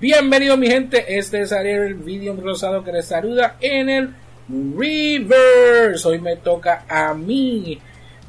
Bienvenido 0.00 0.56
mi 0.56 0.68
gente, 0.68 1.18
este 1.18 1.40
es 1.40 1.50
Ariel, 1.50 1.82
el 1.82 1.94
vídeo 1.94 2.36
rosado 2.36 2.84
que 2.84 2.92
les 2.92 3.06
saluda 3.06 3.56
en 3.60 3.88
el 3.88 4.14
Reverse. 4.48 6.06
Hoy 6.06 6.20
me 6.20 6.36
toca 6.36 6.84
a 6.88 7.14
mí 7.14 7.80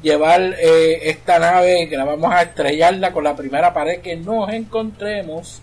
llevar 0.02 0.56
eh, 0.58 1.08
esta 1.08 1.38
nave 1.38 1.88
que 1.88 1.96
la 1.96 2.04
vamos 2.04 2.32
a 2.32 2.42
estrellarla 2.42 3.12
con 3.12 3.22
la 3.22 3.36
primera 3.36 3.72
pared 3.72 4.00
que 4.00 4.16
nos 4.16 4.52
encontremos. 4.52 5.62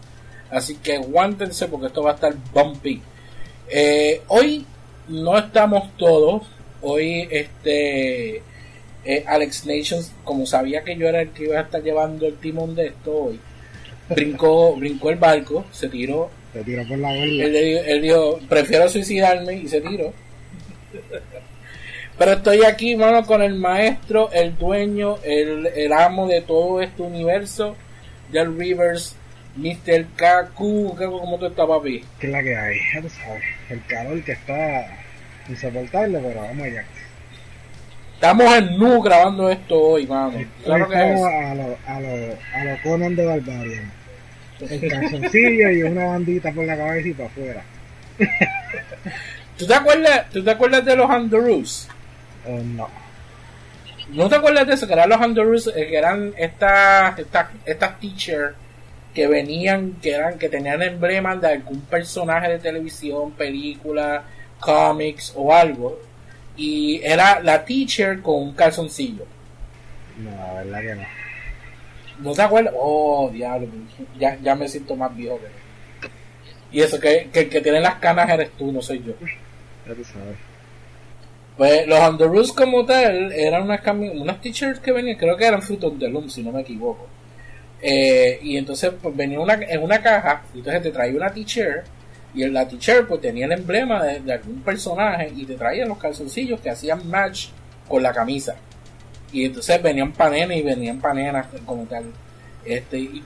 Así 0.49 0.75
que 0.75 0.95
aguántense 0.95 1.67
porque 1.67 1.87
esto 1.87 2.03
va 2.03 2.11
a 2.11 2.15
estar 2.15 2.33
bumpy. 2.53 3.01
Eh, 3.67 4.21
hoy 4.29 4.65
no 5.09 5.37
estamos 5.37 5.91
todos. 5.97 6.43
Hoy 6.81 7.27
este 7.29 8.41
eh, 9.03 9.25
Alex 9.27 9.65
Nations, 9.65 10.13
como 10.23 10.45
sabía 10.45 10.85
que 10.85 10.95
yo 10.95 11.09
era 11.09 11.21
el 11.21 11.31
que 11.31 11.43
iba 11.43 11.59
a 11.59 11.63
estar 11.63 11.83
llevando 11.83 12.27
el 12.27 12.37
timón 12.37 12.75
de 12.75 12.87
esto 12.87 13.11
hoy, 13.11 13.41
brincó, 14.09 14.75
brincó 14.75 15.09
el 15.09 15.17
barco, 15.17 15.65
se 15.71 15.89
tiró. 15.89 16.29
Se 16.53 16.63
tiró 16.63 16.87
por 16.87 16.97
la 16.97 17.13
Él, 17.13 17.41
él 17.41 18.01
dijo, 18.01 18.39
prefiero 18.49 18.89
suicidarme 18.89 19.53
y 19.53 19.67
se 19.67 19.81
tiró. 19.81 20.13
Pero 22.17 22.33
estoy 22.33 22.63
aquí, 22.63 22.95
mano, 22.95 23.25
con 23.25 23.43
el 23.43 23.53
maestro, 23.55 24.31
el 24.31 24.57
dueño, 24.57 25.17
el, 25.23 25.67
el 25.67 25.93
amo 25.93 26.27
de 26.27 26.41
todo 26.41 26.81
este 26.81 27.03
universo 27.03 27.75
del 28.31 28.57
Rivers, 28.57 29.15
Mr. 29.55 30.05
Kaku. 30.15 30.95
¿Cómo 30.97 31.37
tú 31.37 31.45
estás, 31.45 31.67
papi? 31.67 32.03
¿Qué 32.19 32.27
es 32.27 32.33
la 32.33 32.41
que 32.41 32.55
hay? 32.55 32.77
Ya 32.93 33.01
tú 33.01 33.09
sabes, 33.09 33.43
el 33.69 33.85
calor 33.85 34.23
que 34.23 34.31
está 34.31 34.87
insoportable, 35.47 36.19
pero 36.19 36.41
vamos 36.41 36.65
allá. 36.65 36.85
Estamos 38.15 38.57
en 38.57 38.77
Nu 38.79 38.99
grabando 38.99 39.47
esto 39.47 39.79
hoy, 39.79 40.07
mano. 40.07 40.43
Claro 40.63 40.89
que 40.89 40.95
es. 40.95 41.21
a 41.21 41.53
lo, 41.53 41.77
a 41.85 41.99
lo, 41.99 42.37
a 42.55 42.63
lo 42.63 42.81
Conan 42.81 43.15
de 43.15 43.25
Barbarian. 43.27 43.91
El 44.59 44.89
calzoncillo 44.89 45.69
y 45.71 45.83
una 45.83 46.05
bandita 46.05 46.51
por 46.51 46.65
la 46.65 46.77
cabeza 46.77 47.07
y 47.07 47.13
para 47.13 47.29
afuera. 47.29 47.63
¿Tú 49.57 49.67
te 49.67 49.73
acuerdas, 49.73 50.29
¿tú 50.31 50.43
te 50.43 50.51
acuerdas 50.51 50.85
de 50.85 50.95
los 50.95 51.09
Andrews? 51.09 51.87
Eh, 52.45 52.63
no. 52.63 52.89
¿No 54.09 54.29
te 54.29 54.35
acuerdas 54.35 54.67
de 54.67 54.73
eso? 54.73 54.87
Que 54.87 54.93
eran 54.93 55.09
los 55.09 55.21
Andrews, 55.21 55.67
eh, 55.67 55.87
que 55.87 55.97
eran 55.97 56.33
estas 56.37 57.19
estas 57.19 57.47
estas 57.65 57.99
teachers 57.99 58.55
que 59.13 59.27
venían, 59.27 59.93
que 59.93 60.11
eran, 60.11 60.37
que 60.37 60.47
tenían 60.47 60.81
emblemas 60.81 61.41
de 61.41 61.47
algún 61.47 61.81
personaje 61.81 62.49
de 62.49 62.59
televisión, 62.59 63.31
película, 63.31 64.23
cómics 64.59 65.33
o 65.35 65.53
algo. 65.53 65.99
Y 66.55 67.01
era 67.03 67.39
la 67.39 67.65
teacher 67.65 68.21
con 68.21 68.35
un 68.43 68.53
calzoncillo. 68.53 69.25
No, 70.17 70.31
la 70.31 70.53
verdad 70.53 70.81
que 70.81 70.95
no. 70.95 71.26
¿No 72.19 72.33
te 72.33 72.41
acuerdas? 72.41 72.73
Oh, 72.77 73.29
diablo, 73.31 73.67
ya, 74.19 74.37
ya 74.41 74.55
me 74.55 74.67
siento 74.67 74.95
más 74.95 75.15
viejo 75.15 75.39
que 75.39 76.77
Y 76.77 76.81
eso, 76.81 76.99
que, 76.99 77.29
que 77.31 77.41
el 77.41 77.49
que 77.49 77.61
tiene 77.61 77.79
las 77.79 77.95
canas 77.95 78.29
eres 78.29 78.51
tú, 78.51 78.71
no 78.71 78.81
soy 78.81 79.03
yo. 79.03 79.13
Ya 79.87 79.93
tú 79.93 80.03
sabes. 80.03 80.37
Pues 81.57 81.87
los 81.87 81.99
Underoos 82.07 82.53
como 82.53 82.85
tal 82.85 83.31
eran 83.31 83.63
unas, 83.63 83.81
unas 83.87 84.39
t-shirts 84.41 84.79
que 84.79 84.91
venían, 84.91 85.17
creo 85.17 85.35
que 85.35 85.45
eran 85.45 85.61
Fruit 85.61 85.83
of 85.83 85.97
the 85.97 86.07
Loom, 86.07 86.29
si 86.29 86.43
no 86.43 86.51
me 86.51 86.61
equivoco. 86.61 87.07
Eh, 87.81 88.39
y 88.43 88.57
entonces 88.57 88.91
pues 89.01 89.15
venía 89.15 89.39
una, 89.39 89.53
en 89.55 89.81
una 89.81 89.99
caja, 90.01 90.43
y 90.53 90.59
entonces 90.59 90.83
te 90.83 90.91
traía 90.91 91.15
una 91.15 91.31
t-shirt, 91.31 91.85
y 92.35 92.43
en 92.43 92.53
la 92.53 92.67
t-shirt 92.67 93.07
pues 93.07 93.21
tenía 93.21 93.47
el 93.47 93.53
emblema 93.53 94.03
de, 94.03 94.33
algún 94.33 94.61
personaje, 94.61 95.31
y 95.35 95.45
te 95.45 95.55
traían 95.55 95.89
los 95.89 95.97
calzoncillos 95.97 96.59
que 96.59 96.69
hacían 96.69 97.07
match 97.09 97.47
con 97.87 98.03
la 98.03 98.13
camisa. 98.13 98.55
Y 99.31 99.45
entonces 99.45 99.81
venían 99.81 100.11
panenas 100.11 100.57
y 100.57 100.61
venían 100.61 100.99
panenas 100.99 101.47
como 101.65 101.83
tal. 101.83 102.05
Este, 102.65 102.99
y 102.99 103.23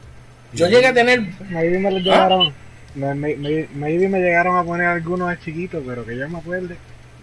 yo 0.54 0.68
llegué 0.68 0.88
a 0.88 0.94
tener... 0.94 1.22
Maybe 1.50 1.80
me, 1.80 1.92
los 1.92 2.04
llegaron, 2.04 2.54
me, 2.96 3.14
me, 3.14 3.68
maybe 3.74 4.08
me 4.08 4.20
llegaron 4.20 4.58
a 4.58 4.64
poner 4.64 4.88
algunos 4.88 5.30
de 5.30 5.40
chiquitos, 5.40 5.84
pero 5.86 6.06
que 6.06 6.18
yo 6.18 6.28
me 6.28 6.40
acuerde. 6.40 6.76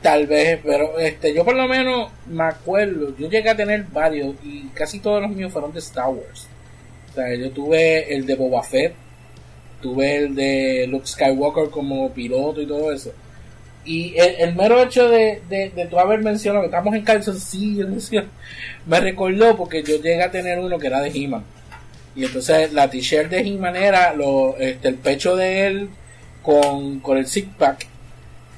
Tal 0.02 0.26
vez, 0.26 0.60
pero 0.64 0.98
este, 0.98 1.34
yo 1.34 1.44
por 1.44 1.56
lo 1.56 1.66
menos 1.66 2.10
me 2.26 2.44
acuerdo, 2.44 3.16
yo 3.18 3.28
llegué 3.28 3.50
a 3.50 3.56
tener 3.56 3.84
varios 3.92 4.36
y 4.44 4.68
casi 4.68 5.00
todos 5.00 5.20
los 5.20 5.30
míos 5.30 5.52
fueron 5.52 5.72
de 5.72 5.80
Star 5.80 6.08
Wars. 6.08 6.46
O 7.10 7.14
sea, 7.14 7.34
yo 7.34 7.50
tuve 7.50 8.14
el 8.14 8.24
de 8.24 8.36
Boba 8.36 8.62
Fett, 8.62 8.94
tuve 9.82 10.16
el 10.16 10.34
de 10.36 10.86
Luke 10.88 11.06
Skywalker 11.06 11.70
como 11.70 12.12
piloto 12.12 12.62
y 12.62 12.66
todo 12.66 12.92
eso. 12.92 13.12
Y 13.88 14.14
el, 14.18 14.54
mero 14.54 14.82
hecho 14.82 15.08
de, 15.08 15.40
de, 15.48 15.70
de 15.70 15.86
tú 15.86 15.98
haber 15.98 16.20
mencionado 16.20 16.60
que 16.60 16.66
estamos 16.66 16.94
en 16.94 17.02
calzoncillos, 17.02 18.10
me 18.86 19.00
recordó 19.00 19.56
porque 19.56 19.82
yo 19.82 19.96
llegué 19.96 20.22
a 20.22 20.30
tener 20.30 20.58
uno 20.58 20.78
que 20.78 20.88
era 20.88 21.00
de 21.00 21.08
He-Man. 21.08 21.42
Y 22.14 22.26
entonces 22.26 22.70
la 22.74 22.90
t-shirt 22.90 23.30
de 23.30 23.38
He-Man 23.38 23.76
era 23.76 24.12
lo, 24.12 24.58
este, 24.58 24.88
el 24.88 24.96
pecho 24.96 25.36
de 25.36 25.66
él 25.66 25.88
con, 26.42 27.00
con 27.00 27.16
el 27.16 27.26
six 27.26 27.48
pack 27.56 27.86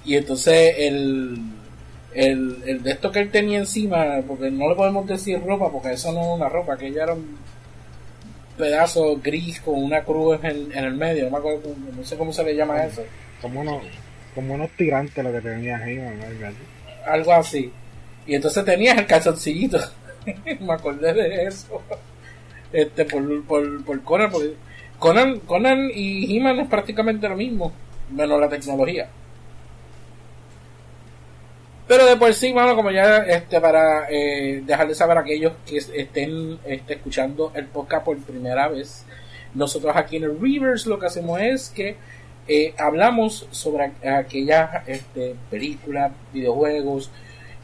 y 0.05 0.17
entonces 0.17 0.75
el, 0.79 1.39
el, 2.13 2.63
el, 2.67 2.83
de 2.83 2.91
esto 2.91 3.13
que 3.13 3.21
él 3.21 3.31
tenía 3.31 3.59
encima, 3.59 4.21
porque 4.27 4.51
no 4.51 4.69
le 4.69 4.75
podemos 4.75 5.07
decir 5.07 5.41
ropa, 5.45 5.71
porque 5.71 5.93
eso 5.93 6.11
no 6.13 6.21
es 6.21 6.27
una 6.41 6.49
ropa, 6.49 6.77
que 6.77 6.89
ella 6.89 7.05
era 7.05 7.15
un 7.15 7.39
pedazo 8.59 9.17
gris 9.23 9.61
con 9.61 9.83
una 9.83 10.03
cruz 10.03 10.41
en, 10.43 10.73
en 10.73 10.85
el 10.85 10.95
medio, 10.95 11.25
no, 11.25 11.31
me 11.31 11.39
acuerdo, 11.39 11.75
no 11.97 12.05
sé 12.05 12.17
cómo 12.17 12.33
se 12.33 12.43
le 12.43 12.57
llama 12.57 12.85
eso. 12.85 13.03
Como 13.41 13.61
unos, 13.61 13.83
como 14.35 14.55
unos 14.55 14.71
tirantes 14.71 15.23
lo 15.23 15.33
que 15.33 15.41
tenía 15.41 15.79
ahí, 15.79 16.01
algo 17.07 17.33
así. 17.33 17.73
Y 18.27 18.35
entonces 18.35 18.65
tenías 18.65 18.99
el 18.99 19.07
calzoncillito, 19.07 19.79
me 20.61 20.73
acordé 20.73 21.13
de 21.13 21.45
eso, 21.45 21.83
este 22.73 23.05
por, 23.05 23.45
por, 23.45 23.85
por 23.85 24.03
Conan, 24.03 24.31
porque 24.31 24.55
Conan, 24.99 25.41
Conan 25.41 25.91
y 25.93 26.37
He-Man 26.37 26.61
es 26.61 26.69
prácticamente 26.69 27.29
lo 27.29 27.37
mismo, 27.37 27.73
menos 28.11 28.41
la 28.41 28.49
tecnología. 28.49 29.09
Pero 31.91 32.07
de 32.07 32.17
por 32.17 32.33
sí, 32.35 32.55
mano, 32.55 32.77
como 32.77 32.93
ya 32.93 33.17
este, 33.25 33.61
para 33.61 34.07
eh, 34.09 34.63
dejarles 34.65 34.97
saber 34.97 35.19
a 35.19 35.23
aquellos 35.23 35.55
que 35.67 35.79
estén 35.79 36.57
este, 36.65 36.95
escuchando 36.95 37.51
el 37.53 37.67
podcast 37.67 38.05
por 38.05 38.17
primera 38.19 38.69
vez, 38.69 39.05
nosotros 39.55 39.97
aquí 39.97 40.19
en 40.19 40.23
el 40.25 40.41
Reverse 40.41 40.89
lo 40.89 41.01
que 41.01 41.07
hacemos 41.07 41.41
es 41.41 41.69
que 41.71 41.97
eh, 42.49 42.75
hablamos 42.79 43.47
sobre 43.51 43.93
aquellas 44.09 44.87
este, 44.89 45.37
películas, 45.51 46.13
videojuegos 46.33 47.11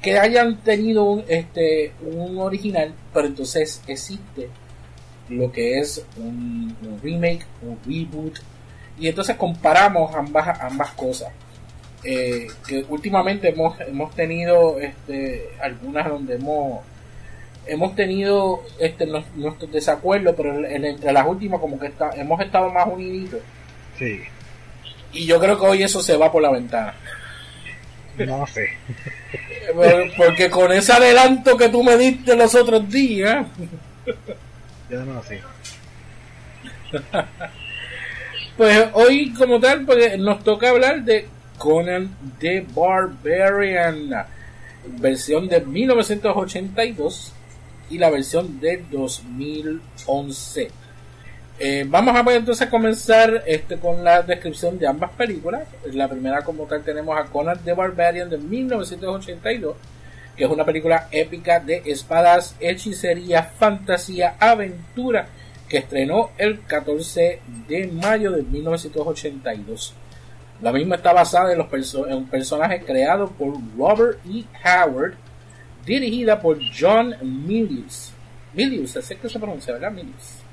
que 0.03 0.19
hayan 0.19 0.59
tenido 0.59 1.05
un, 1.05 1.25
este, 1.27 1.93
un 2.01 2.39
original, 2.39 2.93
pero 3.13 3.27
entonces 3.27 3.83
existe 3.87 4.49
lo 5.29 5.51
que 5.51 5.79
es 5.79 6.05
un, 6.17 6.77
remake, 7.03 7.45
un 7.63 7.79
reboot, 7.85 8.39
y 8.99 9.09
entonces 9.09 9.37
comparamos 9.37 10.15
ambas, 10.15 10.61
ambas 10.61 10.91
cosas. 10.93 11.33
Eh, 12.05 12.47
que 12.69 12.85
últimamente 12.89 13.49
hemos, 13.49 13.81
hemos 13.81 14.15
tenido 14.15 14.79
este, 14.79 15.51
algunas 15.61 16.09
donde 16.09 16.37
hemos 16.37 16.85
hemos 17.67 17.97
tenido 17.97 18.63
este, 18.79 19.07
nuestros 19.07 19.73
desacuerdos, 19.73 20.35
pero 20.37 20.65
entre 20.65 21.13
las 21.13 21.27
últimas 21.27 21.61
como 21.61 21.79
que 21.81 21.89
está, 21.89 22.11
hemos 22.11 22.41
estado 22.41 22.71
más 22.71 22.87
unidos. 22.87 23.41
Sí. 23.99 24.21
Y 25.13 25.27
yo 25.27 25.41
creo 25.41 25.59
que 25.59 25.67
hoy 25.67 25.83
eso 25.83 26.03
se 26.03 26.17
va 26.17 26.31
por 26.31 26.43
la 26.43 26.51
ventana. 26.51 26.95
No 28.19 28.47
sé. 28.47 28.71
Porque 30.17 30.51
con 30.51 30.73
ese 30.73 30.93
adelanto 30.93 31.57
que 31.57 31.69
tú 31.69 31.83
me 31.83 31.97
diste 31.97 32.37
los 32.37 32.55
otros 32.55 32.89
días. 32.89 33.47
Yo 34.91 35.05
no 35.05 35.23
sé. 35.23 35.41
Pues 38.57 38.89
hoy 38.95 39.35
como 39.35 39.61
tal 39.61 39.85
pues, 39.85 40.19
nos 40.19 40.43
toca 40.43 40.71
hablar 40.71 41.03
de 41.05 41.29
Conan 41.59 42.17
the 42.39 42.65
Barbarian, 42.75 44.11
versión 44.99 45.47
de 45.49 45.61
1982 45.61 47.33
y 47.91 47.99
la 47.99 48.09
versión 48.09 48.59
de 48.61 48.83
2011. 48.91 50.71
Eh, 51.59 51.87
vamos 51.89 52.15
a 52.15 52.35
entonces 52.35 52.67
a 52.67 52.71
comenzar 52.71 53.43
este, 53.47 53.79
con 53.79 54.05
la 54.05 54.21
descripción 54.21 54.79
de 54.79 54.87
ambas 54.87 55.11
películas. 55.13 55.63
La 55.93 56.07
primera 56.07 56.43
como 56.43 56.65
tal 56.65 56.83
tenemos 56.83 57.17
a 57.19 57.25
Conan 57.25 57.59
the 57.65 57.73
Barbarian 57.73 58.29
de 58.29 58.37
1982, 58.37 59.75
que 60.37 60.45
es 60.45 60.51
una 60.51 60.67
película 60.67 61.09
épica 61.11 61.59
de 61.59 61.83
espadas, 61.87 62.55
hechicería, 62.61 63.43
fantasía, 63.43 64.37
aventura, 64.39 65.29
que 65.67 65.79
estrenó 65.79 66.31
el 66.37 66.63
14 66.63 67.41
de 67.67 67.87
mayo 67.87 68.33
de 68.33 68.43
1982. 68.43 69.95
La 70.61 70.73
misma 70.73 70.97
está 70.97 71.15
basada 71.15 71.53
en, 71.53 71.59
los 71.59 71.95
en 71.95 72.15
un 72.15 72.27
personaje 72.29 72.83
creado 72.83 73.29
por 73.29 73.55
Robert 73.79 74.19
E. 74.27 74.45
Howard, 74.63 75.15
dirigida 75.87 76.39
por 76.39 76.59
John 76.79 77.15
Milius. 77.23 78.13
Milius, 78.53 78.97
así 78.97 79.17
que 79.17 79.29
se 79.29 79.39
pronuncia, 79.39 79.73
¿verdad? 79.73 79.93
Milius. 79.93 80.46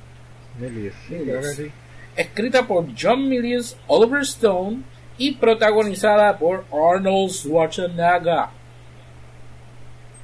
Milius, 0.59 0.93
Milius. 1.09 1.55
Sí. 1.55 1.71
Escrita 2.15 2.67
por 2.67 2.85
John 2.99 3.27
Milius, 3.27 3.75
Oliver 3.87 4.21
Stone 4.21 4.83
y 5.17 5.33
protagonizada 5.35 6.37
por 6.37 6.65
Arnold 6.71 7.31
Schwarzenegger. 7.31 8.45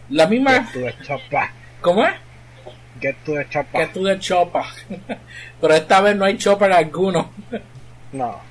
La 0.09 0.27
misma. 0.27 0.65
Get 0.65 0.95
to 1.07 1.17
the. 1.29 1.37
¿Cómo 1.81 2.05
es? 2.05 2.15
Get 2.99 3.15
to 3.25 3.33
the 3.33 3.47
chopper. 3.49 3.81
Get 3.81 3.93
to 3.93 4.03
the 4.03 4.19
chopper. 4.19 4.63
Pero 5.61 5.73
esta 5.73 6.01
vez 6.01 6.15
no 6.15 6.25
hay 6.25 6.37
chopper 6.37 6.71
alguno. 6.71 7.31
No. 8.11 8.41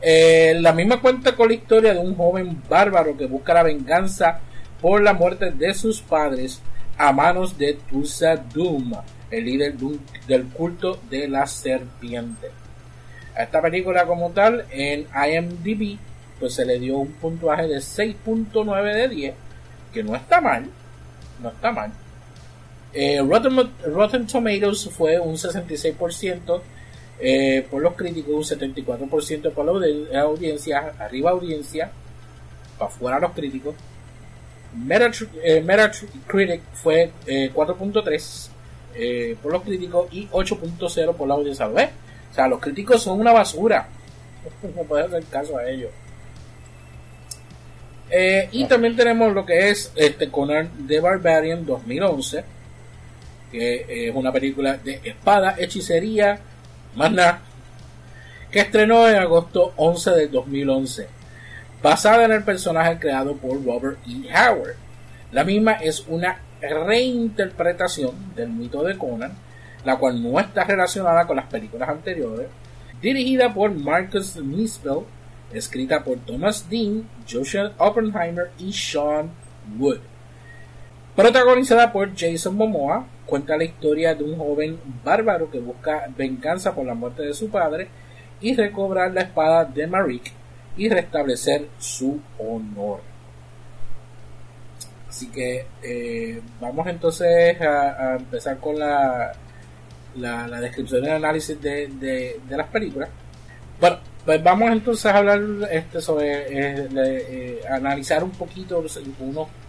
Eh, 0.00 0.56
la 0.60 0.72
misma 0.72 1.00
cuenta 1.00 1.36
con 1.36 1.48
la 1.48 1.54
historia 1.54 1.92
de 1.92 2.00
un 2.00 2.16
joven 2.16 2.62
bárbaro 2.68 3.16
que 3.16 3.26
busca 3.26 3.52
la 3.52 3.62
venganza 3.62 4.40
por 4.80 5.02
la 5.02 5.12
muerte 5.12 5.50
de 5.50 5.74
sus 5.74 6.00
padres 6.00 6.62
a 6.96 7.12
manos 7.12 7.58
de 7.58 7.74
Tulsa 7.74 8.36
Doom, 8.36 8.92
el 9.30 9.44
líder 9.44 9.74
del 10.26 10.46
culto 10.48 11.00
de 11.08 11.28
la 11.28 11.46
serpiente. 11.46 12.50
A 13.36 13.44
esta 13.44 13.62
película 13.62 14.04
como 14.06 14.30
tal 14.30 14.64
en 14.70 15.06
IMDb 15.14 15.98
pues 16.40 16.54
se 16.54 16.64
le 16.64 16.78
dio 16.78 16.96
un 16.96 17.12
puntuaje 17.12 17.68
de 17.68 17.76
6.9 17.76 18.94
de 18.94 19.08
10, 19.08 19.34
que 19.92 20.02
no 20.02 20.16
está 20.16 20.40
mal, 20.40 20.64
no 21.42 21.50
está 21.50 21.70
mal. 21.70 21.92
Eh, 22.92 23.20
Rotten, 23.22 24.26
Tomatoes 24.26 24.88
fue 24.90 25.20
un 25.20 25.36
66% 25.36 26.60
eh, 27.20 27.66
por 27.70 27.82
los 27.82 27.94
críticos, 27.94 28.34
un 28.34 28.58
74% 28.58 29.52
por 29.52 29.66
la 29.66 30.22
audiencia, 30.22 30.94
arriba 30.98 31.30
audiencia, 31.30 31.92
para 32.78 32.90
afuera 32.90 33.20
los 33.20 33.32
críticos. 33.32 33.74
Eh, 35.42 35.62
Metacritic 35.62 36.62
fue 36.72 37.12
4.3 37.26 38.48
por 39.42 39.52
los 39.52 39.62
críticos 39.62 40.08
y 40.12 40.26
8.0 40.28 41.14
por 41.14 41.28
la 41.28 41.34
audiencia. 41.34 41.66
O 41.66 42.34
sea, 42.34 42.48
los 42.48 42.60
críticos 42.60 43.02
son 43.02 43.20
una 43.20 43.32
basura. 43.32 43.88
No 44.74 44.82
puedes 44.84 45.06
hacer 45.06 45.24
caso 45.24 45.58
a 45.58 45.68
ellos. 45.68 45.90
Eh, 48.10 48.48
y 48.50 48.64
también 48.64 48.96
tenemos 48.96 49.32
lo 49.32 49.46
que 49.46 49.70
es 49.70 49.92
este 49.94 50.30
Conan 50.30 50.88
the 50.88 50.98
Barbarian 50.98 51.64
2011, 51.64 52.44
que 53.52 54.08
es 54.08 54.14
una 54.14 54.32
película 54.32 54.76
de 54.78 55.00
espada, 55.04 55.54
hechicería, 55.56 56.40
más 56.96 57.12
nada, 57.12 57.42
que 58.50 58.60
estrenó 58.60 59.08
en 59.08 59.16
agosto 59.16 59.74
11 59.76 60.10
del 60.10 60.30
2011, 60.32 61.06
basada 61.80 62.24
en 62.24 62.32
el 62.32 62.42
personaje 62.42 62.98
creado 62.98 63.36
por 63.36 63.64
Robert 63.64 63.98
E. 64.08 64.28
Howard. 64.34 64.74
La 65.30 65.44
misma 65.44 65.74
es 65.74 66.04
una 66.08 66.40
reinterpretación 66.60 68.34
del 68.34 68.50
mito 68.50 68.82
de 68.82 68.98
Conan, 68.98 69.32
la 69.84 69.96
cual 69.96 70.22
no 70.22 70.38
está 70.38 70.64
relacionada 70.64 71.26
con 71.26 71.36
las 71.36 71.46
películas 71.46 71.88
anteriores, 71.88 72.48
dirigida 73.00 73.52
por 73.52 73.70
Marcus 73.72 74.36
Nispel 74.36 75.04
escrita 75.52 76.02
por 76.02 76.18
Thomas 76.20 76.68
Dean, 76.68 77.08
Joshua 77.28 77.72
Oppenheimer 77.78 78.50
y 78.58 78.72
Sean 78.72 79.30
Wood. 79.78 79.98
Protagonizada 81.16 81.92
por 81.92 82.16
Jason 82.16 82.56
Momoa, 82.56 83.06
cuenta 83.26 83.56
la 83.56 83.64
historia 83.64 84.14
de 84.14 84.24
un 84.24 84.38
joven 84.38 84.78
bárbaro 85.04 85.50
que 85.50 85.60
busca 85.60 86.06
venganza 86.16 86.74
por 86.74 86.86
la 86.86 86.94
muerte 86.94 87.22
de 87.22 87.34
su 87.34 87.50
padre 87.50 87.88
y 88.40 88.54
recobrar 88.54 89.12
la 89.12 89.22
espada 89.22 89.64
de 89.64 89.86
Marik 89.86 90.32
y 90.76 90.88
restablecer 90.88 91.68
su 91.78 92.20
honor. 92.38 93.09
Así 95.10 95.26
que 95.26 95.66
eh, 95.82 96.40
vamos 96.60 96.86
entonces 96.86 97.60
a, 97.60 98.14
empezar 98.16 98.58
con 98.58 98.78
la, 98.78 99.32
la, 100.14 100.60
descripción 100.60 101.02
y 101.02 101.08
el 101.08 101.14
análisis 101.14 101.60
de, 101.60 101.88
de, 101.88 102.40
de 102.48 102.56
las 102.56 102.68
películas. 102.68 103.10
Bueno, 103.80 103.98
pues 104.24 104.40
vamos 104.40 104.70
entonces 104.70 105.06
a 105.06 105.18
hablar 105.18 105.40
este 105.72 106.00
sobre 106.00 106.28
eh, 106.30 106.88
eh, 106.94 107.60
analizar 107.68 108.22
un 108.22 108.30
poquito 108.30 108.78
unos, 108.78 108.96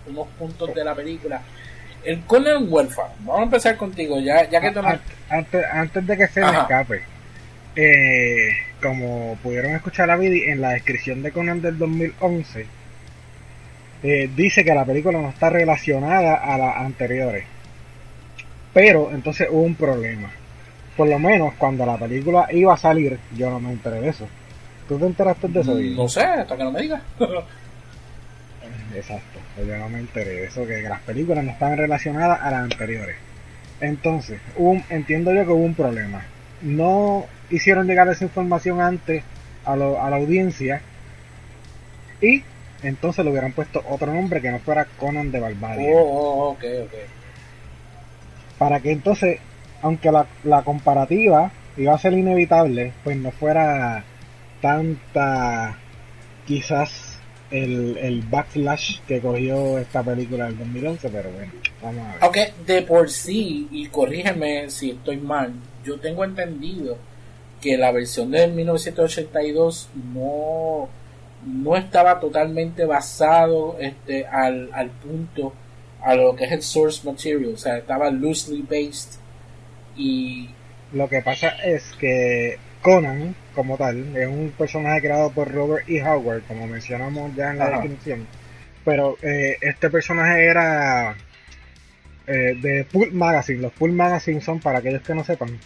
unos 0.08 0.28
puntos 0.38 0.76
de 0.76 0.84
la 0.84 0.94
película. 0.94 1.42
El 2.04 2.22
Conan 2.22 2.72
huérfano, 2.72 3.10
vamos 3.22 3.40
a 3.40 3.44
empezar 3.46 3.78
contigo, 3.78 4.20
ya, 4.20 4.48
ya 4.48 4.62
que 4.62 4.68
ah, 4.80 5.00
antes, 5.30 5.66
antes 5.72 6.06
de 6.06 6.18
que 6.18 6.28
se 6.28 6.42
me 6.42 6.52
escape, 6.52 7.02
eh, 7.76 8.50
como 8.80 9.38
pudieron 9.42 9.72
escuchar 9.72 10.08
la 10.08 10.18
video 10.18 10.52
en 10.52 10.62
la 10.62 10.72
descripción 10.74 11.24
de 11.24 11.32
Conan 11.32 11.62
del 11.62 11.80
2011, 11.80 12.68
dice 14.02 14.64
que 14.64 14.74
la 14.74 14.86
película 14.86 15.22
no 15.22 15.30
está 15.30 15.50
relacionada 15.50 16.36
a 16.36 16.58
las 16.58 16.78
anteriores. 16.78 17.46
Pero 18.74 19.12
entonces 19.12 19.48
hubo 19.52 19.62
un 19.62 19.76
problema. 19.76 20.30
Por 20.98 21.08
lo 21.08 21.20
menos 21.20 21.54
cuando 21.58 21.86
la 21.86 21.98
película 21.98 22.48
iba 22.52 22.74
a 22.74 22.78
salir, 22.78 23.20
yo 23.36 23.50
no 23.50 23.60
me 23.60 23.72
enteré 23.72 24.02
de 24.02 24.10
eso. 24.10 24.28
¿Tú 24.88 24.98
te 24.98 25.06
enteraste 25.06 25.48
de 25.48 25.62
eso? 25.62 25.76
No 25.76 26.08
sé, 26.08 26.22
hasta 26.22 26.58
que 26.58 26.64
no 26.64 26.72
me 26.72 26.82
digas. 26.82 27.02
Exacto, 28.96 29.40
yo 29.66 29.78
no 29.78 29.90
me 29.90 30.00
enteré 30.00 30.32
de 30.32 30.44
eso, 30.46 30.66
que 30.68 30.82
las 30.82 31.00
películas 31.02 31.46
no 31.46 31.52
estaban 31.52 31.78
relacionadas 31.78 32.42
a 32.42 32.52
las 32.52 32.64
anteriores. 32.64 33.16
Entonces, 33.80 34.40
entiendo 34.90 35.34
yo 35.34 35.46
que 35.46 35.52
hubo 35.52 35.64
un 35.64 35.76
problema. 35.76 36.24
No 36.62 37.26
hicieron 37.50 37.88
llegar 37.88 38.08
esa 38.10 38.26
información 38.26 38.82
antes 38.82 39.24
a, 39.66 39.76
la 39.76 40.16
audiencia 40.16 40.82
y 42.22 42.44
entonces 42.84 43.24
le 43.24 43.32
hubieran 43.32 43.54
puesto 43.54 43.84
otro 43.90 44.14
nombre 44.14 44.42
que 44.42 44.52
no 44.52 44.60
fuera 44.60 44.86
Conan 44.98 45.32
de 45.32 45.40
Barbarie. 45.40 45.94
Oh, 45.94 46.00
oh, 46.00 46.50
oh 46.52 46.58
Para 48.58 48.80
que 48.80 48.92
entonces, 48.92 49.40
aunque 49.82 50.12
la, 50.12 50.28
la 50.44 50.64
comparativa 50.64 51.52
iba 51.78 51.94
a 51.94 52.00
ser 52.00 52.14
inevitable, 52.14 52.94
pues 53.04 53.18
no 53.18 53.32
fuera 53.32 54.04
tanta 54.62 55.78
quizás 56.46 57.18
el, 57.52 57.98
el 57.98 58.22
backlash 58.22 59.00
que 59.02 59.20
cogió 59.20 59.78
esta 59.78 60.02
película 60.02 60.46
del 60.46 60.58
2011, 60.58 61.10
pero 61.10 61.30
bueno, 61.32 61.52
vamos 61.82 62.06
a 62.06 62.12
ver. 62.12 62.18
Aunque 62.22 62.54
de 62.66 62.82
por 62.84 63.10
sí, 63.10 63.68
y 63.72 63.88
corrígeme 63.88 64.70
si 64.70 64.92
estoy 64.92 65.18
mal, 65.18 65.54
yo 65.84 66.00
tengo 66.00 66.24
entendido 66.24 66.98
que 67.60 67.78
la 67.78 67.92
versión 67.92 68.32
de 68.32 68.48
1982 68.48 69.90
no, 70.14 70.90
no 71.46 71.76
estaba 71.76 72.20
totalmente 72.20 72.86
basado 72.86 73.78
este, 73.80 74.26
al, 74.26 74.70
al 74.74 74.90
punto 74.90 75.54
a 76.04 76.16
lo 76.16 76.36
que 76.36 76.46
es 76.46 76.52
el 76.52 76.62
source 76.62 77.08
material, 77.08 77.54
o 77.54 77.58
sea, 77.58 77.78
estaba 77.78 78.10
loosely 78.10 78.62
based 78.64 79.20
y... 79.96 80.50
Lo 80.94 81.08
que 81.08 81.22
pasa 81.22 81.50
es 81.64 81.94
que 82.00 82.58
Conan, 82.82 83.36
como 83.56 83.78
tal, 83.78 84.16
es 84.18 84.28
un 84.28 84.52
personaje 84.58 85.02
creado 85.02 85.32
por 85.32 85.52
Robert 85.52 85.88
E. 85.88 86.04
Howard, 86.04 86.44
como 86.48 86.68
mencionamos 86.68 87.34
ya 87.36 87.52
en 87.52 87.60
la 87.60 87.70
definición. 87.70 88.28
Pero 88.84 89.16
eh, 89.22 89.58
este 89.62 89.90
personaje 89.90 90.44
era 90.46 91.16
eh, 92.26 92.58
de 92.60 92.86
Pulp 92.92 93.14
Magazine. 93.14 93.62
Los 93.62 93.72
Pulp 93.74 93.94
Magazine 93.94 94.42
son, 94.42 94.60
para 94.60 94.80
aquellos 94.80 95.04
que 95.04 95.14
no 95.14 95.24
sepan, 95.24 95.60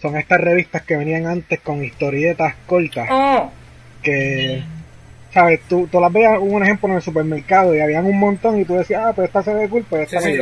son 0.00 0.16
estas 0.16 0.40
revistas 0.40 0.82
que 0.82 0.96
venían 0.96 1.26
antes 1.26 1.60
con 1.60 1.82
historietas 1.82 2.54
cortas. 2.66 3.08
Oh. 3.10 3.50
Que, 4.02 4.62
¿sabes? 5.32 5.60
Tú, 5.68 5.88
tú 5.90 6.00
las 6.00 6.12
veías, 6.12 6.38
un 6.40 6.62
ejemplo 6.62 6.88
en 6.88 6.96
el 6.96 7.02
supermercado 7.02 7.74
y 7.74 7.80
habían 7.80 8.04
un 8.04 8.18
montón 8.18 8.60
y 8.60 8.64
tú 8.64 8.74
decías, 8.74 9.02
ah, 9.04 9.12
pues 9.14 9.28
esta 9.28 9.42
se 9.42 9.54
ve 9.54 9.68
cool, 9.68 9.84
pues 9.88 10.12
esta 10.12 10.20
sí, 10.20 10.36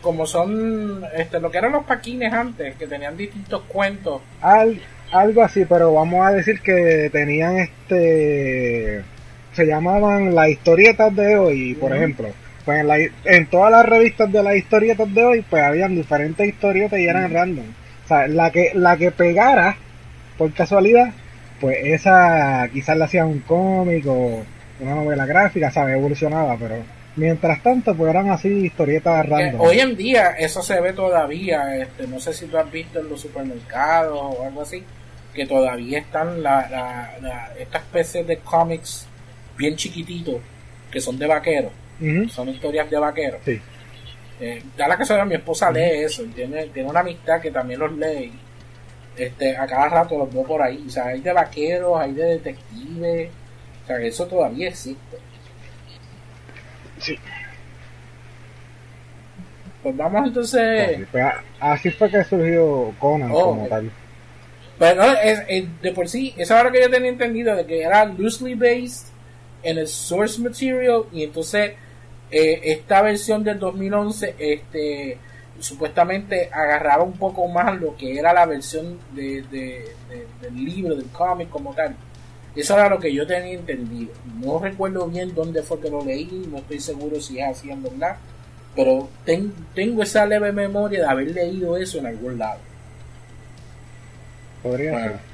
como 0.00 0.26
son 0.26 1.04
este, 1.16 1.40
lo 1.40 1.50
que 1.50 1.58
eran 1.58 1.72
los 1.72 1.84
paquines 1.84 2.32
antes, 2.32 2.76
que 2.76 2.86
tenían 2.86 3.16
distintos 3.16 3.62
cuentos. 3.68 4.20
Al, 4.40 4.80
algo 5.12 5.42
así, 5.42 5.64
pero 5.64 5.92
vamos 5.94 6.26
a 6.26 6.32
decir 6.32 6.60
que 6.60 7.08
tenían 7.12 7.58
este. 7.58 9.02
Se 9.52 9.66
llamaban 9.66 10.34
las 10.34 10.50
historietas 10.50 11.14
de 11.16 11.36
hoy, 11.36 11.74
por 11.74 11.94
ejemplo. 11.96 12.28
Pues 12.64 12.80
en, 12.84 13.12
en, 13.24 13.46
todas 13.46 13.72
las 13.72 13.86
revistas 13.86 14.30
de 14.30 14.42
las 14.42 14.56
historietas 14.56 15.12
de 15.12 15.24
hoy, 15.24 15.44
pues 15.48 15.62
habían 15.62 15.96
diferentes 15.96 16.46
historietas 16.46 16.98
y 17.00 17.06
eran 17.06 17.32
random. 17.32 17.64
O 18.04 18.08
sea, 18.08 18.28
la 18.28 18.50
que, 18.50 18.72
la 18.74 18.96
que 18.96 19.10
pegara, 19.10 19.76
por 20.36 20.52
casualidad, 20.52 21.12
pues 21.60 21.76
esa 21.82 22.68
quizás 22.72 22.96
la 22.96 23.06
hacían 23.06 23.26
un 23.26 23.40
cómic 23.40 24.06
o 24.06 24.42
una 24.80 24.94
novela 24.94 25.26
gráfica, 25.26 25.70
¿sabes? 25.70 25.96
Evolucionaba, 25.96 26.56
pero 26.56 26.76
Mientras 27.18 27.60
tanto, 27.64 27.96
pues 27.96 28.10
eran 28.10 28.30
así 28.30 28.48
historietas 28.48 29.28
random. 29.28 29.60
Hoy 29.60 29.80
en 29.80 29.96
día 29.96 30.36
eso 30.38 30.62
se 30.62 30.80
ve 30.80 30.92
todavía, 30.92 31.76
este, 31.76 32.06
no 32.06 32.20
sé 32.20 32.32
si 32.32 32.46
tú 32.46 32.56
has 32.56 32.70
visto 32.70 33.00
en 33.00 33.08
los 33.08 33.20
supermercados 33.20 34.16
o 34.16 34.44
algo 34.44 34.62
así, 34.62 34.84
que 35.34 35.44
todavía 35.44 35.98
están 35.98 36.40
la, 36.44 36.68
la, 37.20 37.52
estas 37.58 37.82
especies 37.82 38.24
de 38.24 38.38
cómics 38.38 39.08
bien 39.56 39.74
chiquititos 39.74 40.36
que 40.92 41.00
son 41.00 41.18
de 41.18 41.26
vaqueros, 41.26 41.72
son 42.30 42.50
historias 42.50 42.88
de 42.88 42.98
vaqueros. 42.98 43.40
Sí. 43.44 43.60
Eh, 44.40 44.62
da 44.76 44.86
la 44.86 44.96
casualidad, 44.96 45.26
mi 45.26 45.34
esposa 45.34 45.72
lee 45.72 46.04
eso, 46.04 46.22
tiene, 46.32 46.66
tiene 46.66 46.88
una 46.88 47.00
amistad 47.00 47.40
que 47.40 47.50
también 47.50 47.80
los 47.80 47.92
lee. 47.98 48.32
Este, 49.18 49.56
a 49.56 49.66
cada 49.66 49.88
rato 49.88 50.16
los 50.16 50.32
veo 50.32 50.44
por 50.44 50.62
ahí. 50.62 50.84
O 50.86 50.90
sea, 50.90 51.06
hay 51.06 51.20
de 51.20 51.32
vaqueros, 51.32 52.00
hay 52.00 52.12
de 52.12 52.24
detectives. 52.24 53.30
O 53.84 53.86
sea, 53.86 54.00
eso 54.00 54.26
todavía 54.26 54.68
existe. 54.68 55.18
Sí. 56.98 57.18
Pues 59.82 59.96
vamos 59.96 60.28
entonces. 60.28 61.06
Pues, 61.10 61.24
así 61.60 61.90
fue 61.90 62.10
que 62.10 62.24
surgió 62.24 62.94
Conan 62.98 63.30
oh, 63.32 63.40
como 63.40 63.66
tal. 63.68 63.90
Pero 64.78 65.02
de 65.02 65.92
por 65.92 66.08
sí, 66.08 66.34
esa 66.36 66.60
hora 66.60 66.70
que 66.70 66.80
yo 66.80 66.90
tenía 66.90 67.10
entendido 67.10 67.56
de 67.56 67.66
que 67.66 67.82
era 67.82 68.04
loosely 68.04 68.54
based 68.54 69.08
en 69.62 69.78
el 69.78 69.88
source 69.88 70.40
material 70.40 71.04
y 71.12 71.24
entonces 71.24 71.72
eh, 72.30 72.60
esta 72.62 73.02
versión 73.02 73.42
del 73.42 73.58
2011 73.58 74.36
este 74.38 75.18
supuestamente 75.60 76.48
agarraba 76.52 77.02
un 77.02 77.12
poco 77.12 77.48
más 77.48 77.80
lo 77.80 77.96
que 77.96 78.18
era 78.18 78.32
la 78.32 78.46
versión 78.46 78.98
de, 79.14 79.42
del 80.40 80.64
libro, 80.64 80.94
del 80.94 81.06
cómic 81.06 81.48
como 81.48 81.74
tal. 81.74 81.94
Eso 82.54 82.74
era 82.74 82.88
lo 82.88 82.98
que 82.98 83.12
yo 83.12 83.26
tenía 83.26 83.54
entendido. 83.54 84.12
No 84.42 84.58
recuerdo 84.58 85.06
bien 85.06 85.34
dónde 85.34 85.62
fue 85.62 85.80
que 85.80 85.90
lo 85.90 86.04
leí, 86.04 86.48
no 86.50 86.58
estoy 86.58 86.80
seguro 86.80 87.20
si 87.20 87.38
es 87.38 87.46
así 87.46 87.70
en 87.70 87.82
verdad, 87.82 88.16
pero 88.74 89.08
tengo 89.74 90.02
esa 90.02 90.26
leve 90.26 90.52
memoria 90.52 91.00
de 91.00 91.06
haber 91.06 91.30
leído 91.30 91.76
eso 91.76 91.98
en 91.98 92.06
algún 92.06 92.38
lado. 92.38 92.60
Podría 94.62 94.98
ser. 94.98 95.28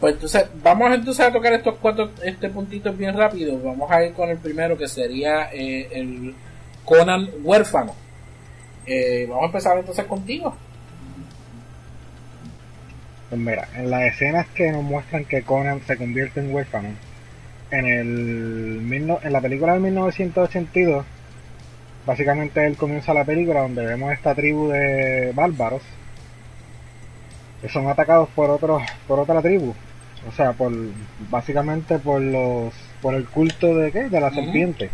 Pues 0.00 0.14
entonces, 0.14 0.46
vamos 0.62 0.90
entonces 0.92 1.26
a 1.26 1.32
tocar 1.32 1.52
estos 1.52 1.74
cuatro 1.76 2.10
este 2.24 2.48
puntitos 2.48 2.96
bien 2.96 3.14
rápido. 3.14 3.58
Vamos 3.62 3.90
a 3.90 4.02
ir 4.02 4.14
con 4.14 4.30
el 4.30 4.38
primero 4.38 4.76
que 4.78 4.88
sería 4.88 5.50
eh, 5.52 5.88
el 5.92 6.34
Conan 6.86 7.28
huérfano. 7.42 7.94
Eh, 8.92 9.24
vamos 9.28 9.44
a 9.44 9.46
empezar 9.46 9.78
entonces 9.78 10.04
contigo. 10.06 10.52
Pues 13.28 13.40
mira, 13.40 13.68
en 13.76 13.88
las 13.88 14.02
escenas 14.02 14.48
que 14.48 14.72
nos 14.72 14.82
muestran 14.82 15.24
que 15.26 15.42
Conan 15.42 15.80
se 15.86 15.96
convierte 15.96 16.40
en 16.40 16.52
huérfano, 16.52 16.88
en, 17.70 17.86
el, 17.86 18.92
en 19.22 19.32
la 19.32 19.40
película 19.40 19.74
de 19.74 19.78
1982, 19.78 21.06
básicamente 22.04 22.66
él 22.66 22.76
comienza 22.76 23.14
la 23.14 23.24
película 23.24 23.60
donde 23.60 23.86
vemos 23.86 24.12
esta 24.12 24.34
tribu 24.34 24.70
de 24.70 25.30
bárbaros 25.36 25.82
que 27.62 27.68
son 27.68 27.86
atacados 27.86 28.28
por 28.30 28.50
otros 28.50 28.82
por 29.06 29.20
otra 29.20 29.40
tribu. 29.40 29.72
O 30.28 30.32
sea 30.32 30.52
por 30.52 30.72
básicamente 31.30 32.00
por 32.00 32.20
los 32.20 32.74
por 33.00 33.14
el 33.14 33.26
culto 33.26 33.72
de 33.76 33.92
qué 33.92 34.08
de 34.08 34.20
la 34.20 34.32
serpiente 34.32 34.90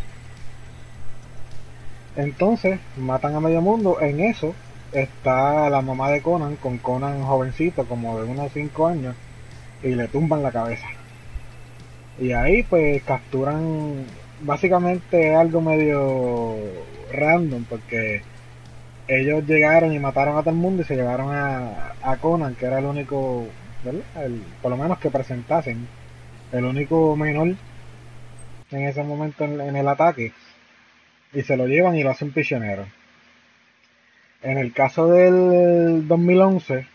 entonces 2.16 2.80
matan 2.96 3.34
a 3.34 3.40
medio 3.40 3.60
mundo. 3.60 4.00
En 4.00 4.20
eso 4.20 4.54
está 4.92 5.68
la 5.70 5.82
mamá 5.82 6.10
de 6.10 6.22
Conan 6.22 6.56
con 6.56 6.78
Conan 6.78 7.22
jovencito 7.22 7.84
como 7.86 8.20
de 8.20 8.24
unos 8.28 8.52
5 8.52 8.86
años 8.86 9.14
y 9.82 9.94
le 9.94 10.08
tumban 10.08 10.42
la 10.42 10.52
cabeza. 10.52 10.86
Y 12.18 12.32
ahí 12.32 12.62
pues 12.62 13.02
capturan 13.02 14.06
básicamente 14.40 15.34
algo 15.34 15.60
medio 15.60 16.56
random 17.12 17.64
porque 17.64 18.22
ellos 19.08 19.46
llegaron 19.46 19.92
y 19.92 19.98
mataron 19.98 20.36
a 20.36 20.40
todo 20.40 20.50
el 20.50 20.56
mundo 20.56 20.82
y 20.82 20.84
se 20.84 20.96
llevaron 20.96 21.30
a, 21.32 21.92
a 22.02 22.16
Conan, 22.16 22.54
que 22.54 22.66
era 22.66 22.78
el 22.78 22.86
único, 22.86 23.46
El, 23.84 24.42
por 24.62 24.70
lo 24.70 24.76
menos 24.76 24.98
que 24.98 25.10
presentasen, 25.10 25.86
el 26.52 26.64
único 26.64 27.14
menor 27.16 27.54
en 28.70 28.82
ese 28.82 29.02
momento 29.02 29.44
en, 29.44 29.76
el 29.76 29.88
ataque, 29.88 30.32
y 31.36 31.42
se 31.42 31.58
lo 31.58 31.66
llevan 31.66 31.94
y 31.96 32.02
lo 32.02 32.10
hacen 32.10 32.32
prisionero. 32.32 32.86
En 34.42 34.56
el 34.56 34.72
caso 34.72 35.08
del 35.08 36.08
2011, 36.08 36.86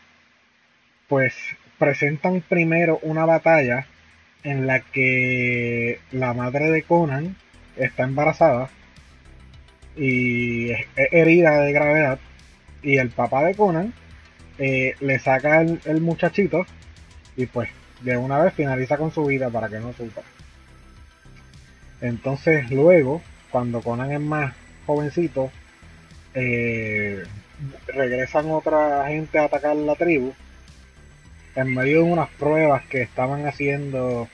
pues 1.07 1.35
presentan 1.77 2.41
primero 2.41 2.97
una 3.03 3.25
batalla 3.25 3.85
en 4.43 4.65
la 4.65 4.79
que 4.79 5.99
la 6.11 6.33
madre 6.33 6.71
de 6.71 6.81
Conan 6.81 7.35
está 7.77 8.03
embarazada 8.03 8.71
y 9.95 10.71
es 10.71 10.87
herida 10.95 11.61
de 11.61 11.71
gravedad. 11.71 12.19
Y 12.81 12.97
el 12.97 13.11
papá 13.11 13.43
de 13.43 13.53
Conan 13.53 13.93
eh, 14.57 14.95
le 15.01 15.19
saca 15.19 15.61
el, 15.61 16.01
muchachito 16.01 16.65
y 17.37 17.45
pues 17.45 17.69
de 18.01 18.17
una 18.17 18.39
vez 18.39 18.55
finaliza 18.55 18.97
con 18.97 19.11
su 19.11 19.23
vida 19.23 19.51
para 19.51 19.69
que 19.69 19.79
no 19.79 19.93
sufra. 19.93 20.23
Entonces 22.01 22.71
luego, 22.71 23.21
cuando 23.51 23.81
Conan 23.81 24.11
es 24.11 24.19
más 24.19 24.53
jovencito, 24.85 25.51
eh, 26.33 27.23
regresan 27.87 28.49
otra 28.51 29.07
gente 29.07 29.37
a 29.37 29.45
atacar 29.45 29.75
la 29.75 29.95
tribu 29.95 30.33
en 31.55 31.73
medio 31.73 32.03
de 32.03 32.11
unas 32.11 32.29
pruebas 32.29 32.83
que 32.85 33.01
estaban 33.01 33.45
haciendo. 33.45 34.27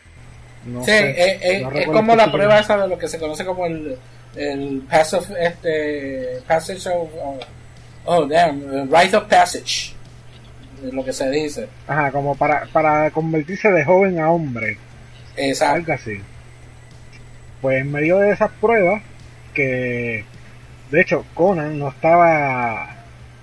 No 0.66 0.84
eh, 0.88 1.64
es 1.74 1.88
como 1.88 2.16
la 2.16 2.32
prueba 2.32 2.60
esa 2.60 2.78
de 2.78 2.88
lo 2.88 2.98
que 2.98 3.08
se 3.08 3.20
conoce 3.20 3.46
como 3.46 3.66
el 3.66 3.98
el 4.38 4.84
passive, 4.90 5.26
este, 5.40 6.42
passage 6.48 6.88
of, 6.90 7.10
oh, 7.20 7.40
oh 8.06 8.26
damn, 8.26 8.90
right 8.92 9.14
of 9.14 9.26
passage, 9.26 9.94
es 10.86 10.94
lo 10.94 11.04
que 11.04 11.14
se 11.14 11.30
dice. 11.30 11.68
Ajá, 11.88 12.12
como 12.12 12.36
para, 12.36 12.66
para 12.72 13.10
convertirse 13.12 13.70
de 13.72 13.84
joven 13.84 14.20
a 14.20 14.32
hombre. 14.32 14.78
Exacto. 15.36 15.76
Algo 15.76 15.94
así. 15.94 16.22
Pues 17.62 17.82
en 17.82 17.92
medio 17.92 18.18
de 18.18 18.32
esas 18.32 18.52
pruebas, 18.52 19.02
que 19.54 20.26
de 20.92 21.02
hecho 21.02 21.26
Conan 21.34 21.80
no 21.80 21.90
estaba 21.90 22.96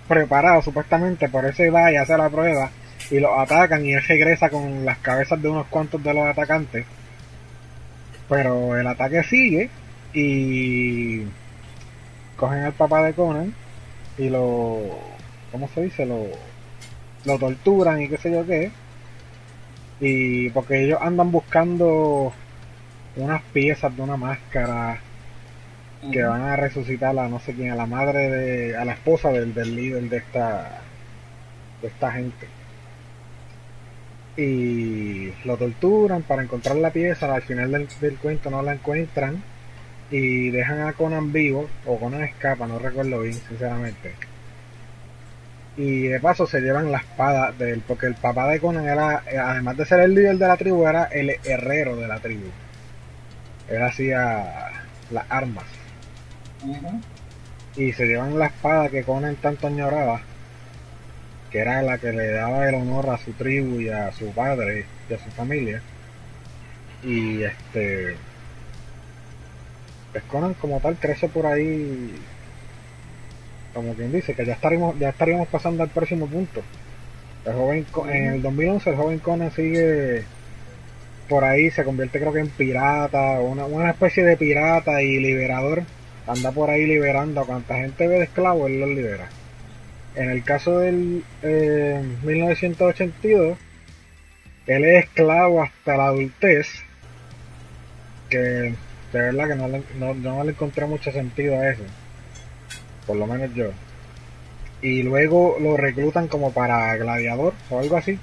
preparado 0.09 0.62
supuestamente, 0.62 1.28
por 1.28 1.44
eso 1.44 1.62
va 1.73 1.92
y 1.92 1.97
hace 1.97 2.16
la 2.16 2.30
prueba 2.30 2.71
y 3.11 3.21
lo 3.21 3.38
atacan 3.38 3.85
y 3.85 3.92
él 3.92 4.02
regresa 4.06 4.49
con 4.50 4.85
las 4.85 4.99
cabezas 4.99 5.40
de 5.40 5.49
unos 5.49 5.66
cuantos 5.66 6.02
de 6.02 6.14
los 6.14 6.26
atacantes. 6.26 6.87
Pero 8.28 8.78
el 8.78 8.87
ataque 8.87 9.23
sigue 9.25 9.71
y 10.12 11.23
cogen 12.37 12.64
al 12.64 12.73
papá 12.73 13.02
de 13.02 13.12
Conan 13.12 13.54
y 14.16 14.28
lo 14.28 14.80
¿cómo 15.52 15.68
se 15.75 15.83
dice? 15.83 16.06
lo 16.06 16.26
lo 17.25 17.38
torturan 17.38 18.02
y 18.02 18.09
qué 18.09 18.18
sé 18.18 18.30
yo 18.30 18.47
qué 18.47 18.71
y 20.00 20.50
porque 20.50 20.85
ellos 20.85 20.99
andan 21.00 21.30
buscando 21.30 22.33
unas 23.16 23.42
piezas 23.52 23.94
de 23.97 24.02
una 24.02 24.16
máscara 24.16 24.99
que 26.12 26.23
van 26.23 26.42
a 26.42 26.56
resucitar 26.56 27.18
a 27.18 27.28
no 27.28 27.40
sé 27.40 27.54
quién 27.54 27.71
a 27.71 27.76
la 27.76 27.87
madre 27.87 28.28
de 28.28 28.76
a 28.76 28.85
la 28.85 28.92
esposa 28.92 29.30
del, 29.30 29.54
del 29.54 29.75
líder 29.75 30.02
de 30.11 30.16
esta 30.18 30.80
de 31.80 31.88
esta 31.88 32.12
gente 32.12 32.47
y 34.37 35.33
lo 35.44 35.56
torturan 35.56 36.23
para 36.23 36.42
encontrar 36.42 36.76
la 36.76 36.90
pieza 36.90 37.33
al 37.35 37.42
final 37.42 37.71
del, 37.71 37.88
del 38.00 38.18
cuento 38.18 38.50
no 38.50 38.62
la 38.62 38.75
encuentran 38.75 39.42
y 40.11 40.50
dejan 40.50 40.83
a 40.83 40.92
Conan 40.92 41.33
vivo, 41.33 41.68
o 41.87 41.99
Conan 41.99 42.23
escapa, 42.23 42.66
no 42.66 42.78
recuerdo 42.78 43.21
bien, 43.21 43.35
sinceramente. 43.35 44.12
Y 45.76 46.02
de 46.04 46.21
paso 46.21 46.47
se 46.47 46.61
llevan 46.61 46.92
la 46.92 46.99
espada 46.99 47.52
del, 47.52 47.80
porque 47.80 48.06
el 48.06 48.14
papá 48.14 48.49
de 48.49 48.61
Conan 48.61 48.87
era, 48.87 49.25
además 49.44 49.76
de 49.76 49.87
ser 49.87 50.00
el 50.00 50.14
líder 50.14 50.38
de 50.38 50.47
la 50.47 50.56
tribu, 50.56 50.87
era 50.87 51.04
el 51.04 51.37
herrero 51.44 51.97
de 51.97 52.06
la 52.06 52.21
tribu. 52.21 52.47
Él 53.68 53.83
hacía 53.83 54.73
las 55.11 55.25
armas. 55.28 55.64
Y 57.76 57.92
se 57.92 58.06
llevan 58.06 58.38
la 58.38 58.47
espada 58.47 58.88
que 58.88 59.02
Conan 59.02 59.37
tanto 59.37 59.66
añoraba, 59.66 60.21
que 61.50 61.59
era 61.59 61.83
la 61.83 61.99
que 61.99 62.12
le 62.12 62.30
daba 62.30 62.68
el 62.68 62.76
honor 62.76 63.11
a 63.11 63.18
su 63.18 63.33
tribu 63.33 63.80
y 63.80 63.88
a 63.88 64.12
su 64.12 64.30
padre 64.33 64.87
y 65.09 65.14
a 65.14 65.18
su 65.18 65.30
familia. 65.30 65.83
Y 67.02 67.42
este 67.42 68.16
pues 70.14 70.23
Conan 70.25 70.54
como 70.54 70.78
tal 70.78 70.94
crece 70.94 71.28
por 71.28 71.44
ahí, 71.44 72.14
como 73.75 73.94
quien 73.94 74.12
dice, 74.12 74.33
que 74.33 74.47
ya 74.47 74.52
estaríamos, 74.52 74.97
ya 74.97 75.09
estaríamos 75.09 75.49
pasando 75.49 75.83
al 75.83 75.88
próximo 75.88 76.28
punto. 76.28 76.62
El 77.44 77.52
joven, 77.52 77.87
en 78.11 78.35
el 78.35 78.42
2011 78.42 78.90
el 78.90 78.97
joven 78.97 79.18
Conan 79.18 79.50
sigue 79.50 80.25
por 81.28 81.45
ahí, 81.45 81.71
se 81.71 81.85
convierte 81.85 82.19
creo 82.21 82.33
que 82.33 82.40
en 82.40 82.49
pirata, 82.49 83.40
una, 83.40 83.64
una 83.66 83.90
especie 83.90 84.25
de 84.25 84.37
pirata 84.37 85.02
y 85.02 85.19
liberador. 85.19 85.83
Anda 86.26 86.52
por 86.52 86.71
ahí 86.71 86.87
liberando 86.87 87.40
a 87.40 87.47
cuanta 87.47 87.76
gente 87.76 88.07
ve 88.07 88.19
de 88.19 88.25
esclavo, 88.25 88.66
él 88.66 88.81
los 88.81 88.88
libera. 88.88 89.28
En 90.14 90.31
el 90.31 90.43
caso 90.43 90.78
del 90.78 91.25
1982, 92.23 93.52
eh, 93.52 93.57
él 94.66 94.85
es 94.85 95.04
esclavo 95.04 95.62
hasta 95.62 95.97
la 95.97 96.07
adultez, 96.07 96.69
que 98.31 98.38
de 98.38 99.21
verdad 99.21 99.49
que 99.49 99.54
no 99.54 99.69
le, 99.69 99.83
no, 99.99 100.45
le 100.45 100.50
encontré 100.50 100.87
mucho 100.87 101.12
sentido 101.12 101.59
a 101.59 101.71
eso. 101.71 101.83
Por 103.07 103.16
lo 103.16 103.26
menos 103.26 103.52
yo. 103.54 103.66
Y 104.81 105.02
luego 105.02 105.57
lo 105.61 105.76
reclutan 105.76 106.28
como 106.28 106.52
para 106.52 106.97
gladiador 106.97 107.54
o 107.71 107.78
algo 107.81 107.97
así. 107.97 108.19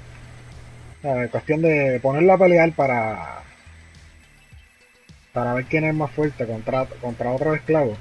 Cuestión 1.30 1.62
de 1.62 1.98
ponerlo 2.00 2.32
a 2.32 2.38
pelear 2.38 2.72
para 2.72 3.42
para 5.32 5.54
ver 5.54 5.64
quién 5.64 5.84
es 5.84 5.94
más 5.94 6.10
fuerte 6.10 6.46
contra, 6.46 6.84
contra 7.00 7.30
otro 7.30 7.54
esclavo. 7.54 7.96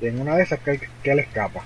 Y 0.00 0.06
en 0.06 0.20
una 0.20 0.36
de 0.36 0.42
esas 0.42 0.58
que, 0.60 0.80
que 1.02 1.10
él 1.10 1.18
escapa. 1.18 1.62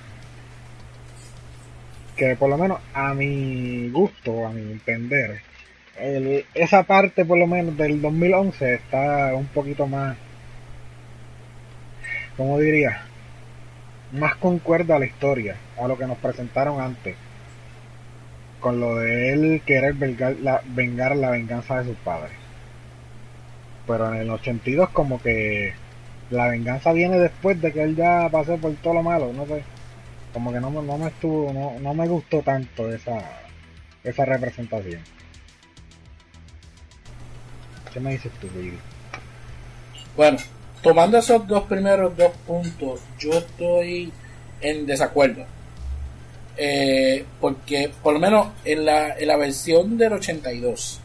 Que 2.17 2.37
por 2.37 2.51
lo 2.51 2.59
menos 2.59 2.81
a 2.93 3.15
mi 3.15 3.89
gusto, 3.91 4.47
a 4.47 4.51
mi 4.51 4.73
entender, 4.73 5.41
esa 6.55 6.83
parte 6.83 7.25
por 7.25 7.39
lo 7.39 7.47
menos 7.47 7.77
del 7.77 8.01
2011 8.01 8.75
está 8.75 9.35
un 9.35 9.47
poquito 9.47 9.87
más, 9.87 10.17
como 12.37 12.59
diría, 12.59 13.03
más 14.13 14.37
concuerda 14.37 14.97
a 14.97 14.99
la 14.99 15.07
historia, 15.07 15.57
a 15.79 15.87
lo 15.87 15.97
que 15.97 16.07
nos 16.07 16.19
presentaron 16.19 16.81
antes, 16.81 17.17
con 18.65 18.81
lo 18.81 18.97
de 18.97 19.35
él 19.35 19.63
querer 19.67 19.93
vengar 19.93 20.37
la, 20.41 20.63
vengar 20.65 21.15
la 21.15 21.29
venganza 21.29 21.83
de 21.83 21.91
sus 21.91 21.97
padres. 21.99 22.33
Pero 23.87 24.11
en 24.11 24.23
el 24.23 24.31
82 24.31 24.89
como 24.89 25.21
que 25.21 25.75
la 26.31 26.49
venganza 26.49 26.95
viene 26.95 27.19
después 27.19 27.61
de 27.61 27.75
que 27.75 27.83
él 27.83 27.95
ya 27.95 28.27
pasó 28.33 28.57
por 28.57 28.75
todo 28.77 28.95
lo 28.95 29.03
malo, 29.03 29.35
no 29.35 29.45
sé. 29.45 29.63
como 30.33 30.51
que 30.51 30.61
no, 30.61 30.71
no 30.71 30.97
me 30.97 31.09
estuvo, 31.09 31.53
no, 31.53 31.79
no 31.79 31.93
me 31.93 32.09
gustó 32.09 32.41
tanto 32.41 32.91
esa, 32.91 33.19
esa 34.03 34.25
representación. 34.25 35.03
¿Qué 37.93 38.01
me 38.01 38.13
dices 38.13 38.33
tú, 38.41 38.47
Baby? 38.55 38.79
Bueno, 40.17 40.39
tomando 40.81 41.19
esos 41.19 41.47
dos 41.47 41.65
primeros 41.65 42.17
dos 42.17 42.33
puntos, 42.47 43.01
yo 43.19 43.33
estoy 43.35 44.11
en 44.63 44.87
desacuerdo. 44.87 45.45
Eh, 46.57 47.25
porque 47.41 47.91
por 48.03 48.15
lo 48.15 48.21
menos 48.21 48.49
en 48.65 48.85
la, 48.85 49.19
en 49.19 49.27
la 49.27 49.37
versión 49.37 49.99
del 49.99 50.13
82, 50.15 51.01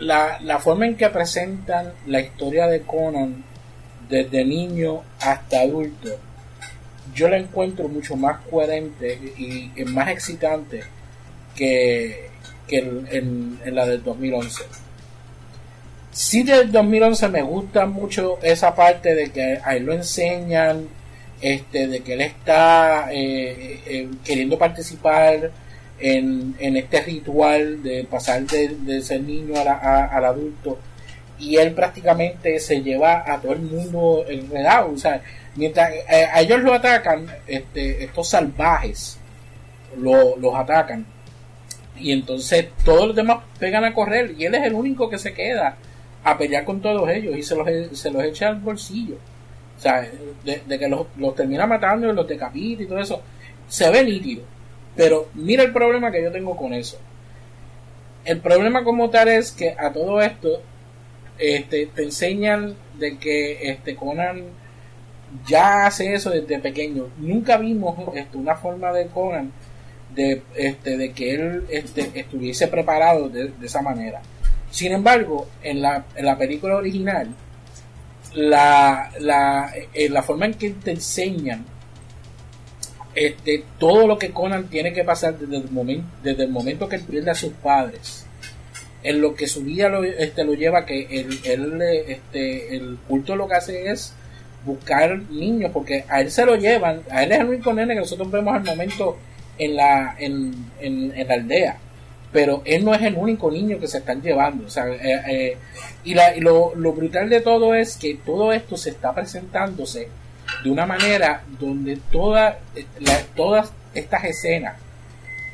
la, 0.00 0.38
la 0.40 0.58
forma 0.58 0.86
en 0.86 0.96
que 0.96 1.08
presentan 1.08 1.92
la 2.06 2.20
historia 2.20 2.66
de 2.66 2.82
Conan 2.82 3.44
desde 4.08 4.44
niño 4.44 5.02
hasta 5.20 5.60
adulto, 5.60 6.18
yo 7.14 7.28
la 7.28 7.36
encuentro 7.36 7.88
mucho 7.88 8.16
más 8.16 8.40
coherente 8.50 9.18
y, 9.36 9.84
más 9.84 10.08
excitante 10.08 10.82
que, 11.54 12.28
que 12.66 12.78
en, 12.78 13.58
la 13.64 13.86
del 13.86 14.02
2011. 14.02 14.64
Sí 16.10 16.42
del 16.42 16.70
2011 16.70 17.28
me 17.28 17.42
gusta 17.42 17.86
mucho 17.86 18.38
esa 18.42 18.74
parte 18.74 19.14
de 19.14 19.30
que 19.30 19.60
ahí 19.64 19.80
lo 19.80 19.92
enseñan, 19.92 20.88
este, 21.44 21.88
de 21.88 22.00
que 22.00 22.14
él 22.14 22.22
está 22.22 23.12
eh, 23.12 23.78
eh, 23.84 24.08
queriendo 24.24 24.56
participar 24.56 25.50
en, 25.98 26.56
este 26.58 27.02
ritual 27.02 27.82
de 27.82 28.04
pasar 28.04 28.44
de, 28.46 29.02
ser 29.02 29.20
niño 29.20 29.52
al 29.60 30.24
adulto 30.24 30.78
y 31.38 31.56
él 31.56 31.74
prácticamente 31.74 32.58
se 32.58 32.80
lleva 32.80 33.30
a 33.30 33.38
todo 33.42 33.52
el 33.52 33.60
mundo 33.60 34.24
enredado. 34.26 34.92
O 34.92 34.96
sea, 34.96 35.20
mientras 35.54 35.92
eh, 35.92 36.26
a 36.32 36.40
ellos 36.40 36.60
lo 36.62 36.72
atacan, 36.72 37.26
este, 37.46 38.04
estos 38.04 38.26
salvajes 38.30 39.18
lo, 39.98 40.38
los 40.38 40.54
atacan. 40.54 41.04
Y 41.98 42.12
entonces 42.12 42.68
todos 42.86 43.08
los 43.08 43.16
demás 43.16 43.40
pegan 43.58 43.84
a 43.84 43.92
correr 43.92 44.34
y 44.38 44.46
él 44.46 44.54
es 44.54 44.62
el 44.62 44.72
único 44.72 45.10
que 45.10 45.18
se 45.18 45.34
queda 45.34 45.76
a 46.24 46.38
pelear 46.38 46.64
con 46.64 46.80
todos 46.80 47.06
ellos 47.10 47.36
y 47.36 47.42
se 47.42 47.54
los, 47.54 47.68
se 47.98 48.10
los 48.10 48.24
echa 48.24 48.48
al 48.48 48.60
bolsillo. 48.60 49.18
Sea, 49.84 50.08
de, 50.44 50.78
que 50.78 50.88
los, 50.88 51.06
los, 51.18 51.34
termina 51.34 51.66
matando 51.66 52.08
y 52.08 52.14
los 52.14 52.26
decapita 52.26 52.82
y 52.82 52.86
todo 52.86 52.98
eso, 52.98 53.20
se 53.68 53.90
ve 53.90 54.02
nítido. 54.02 54.42
Pero 54.96 55.28
mira 55.34 55.62
el 55.62 55.72
problema 55.72 56.10
que 56.10 56.22
yo 56.22 56.32
tengo 56.32 56.56
con 56.56 56.72
eso. 56.72 56.98
El 58.24 58.40
problema 58.40 58.82
como 58.82 59.10
tal 59.10 59.28
es 59.28 59.52
que 59.52 59.76
a 59.78 59.92
todo 59.92 60.22
esto 60.22 60.62
este, 61.38 61.86
te 61.86 62.02
enseñan 62.04 62.74
de 62.98 63.18
que 63.18 63.70
este 63.70 63.94
Conan 63.94 64.44
ya 65.46 65.84
hace 65.86 66.14
eso 66.14 66.30
desde 66.30 66.58
pequeño. 66.60 67.08
Nunca 67.18 67.58
vimos 67.58 67.96
este, 68.14 68.38
una 68.38 68.54
forma 68.54 68.90
de 68.92 69.08
Conan 69.08 69.52
de, 70.14 70.42
este, 70.54 70.96
de 70.96 71.12
que 71.12 71.34
él 71.34 71.66
este, 71.68 72.10
estuviese 72.14 72.68
preparado 72.68 73.28
de, 73.28 73.52
esa 73.62 73.82
manera. 73.82 74.22
Sin 74.70 74.92
embargo, 74.92 75.48
en 75.62 75.82
la, 75.82 76.06
en 76.16 76.24
la 76.24 76.38
película 76.38 76.76
original, 76.76 77.28
la, 78.34 79.10
la, 79.20 79.72
eh, 79.92 80.08
la 80.08 80.22
forma 80.22 80.46
en 80.46 80.54
que 80.54 80.70
te 80.70 80.92
enseñan 80.92 81.64
este, 83.14 83.64
todo 83.78 84.06
lo 84.06 84.18
que 84.18 84.30
Conan 84.30 84.68
tiene 84.68 84.92
que 84.92 85.04
pasar 85.04 85.38
desde 85.38 85.56
el 85.56 85.70
momento, 85.70 86.06
desde 86.22 86.44
el 86.44 86.50
momento 86.50 86.88
que 86.88 86.96
él 86.96 87.02
pierde 87.02 87.30
a 87.30 87.34
sus 87.34 87.52
padres 87.52 88.26
en 89.04 89.20
lo 89.20 89.34
que 89.34 89.46
su 89.46 89.62
vida 89.62 89.88
lo, 89.88 90.02
este, 90.02 90.44
lo 90.44 90.54
lleva 90.54 90.84
que 90.84 91.06
el, 91.10 91.38
el, 91.44 91.82
este, 91.82 92.74
el 92.74 92.98
culto 93.06 93.36
lo 93.36 93.46
que 93.46 93.54
hace 93.54 93.90
es 93.90 94.14
buscar 94.64 95.18
niños 95.30 95.70
porque 95.72 96.04
a 96.08 96.22
él 96.22 96.30
se 96.30 96.44
lo 96.46 96.56
llevan 96.56 97.02
a 97.10 97.22
él 97.22 97.32
es 97.32 97.38
el 97.38 97.46
único 97.46 97.72
nene 97.72 97.94
que 97.94 98.00
nosotros 98.00 98.30
vemos 98.30 98.54
al 98.54 98.64
momento 98.64 99.18
en 99.58 99.76
la 99.76 100.16
en, 100.18 100.70
en, 100.80 101.28
la 101.28 101.34
aldea 101.34 101.76
pero 102.34 102.62
él 102.64 102.84
no 102.84 102.92
es 102.92 103.00
el 103.02 103.14
único 103.14 103.48
niño 103.48 103.78
que 103.78 103.86
se 103.86 103.98
están 103.98 104.20
llevando 104.20 104.66
o 104.66 104.68
sea, 104.68 104.88
eh, 104.88 105.22
eh, 105.28 105.56
y, 106.02 106.14
lo, 106.40 106.74
lo, 106.74 106.92
brutal 106.92 107.30
de 107.30 107.40
todo 107.40 107.76
es 107.76 107.96
que 107.96 108.16
todo 108.26 108.52
esto 108.52 108.76
se 108.76 108.90
está 108.90 109.14
presentándose 109.14 110.08
de 110.64 110.70
una 110.70 110.84
manera 110.84 111.44
donde 111.60 111.96
toda, 112.10 112.58
la, 112.98 113.18
todas 113.36 113.72
estas 113.94 114.24
escenas 114.24 114.74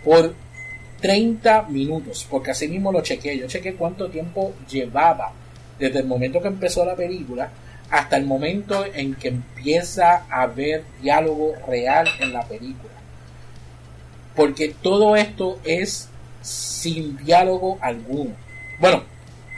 por 0.02 0.34
30 1.02 1.62
minutos, 1.68 2.26
porque 2.30 2.52
así 2.52 2.66
mismo 2.66 2.90
lo 2.92 3.02
chequeé. 3.02 3.38
Yo 3.38 3.46
chequé 3.46 3.74
cuánto 3.74 4.08
tiempo 4.08 4.54
llevaba 4.68 5.32
desde 5.78 6.00
el 6.00 6.06
momento 6.06 6.40
que 6.40 6.48
empezó 6.48 6.84
la 6.84 6.96
película 6.96 7.50
hasta 7.90 8.16
el 8.16 8.24
momento 8.24 8.84
en 8.94 9.14
que 9.14 9.28
empieza 9.28 10.24
a 10.30 10.42
haber 10.42 10.84
diálogo 11.02 11.54
real 11.68 12.08
en 12.20 12.32
la 12.32 12.42
película. 12.42 12.92
Porque 14.34 14.74
todo 14.80 15.16
esto 15.16 15.58
es 15.64 16.09
sin 16.40 17.16
diálogo 17.18 17.78
alguno. 17.80 18.32
Bueno, 18.78 19.02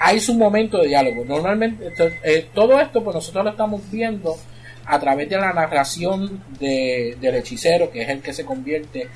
hay 0.00 0.20
su 0.20 0.34
momento 0.34 0.78
de 0.78 0.88
diálogo. 0.88 1.24
Normalmente 1.24 1.92
eh, 2.24 2.48
todo 2.52 2.80
esto 2.80 3.02
pues 3.04 3.14
nosotros 3.14 3.44
lo 3.44 3.50
estamos 3.50 3.82
viendo 3.90 4.36
a 4.84 4.98
través 4.98 5.28
de 5.28 5.36
la 5.36 5.52
narración 5.52 6.42
de, 6.58 7.16
del 7.20 7.36
hechicero, 7.36 7.90
que 7.90 8.02
es 8.02 8.08
el 8.08 8.20
que 8.20 8.32
se 8.32 8.44
convierte 8.44 9.08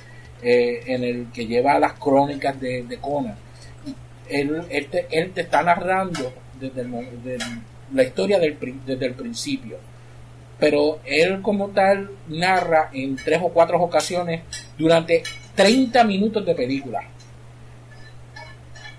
eh, 0.43 0.83
en 0.87 1.03
el 1.03 1.27
que 1.33 1.47
lleva 1.47 1.79
las 1.79 1.95
crónicas 1.95 2.61
de, 2.61 2.85
de 2.85 2.99
Conan. 2.99 3.35
Él, 4.29 4.67
te, 4.91 5.07
él, 5.11 5.33
te, 5.33 5.43
está 5.43 5.63
narrando 5.63 6.33
desde 6.59 6.85
la 7.93 8.03
historia 8.03 8.39
del, 8.39 8.57
desde 8.85 9.07
el 9.07 9.15
principio. 9.15 9.79
Pero 10.59 11.01
él 11.05 11.43
como 11.43 11.69
tal 11.69 12.11
narra 12.29 12.91
en 12.93 13.17
tres 13.17 13.41
o 13.43 13.49
cuatro 13.49 13.81
ocasiones 13.81 14.43
durante 14.79 15.23
30 15.55 16.05
minutos 16.05 16.45
de 16.47 16.55
película. 16.55 17.03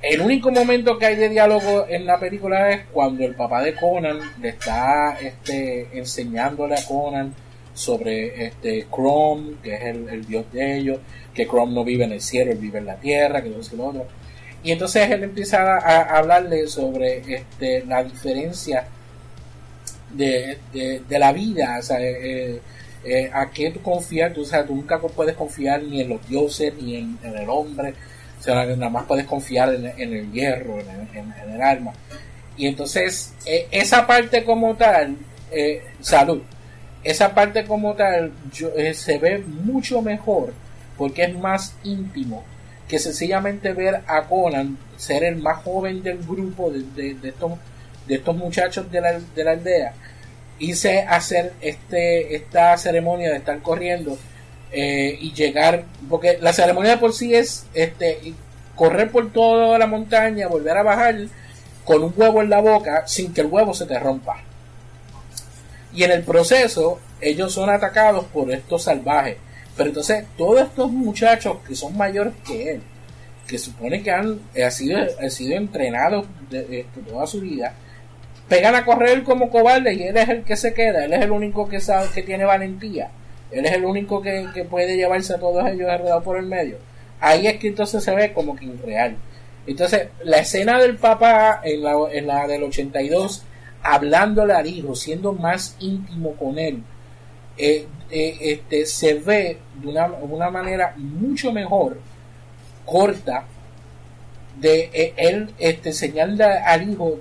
El 0.10 0.22
único 0.22 0.52
momento 0.52 0.98
que 0.98 1.06
hay 1.06 1.16
de 1.18 1.28
diálogo 1.28 1.86
en 1.90 2.06
la 2.06 2.18
película 2.18 2.72
es 2.72 2.86
cuando 2.94 3.26
el 3.26 3.36
papá 3.36 3.62
de 3.62 3.76
Conan 3.76 4.20
le 4.42 4.50
está 4.50 5.18
este, 5.20 5.90
enseñándole 5.98 6.76
a 6.76 6.86
Conan 6.86 7.34
sobre 7.74 8.46
este 8.46 8.88
Chrome, 8.90 9.56
que 9.62 9.76
es 9.76 9.82
el 9.84 10.26
dios 10.26 10.46
de 10.54 10.78
ellos, 10.78 11.00
que 11.34 11.46
Chrome 11.46 11.74
no 11.74 11.84
vive 11.84 12.06
en 12.06 12.14
el 12.14 12.22
cielo, 12.22 12.52
él 12.52 12.58
vive 12.58 12.80
en 12.80 12.86
la 12.86 12.96
tierra, 12.96 13.42
que 13.44 13.50
no 13.50 13.60
es 13.60 13.74
lo 13.74 13.86
otro. 13.86 14.08
Y 14.64 14.72
entonces 14.72 15.10
él 15.12 15.24
empieza 15.24 15.78
a, 15.78 16.18
hablarle 16.18 16.68
sobre 16.68 17.18
este, 17.28 17.86
la 17.86 18.04
diferencia 18.04 18.88
de, 20.14 20.58
la 21.10 21.32
vida, 21.34 21.78
o 21.80 21.84
sea, 21.84 22.00
eh, 22.00 22.18
eh, 22.22 22.62
eh, 23.04 23.30
a 23.32 23.52
qué 23.52 23.72
tú 23.72 23.82
confías, 23.82 24.34
tú, 24.34 24.42
o 24.42 24.46
sea, 24.46 24.66
tú 24.66 24.76
nunca 24.76 25.00
puedes 25.00 25.36
confiar 25.36 25.84
ni 25.84 26.02
en 26.02 26.10
los 26.10 26.28
dioses 26.28 26.74
ni 26.82 26.96
en, 26.96 27.18
el 27.24 27.50
hombre, 27.50 27.94
o 28.46 28.56
nada 28.56 28.90
más 28.90 29.06
puedes 29.06 29.26
confiar 29.26 29.74
en, 29.74 29.86
el 29.98 30.32
hierro, 30.32 30.80
en, 30.80 31.54
el 31.54 31.62
alma. 31.62 31.94
Y 32.56 32.68
entonces, 32.68 33.34
esa 33.72 34.08
parte 34.08 34.44
como 34.44 34.76
tal, 34.76 35.18
salud, 36.02 36.42
esa 37.04 37.34
parte 37.34 37.66
como 37.66 37.94
tal 37.94 38.32
se 38.94 39.18
ve 39.18 39.40
mucho 39.40 40.02
mejor 40.02 40.54
porque 40.98 41.24
es 41.24 41.38
más 41.38 41.76
íntimo 41.84 42.44
que 42.88 43.00
sencillamente 43.00 43.74
ver 43.74 44.02
a 44.08 44.24
Conan 44.24 44.78
ser 44.98 45.24
el 45.24 45.38
más 45.38 45.64
joven 45.64 46.02
del 46.02 46.18
grupo 46.20 46.72
de, 46.72 47.14
de, 47.14 47.30
estos, 47.30 47.52
de 48.08 48.16
estos 48.16 48.36
muchachos 48.36 48.92
de 48.92 49.02
la, 49.02 49.20
de 49.36 49.44
la 49.44 49.52
aldea 49.52 49.94
a 51.08 51.16
hacer 51.16 51.54
este, 51.62 52.36
esta 52.36 52.76
ceremonia 52.78 53.30
de 53.30 53.38
estar 53.38 53.62
corriendo 53.62 54.18
eh, 54.72 55.18
y 55.20 55.34
llegar, 55.34 55.86
porque 56.10 56.38
la 56.42 56.54
ceremonia 56.54 56.92
de 56.92 56.98
por 56.98 57.14
sí 57.14 57.34
es 57.34 57.66
este, 57.74 58.34
correr 58.76 59.12
por 59.12 59.32
toda 59.32 59.78
la 59.78 59.88
montaña, 59.88 60.48
volver 60.48 60.78
a 60.78 60.84
bajar 60.84 61.16
con 61.86 62.04
un 62.04 62.14
huevo 62.16 62.42
en 62.42 62.50
la 62.50 62.62
boca 62.62 63.08
sin 63.08 63.34
que 63.34 63.42
el 63.42 63.48
huevo 63.48 63.74
se 63.74 63.86
te 63.86 63.98
rompa. 63.98 64.38
Y 65.94 66.04
en 66.04 66.12
el 66.12 66.24
proceso 66.24 67.00
ellos 67.22 67.54
son 67.54 67.70
atacados 67.70 68.26
por 68.26 68.52
estos 68.52 68.84
salvajes 68.84 69.38
pero 69.78 69.90
entonces, 69.90 70.26
todos 70.36 70.62
estos 70.62 70.92
muchachos 70.92 71.58
que 71.66 71.76
son 71.76 71.96
mayores 71.96 72.34
que 72.46 72.72
él, 72.72 72.82
que 73.48 73.60
supone 73.60 74.02
que 74.02 74.10
han, 74.10 74.42
eh, 74.56 74.70
sido, 74.72 74.98
sido 75.30 75.56
entrenados 75.56 76.26
de, 76.50 76.88
toda 77.08 77.28
su 77.28 77.40
vida, 77.40 77.74
pegan 78.50 78.74
a 78.74 78.84
correr 78.84 79.24
como 79.24 79.52
cobarde 79.52 79.94
y 79.94 80.04
él 80.04 80.18
es 80.18 80.28
el 80.30 80.44
que 80.44 80.56
se 80.56 80.74
queda, 80.74 81.06
él 81.06 81.14
es 81.14 81.22
el 81.22 81.32
único 81.32 81.70
que 81.70 81.80
sabe 81.80 82.10
que 82.14 82.24
tiene 82.24 82.44
valentía, 82.44 83.12
él 83.52 83.66
es 83.66 83.72
el 83.74 83.86
único 83.86 84.22
que, 84.22 84.66
puede 84.70 84.98
llevarse 84.98 85.34
a 85.34 85.40
todos 85.40 85.66
ellos 85.68 85.90
alrededor 85.90 86.24
por 86.24 86.38
el 86.38 86.46
medio. 86.46 86.78
Ahí 87.20 87.48
es 87.48 87.58
que 87.58 87.70
entonces 87.70 88.04
se 88.04 88.14
ve 88.14 88.34
como 88.34 88.56
que 88.56 88.66
irreal. 88.66 89.16
Entonces, 89.66 90.10
la 90.24 90.38
escena 90.38 90.80
del 90.80 90.98
papá 90.98 91.62
en 91.64 91.84
la, 91.84 91.96
en 92.12 92.28
la 92.28 92.48
del 92.48 92.64
82, 92.64 93.44
hablándole 93.84 94.54
al 94.54 94.68
hijo, 94.68 94.96
siendo 94.96 95.34
más 95.34 95.76
íntimo 95.80 96.34
con 96.36 96.58
él, 96.58 96.84
eh, 97.58 97.88
eh, 98.10 98.38
este, 98.40 98.86
se 98.86 99.16
ve 99.16 99.58
de 99.82 99.88
una, 99.88 100.06
una, 100.08 100.50
manera 100.50 100.94
mucho 100.96 101.52
mejor, 101.52 102.00
corta, 102.86 103.46
de 104.60 104.90
eh, 104.94 105.14
él 105.18 105.50
este, 105.58 105.90
enseñarle 105.90 106.44
al 106.46 106.90
hijo 106.90 107.18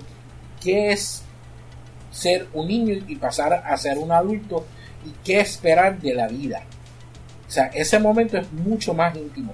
qué 0.61 0.91
es 0.91 1.23
ser 2.11 2.47
un 2.53 2.67
niño 2.67 3.03
y 3.07 3.15
pasar 3.15 3.53
a 3.53 3.77
ser 3.77 3.97
un 3.97 4.11
adulto 4.11 4.65
y 5.05 5.11
qué 5.23 5.39
esperar 5.39 5.99
de 5.99 6.13
la 6.13 6.27
vida. 6.27 6.63
O 7.47 7.51
sea, 7.51 7.65
ese 7.67 7.99
momento 7.99 8.37
es 8.37 8.51
mucho 8.51 8.93
más 8.93 9.15
íntimo. 9.15 9.53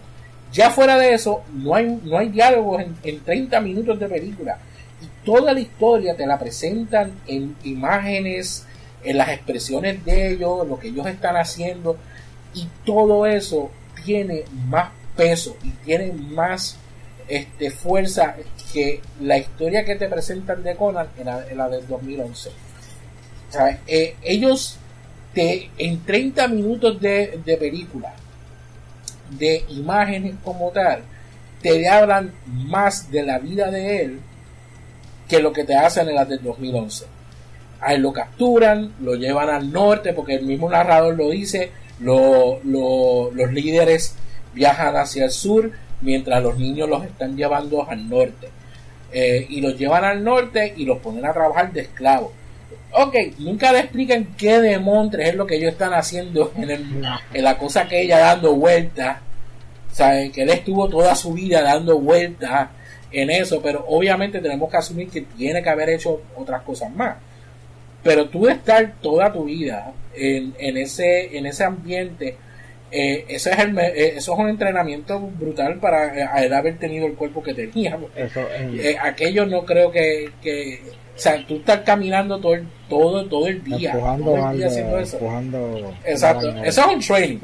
Ya 0.51 0.69
fuera 0.69 0.97
de 0.97 1.13
eso, 1.13 1.43
no 1.53 1.75
hay, 1.75 1.99
no 2.03 2.17
hay 2.17 2.29
diálogos 2.29 2.81
en, 2.81 2.95
en 3.03 3.19
30 3.21 3.59
minutos 3.61 3.99
de 3.99 4.07
película. 4.07 4.57
Y 5.01 5.25
toda 5.25 5.53
la 5.53 5.59
historia 5.59 6.15
te 6.15 6.25
la 6.25 6.37
presentan 6.39 7.11
en 7.27 7.55
imágenes, 7.63 8.65
en 9.03 9.17
las 9.17 9.29
expresiones 9.29 10.03
de 10.05 10.31
ellos, 10.33 10.67
lo 10.67 10.79
que 10.79 10.89
ellos 10.89 11.07
están 11.07 11.37
haciendo. 11.37 11.97
Y 12.53 12.67
todo 12.85 13.25
eso 13.25 13.71
tiene 14.05 14.43
más 14.67 14.91
peso 15.15 15.57
y 15.63 15.69
tiene 15.69 16.11
más 16.11 16.77
este, 17.27 17.71
fuerza 17.71 18.35
que 18.73 19.01
la 19.21 19.37
historia 19.37 19.85
que 19.85 19.95
te 19.95 20.07
presentan 20.07 20.63
de 20.63 20.75
Conan 20.75 21.07
en 21.17 21.57
la, 21.57 21.69
del 21.69 21.87
2011. 21.87 22.49
Eh, 23.87 24.15
ellos 24.23 24.77
te, 25.33 25.69
en 25.77 26.03
30 26.03 26.47
minutos 26.47 26.99
de, 26.99 27.39
de 27.43 27.57
película, 27.57 28.13
de 29.31 29.65
imágenes 29.69 30.35
como 30.43 30.69
tal, 30.71 31.01
te 31.61 31.87
hablan 31.89 32.33
más 32.45 33.09
de 33.09 33.23
la 33.23 33.39
vida 33.39 33.71
de 33.71 34.01
él 34.01 34.19
que 35.27 35.39
lo 35.39 35.53
que 35.53 35.63
te 35.63 35.75
hacen 35.75 36.09
en 36.09 36.15
la 36.15 36.25
del 36.25 36.43
2011. 36.43 37.05
A 37.79 37.93
él 37.93 38.01
lo 38.01 38.13
capturan, 38.13 38.93
lo 39.01 39.15
llevan 39.15 39.49
al 39.49 39.71
norte, 39.71 40.13
porque 40.13 40.35
el 40.35 40.45
mismo 40.45 40.69
narrador 40.69 41.15
lo 41.15 41.29
dice, 41.29 41.71
los 41.99 43.51
líderes 43.51 44.15
viajan 44.53 44.95
hacia 44.95 45.25
el 45.25 45.31
sur, 45.31 45.71
mientras 46.01 46.43
los 46.43 46.57
niños 46.57 46.87
los 46.89 47.03
están 47.03 47.35
llevando 47.35 47.89
al 47.89 48.07
norte. 48.07 48.49
Eh, 49.11 49.45
y 49.49 49.61
los 49.61 49.77
llevan 49.77 50.03
al 50.03 50.23
norte 50.23 50.73
y 50.75 50.85
los 50.85 50.99
ponen 50.99 51.25
a 51.25 51.33
trabajar 51.33 51.71
de 51.71 51.81
esclavos. 51.81 52.31
Ok, 52.95 53.15
nunca 53.39 53.71
le 53.71 53.79
explican 53.79 54.35
qué 54.37 54.59
demontres 54.59 55.29
es 55.29 55.35
lo 55.35 55.47
que 55.47 55.55
ellos 55.55 55.71
están 55.71 55.93
haciendo 55.93 56.51
en, 56.55 57.01
la 57.43 57.57
cosa 57.57 57.87
que 57.87 58.01
ella 58.01 58.19
dando 58.19 58.55
vueltas. 58.55 59.17
Saben 59.91 60.31
que 60.31 60.43
él 60.43 60.49
estuvo 60.49 60.87
toda 60.89 61.15
su 61.15 61.33
vida 61.33 61.61
dando 61.61 61.99
vueltas 61.99 62.69
en 63.11 63.29
eso, 63.29 63.61
pero 63.61 63.85
obviamente 63.87 64.39
tenemos 64.39 64.69
que 64.69 64.77
asumir 64.77 65.09
que 65.09 65.21
tiene 65.21 65.61
que 65.61 65.69
haber 65.69 65.89
hecho 65.89 66.21
otras 66.35 66.61
cosas 66.63 66.91
más. 66.91 67.17
Pero 68.03 68.29
tú 68.29 68.47
estar 68.47 68.93
toda 69.01 69.31
tu 69.31 69.45
vida 69.45 69.91
en, 70.15 70.53
en 70.59 70.77
ese, 70.77 71.37
en 71.37 71.45
ese 71.45 71.63
ambiente 71.63 72.37
eh, 72.95 73.25
ese 73.27 73.49
es 73.49 73.57
el, 73.57 73.75
eh, 73.79 74.13
eso 74.17 74.33
es 74.33 74.39
un 74.39 74.49
entrenamiento 74.49 75.19
brutal 75.19 75.79
para 75.79 76.15
eh, 76.15 76.45
él 76.45 76.53
haber 76.53 76.77
tenido 76.77 77.07
el 77.07 77.15
cuerpo 77.15 77.41
que 77.41 77.55
tenía. 77.55 77.97
aquello 79.01 79.47
no 79.47 79.65
creo 79.65 79.91
que, 79.91 80.29
que, 80.43 80.79
o 81.15 81.19
sea, 81.19 81.45
tú 81.45 81.57
estás 81.57 81.79
caminando 81.81 82.39
todo 82.39 82.55
el, 82.55 82.67
todo, 82.89 83.25
todo 83.27 83.47
el 83.47 83.63
día, 83.63 83.91
todo 83.91 84.49
el 84.51 84.57
día 84.57 84.67
haciendo 84.67 84.99
eso. 84.99 85.19
Exacto, 86.05 86.49
eso 86.63 86.81
es 86.81 86.87
un 86.87 86.99
training. 86.99 87.39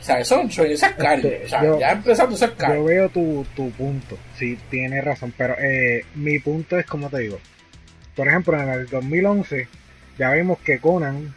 O 0.00 0.02
sea, 0.02 0.18
eso 0.18 0.36
es 0.36 0.44
un 0.44 0.50
training, 0.50 0.74
eso 0.74 0.86
es 0.86 0.92
cardio. 0.92 1.30
Este, 1.30 1.44
o 1.46 1.48
sea, 1.48 1.78
ya 1.78 1.92
empezando 1.92 2.44
a 2.44 2.56
cardio. 2.56 2.76
Yo 2.76 2.84
veo 2.84 3.08
tu, 3.08 3.46
tu 3.54 3.70
punto, 3.70 4.18
sí, 4.36 4.58
tienes 4.70 5.04
razón, 5.04 5.32
pero 5.36 5.54
mi 6.14 6.38
punto 6.38 6.78
es 6.78 6.86
como 6.86 7.08
te 7.08 7.18
digo. 7.20 7.38
Por 8.16 8.28
ejemplo, 8.28 8.60
en 8.60 8.68
el 8.68 8.86
2011 8.88 9.68
ya 10.18 10.30
vemos 10.30 10.58
que 10.58 10.78
Conan 10.78 11.34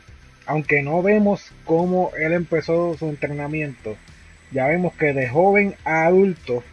aunque 0.48 0.82
no 0.82 1.04
vemos 1.04 1.52
cómo 1.66 2.12
él 2.18 2.34
empezó 2.34 2.96
su 2.98 3.10
entrenamiento, 3.10 3.98
ya 4.52 4.66
vemos 4.68 4.94
que 4.94 5.14
de 5.14 5.28
joven 5.28 5.76
a 5.84 6.06
adulto, 6.06 6.64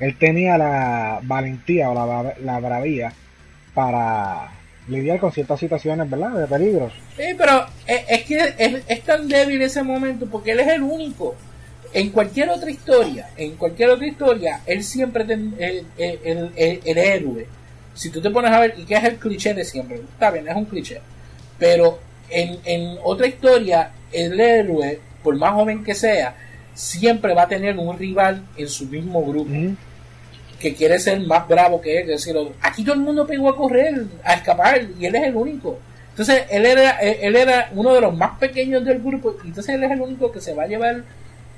él 0.00 0.16
tenía 0.16 0.58
la 0.58 1.20
valentía 1.22 1.90
o 1.90 1.94
la, 1.94 2.34
la 2.42 2.58
bravía 2.58 3.12
para 3.74 4.50
lidiar 4.88 5.18
con 5.18 5.32
ciertas 5.32 5.60
situaciones, 5.60 6.08
¿verdad? 6.08 6.30
De 6.32 6.46
peligro. 6.46 6.90
Sí, 7.16 7.24
pero 7.36 7.66
es, 7.86 8.22
que 8.24 8.82
es, 8.86 9.02
tan 9.02 9.28
débil 9.28 9.60
ese 9.62 9.82
momento 9.82 10.26
porque 10.26 10.52
él 10.52 10.60
es 10.60 10.68
el 10.68 10.82
único. 10.82 11.34
En 11.92 12.10
cualquier 12.10 12.50
otra 12.50 12.70
historia, 12.70 13.28
en 13.36 13.54
cualquier 13.54 13.90
otra 13.90 14.06
historia, 14.06 14.60
él 14.66 14.82
siempre 14.82 15.22
es 15.22 15.30
el, 15.30 16.82
el, 16.84 16.98
héroe. 16.98 17.46
Si 17.94 18.10
tú 18.10 18.20
te 18.20 18.30
pones 18.30 18.50
a 18.50 18.58
ver, 18.58 18.74
¿y 18.76 18.84
qué 18.84 18.94
es 18.94 19.04
el 19.04 19.16
cliché 19.16 19.54
de 19.54 19.64
siempre? 19.64 19.96
Está 19.96 20.32
bien, 20.32 20.48
es 20.48 20.56
un 20.56 20.64
cliché. 20.64 21.00
Pero 21.56 22.00
en, 22.28 22.98
otra 23.04 23.28
historia, 23.28 23.92
el 24.10 24.40
héroe, 24.40 24.98
por 25.22 25.36
más 25.36 25.52
joven 25.52 25.84
que 25.84 25.94
sea, 25.94 26.34
siempre 26.74 27.32
va 27.32 27.42
a 27.42 27.48
tener 27.48 27.78
un 27.78 27.96
rival 27.96 28.42
en 28.56 28.68
su 28.68 28.86
mismo 28.86 29.24
grupo. 29.24 29.50
Que 30.64 30.74
quiere 30.74 30.98
ser 30.98 31.20
más 31.20 31.46
bravo 31.46 31.80
que 31.80 32.00
él. 32.00 32.06
decir, 32.06 32.34
aquí 32.62 32.82
todo 32.84 32.94
el 32.94 33.02
mundo 33.02 33.26
pegó 33.26 33.50
a 33.50 33.56
correr, 33.56 34.04
a 34.24 34.34
escapar, 34.34 34.80
y 34.98 35.06
él 35.06 35.14
es 35.14 35.24
el 35.24 35.36
único. 35.36 35.78
Entonces, 36.10 36.44
él 36.50 36.64
era, 36.64 36.92
él 37.00 37.36
era 37.36 37.70
uno 37.74 37.92
de 37.94 38.00
los 38.00 38.16
más 38.16 38.38
pequeños 38.38 38.84
del 38.84 39.00
grupo, 39.00 39.36
y 39.44 39.48
entonces 39.48 39.74
él 39.74 39.84
es 39.84 39.90
el 39.90 40.00
único 40.00 40.30
que 40.32 40.40
se 40.40 40.54
va 40.54 40.62
a 40.62 40.66
llevar 40.66 41.02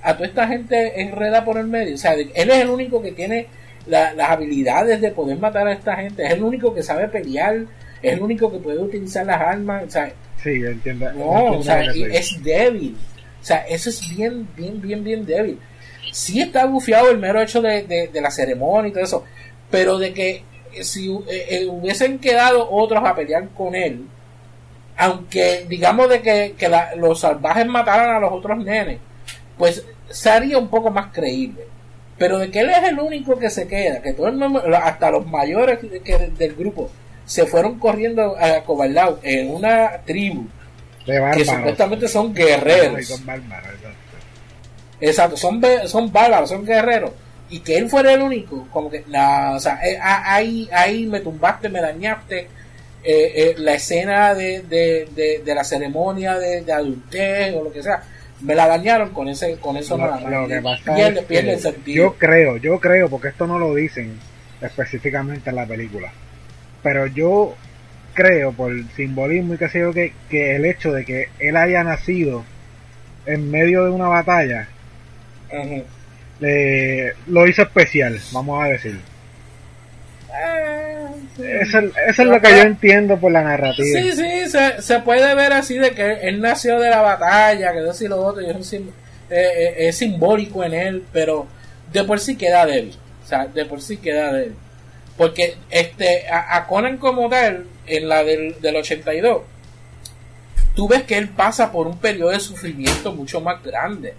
a 0.02 0.14
toda 0.14 0.26
esta 0.26 0.48
gente 0.48 1.00
enreda 1.00 1.44
por 1.44 1.58
el 1.58 1.66
medio. 1.66 1.94
O 1.94 1.98
sea, 1.98 2.14
él 2.14 2.30
es 2.34 2.48
el 2.48 2.68
único 2.68 3.00
que 3.00 3.12
tiene 3.12 3.46
las 3.86 4.18
habilidades 4.18 5.00
de 5.00 5.10
poder 5.12 5.38
matar 5.38 5.68
a 5.68 5.72
esta 5.72 5.96
gente, 5.96 6.24
es 6.24 6.32
el 6.32 6.42
único 6.42 6.74
que 6.74 6.82
sabe 6.82 7.06
pelear, 7.08 7.64
es 8.02 8.12
el 8.14 8.20
único 8.20 8.50
que 8.50 8.58
puede 8.58 8.78
utilizar 8.78 9.24
las 9.24 9.40
armas. 9.40 9.84
O 9.84 9.90
sea, 9.90 10.12
Sí, 10.42 10.62
entiendo. 10.64 11.12
No, 11.12 11.58
o 11.58 11.62
sea, 11.62 11.82
es 11.82 12.42
débil. 12.42 12.96
O 13.40 13.44
sea, 13.44 13.58
eso 13.68 13.90
es 13.90 14.00
bien, 14.16 14.46
bien, 14.56 14.80
bien, 14.80 15.02
bien 15.02 15.26
débil. 15.26 15.58
Sí 16.16 16.40
está 16.40 16.64
bufiado 16.64 17.10
el 17.10 17.18
mero 17.18 17.42
hecho 17.42 17.60
de, 17.60 18.10
la 18.14 18.30
ceremonia 18.30 18.88
y 18.88 18.92
todo 18.92 19.04
eso, 19.04 19.24
pero 19.70 19.98
de 19.98 20.14
que 20.14 20.44
si 20.80 21.10
eh, 21.10 21.46
eh, 21.50 21.66
hubiesen 21.66 22.18
quedado 22.18 22.70
otros 22.70 23.04
a 23.04 23.14
pelear 23.14 23.50
con 23.50 23.74
él, 23.74 24.06
aunque 24.96 25.66
digamos 25.68 26.08
de 26.08 26.22
que, 26.22 26.54
los 26.96 27.20
salvajes 27.20 27.66
mataran 27.66 28.16
a 28.16 28.18
los 28.18 28.32
otros 28.32 28.56
nenes, 28.64 28.98
pues 29.58 29.84
sería 30.08 30.56
un 30.56 30.68
poco 30.68 30.90
más 30.90 31.12
creíble. 31.12 31.66
Pero 32.16 32.38
de 32.38 32.50
que 32.50 32.60
él 32.60 32.70
es 32.70 32.88
el 32.88 32.98
único 32.98 33.38
que 33.38 33.50
se 33.50 33.68
queda, 33.68 34.00
que 34.00 34.14
todo 34.14 34.28
el 34.28 34.36
mundo, 34.36 34.62
hasta 34.74 35.10
los 35.10 35.26
mayores 35.26 35.80
del 35.82 36.54
grupo, 36.54 36.90
se 37.26 37.44
fueron 37.44 37.78
corriendo 37.78 38.36
a 38.40 38.64
Cobaldao 38.64 39.18
en 39.22 39.50
una 39.50 40.00
tribu 40.06 40.46
que 41.04 41.44
supuestamente 41.44 42.08
son 42.08 42.32
guerreros. 42.32 43.20
Exacto, 45.00 45.36
son, 45.36 45.60
son 45.86 46.12
bárbaros, 46.12 46.50
son 46.50 46.64
guerreros. 46.64 47.12
Y 47.48 47.60
que 47.60 47.78
él 47.78 47.88
fuera 47.88 48.12
el 48.12 48.22
único, 48.22 48.66
como 48.72 48.90
que, 48.90 49.04
nada, 49.08 49.56
o 49.56 49.60
sea, 49.60 49.78
eh, 49.86 49.98
ahí, 50.00 50.68
ahí 50.72 51.06
me 51.06 51.20
tumbaste, 51.20 51.68
me 51.68 51.80
dañaste. 51.80 52.48
Eh, 53.08 53.32
eh, 53.36 53.54
la 53.58 53.74
escena 53.74 54.34
de, 54.34 54.62
de, 54.62 55.40
de, 55.44 55.54
la 55.54 55.62
ceremonia 55.62 56.40
de, 56.40 56.62
de, 56.62 56.72
adultez 56.72 57.54
o 57.54 57.62
lo 57.62 57.72
que 57.72 57.80
sea, 57.80 58.02
me 58.40 58.52
la 58.52 58.66
dañaron 58.66 59.10
con 59.10 59.28
ese 59.28 59.58
con 59.58 59.76
eso 59.76 59.96
Yo 61.94 62.14
creo, 62.14 62.56
yo 62.56 62.80
creo, 62.80 63.08
porque 63.08 63.28
esto 63.28 63.46
no 63.46 63.60
lo 63.60 63.76
dicen 63.76 64.18
específicamente 64.60 65.50
en 65.50 65.56
la 65.56 65.66
película 65.66 66.10
pero 66.86 67.08
yo 67.08 67.56
creo, 68.14 68.52
por 68.52 68.72
simbolismo 68.94 69.54
y 69.54 69.58
que 69.58 69.68
sé 69.68 69.80
yo, 69.80 69.92
que, 69.92 70.12
que 70.30 70.54
el 70.54 70.64
hecho 70.64 70.92
de 70.92 71.04
que 71.04 71.30
él 71.40 71.56
haya 71.56 71.82
nacido 71.82 72.44
en 73.26 73.50
medio 73.50 73.84
de 73.84 73.90
una 73.90 74.06
batalla 74.06 74.68
lo 77.26 77.46
hizo 77.46 77.62
especial, 77.62 78.20
vamos 78.32 78.62
a 78.62 78.68
decir. 78.68 79.00
Ah, 80.32 81.10
eso, 81.38 81.78
es 81.78 82.18
lo 82.18 82.40
que 82.40 82.50
yo 82.50 82.62
entiendo 82.62 83.18
por 83.18 83.32
la 83.32 83.42
narrativa. 83.42 84.00
Sí, 84.00 84.12
sí, 84.12 84.50
se, 84.50 84.82
se, 84.82 85.00
puede 85.00 85.34
ver 85.34 85.52
así 85.52 85.78
de 85.78 85.92
que 85.92 86.12
él 86.22 86.40
nació 86.40 86.78
de 86.78 86.90
la 86.90 87.00
batalla, 87.00 87.72
que 87.72 87.88
eso 87.88 88.04
y 88.04 88.08
lo 88.08 88.18
otro, 88.18 88.42
y 88.42 88.50
es, 88.50 88.72
eh, 88.72 88.84
eh, 89.30 89.74
es 89.78 89.96
simbólico 89.96 90.62
en 90.64 90.74
él, 90.74 91.04
pero 91.12 91.46
de 91.92 92.04
por 92.04 92.20
sí 92.20 92.36
queda 92.36 92.66
débil. 92.66 92.94
O 93.24 93.26
sea, 93.26 93.46
de 93.46 93.64
por 93.64 93.80
sí 93.80 93.96
queda 93.96 94.32
débil. 94.32 94.54
Porque 95.16 95.56
este, 95.70 96.26
a, 96.30 96.66
Conan 96.66 96.98
como 96.98 97.28
tal, 97.28 97.66
en 97.86 98.08
la 98.08 98.22
del, 98.22 98.60
del 98.60 98.76
82, 98.76 99.42
tú 100.74 100.88
ves 100.88 101.04
que 101.04 101.16
él 101.16 101.30
pasa 101.30 101.72
por 101.72 101.86
un 101.86 101.98
periodo 101.98 102.30
de 102.30 102.40
sufrimiento 102.40 103.12
mucho 103.12 103.40
más 103.40 103.62
grande. 103.62 104.14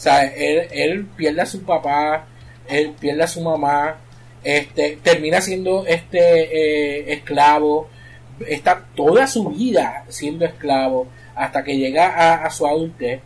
O 0.00 0.02
sea, 0.02 0.24
él, 0.24 0.66
él 0.70 1.06
pierde 1.14 1.42
a 1.42 1.46
su 1.46 1.62
papá, 1.62 2.24
él 2.66 2.94
pierde 2.98 3.22
a 3.22 3.26
su 3.26 3.42
mamá, 3.42 3.98
este, 4.42 4.98
termina 5.02 5.42
siendo 5.42 5.84
este 5.86 6.20
eh, 6.20 7.12
esclavo, 7.12 7.86
está 8.48 8.82
toda 8.94 9.26
su 9.26 9.50
vida 9.50 10.06
siendo 10.08 10.46
esclavo 10.46 11.06
hasta 11.34 11.62
que 11.62 11.76
llega 11.76 12.42
a, 12.42 12.48
su 12.48 12.66
adultez 12.66 13.20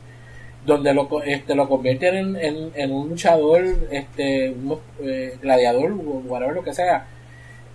donde 0.67 0.93
lo, 0.93 1.23
este, 1.23 1.55
lo 1.55 1.69
convierten 1.69 2.37
en, 2.37 2.73
en, 2.75 2.91
un 2.91 3.09
luchador, 3.09 3.65
este, 3.93 4.51
un, 4.51 4.81
eh, 5.01 5.39
gladiador, 5.41 5.93
o 5.93 6.23
whatever 6.27 6.57
lo 6.57 6.65
que 6.65 6.75
sea, 6.75 7.07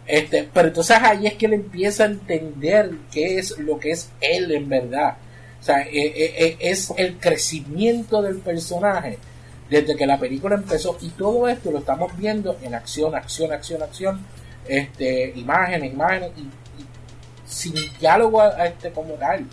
este, 0.05 0.45
pero 0.53 0.67
entonces 0.67 0.97
ahí 1.01 1.25
es 1.25 1.35
que 1.35 1.45
él 1.45 1.53
empieza 1.53 2.03
a 2.03 2.07
entender 2.07 2.91
qué 3.13 3.39
es 3.39 3.57
lo 3.59 3.79
que 3.79 3.91
es 3.91 4.11
él 4.19 4.51
en 4.51 4.67
verdad. 4.67 5.15
O 5.59 5.63
sea, 5.63 5.81
eh, 5.81 5.89
eh, 5.93 6.33
eh, 6.37 6.57
es 6.59 6.93
el 6.97 7.17
crecimiento 7.17 8.21
del 8.21 8.37
personaje 8.39 9.17
desde 9.69 9.95
que 9.95 10.07
la 10.07 10.17
película 10.17 10.55
empezó 10.55 10.97
y 11.01 11.09
todo 11.09 11.47
esto 11.47 11.71
lo 11.71 11.79
estamos 11.79 12.15
viendo 12.17 12.57
en 12.63 12.73
acción, 12.73 13.13
acción, 13.13 13.51
acción, 13.51 13.83
acción, 13.83 14.25
este, 14.67 15.33
imágenes, 15.35 15.93
imágenes 15.93 16.31
y, 16.37 16.47
sin 17.45 17.75
diálogo 17.99 18.41
a, 18.41 18.65
este 18.67 18.91
como 18.91 19.13
tal. 19.15 19.45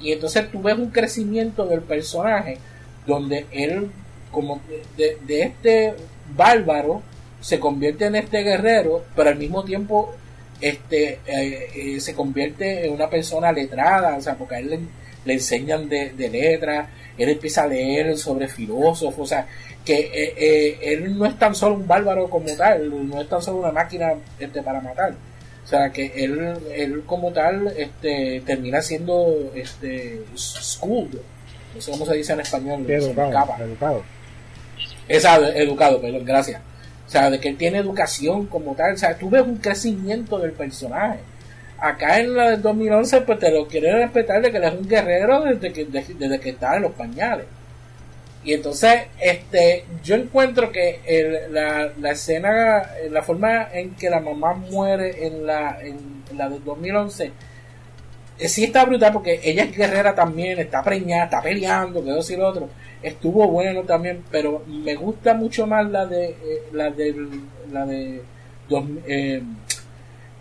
y 0.00 0.12
entonces 0.12 0.50
tú 0.50 0.62
ves 0.62 0.76
un 0.76 0.90
crecimiento 0.90 1.66
del 1.66 1.80
personaje 1.82 2.58
donde 3.06 3.46
él, 3.50 3.90
como 4.30 4.60
de, 4.96 5.18
de 5.26 5.42
este 5.42 5.94
bárbaro, 6.36 7.02
se 7.40 7.58
convierte 7.58 8.06
en 8.06 8.16
este 8.16 8.42
guerrero, 8.42 9.04
pero 9.16 9.30
al 9.30 9.36
mismo 9.36 9.64
tiempo 9.64 10.14
este 10.60 11.20
eh, 11.26 11.70
eh, 11.74 12.00
se 12.00 12.14
convierte 12.14 12.86
en 12.86 12.92
una 12.92 13.08
persona 13.08 13.50
letrada, 13.50 14.16
o 14.16 14.20
sea, 14.20 14.34
porque 14.34 14.56
a 14.56 14.58
él 14.58 14.88
le, 15.24 15.34
enseñan 15.34 15.88
de, 15.88 16.10
de 16.10 16.28
letras, 16.28 16.88
él 17.16 17.28
empieza 17.28 17.64
a 17.64 17.66
leer 17.66 18.16
sobre 18.16 18.48
filósofos, 18.48 19.18
o 19.18 19.26
sea, 19.26 19.46
que 19.84 20.10
eh, 20.14 20.78
él 20.82 21.16
no 21.16 21.26
es 21.26 21.38
tan 21.38 21.54
solo 21.54 21.76
un 21.76 21.86
bárbaro 21.86 22.28
como 22.28 22.54
tal, 22.56 23.08
no 23.08 23.20
es 23.20 23.28
tan 23.28 23.42
solo 23.42 23.58
una 23.58 23.72
máquina 23.72 24.14
este, 24.38 24.62
para 24.62 24.80
matar, 24.80 25.14
o 25.64 25.66
sea, 25.66 25.90
que 25.90 26.12
él, 26.16 26.56
él 26.74 27.02
como 27.06 27.32
tal 27.32 27.72
este, 27.76 28.42
termina 28.44 28.80
siendo 28.82 29.52
este, 29.54 30.22
schooled, 30.36 31.18
no 31.74 31.80
sé 31.80 31.90
cómo 31.90 32.06
se 32.06 32.14
dice 32.14 32.32
en 32.32 32.40
español, 32.40 32.90
educado, 32.90 33.54
educado. 33.60 34.02
educado, 35.08 36.00
perdón, 36.00 36.24
gracias 36.24 36.60
o 37.10 37.12
sea, 37.12 37.28
de 37.28 37.40
que 37.40 37.48
él 37.48 37.56
tiene 37.56 37.78
educación 37.78 38.46
como 38.46 38.72
tal. 38.76 38.94
O 38.94 38.96
sea, 38.96 39.18
tú 39.18 39.28
ves 39.28 39.42
un 39.42 39.56
crecimiento 39.56 40.38
del 40.38 40.52
personaje. 40.52 41.18
Acá 41.80 42.20
en 42.20 42.36
la 42.36 42.50
del 42.50 42.62
2011, 42.62 43.22
pues 43.22 43.38
te 43.38 43.50
lo 43.50 43.66
quieren 43.66 43.96
respetar 43.96 44.42
de 44.42 44.50
que 44.50 44.58
él 44.58 44.64
es 44.64 44.74
un 44.74 44.88
guerrero 44.88 45.42
desde 45.42 45.72
que, 45.72 45.86
desde 45.86 46.40
que 46.40 46.50
está 46.50 46.76
en 46.76 46.82
los 46.82 46.92
pañales. 46.92 47.46
Y 48.44 48.54
entonces, 48.54 49.02
este, 49.18 49.84
yo 50.02 50.14
encuentro 50.14 50.72
que 50.72 51.46
la, 51.50 51.90
la, 51.98 52.10
escena, 52.10 52.82
la 53.10 53.22
forma 53.22 53.68
en 53.72 53.94
que 53.94 54.08
la 54.08 54.20
mamá 54.20 54.54
muere 54.54 55.26
en 55.26 55.46
la, 55.46 55.78
en, 55.80 56.24
la 56.36 56.48
del 56.48 56.64
2011, 56.64 57.32
eh, 58.38 58.48
sí 58.48 58.64
está 58.64 58.84
brutal 58.86 59.12
porque 59.12 59.40
ella 59.42 59.64
es 59.64 59.76
guerrera 59.76 60.14
también, 60.14 60.58
está 60.58 60.82
preñada, 60.82 61.24
está 61.24 61.42
peleando, 61.42 62.02
que 62.02 62.18
eso 62.18 62.32
y 62.32 62.36
lo 62.36 62.48
otro 62.48 62.68
estuvo 63.02 63.48
bueno 63.48 63.82
también, 63.82 64.22
pero 64.30 64.62
me 64.66 64.94
gusta 64.94 65.34
mucho 65.34 65.66
más 65.66 65.88
la 65.90 66.06
de 66.06 66.26
eh, 66.30 66.62
la 66.72 66.90
de 66.90 67.14
la 67.72 67.86
de 67.86 68.22
eh, 69.06 69.42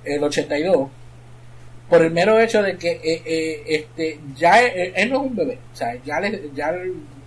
el 0.04 0.24
82 0.24 0.90
por 1.90 2.02
el 2.04 2.12
mero 2.12 2.40
hecho 2.40 2.62
de 2.62 2.78
que 2.78 3.00
eh, 3.04 3.64
este 3.68 4.20
ya 4.36 4.62
él, 4.62 5.10
no 5.10 5.22
es 5.22 5.28
un 5.28 5.36
bebé, 5.36 5.58
o 5.74 5.76
sea, 5.76 5.96
ya 6.04 6.20
le, 6.20 6.50
ya 6.54 6.74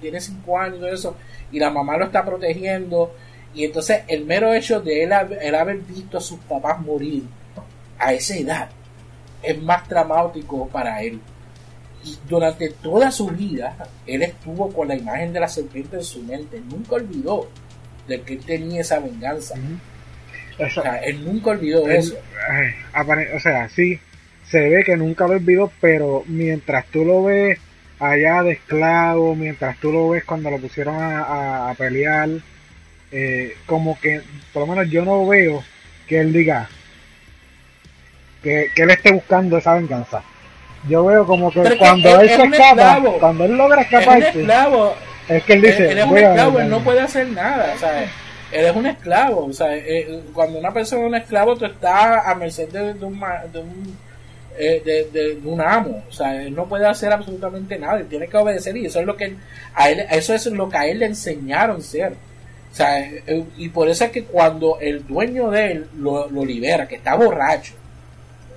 tiene 0.01 0.21
5 0.21 0.59
años 0.59 0.77
y 0.77 0.81
todo 0.81 0.93
eso 0.93 1.17
y 1.51 1.59
la 1.59 1.71
mamá 1.71 1.97
lo 1.97 2.07
está 2.07 2.25
protegiendo 2.25 3.15
y 3.55 3.65
entonces 3.65 4.03
el 4.09 4.25
mero 4.25 4.53
hecho 4.55 4.81
de 4.81 5.05
él, 5.05 5.13
él 5.41 5.55
haber 5.55 5.79
visto 5.79 6.19
a 6.19 6.21
sus 6.21 6.39
papás 6.41 6.81
morir 6.81 7.25
a 7.99 8.13
esa 8.13 8.37
edad 8.37 8.71
es 9.43 9.61
más 9.61 9.87
traumático 9.89 10.69
para 10.69 11.03
él 11.03 11.21
y 12.05 12.19
durante 12.29 12.71
toda 12.71 13.11
su 13.11 13.29
vida, 13.29 13.77
él 14.07 14.23
estuvo 14.23 14.73
con 14.73 14.89
la 14.89 14.97
imagen 14.97 15.33
de 15.33 15.41
la 15.41 15.49
serpiente 15.49 15.97
en 15.97 16.05
su 16.05 16.23
mente. 16.23 16.61
Nunca 16.61 16.97
olvidó 16.97 17.49
de 18.09 18.21
que 18.23 18.35
él 18.35 18.45
tenía 18.45 18.81
esa 18.81 18.99
venganza. 18.99 19.55
o 20.59 20.69
sea, 20.69 20.97
él 20.97 21.25
nunca 21.25 21.51
olvidó 21.51 21.89
eso. 21.89 22.17
o 23.37 23.41
sea, 23.41 23.69
sí, 23.69 24.01
se 24.53 24.69
ve 24.69 24.85
que 24.85 24.99
nunca 24.99 25.27
lo 25.27 25.33
olvidó, 25.33 25.73
pero 25.81 26.25
mientras 26.27 26.85
tú 26.89 27.07
lo 27.07 27.25
ves 27.25 27.59
allá 27.99 28.43
de 28.43 28.53
esclavo, 28.53 29.35
mientras 29.35 29.79
tú 29.79 29.91
lo 29.91 30.11
ves 30.11 30.25
cuando 30.25 30.51
lo 30.51 30.59
pusieron 30.59 30.95
a, 30.99 31.75
pelear, 31.79 32.29
eh, 33.11 33.57
como 33.65 33.99
que, 33.99 34.21
por 34.53 34.69
lo 34.69 34.75
menos 34.75 34.91
yo 34.91 35.07
no 35.07 35.27
veo 35.27 35.65
que 36.07 36.21
él 36.21 36.35
diga 36.35 36.69
que, 38.43 38.67
que 38.77 38.83
él 38.83 38.91
esté 38.91 39.13
buscando 39.13 39.57
esa 39.57 39.73
venganza. 39.73 40.23
Yo 40.87 41.07
veo 41.07 41.25
como 41.25 41.51
que 41.51 41.79
cuando 41.79 42.21
él 42.21 42.29
se 42.29 42.43
escapa, 42.43 43.01
cuando 43.21 43.47
él 43.47 43.57
logra 43.57 43.81
escaparse, 43.81 44.47
es, 45.29 45.45
que 45.45 45.53
él 45.55 45.63
dice, 45.63 45.93
él, 45.93 45.99
es 45.99 46.05
un 46.05 46.19
esclavo, 46.19 46.61
él 46.61 46.69
no 46.69 46.81
puede 46.81 47.01
hacer 47.01 47.27
nada, 47.29 47.73
o 47.75 47.79
sea, 47.79 48.03
él 48.03 48.67
es 48.67 48.77
un 48.77 48.85
esclavo, 48.85 49.47
o 49.47 49.53
sea, 49.55 49.75
eh, 49.75 50.21
cuando 50.35 50.59
una 50.59 50.75
persona 50.75 51.03
es 51.03 51.09
un 51.09 51.15
esclavo, 51.15 51.57
tú 51.57 51.65
estás 51.65 52.27
a 52.27 52.35
merced 52.35 52.69
de, 52.69 53.07
un, 53.07 53.19
de 53.51 53.59
un 53.59 54.12
eh, 54.59 55.09
de, 55.13 55.39
un 55.45 55.61
amo, 55.61 56.05
o 56.09 56.13
sea, 56.13 56.43
él 56.43 56.55
no 56.55 56.67
puede 56.67 56.87
hacer 56.87 57.13
absolutamente 57.13 57.79
nada, 57.79 58.01
él 58.01 58.09
tiene 58.09 58.29
que 58.29 58.37
obedecer 58.37 58.77
y 58.77 58.87
eso 58.87 59.01
es 59.01 59.07
lo 59.07 59.17
que 59.17 59.35
a 59.75 59.91
él, 59.91 60.05
eso 60.11 60.35
es 60.35 60.47
lo 60.47 60.69
que 60.69 60.77
a 60.77 60.87
él 60.87 60.99
le 60.99 61.07
enseñaron 61.07 61.83
ser. 61.83 62.13
O 62.71 62.75
sea, 62.75 63.01
eh, 63.01 63.45
y 63.59 63.69
por 63.69 63.89
eso 63.89 64.05
es 64.05 64.11
que 64.11 64.25
cuando 64.25 64.79
el 64.81 65.07
dueño 65.07 65.51
de 65.51 65.73
él 65.73 65.87
lo, 65.99 66.29
lo 66.31 66.45
libera, 66.45 66.89
que 66.89 66.97
está 66.97 67.15
borracho, 67.15 67.75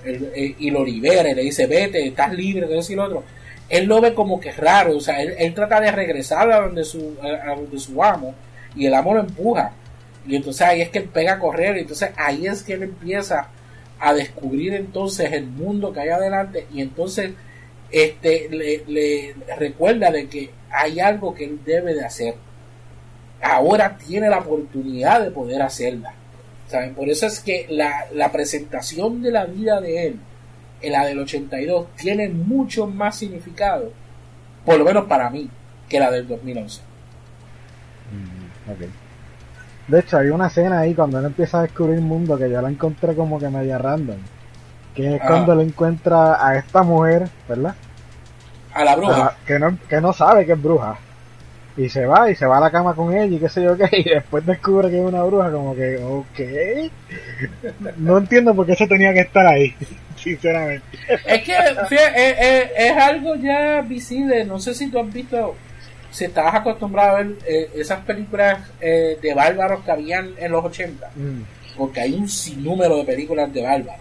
eh, 0.04 0.54
y 0.58 0.70
lo 0.70 0.84
libera 0.84 1.30
y 1.30 1.34
le 1.34 1.42
dice, 1.42 1.66
vete, 1.66 2.06
estás 2.06 2.32
libre, 2.32 2.66
de 2.66 2.78
y 2.78 2.94
lo 2.94 3.04
otro. 3.04 3.24
Él 3.68 3.86
lo 3.86 4.00
ve 4.00 4.14
como 4.14 4.38
que 4.38 4.50
es 4.50 4.56
raro, 4.56 4.96
o 4.96 5.00
sea, 5.00 5.20
él, 5.20 5.52
trata 5.54 5.80
de 5.80 5.90
regresar 5.90 6.50
a 6.52 6.60
donde, 6.60 6.84
su, 6.84 7.16
a 7.20 7.56
donde 7.56 7.78
su 7.78 8.02
amo 8.02 8.34
y 8.76 8.86
el 8.86 8.94
amo 8.94 9.14
lo 9.14 9.20
empuja. 9.20 9.72
Y 10.26 10.36
entonces 10.36 10.62
ahí 10.62 10.82
es 10.82 10.90
que 10.90 10.98
él 10.98 11.08
pega 11.12 11.34
a 11.34 11.38
correr, 11.38 11.76
y 11.76 11.80
entonces 11.80 12.10
ahí 12.16 12.46
es 12.46 12.62
que 12.62 12.74
él 12.74 12.84
empieza 12.84 13.48
a 13.98 14.12
descubrir 14.12 14.74
entonces 14.74 15.32
el 15.32 15.46
mundo 15.46 15.92
que 15.92 16.00
hay 16.00 16.08
adelante 16.10 16.66
y 16.72 16.82
entonces 16.82 17.32
este 17.90 18.48
le, 18.50 19.34
recuerda 19.58 20.10
de 20.10 20.28
que 20.28 20.50
hay 20.70 21.00
algo 21.00 21.34
que 21.34 21.44
él 21.44 21.60
debe 21.64 21.94
de 21.94 22.04
hacer. 22.04 22.34
Ahora 23.40 23.96
tiene 23.96 24.28
la 24.28 24.38
oportunidad 24.38 25.22
de 25.22 25.30
poder 25.30 25.62
hacerla. 25.62 26.14
¿saben? 26.68 26.94
Por 26.94 27.08
eso 27.08 27.26
es 27.26 27.40
que 27.40 27.66
la, 27.70 28.06
la 28.12 28.32
presentación 28.32 29.22
de 29.22 29.30
la 29.30 29.46
vida 29.46 29.80
de 29.80 30.08
él, 30.08 30.16
en 30.82 30.92
la 30.92 31.06
del 31.06 31.20
82, 31.20 31.86
tiene 31.96 32.28
mucho 32.28 32.86
más 32.86 33.18
significado, 33.18 33.92
por 34.64 34.78
lo 34.78 34.84
menos 34.84 35.04
para 35.06 35.30
mí, 35.30 35.48
que 35.88 36.00
la 36.00 36.10
del 36.10 36.26
2011. 36.26 36.80
Mm, 38.12 38.70
okay. 38.72 39.05
De 39.88 40.00
hecho, 40.00 40.18
hay 40.18 40.28
una 40.28 40.48
escena 40.48 40.80
ahí 40.80 40.94
cuando 40.94 41.18
él 41.18 41.26
empieza 41.26 41.58
a 41.58 41.62
descubrir 41.62 41.96
el 41.96 42.02
mundo 42.02 42.36
que 42.36 42.50
yo 42.50 42.60
la 42.60 42.68
encontré 42.68 43.14
como 43.14 43.38
que 43.38 43.48
media 43.48 43.78
random. 43.78 44.18
Que 44.94 45.16
es 45.16 45.20
ah. 45.22 45.26
cuando 45.26 45.52
él 45.52 45.60
encuentra 45.60 46.44
a 46.44 46.56
esta 46.56 46.82
mujer, 46.82 47.28
¿verdad? 47.48 47.74
A 48.74 48.84
la 48.84 48.96
bruja. 48.96 49.36
que, 49.46 49.58
no, 49.58 49.78
que 49.88 50.00
no 50.00 50.12
sabe 50.12 50.44
que 50.44 50.52
es 50.52 50.62
bruja 50.62 50.98
y 51.76 51.88
se 51.90 52.06
va 52.06 52.30
y 52.30 52.34
se 52.34 52.46
va 52.46 52.56
a 52.56 52.60
la 52.60 52.70
cama 52.70 52.94
con 52.94 53.12
ella 53.14 53.36
y 53.36 53.38
qué 53.38 53.48
sé 53.48 53.62
yo 53.62 53.76
qué 53.76 53.88
y 53.92 54.04
después 54.04 54.44
descubre 54.46 54.88
que 54.88 54.98
es 54.98 55.04
una 55.04 55.22
bruja 55.22 55.50
como 55.50 55.74
que 55.74 55.98
ok 55.98 57.92
no 57.98 58.18
entiendo 58.18 58.54
por 58.54 58.66
qué 58.66 58.72
eso 58.72 58.86
tenía 58.86 59.12
que 59.12 59.20
estar 59.20 59.46
ahí 59.46 59.74
sinceramente 60.16 60.86
es 61.26 61.42
que 61.42 61.54
fíjate, 61.88 62.88
es, 62.88 62.96
algo 62.96 63.34
ya 63.36 63.82
visible 63.82 64.44
no 64.44 64.58
sé 64.58 64.74
si 64.74 64.90
tú 64.90 64.98
has 64.98 65.12
visto 65.12 65.54
si 66.16 66.24
estabas 66.24 66.54
acostumbrado 66.54 67.16
a 67.16 67.22
ver 67.22 67.34
eh, 67.46 67.70
esas 67.74 68.00
películas 68.04 68.58
eh, 68.80 69.18
de 69.20 69.34
bárbaros 69.34 69.84
que 69.84 69.90
habían 69.90 70.32
en 70.38 70.50
los 70.50 70.64
80 70.64 71.10
mm. 71.14 71.76
porque 71.76 72.00
hay 72.00 72.14
un 72.14 72.28
sinnúmero 72.28 72.96
de 72.96 73.04
películas 73.04 73.52
de 73.52 73.62
bárbaros 73.62 74.00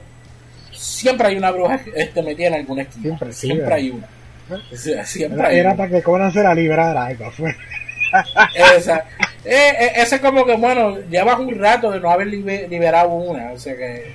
siempre 0.71 1.27
hay 1.27 1.35
una 1.35 1.51
bruja 1.51 1.79
este 1.93 2.21
metida 2.23 2.47
en 2.47 2.53
alguna 2.53 2.83
esquina 2.83 3.03
siempre, 3.03 3.33
siempre 3.33 3.73
hay 3.73 3.89
una 3.89 4.07
era, 5.51 5.75
para 5.75 5.89
que 5.89 6.03
Conan 6.03 6.31
se 6.31 6.43
la 6.43 6.53
librara. 6.53 7.09
Esa. 8.77 9.05
Eh, 9.43 9.73
eh, 9.79 9.91
ese 9.97 10.19
como 10.19 10.45
que, 10.45 10.55
bueno, 10.55 10.97
llevas 11.09 11.39
un 11.39 11.53
rato 11.53 11.91
de 11.91 11.99
no 11.99 12.09
haber 12.09 12.27
liberado 12.27 13.09
una. 13.09 13.51
O 13.51 13.57
sea 13.57 13.75
que. 13.75 14.13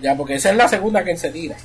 Ya, 0.00 0.14
porque 0.14 0.34
esa 0.34 0.50
es 0.50 0.56
la 0.56 0.68
segunda 0.68 1.04
que 1.04 1.12
él 1.12 1.18
se 1.18 1.30
tira. 1.30 1.56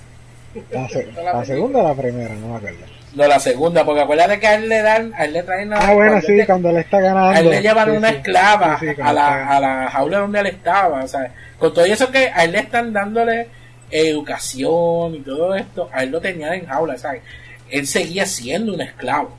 La, 0.72 0.88
segunda 1.46 1.80
o 1.80 1.88
la 1.88 1.94
primera, 1.94 2.34
no 2.36 2.50
me 2.50 2.56
acuerdo. 2.58 2.78
No, 3.16 3.28
la 3.28 3.40
segunda, 3.40 3.84
porque 3.84 4.02
acuérdate 4.02 4.40
que 4.40 4.48
a 4.48 4.56
él 4.56 4.70
le 4.70 4.82
dan, 4.82 5.14
a 5.16 5.26
él 5.26 5.34
le 5.34 5.44
traen 5.44 5.74
Ah, 5.74 5.94
bueno, 5.94 6.22
sí, 6.22 6.40
cuando 6.46 6.70
él 6.70 6.78
está 6.78 7.00
ganando. 7.00 7.30
A 7.30 7.40
él 7.40 7.50
le 7.50 7.62
llevan 7.62 7.92
una 7.92 8.10
esclava 8.10 8.80
a, 9.02 9.14
la, 9.14 9.48
a 9.48 9.60
la 9.60 9.90
jaula 9.92 10.20
donde 10.20 10.40
él 10.40 10.48
estaba, 10.48 11.04
o 11.04 11.08
sea, 11.08 11.32
con 11.58 11.74
todo 11.74 11.86
eso 11.86 12.12
que 12.12 12.30
a 12.34 12.44
él 12.44 12.52
le 12.52 12.60
están 12.60 12.94
dándole 12.94 13.48
educación 13.90 15.16
y 15.16 15.20
todo 15.22 15.56
esto, 15.56 15.90
a 15.92 16.04
él 16.04 16.12
lo 16.12 16.22
tenían 16.22 16.54
en 16.54 16.66
jaula, 16.68 16.98
¿sabes? 16.98 17.22
él 17.72 17.88
seguía 17.88 18.26
siendo 18.26 18.74
un 18.74 18.82
esclavo. 18.82 19.32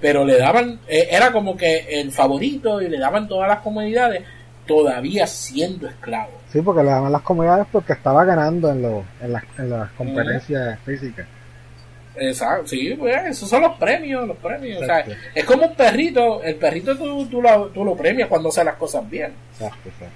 Pero 0.00 0.24
le 0.24 0.36
daban, 0.36 0.80
eh, 0.88 1.08
era 1.10 1.32
como 1.32 1.56
que 1.56 2.00
el 2.00 2.12
favorito 2.12 2.80
y 2.82 2.88
le 2.88 2.98
daban 2.98 3.26
todas 3.26 3.48
las 3.48 3.60
comodidades, 3.60 4.22
todavía 4.66 5.26
siendo 5.26 5.88
esclavo. 5.88 6.32
Sí, 6.54 6.62
porque 6.62 6.84
le 6.84 6.90
daban 6.90 7.10
las 7.10 7.22
comodidades 7.22 7.66
porque 7.72 7.94
estaba 7.94 8.24
ganando 8.24 8.70
en, 8.70 8.84
en, 9.20 9.32
las, 9.32 9.42
en 9.58 9.70
las 9.70 9.90
competencias 9.90 10.78
físicas. 10.84 11.26
Exacto, 12.14 12.68
sí, 12.68 12.94
pues, 12.96 13.12
esos 13.26 13.50
son 13.50 13.62
los 13.62 13.76
premios, 13.76 14.24
los 14.28 14.36
premios. 14.36 14.80
O 14.80 14.86
sea, 14.86 15.04
es 15.34 15.44
como 15.44 15.66
un 15.66 15.74
perrito, 15.74 16.44
el 16.44 16.54
perrito 16.54 16.96
tú, 16.96 17.26
tú, 17.26 17.42
lo, 17.42 17.66
tú 17.70 17.84
lo 17.84 17.96
premias 17.96 18.28
cuando 18.28 18.50
hace 18.50 18.62
las 18.62 18.76
cosas 18.76 19.10
bien. 19.10 19.32
Exacto, 19.54 19.88
exacto. 19.88 20.14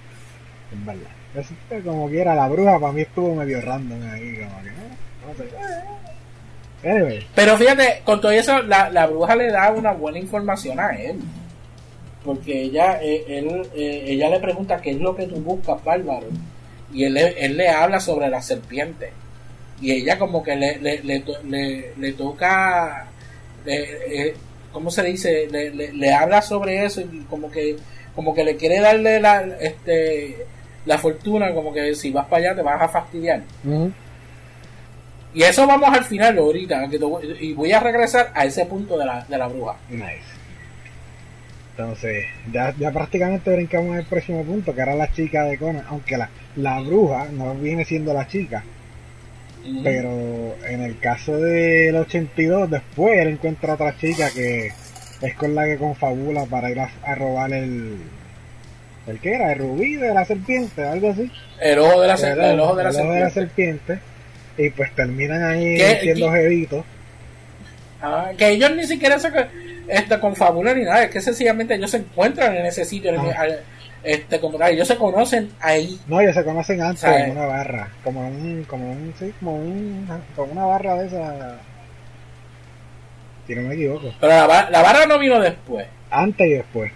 Es 0.71 0.87
verdad. 0.87 1.83
como 1.85 2.09
quiera, 2.09 2.37
la 2.37 2.47
bruja 2.47 2.79
para 2.79 2.93
mí 2.93 3.01
estuvo 3.01 3.35
medio 3.35 3.61
random 3.61 4.01
ahí, 4.09 4.37
como 4.37 4.63
que, 4.63 4.71
no 5.27 5.35
sé. 7.11 7.27
Pero 7.35 7.57
fíjate, 7.57 8.03
con 8.05 8.21
todo 8.21 8.31
eso, 8.31 8.63
la, 8.63 8.91
la, 8.91 9.09
bruja 9.09 9.35
le 9.35 9.51
da 9.51 9.73
una 9.73 9.91
buena 9.91 10.21
información 10.21 10.79
a 10.79 10.91
él. 10.91 11.19
Porque 12.25 12.63
ella, 12.63 13.01
eh, 13.03 13.25
él, 13.29 13.63
eh, 13.75 14.05
ella 14.07 14.29
le 14.31 14.41
pregunta 14.41 14.81
qué 14.81 14.91
es 14.91 14.99
lo 14.99 15.15
que 15.15 15.27
tú 15.27 15.37
buscas, 15.37 15.83
bárbaro. 15.85 16.27
Y 16.93 17.05
él, 17.05 17.17
él 17.17 17.57
le 17.57 17.69
habla 17.69 18.01
sobre 18.01 18.29
la 18.29 18.43
serpiente. 18.43 19.13
Y 19.81 19.93
ella 19.93 20.19
como 20.19 20.43
que 20.43 20.57
le, 20.57 20.79
le, 20.79 21.03
le, 21.03 21.93
le 21.97 22.13
toca... 22.13 23.07
Eh, 23.67 24.35
¿cómo 24.73 24.91
se 24.91 25.03
dice? 25.03 25.49
Le, 25.51 25.71
le, 25.71 26.13
habla 26.13 26.43
sobre 26.43 26.85
eso 26.85 27.01
y 27.01 27.25
como 27.29 27.51
que, 27.51 27.77
como 28.15 28.35
que 28.35 28.45
le 28.45 28.57
quiere 28.57 28.81
darle 28.81 29.21
la, 29.21 29.43
este, 29.61 30.47
la 30.87 30.99
fortuna, 30.99 31.53
como 31.53 31.73
que 31.73 31.95
si 31.95 32.11
vas 32.11 32.27
para 32.27 32.49
allá 32.49 32.57
te 32.57 32.63
vas 32.63 32.81
a 32.83 32.89
fastidiar. 32.89 33.43
Y 35.35 35.43
eso 35.43 35.67
vamos 35.67 35.89
al 35.91 36.05
final 36.05 36.39
ahorita, 36.39 36.89
y 37.41 37.53
voy 37.53 37.73
a 37.73 37.81
regresar 37.81 38.31
a 38.35 38.45
ese 38.45 38.67
punto 38.67 38.97
de 38.97 39.05
la, 39.05 39.25
de 39.29 39.39
la 39.39 39.49
bruja. 39.49 39.77
Nice. 39.91 40.38
Entonces, 41.79 42.25
ya, 42.53 42.75
ya 42.77 42.91
prácticamente 42.91 43.55
brincamos 43.55 43.97
el 43.97 44.05
próximo 44.05 44.43
punto, 44.43 44.75
que 44.75 44.81
era 44.81 44.97
la 44.97 45.13
chica 45.13 45.45
de 45.45 45.57
Conan, 45.59 45.85
aunque 45.89 46.17
la, 46.17 46.29
la 46.57 46.81
bruja 46.81 47.29
no 47.31 47.55
viene 47.55 47.85
siendo 47.85 48.13
la 48.13 48.27
chica. 48.27 48.65
Pero 49.85 50.57
en 50.67 50.81
el 50.83 50.99
caso 50.99 51.37
del 51.37 51.95
82, 51.95 52.69
después 52.69 53.19
él 53.21 53.29
encuentra 53.29 53.75
otra 53.75 53.97
chica 53.97 54.29
que 54.31 54.73
es 55.23 55.35
con 55.35 55.55
la 55.55 55.67
que 55.67 55.77
confabula 55.77 56.47
para 56.47 56.71
ir 56.71 56.81
a, 56.81 57.15
robar 57.15 57.53
el. 57.53 57.99
¿El 59.07 59.21
qué 59.21 59.35
era? 59.35 59.53
¿El 59.53 59.61
rubí 59.61 59.95
de 59.97 60.13
la 60.13 60.25
serpiente? 60.25 60.83
Algo 60.83 61.11
así. 61.11 61.31
El 61.61 61.79
ojo 61.79 62.01
de 62.01 62.09
la, 62.09 62.15
el, 62.15 62.61
ojo 62.61 62.75
de 62.75 62.85
la, 62.85 62.93
serpiente. 62.93 63.15
de 63.15 63.21
la 63.21 63.31
serpiente. 63.31 63.99
Y 64.57 64.71
pues 64.71 64.93
terminan 64.97 65.45
ahí 65.45 65.79
siendo 66.01 66.33
jevitos. 66.33 66.85
Ah, 68.03 68.31
que 68.37 68.49
ellos 68.51 68.75
ni 68.75 68.85
siquiera 68.85 69.19
se 69.19 69.31
este, 69.89 70.21
confabulan 70.21 70.79
ni 70.79 70.85
nada, 70.85 71.05
es 71.05 71.11
que 71.11 71.21
sencillamente 71.21 71.75
ellos 71.75 71.91
se 71.91 71.99
encuentran 71.99 72.55
en 72.57 72.67
ese 72.67 72.85
sitio. 72.85 73.13
Ah. 73.37 73.47
este, 74.03 74.39
como 74.41 74.59
tal, 74.59 74.73
ellos 74.73 74.89
se 74.89 74.97
conocen 74.97 75.51
ahí. 75.61 75.99
No, 76.07 76.21
ellos 76.21 76.35
se 76.35 76.45
conocen 76.45 76.81
antes 76.81 77.05
en 77.05 77.33
una 77.33 77.47
barra, 77.47 77.89
como 78.05 78.27
un, 78.27 78.65
como 78.69 78.91
un, 78.91 79.15
sí, 79.19 79.33
como 79.41 79.55
un, 79.57 80.07
como 80.37 80.53
una 80.53 80.67
barra 80.67 80.95
de 80.97 81.07
esa. 81.07 81.59
Si 83.47 83.55
no 83.55 83.63
me 83.63 83.75
equivoco. 83.75 84.13
Pero 84.21 84.47
la, 84.47 84.69
la 84.71 84.83
barra 84.83 85.07
no 85.07 85.19
vino 85.19 85.41
después. 85.41 85.87
Antes 86.11 86.47
y 86.47 86.51
después. 86.51 86.93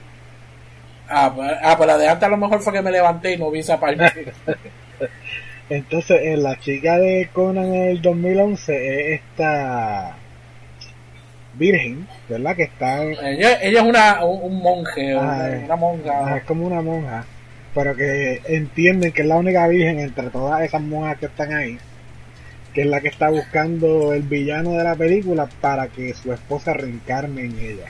Ah, 1.09 1.33
pues, 1.35 1.51
ah, 1.63 1.77
pues 1.77 1.87
la 1.87 1.99
de 1.99 2.09
antes 2.09 2.27
a 2.27 2.31
lo 2.31 2.37
mejor 2.37 2.61
fue 2.61 2.73
que 2.73 2.83
me 2.83 2.91
levanté 2.91 3.33
y 3.33 3.37
no 3.39 3.51
vi 3.51 3.61
esa 3.61 3.79
parte. 3.81 4.33
Entonces, 5.69 6.21
en 6.23 6.43
la 6.43 6.59
chica 6.59 6.99
de 6.99 7.29
Conan 7.33 7.73
en 7.73 7.83
el 7.85 8.03
2011 8.03 9.15
es 9.15 9.21
esta 9.21 10.17
virgen, 11.55 12.07
¿verdad? 12.29 12.57
Que 12.57 12.65
está... 12.65 13.03
Ella, 13.03 13.61
ella 13.63 13.81
es 13.81 13.87
una, 13.87 14.25
un 14.25 14.63
monje, 14.63 15.17
una 15.17 15.77
monja. 15.77 16.37
es 16.37 16.45
como 16.45 16.67
una 16.67 16.81
monja, 16.81 17.25
pero 17.75 17.95
que 17.95 18.41
entienden 18.47 19.13
que 19.13 19.23
es 19.23 19.29
la 19.29 19.37
única 19.37 19.67
virgen 19.69 20.01
entre 20.01 20.31
todas 20.31 20.63
esas 20.63 20.81
monjas 20.81 21.19
que 21.19 21.27
están 21.27 21.53
ahí, 21.53 21.79
que 22.75 22.83
es 22.83 22.87
la 22.87 23.01
que 23.01 23.09
está 23.09 23.29
buscando 23.31 24.13
el 24.13 24.23
villano 24.23 24.73
de 24.73 24.85
la 24.85 24.95
película 24.95 25.49
para 25.61 25.89
que 25.89 26.15
su 26.15 26.33
esposa 26.33 26.73
reencarne 26.73 27.45
en 27.45 27.59
ella. 27.59 27.87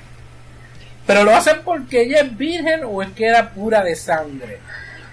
¿Pero 1.07 1.25
lo 1.25 1.35
hacen 1.35 1.57
porque 1.65 2.03
ella 2.03 2.21
es 2.21 2.37
virgen 2.37 2.83
o 2.85 3.03
es 3.03 3.11
que 3.11 3.27
era 3.27 3.51
pura 3.51 3.83
de 3.83 3.97
sangre? 3.97 4.59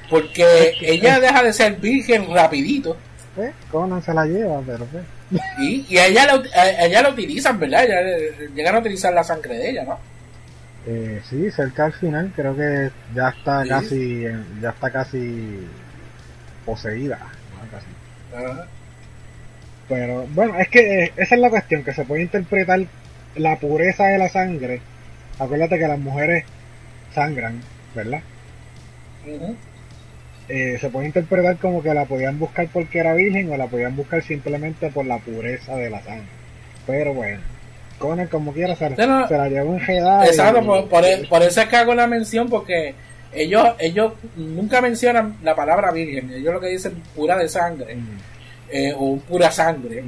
Porque 0.10 0.74
ella 0.82 1.20
deja 1.20 1.44
de 1.44 1.54
ser 1.54 1.76
virgen 1.76 2.34
rapidito. 2.34 2.96
¿Eh? 3.38 3.52
Conan 3.72 4.02
se 4.02 4.14
la 4.14 4.26
lleva, 4.26 4.62
pero... 4.66 4.88
¿qué? 4.92 5.19
Y, 5.60 5.86
y 5.88 5.98
ella, 5.98 6.26
la, 6.26 6.86
ella 6.86 7.02
la 7.04 7.10
utilizan, 7.10 7.60
¿verdad? 7.60 7.86
llegan 8.56 8.76
a 8.76 8.80
utilizar 8.80 9.14
la 9.14 9.24
sangre 9.24 9.58
de 9.58 9.70
ella, 9.70 9.84
¿no? 9.84 10.00
Eh, 10.88 11.22
sí, 11.30 11.52
cerca 11.52 11.86
al 11.86 11.94
final 11.94 12.32
creo 12.36 12.56
que 12.56 12.90
ya 13.14 13.30
está 13.30 13.64
casi 13.68 14.24
ya 14.62 14.70
está 14.70 14.90
casi 14.90 15.60
poseída 16.66 17.20
pero 19.90 20.26
bueno 20.34 20.58
es 20.58 20.70
que 20.70 21.04
eh, 21.04 21.14
esa 21.18 21.36
es 21.36 21.42
la 21.42 21.50
cuestión 21.50 21.84
que 21.84 21.94
se 21.94 22.06
puede 22.06 22.22
interpretar 22.22 22.80
la 23.36 23.58
pureza 23.58 24.06
de 24.06 24.18
la 24.18 24.30
sangre. 24.30 24.82
Acuérdate 25.38 25.78
que 25.78 25.88
las 25.88 26.00
mujeres 26.00 26.46
sangran 27.14 27.62
verdad 27.96 28.22
eh, 30.50 30.78
se 30.82 30.90
puede 30.90 31.06
interpretar 31.06 31.58
como 31.58 31.84
que 31.84 31.94
la 31.94 32.06
podían 32.06 32.40
buscar 32.40 32.68
porque 32.74 33.00
era 33.00 33.14
virgen 33.14 33.52
o 33.52 33.58
la 33.58 33.68
podían 33.68 33.96
buscar 33.96 34.24
simplemente 34.24 34.90
por 34.90 35.06
la 35.06 35.20
pureza 35.20 35.76
de 35.76 35.92
la 35.92 36.02
sangre. 36.02 36.28
Pero 36.88 37.14
bueno, 37.14 37.40
Conan 38.00 38.28
como 38.28 38.52
quiera 38.52 38.76
se, 38.76 38.90
la 38.90 39.48
llevó 39.48 39.76
enredada. 39.76 40.26
Exacto, 40.26 40.66
por, 40.66 40.90
por, 41.30 41.44
eso 41.44 41.62
es 41.62 41.68
que 41.68 41.76
hago 41.76 41.94
la 41.94 42.08
mención 42.08 42.50
porque 42.50 42.96
ellos 43.32 43.64
ellos 43.78 44.14
nunca 44.38 44.82
mencionan 44.82 45.38
la 45.44 45.56
palabra 45.56 45.92
virgen, 45.92 46.32
ellos 46.32 46.54
lo 46.54 46.60
que 46.60 46.70
dicen 46.70 46.94
pura 47.16 47.38
de 47.38 47.48
sangre 47.48 47.98
eh, 48.72 48.92
o 48.98 49.18
pura 49.18 49.52
sangre. 49.52 50.04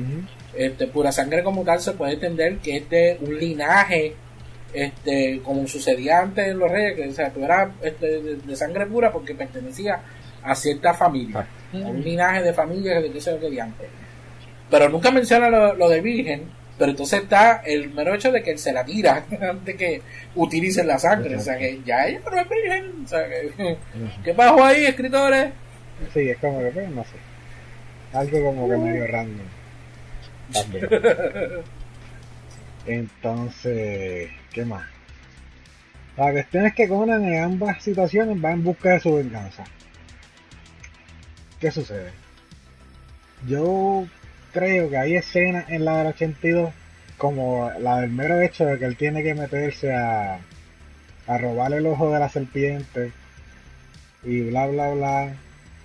este, 0.58 0.88
pura 0.88 1.12
sangre 1.12 1.44
como 1.44 1.64
tal 1.64 1.80
se 1.80 1.92
puede 1.92 2.14
entender 2.14 2.58
que 2.58 2.78
es 2.78 2.90
de 2.90 3.18
un 3.22 3.38
linaje 3.38 4.16
este 4.74 5.42
como 5.44 5.68
sucedía 5.68 6.20
antes 6.20 6.48
en 6.48 6.58
los 6.58 6.72
reyes 6.72 6.96
que 6.96 7.10
o 7.10 7.12
sea, 7.12 7.30
tú 7.30 7.44
eras 7.44 7.70
este, 7.84 8.22
de, 8.22 8.56
sangre 8.56 8.86
pura 8.86 9.12
porque 9.12 9.36
pertenecía 9.36 10.02
a 10.44 10.56
cierta 10.56 10.94
familia, 10.94 11.48
a 11.74 11.78
un 11.78 12.02
linaje 12.02 12.44
de 12.44 12.54
familias 12.54 13.02
de 13.02 13.12
que 13.12 13.22
se 13.22 13.38
que 13.38 13.62
antes. 13.62 13.88
Pero 14.70 14.90
nunca 14.90 15.12
menciona 15.12 15.50
lo, 15.50 15.90
de 15.90 16.02
virgen, 16.02 16.50
pero 16.78 16.92
entonces 16.92 17.24
está 17.24 17.62
el 17.66 17.94
mero 17.94 18.16
hecho 18.16 18.32
de 18.32 18.42
que 18.42 18.52
él 18.52 18.60
se 18.60 18.72
la 18.72 18.86
tira 18.86 19.26
antes 19.42 19.76
que 19.76 20.02
utilicen 20.36 20.88
la 20.88 20.98
sangre, 20.98 21.36
o 21.36 21.40
sea 21.40 21.58
que 21.58 21.82
ya 21.86 22.08
ella 22.08 22.22
no 22.24 22.38
es 22.38 22.50
virgen, 22.50 22.92
o 23.04 23.08
sea 23.08 23.28
que, 23.28 23.78
¿qué 24.24 24.34
pasó 24.34 24.64
ahí, 24.64 24.86
escritores? 24.86 25.52
Sí, 26.14 26.30
es 26.30 26.38
como 26.38 26.60
que, 26.60 26.72
pues, 26.72 26.90
no 26.90 27.04
sé, 27.04 27.18
algo 28.14 28.46
como 28.46 28.70
que 28.70 28.78
medio 28.78 29.08
random. 29.08 29.48
Entonces, 32.88 34.30
¿qué 34.52 34.66
más? 34.66 34.84
La 36.18 36.32
cuestión 36.32 36.66
es 36.66 36.74
que 36.74 36.88
Conan 36.88 37.24
en 37.24 37.44
ambas 37.44 37.82
situaciones 37.84 38.44
va 38.44 38.52
en 38.52 38.64
busca 38.64 38.90
de 38.92 39.00
su 39.00 39.16
venganza. 39.16 39.64
¿Qué 41.62 41.70
sucede? 41.70 42.12
Yo 43.48 44.08
creo 44.52 44.90
que 44.90 44.98
hay 44.98 45.16
escenas 45.16 45.70
en 45.70 45.86
la 45.86 46.00
del 46.00 46.08
82 46.08 46.74
como 47.18 47.72
la 47.80 48.02
del 48.02 48.10
mero 48.10 48.42
hecho 48.42 48.66
de 48.66 48.80
que 48.80 48.86
él 48.86 48.98
tiene 48.98 49.22
que 49.22 49.36
meterse 49.36 49.94
a, 49.94 50.40
a 51.28 51.38
robar 51.38 51.72
el 51.74 51.86
ojo 51.86 52.12
de 52.12 52.20
la 52.20 52.30
serpiente 52.30 53.12
y 54.24 54.42
bla 54.42 54.66
bla 54.66 54.90
bla 54.90 55.34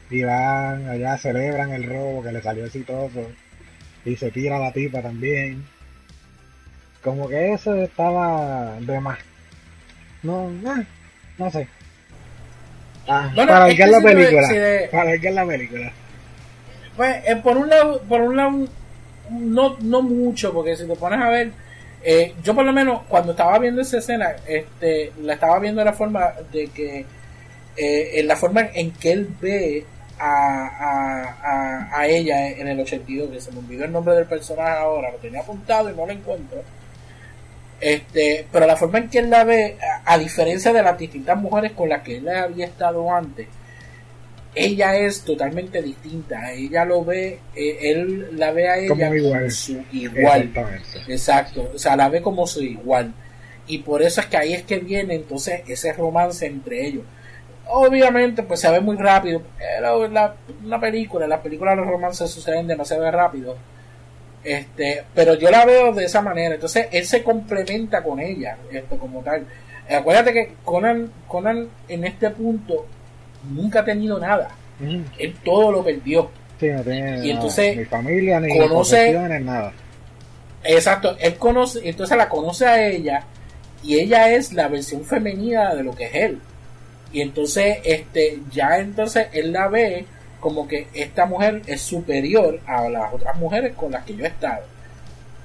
y 0.08 0.22
van 0.22 0.88
allá 0.88 1.18
celebran 1.18 1.72
el 1.72 1.84
robo 1.84 2.22
que 2.22 2.32
le 2.32 2.40
salió 2.40 2.64
exitoso 2.64 3.30
y 4.06 4.16
se 4.16 4.30
tira 4.30 4.58
la 4.58 4.72
tipa 4.72 5.02
también. 5.02 5.62
Como 7.02 7.28
que 7.28 7.52
eso 7.52 7.74
estaba 7.74 8.80
de 8.80 8.98
más. 9.00 9.18
No 10.22 10.48
eh, 10.50 10.86
no 11.36 11.50
sé 11.50 11.68
Ah, 13.08 13.30
para 13.34 13.66
ver 13.66 13.88
la 13.88 14.00
película. 14.00 14.48
Para 14.90 15.10
ver 15.12 15.32
la 15.32 15.46
película. 15.46 15.92
Pues, 16.96 17.16
eh, 17.26 17.36
por 17.36 17.56
un 17.56 17.68
lado, 17.68 18.00
por 18.08 18.20
un 18.20 18.36
lado, 18.36 18.66
no, 19.30 19.76
no 19.80 20.02
mucho, 20.02 20.52
porque 20.52 20.76
si 20.76 20.86
te 20.86 20.96
pones 20.96 21.20
a 21.20 21.28
ver, 21.28 21.52
eh, 22.02 22.34
yo 22.42 22.54
por 22.54 22.64
lo 22.64 22.72
menos 22.72 23.02
cuando 23.08 23.32
estaba 23.32 23.58
viendo 23.58 23.82
esa 23.82 23.98
escena, 23.98 24.34
este, 24.46 25.12
la 25.22 25.34
estaba 25.34 25.58
viendo 25.58 25.80
de 25.80 25.84
la 25.84 25.92
forma 25.92 26.32
de 26.52 26.68
que, 26.68 27.04
eh, 27.76 28.10
en 28.20 28.26
la 28.26 28.36
forma 28.36 28.62
en 28.72 28.92
que 28.92 29.12
él 29.12 29.28
ve 29.40 29.84
a, 30.18 30.66
a, 30.66 31.98
a, 31.98 32.06
ella 32.06 32.48
en 32.48 32.68
el 32.68 32.80
82, 32.80 33.30
que 33.30 33.40
se 33.40 33.52
me 33.52 33.58
olvidó 33.58 33.84
el 33.84 33.92
nombre 33.92 34.14
del 34.14 34.24
personaje 34.24 34.78
ahora, 34.78 35.10
lo 35.12 35.18
tenía 35.18 35.40
apuntado 35.40 35.90
y 35.90 35.94
no 35.94 36.06
lo 36.06 36.12
encuentro 36.12 36.62
este, 37.80 38.46
pero 38.50 38.66
la 38.66 38.76
forma 38.76 38.98
en 38.98 39.10
que 39.10 39.18
él 39.18 39.30
la 39.30 39.44
ve, 39.44 39.76
a, 40.04 40.18
diferencia 40.18 40.72
de 40.72 40.82
las 40.82 40.98
distintas 40.98 41.36
mujeres 41.36 41.72
con 41.72 41.88
las 41.88 42.02
que 42.02 42.16
él 42.16 42.28
había 42.28 42.66
estado 42.66 43.12
antes, 43.12 43.48
ella 44.55 44.96
es 44.96 45.20
totalmente 45.22 45.82
distinta. 45.82 46.53
Ella 46.53 46.84
lo 46.86 47.05
ve, 47.05 47.40
eh, 47.55 47.78
él 47.82 48.38
la 48.38 48.53
ve 48.53 48.68
a 48.68 48.78
ella 48.78 48.88
como 48.88 49.14
igual. 49.14 49.51
su 49.51 49.84
igual. 49.92 50.53
Exacto, 51.09 51.70
o 51.74 51.78
sea, 51.78 51.96
la 51.96 52.09
ve 52.09 52.22
como 52.22 52.46
su 52.46 52.62
igual. 52.62 53.12
Y 53.66 53.78
por 53.78 54.03
eso 54.03 54.20
es 54.20 54.26
que 54.28 54.36
ahí 54.36 54.55
es 54.55 54.62
que 54.62 54.78
viene 54.78 55.14
entonces 55.14 55.62
ese 55.66 55.92
romance 55.92 56.46
entre 56.46 56.86
ellos. 56.86 57.05
Obviamente, 57.68 58.44
pues 58.44 58.61
se 58.61 58.70
ve 58.70 58.80
muy 58.80 58.96
rápido. 58.96 59.42
Pero 59.59 60.09
la, 60.09 60.34
una 60.64 60.80
película, 60.80 61.26
las 61.26 61.40
películas 61.40 61.76
los 61.76 61.86
romances 61.86 62.30
suceden 62.30 62.66
demasiado 62.66 63.11
rápido 63.11 63.57
este, 64.47 65.03
pero 65.12 65.34
yo 65.34 65.51
la 65.51 65.64
veo 65.64 65.92
de 65.92 66.05
esa 66.05 66.22
manera. 66.22 66.55
Entonces 66.55 66.86
él 66.92 67.05
se 67.05 67.22
complementa 67.22 68.03
con 68.03 68.20
ella, 68.20 68.57
esto 68.70 68.97
como 68.97 69.20
tal. 69.20 69.44
Acuérdate 69.90 70.32
que 70.32 70.53
Conan, 70.64 71.11
Conan 71.26 71.68
en 71.88 72.05
este 72.05 72.30
punto 72.30 72.86
nunca 73.51 73.80
ha 73.80 73.84
tenido 73.84 74.18
nada. 74.20 74.51
Él 75.18 75.34
todo 75.44 75.72
lo 75.72 75.84
perdió. 75.84 76.30
y 76.61 77.30
entonces 77.30 77.76
ni 77.76 77.84
familia 77.84 78.38
ni 78.38 78.57
conoce 78.57 79.12
nada. 79.40 79.72
Exacto, 80.62 81.16
él 81.18 81.34
conoce, 81.36 81.80
entonces 81.88 82.16
la 82.16 82.28
conoce 82.28 82.66
a 82.66 82.86
ella 82.86 83.24
y 83.82 83.99
ella 83.99 84.30
es 84.30 84.53
la 84.53 84.68
versión 84.68 85.05
femenina 85.05 85.74
de 85.74 85.82
lo 85.82 85.92
que 85.92 86.05
es 86.05 86.14
él. 86.14 86.40
Y 87.12 87.20
entonces 87.20 87.78
este 87.84 88.40
ya 88.53 88.78
entonces 88.78 89.28
él 89.32 89.53
la 89.53 89.68
ve 89.68 90.07
como 90.41 90.68
que 90.68 90.89
esta 90.95 91.26
mujer 91.26 91.62
es 91.66 91.80
superior 91.82 92.61
a 92.66 92.89
las 92.89 93.12
otras 93.12 93.37
mujeres 93.37 93.74
con 93.74 93.93
las 93.93 94.05
que 94.05 94.16
yo 94.16 94.24
he 94.24 94.28
estado. 94.28 94.62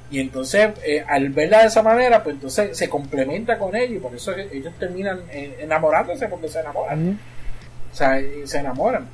Y 0.10 0.20
entonces, 0.20 0.72
eh, 0.84 1.04
al 1.08 1.30
verla 1.30 1.62
de 1.62 1.68
esa 1.68 1.82
manera, 1.82 2.22
pues 2.22 2.36
entonces 2.36 2.78
se 2.78 2.90
complementa 2.90 3.58
con 3.58 3.74
ella 3.76 3.96
y 3.96 4.00
por 4.00 4.14
eso 4.14 4.34
ellos 4.36 4.74
terminan 4.78 5.22
enamorándose 5.32 6.28
porque 6.28 6.50
se 6.50 6.60
enamoran. 6.60 7.18
O 7.92 7.96
sea, 7.96 8.22
se 8.44 8.60
enamoran. 8.60 9.08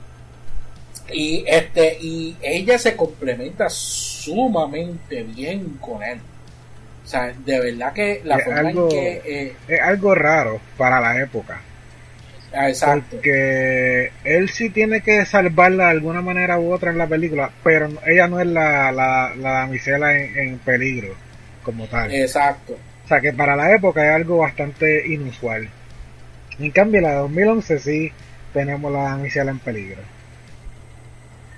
Y 1.12 1.46
este 1.48 1.98
y 2.02 2.36
ella 2.42 2.78
se 2.78 2.96
complementa 2.96 3.70
sumamente 3.70 5.24
bien 5.24 5.78
con 5.80 6.04
él. 6.04 6.20
O 7.06 7.08
sea, 7.08 7.32
de 7.46 7.60
verdad 7.60 7.94
que 7.94 8.22
la 8.26 8.40
forma 8.40 8.72
en 8.72 8.90
que... 8.90 9.22
Eh, 9.26 9.56
es 9.68 9.80
algo 9.80 10.14
raro 10.14 10.60
para 10.78 11.00
la 11.00 11.22
época. 11.22 11.62
Ah, 12.54 12.70
exacto. 12.70 13.18
Porque 13.18 14.12
él 14.24 14.50
sí 14.50 14.70
tiene 14.70 15.02
que 15.02 15.26
salvarla 15.26 15.86
de 15.86 15.92
alguna 15.92 16.22
manera 16.22 16.60
u 16.60 16.72
otra 16.72 16.92
en 16.92 16.98
la 16.98 17.08
película, 17.08 17.52
pero 17.64 17.90
ella 18.06 18.28
no 18.28 18.40
es 18.40 18.48
la, 18.48 18.92
la, 18.92 19.34
la 19.36 19.52
damisela 19.52 20.18
en, 20.18 20.58
peligro 20.60 21.14
como 21.64 21.88
tal. 21.88 22.14
Exacto. 22.14 22.78
O 23.06 23.08
sea 23.08 23.20
que 23.22 23.34
para 23.34 23.56
la 23.56 23.74
época 23.74 24.06
es 24.06 24.16
algo 24.16 24.40
bastante 24.40 25.08
inusual. 25.08 25.70
En 26.60 26.72
cambio, 26.72 27.02
la 27.02 27.12
de 27.12 27.16
2011 27.18 27.80
sí 27.80 28.12
tenemos 28.54 28.92
la 28.92 29.04
damisela 29.04 29.52
en 29.52 29.60
peligro. 29.60 30.02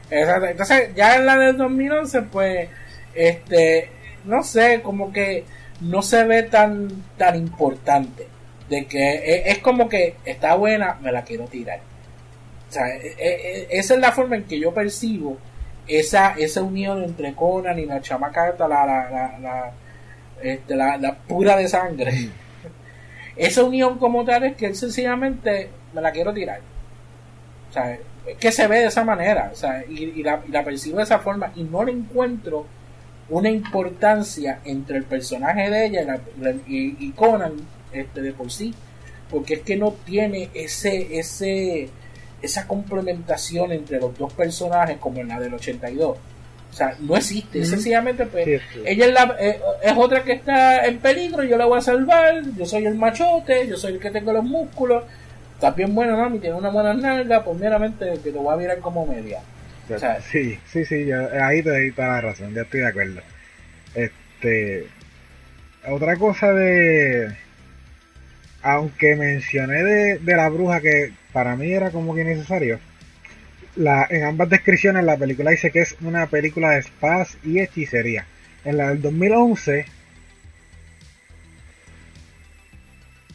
Exacto. 0.10 0.48
Entonces, 0.48 0.90
ya 0.96 1.16
en 1.16 1.26
la 1.26 1.38
de 1.38 1.54
2011, 1.54 2.22
pues, 2.24 2.68
este, 3.14 3.90
no 4.26 4.44
sé, 4.44 4.82
como 4.82 5.14
que 5.14 5.46
no 5.82 6.02
se 6.02 6.24
ve 6.26 6.44
tan, 6.44 6.90
tan 7.18 7.36
importante 7.36 8.28
de 8.70 8.86
que 8.86 9.44
es, 9.46 9.58
como 9.60 9.90
que 9.90 10.16
está 10.26 10.56
buena, 10.56 10.98
me 11.02 11.12
la 11.12 11.24
quiero 11.24 11.46
tirar. 11.46 11.80
O 12.70 12.72
sea, 12.72 12.88
e, 12.88 13.16
e, 13.18 13.62
e, 13.62 13.68
esa 13.72 13.96
es 13.96 14.00
la 14.00 14.12
forma 14.12 14.36
en 14.36 14.44
que 14.44 14.60
yo 14.60 14.74
percibo 14.74 15.38
esa, 15.88 16.34
esa 16.34 16.62
unión 16.62 17.04
entre 17.04 17.34
Conan 17.34 17.80
y 17.80 17.86
la 17.86 18.00
chamaca, 18.00 18.56
la, 18.60 18.68
la, 18.68 19.40
la, 19.40 19.72
este, 20.42 20.76
la, 20.76 20.98
la 20.98 21.16
pura 21.16 21.58
de 21.58 21.68
sangre. 21.68 22.12
esa 23.36 23.64
unión 23.64 23.98
como 23.98 24.24
tal 24.24 24.44
es 24.44 24.56
que 24.56 24.68
él 24.68 24.76
sencillamente 24.76 25.70
me 25.94 26.02
la 26.02 26.12
quiero 26.12 26.32
tirar. 26.32 26.62
O 27.70 27.74
sea, 27.74 27.98
es 28.28 28.38
que 28.38 28.52
se 28.52 28.68
ve 28.68 28.80
de 28.80 28.86
esa 28.86 29.04
manera, 29.04 29.50
o 29.52 29.56
sea, 29.56 29.84
y, 29.90 30.22
la, 30.22 30.42
y 30.48 30.52
la 30.52 30.64
percibo 30.64 30.98
de 30.98 31.04
esa 31.04 31.20
forma 31.20 31.52
y 31.56 31.64
no 31.64 31.84
le 31.84 31.92
encuentro 31.92 32.66
una 33.30 33.50
importancia 33.50 34.60
entre 34.66 34.98
el 34.98 35.04
personaje 35.04 35.70
de 35.70 35.86
ella 35.86 36.20
y, 36.68 37.08
y 37.08 37.12
Conan 37.12 37.54
este, 37.92 38.22
de 38.22 38.34
por 38.34 38.52
sí, 38.52 38.74
porque 39.30 39.56
es 39.56 39.62
que 39.62 39.76
no 39.76 39.96
tiene 40.06 40.50
ese, 40.54 41.20
ese, 41.20 41.90
esa 42.42 42.68
complementación 42.68 43.72
entre 43.72 44.00
los 44.00 44.18
dos 44.18 44.34
personajes 44.34 44.98
como 44.98 45.20
en 45.20 45.30
la 45.30 45.40
del 45.40 45.54
82. 45.54 46.18
O 46.72 46.74
sea, 46.74 46.96
no 47.00 47.18
existe. 47.18 47.66
Sencillamente, 47.66 48.26
pues, 48.28 48.62
ella 48.86 49.06
es, 49.06 49.14
la, 49.14 49.36
eh, 49.40 49.60
es 49.84 49.94
otra 49.98 50.24
que 50.24 50.34
está 50.34 50.86
en 50.86 51.00
peligro, 51.00 51.44
yo 51.44 51.58
la 51.58 51.66
voy 51.66 51.80
a 51.80 51.82
salvar, 51.82 52.44
yo 52.56 52.66
soy 52.66 52.86
el 52.86 52.96
machote, 52.96 53.68
yo 53.68 53.76
soy 53.76 53.94
el 53.94 54.00
que 54.00 54.12
tengo 54.12 54.32
los 54.34 54.44
músculos. 54.44 55.04
Está 55.56 55.72
bien 55.72 55.94
bueno, 55.94 56.16
mami, 56.16 56.40
tiene 56.40 56.56
una 56.56 56.70
buena 56.70 56.94
nalga, 56.94 57.44
pues 57.44 57.60
meramente 57.60 58.06
que 58.24 58.32
lo 58.32 58.42
voy 58.42 58.54
a 58.54 58.58
mirar 58.58 58.80
como 58.80 59.06
media. 59.06 59.42
O 59.94 59.98
sea, 59.98 60.22
sí, 60.22 60.58
sí, 60.68 60.86
sí, 60.86 61.12
ahí 61.12 61.64
te 61.64 61.70
doy 61.70 61.92
toda 61.92 62.10
la 62.10 62.22
razón, 62.22 62.54
ya 62.54 62.62
estoy 62.62 62.82
de 62.82 62.88
acuerdo. 62.88 63.22
Este, 63.96 64.88
otra 65.90 66.16
cosa 66.16 66.54
de, 66.54 67.36
aunque 68.62 69.16
mencioné 69.16 69.84
de, 69.84 70.36
la 70.36 70.50
bruja 70.50 70.82
que 70.82 71.12
para 71.32 71.56
mí 71.56 71.72
era 71.72 71.92
como 71.92 72.16
que 72.16 72.24
necesario, 72.24 72.80
la, 73.76 74.06
en 74.10 74.26
ambas 74.26 74.50
descripciones 74.50 75.04
la 75.04 75.18
película 75.18 75.52
dice 75.52 75.72
que 75.72 75.80
es 75.82 75.96
una 76.02 76.28
película 76.28 76.72
de 76.72 76.80
espadas 76.80 77.38
y 77.44 77.60
hechicería. 77.60 78.26
En 78.66 78.78
la 78.78 78.90
del 78.90 79.02
2011, 79.02 79.86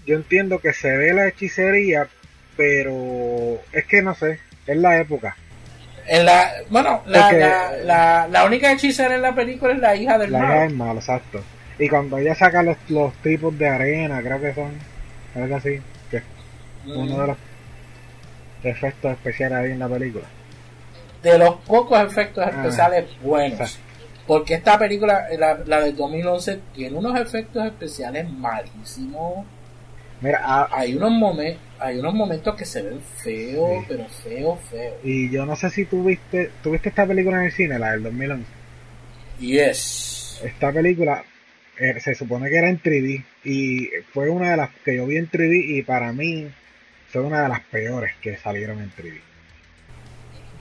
yo 0.06 0.16
entiendo 0.16 0.58
que 0.58 0.72
se 0.72 0.94
ve 0.96 1.14
la 1.14 1.28
hechicería, 1.28 2.08
pero 2.56 3.58
es 3.72 3.84
que 3.86 4.02
no 4.02 4.14
sé, 4.14 4.38
es 4.66 4.76
la 4.76 4.98
época. 4.98 5.36
En 6.06 6.26
la, 6.26 6.52
bueno, 6.68 7.02
la, 7.06 8.26
la, 8.30 8.44
única 8.44 8.70
hechicera 8.70 9.14
en 9.14 9.22
la 9.22 9.34
película 9.34 9.72
es 9.72 9.78
la 9.78 9.96
hija 9.96 10.18
del 10.18 10.32
la 10.32 10.38
Hija 10.38 10.60
del 10.64 10.74
malo, 10.74 11.00
exacto. 11.00 11.42
Y 11.78 11.88
cuando 11.88 12.18
ella 12.18 12.34
saca 12.34 12.62
los, 12.62 12.76
los 12.90 13.14
tipos 13.22 13.58
de 13.58 13.66
arena, 13.66 14.20
creo 14.20 14.38
que 14.38 14.52
son 14.52 14.72
algo 15.34 15.56
así, 15.56 15.80
que 16.10 16.18
es 16.18 16.22
uno 16.86 17.20
de 17.20 17.26
los 17.28 17.36
efectos 18.62 19.12
especiales 19.12 19.58
ahí 19.58 19.72
en 19.72 19.78
la 19.78 19.88
película. 19.88 20.26
De 21.22 21.38
los 21.38 21.56
pocos 21.62 22.00
efectos 22.02 22.44
ah, 22.46 22.50
especiales 22.50 23.06
buenos. 23.22 23.78
Porque 24.26 24.54
esta 24.54 24.78
película, 24.78 25.26
la, 25.38 25.58
la 25.66 25.80
del 25.80 25.96
2011, 25.96 26.60
tiene 26.74 26.96
unos 26.96 27.18
efectos 27.18 27.64
especiales 27.66 28.28
malísimos. 28.30 29.44
Mira, 30.20 30.40
ah, 30.42 30.68
hay 30.70 30.94
unos 30.94 31.10
momentos, 31.10 31.62
hay 31.78 31.98
unos 31.98 32.14
momentos 32.14 32.54
que 32.54 32.64
se 32.64 32.82
ven 32.82 33.00
feos, 33.00 33.84
pero 33.86 34.04
feos, 34.08 34.58
feos. 34.70 34.94
Y 35.02 35.30
yo 35.30 35.44
no 35.44 35.56
sé 35.56 35.68
si 35.70 35.84
tú 35.84 36.04
viste, 36.04 36.50
¿tuviste 36.62 36.88
esta 36.88 37.06
película 37.06 37.38
en 37.38 37.44
el 37.44 37.52
cine, 37.52 37.78
la 37.78 37.92
del 37.92 38.04
2011? 38.04 38.46
Yes. 39.40 40.40
Esta 40.42 40.72
película 40.72 41.22
eh, 41.78 42.00
se 42.00 42.14
supone 42.14 42.48
que 42.48 42.56
era 42.56 42.68
en 42.68 42.80
3D 42.80 43.24
y 43.44 43.88
fue 44.12 44.28
una 44.28 44.52
de 44.52 44.56
las 44.56 44.70
que 44.84 44.96
yo 44.96 45.06
vi 45.06 45.16
en 45.16 45.30
3D 45.30 45.78
y 45.78 45.82
para 45.82 46.12
mí 46.12 46.48
fue 47.08 47.22
una 47.22 47.42
de 47.42 47.48
las 47.48 47.60
peores 47.60 48.12
que 48.20 48.36
salieron 48.36 48.80
en 48.80 48.90
3D. 48.90 49.20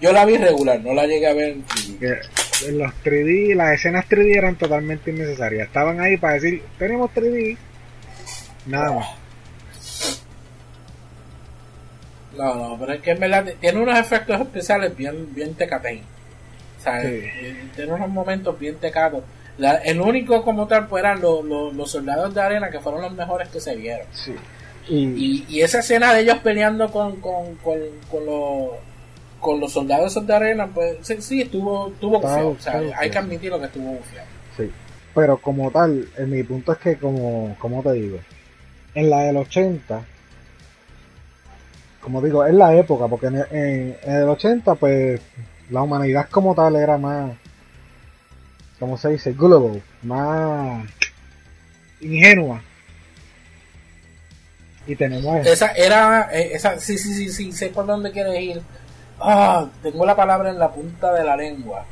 Yo 0.01 0.11
la 0.11 0.25
vi 0.25 0.37
regular, 0.37 0.81
no 0.81 0.93
la 0.93 1.05
llegué 1.05 1.27
a 1.27 1.33
ver 1.33 1.51
en 1.51 1.65
3D. 1.65 2.29
en 2.67 2.77
los 2.79 2.91
3D, 3.03 3.55
las 3.55 3.73
escenas 3.75 4.05
3D 4.09 4.37
eran 4.37 4.55
totalmente 4.55 5.11
innecesarias. 5.11 5.67
Estaban 5.67 6.01
ahí 6.01 6.17
para 6.17 6.33
decir, 6.33 6.61
tenemos 6.77 7.11
3D, 7.13 7.57
nada 8.65 8.91
más. 8.91 9.23
No, 12.37 12.55
no, 12.55 12.77
pero 12.79 12.93
es 12.93 13.01
que 13.01 13.11
en 13.11 13.19
verdad 13.19 13.53
tiene 13.61 13.79
unos 13.79 13.97
efectos 13.97 14.41
especiales 14.41 14.97
bien, 14.97 15.33
bien. 15.33 15.55
O 15.55 16.83
sea, 16.83 17.03
eh, 17.03 17.69
tiene 17.75 17.93
unos 17.93 18.09
momentos 18.09 18.59
bien 18.59 18.75
tecados 19.57 19.81
el 19.85 20.01
único 20.01 20.43
como 20.43 20.67
tal 20.67 20.87
pues 20.87 21.03
eran 21.03 21.21
los, 21.21 21.91
soldados 21.91 22.33
de 22.33 22.41
arena 22.41 22.69
que 22.69 22.79
fueron 22.79 23.01
los 23.01 23.13
mejores 23.13 23.49
que 23.49 23.59
se 23.59 23.75
vieron. 23.75 24.07
Y, 24.87 25.45
y, 25.47 25.61
esa 25.61 25.79
escena 25.79 26.13
de 26.13 26.21
ellos 26.21 26.39
peleando 26.43 26.91
con, 26.91 27.21
con, 27.21 27.55
con, 27.55 27.79
con 28.11 28.25
los 28.25 28.71
con 29.43 29.59
los 29.59 29.73
soldados 29.73 30.25
de 30.25 30.33
arena, 30.33 30.67
pues 30.73 30.97
sí, 31.19 31.41
estuvo, 31.41 31.89
estuvo 31.89 32.17
O 32.17 32.59
sea, 32.59 32.81
hay 32.97 33.09
que 33.11 33.17
admitirlo 33.17 33.59
que 33.59 33.65
estuvo 33.65 33.91
bufiado. 33.91 34.27
Sí. 34.57 34.71
Pero 35.13 35.37
como 35.37 35.69
tal, 35.69 36.07
en 36.17 36.29
mi 36.31 36.41
punto 36.43 36.71
es 36.71 36.77
que, 36.79 36.97
como, 36.97 37.55
como 37.59 37.83
te 37.83 37.91
digo, 37.91 38.19
en 38.95 39.09
la 39.09 39.23
del 39.23 39.37
80, 39.37 40.01
como 41.99 42.21
digo, 42.21 42.45
es 42.45 42.53
la 42.53 42.73
época, 42.73 43.07
porque 43.07 43.27
en, 43.27 43.45
en 43.51 44.15
el 44.15 44.29
80, 44.29 44.75
pues 44.75 45.21
la 45.69 45.81
humanidad 45.81 46.29
como 46.29 46.55
tal 46.55 46.77
era 46.77 46.97
más 46.97 47.33
¿cómo 48.83 48.97
se 48.97 49.11
dice? 49.11 49.31
Gullible, 49.31 49.81
más 50.01 50.85
ingenua. 52.01 52.61
Y 54.85 54.93
tenemos 54.97 55.47
esa. 55.47 55.67
era, 55.67 56.27
eh, 56.33 56.49
esa, 56.51 56.77
sí, 56.77 56.97
sí, 56.97 57.13
sí, 57.13 57.29
sí, 57.29 57.51
sé 57.53 57.69
por 57.69 57.85
dónde 57.85 58.11
quieres 58.11 58.37
ir. 58.41 58.61
Ah, 59.21 59.69
tengo 59.81 60.05
la 60.05 60.17
palabra 60.17 60.49
en 60.49 60.59
la 60.59 60.69
punta 60.69 61.13
de 61.13 61.23
la 61.23 61.37
lengua. 61.37 61.85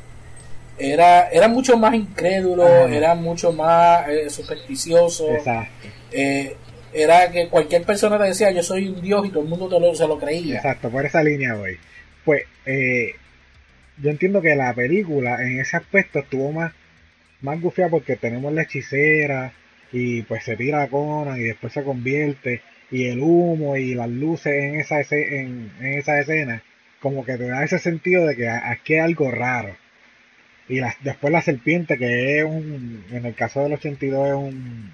Era, 0.76 1.30
era 1.30 1.48
mucho 1.48 1.78
más 1.78 1.94
incrédulo, 1.94 2.66
era 2.88 3.14
mucho 3.14 3.54
más 3.54 4.06
eh, 4.08 4.28
supersticioso. 4.28 5.30
Exacto. 5.30 5.88
Eh, 6.10 6.54
era 6.92 7.30
que 7.30 7.48
cualquier 7.48 7.84
persona 7.84 8.18
te 8.18 8.24
decía 8.24 8.50
yo 8.50 8.62
soy 8.62 8.88
un 8.88 9.00
dios 9.00 9.24
y 9.24 9.30
todo 9.30 9.44
el 9.44 9.48
mundo 9.48 9.66
te 9.66 9.80
lo, 9.80 9.94
se 9.94 10.06
lo 10.06 10.18
creía. 10.18 10.56
Exacto, 10.56 10.90
por 10.90 11.06
esa 11.06 11.22
línea 11.22 11.54
voy. 11.54 11.78
Pues 12.22 12.42
eh, 12.66 13.14
yo 13.96 14.10
entiendo 14.10 14.42
que 14.42 14.54
la 14.54 14.74
película 14.74 15.42
en 15.42 15.58
ese 15.58 15.78
aspecto 15.78 16.18
estuvo 16.18 16.52
más 16.52 16.74
más 17.42 17.60
gufia 17.60 17.88
porque 17.88 18.16
tenemos 18.16 18.52
la 18.52 18.62
hechicera 18.62 19.52
y 19.92 20.22
pues 20.22 20.44
se 20.44 20.56
tira 20.56 20.82
a 20.82 20.88
Conan 20.88 21.38
y 21.38 21.44
después 21.44 21.72
se 21.72 21.82
convierte 21.82 22.62
y 22.90 23.06
el 23.06 23.20
humo 23.20 23.76
y 23.76 23.94
las 23.94 24.08
luces 24.08 24.52
en 24.52 24.80
esa, 24.80 25.00
en, 25.00 25.70
en 25.80 25.98
esa 25.98 26.18
escena 26.20 26.62
como 27.00 27.24
que 27.24 27.36
te 27.36 27.48
da 27.48 27.64
ese 27.64 27.78
sentido 27.78 28.26
de 28.26 28.36
que 28.36 28.48
aquí 28.48 28.94
hay 28.94 29.00
algo 29.00 29.30
raro. 29.30 29.74
Y 30.68 30.80
después 31.02 31.32
la 31.32 31.42
serpiente 31.42 31.98
que 31.98 32.38
es 32.38 32.44
un 32.44 33.04
en 33.10 33.26
el 33.26 33.34
caso 33.34 33.62
del 33.62 33.72
82 33.74 34.28
es 34.28 34.34
un 34.34 34.90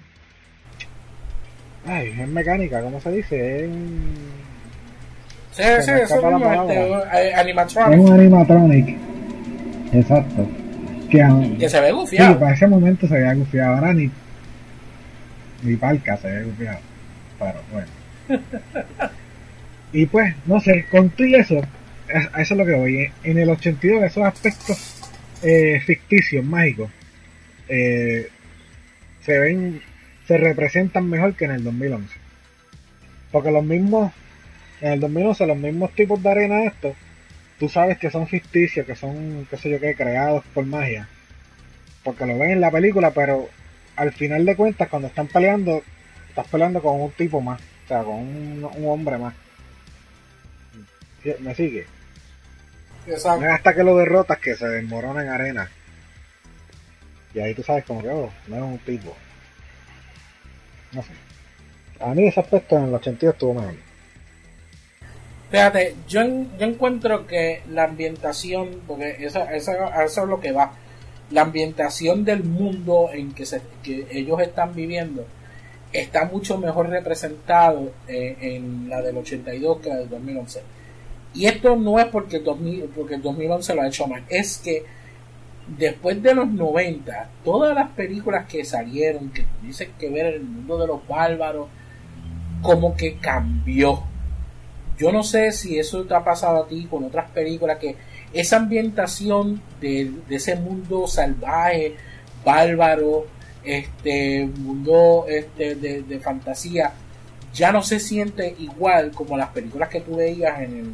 ay 1.85 2.13
es 2.19 2.27
mecánica 2.27 2.81
¿cómo 2.81 2.99
se 2.99 3.11
dice? 3.11 3.61
es 3.61 3.67
un 3.69 4.15
sí, 5.51 5.63
sí, 5.81 5.91
es 5.91 6.11
un 6.11 6.43
este, 6.43 7.33
animatronic. 7.35 7.93
Es 7.93 7.99
un 7.99 8.13
animatronic 8.13 8.97
exacto 9.93 10.68
que, 11.09 11.69
se 11.69 11.81
ve 11.81 11.91
gufiado. 11.91 12.33
Sí, 12.33 12.39
para 12.39 12.53
ese 12.53 12.67
momento 12.67 13.07
se 13.07 13.15
veía 13.15 13.33
gufiado. 13.33 13.75
Ahora 13.75 13.93
ni, 13.93 14.09
ni 15.63 15.75
palca 15.75 16.17
se 16.17 16.29
ve 16.29 16.43
gufiado. 16.43 16.79
Pero 17.39 17.59
bueno. 17.71 18.43
y 19.93 20.05
pues, 20.05 20.35
no 20.45 20.59
sé, 20.59 20.85
con 20.91 21.09
todo 21.09 21.27
eso, 21.27 21.61
a 22.33 22.41
eso 22.41 22.53
es 22.53 22.57
lo 22.57 22.65
que 22.65 22.73
voy. 22.73 23.11
En 23.23 23.37
el 23.37 23.49
82, 23.49 24.03
esos 24.03 24.23
aspectos 24.23 24.95
eh, 25.41 25.81
ficticios, 25.85 26.43
mágicos, 26.43 26.91
eh, 27.67 28.29
se 29.21 29.39
ven, 29.39 29.81
se 30.27 30.37
representan 30.37 31.09
mejor 31.09 31.35
que 31.35 31.45
en 31.45 31.51
el 31.51 31.63
2011. 31.63 32.07
Porque 33.31 33.51
los 33.51 33.63
mismos, 33.63 34.11
en 34.81 34.93
el 34.93 34.99
2011 34.99 35.45
los 35.45 35.57
mismos 35.57 35.93
tipos 35.93 36.21
de 36.21 36.29
arena 36.29 36.63
estos, 36.63 36.93
tú 37.59 37.67
sabes 37.67 37.97
que 37.97 38.09
son 38.09 38.25
ficticios, 38.25 38.85
que 38.85 38.95
son, 38.95 39.45
qué 39.49 39.57
sé 39.57 39.69
yo 39.69 39.79
qué, 39.79 39.93
creados 39.93 40.43
por 40.53 40.65
magia. 40.65 41.07
Porque 42.03 42.25
lo 42.25 42.37
ven 42.39 42.51
en 42.51 42.61
la 42.61 42.71
película, 42.71 43.11
pero 43.11 43.49
al 43.97 44.13
final 44.13 44.45
de 44.45 44.55
cuentas 44.55 44.87
cuando 44.87 45.09
están 45.09 45.27
peleando, 45.27 45.83
estás 46.29 46.47
peleando 46.47 46.81
con 46.81 47.01
un 47.01 47.11
tipo 47.11 47.41
más, 47.41 47.59
o 47.85 47.87
sea, 47.87 48.03
con 48.03 48.15
un, 48.15 48.69
hombre 48.85 49.17
más. 49.17 49.33
¿Me 51.39 51.53
sigue? 51.53 51.85
Exacto. 53.05 53.45
hasta 53.45 53.75
que 53.75 53.83
lo 53.83 53.97
derrotas 53.97 54.39
que 54.39 54.55
se 54.55 54.67
desmorona 54.67 55.21
en 55.21 55.29
arena. 55.29 55.69
Y 57.33 57.39
ahí 57.39 57.53
tú 57.53 57.61
sabes 57.61 57.83
como 57.83 58.01
que, 58.01 58.09
oh, 58.09 58.31
no 58.47 58.55
es 58.55 58.61
un 58.61 58.77
tipo. 58.79 59.15
No 60.93 61.03
sé. 61.03 61.09
A 61.99 62.13
mí 62.13 62.27
ese 62.27 62.39
aspecto 62.39 62.77
en 62.77 62.85
el 62.85 62.93
82 62.93 63.33
estuvo 63.33 63.53
mejor. 63.53 63.88
Fíjate, 65.49 65.95
yo, 66.07 66.21
yo 66.59 66.65
encuentro 66.65 67.25
que 67.25 67.63
la 67.71 67.85
ambientación, 67.85 68.81
porque 68.87 69.15
eso, 69.19 69.41
eso, 69.51 69.71
eso 69.71 70.23
es 70.23 70.29
lo 70.29 70.39
que 70.39 70.51
va, 70.51 70.73
la 71.31 71.41
ambientación 71.41 72.23
del 72.23 72.43
mundo 72.43 73.09
en 73.11 73.33
que, 73.33 73.45
se, 73.45 73.61
que 73.83 74.07
ellos 74.11 74.39
están 74.41 74.73
viviendo 74.73 75.25
está 75.91 76.25
mucho 76.25 76.57
mejor 76.57 76.89
representado 76.89 77.91
eh, 78.07 78.37
en 78.41 78.89
la 78.89 79.01
del 79.01 79.17
82 79.17 79.79
que 79.79 79.89
la 79.89 79.97
del 79.97 80.09
2011. 80.09 80.61
Y 81.33 81.45
esto 81.45 81.75
no 81.75 81.99
es 81.99 82.05
porque 82.05 82.37
el, 82.37 82.43
2000, 82.43 82.83
porque 82.95 83.15
el 83.15 83.21
2011 83.21 83.75
lo 83.75 83.81
ha 83.81 83.87
hecho 83.87 84.07
mal, 84.07 84.23
es 84.29 84.57
que 84.57 84.83
después 85.77 86.21
de 86.21 86.33
los 86.33 86.47
90, 86.47 87.29
todas 87.43 87.75
las 87.75 87.89
películas 87.91 88.47
que 88.47 88.65
salieron, 88.65 89.29
que 89.31 89.45
dicen 89.61 89.91
que 89.99 90.09
ver 90.09 90.27
el 90.27 90.41
mundo 90.41 90.77
de 90.77 90.87
los 90.87 91.07
bárbaros, 91.07 91.67
como 92.61 92.95
que 92.95 93.17
cambió. 93.17 94.03
Yo 94.99 95.13
no 95.13 95.23
sé 95.23 95.53
si 95.53 95.79
eso 95.79 96.03
te 96.03 96.13
ha 96.13 96.23
pasado 96.23 96.63
a 96.63 96.67
ti 96.67 96.85
con 96.89 97.05
otras 97.05 97.31
películas 97.31 97.77
que 97.77 97.95
esa 98.33 98.57
ambientación 98.57 99.61
de, 99.79 100.11
ese 100.29 100.57
mundo 100.57 101.07
salvaje, 101.07 101.95
bárbaro, 102.43 103.25
este 103.63 104.45
mundo 104.45 105.25
este, 105.27 105.75
de, 105.75 106.19
fantasía, 106.19 106.91
ya 107.53 107.71
no 107.71 107.81
se 107.81 107.99
siente 107.99 108.55
igual 108.59 109.11
como 109.11 109.37
las 109.37 109.49
películas 109.49 109.87
que 109.87 110.01
tú 110.01 110.17
veías 110.17 110.59
en 110.61 110.77
el 110.77 110.93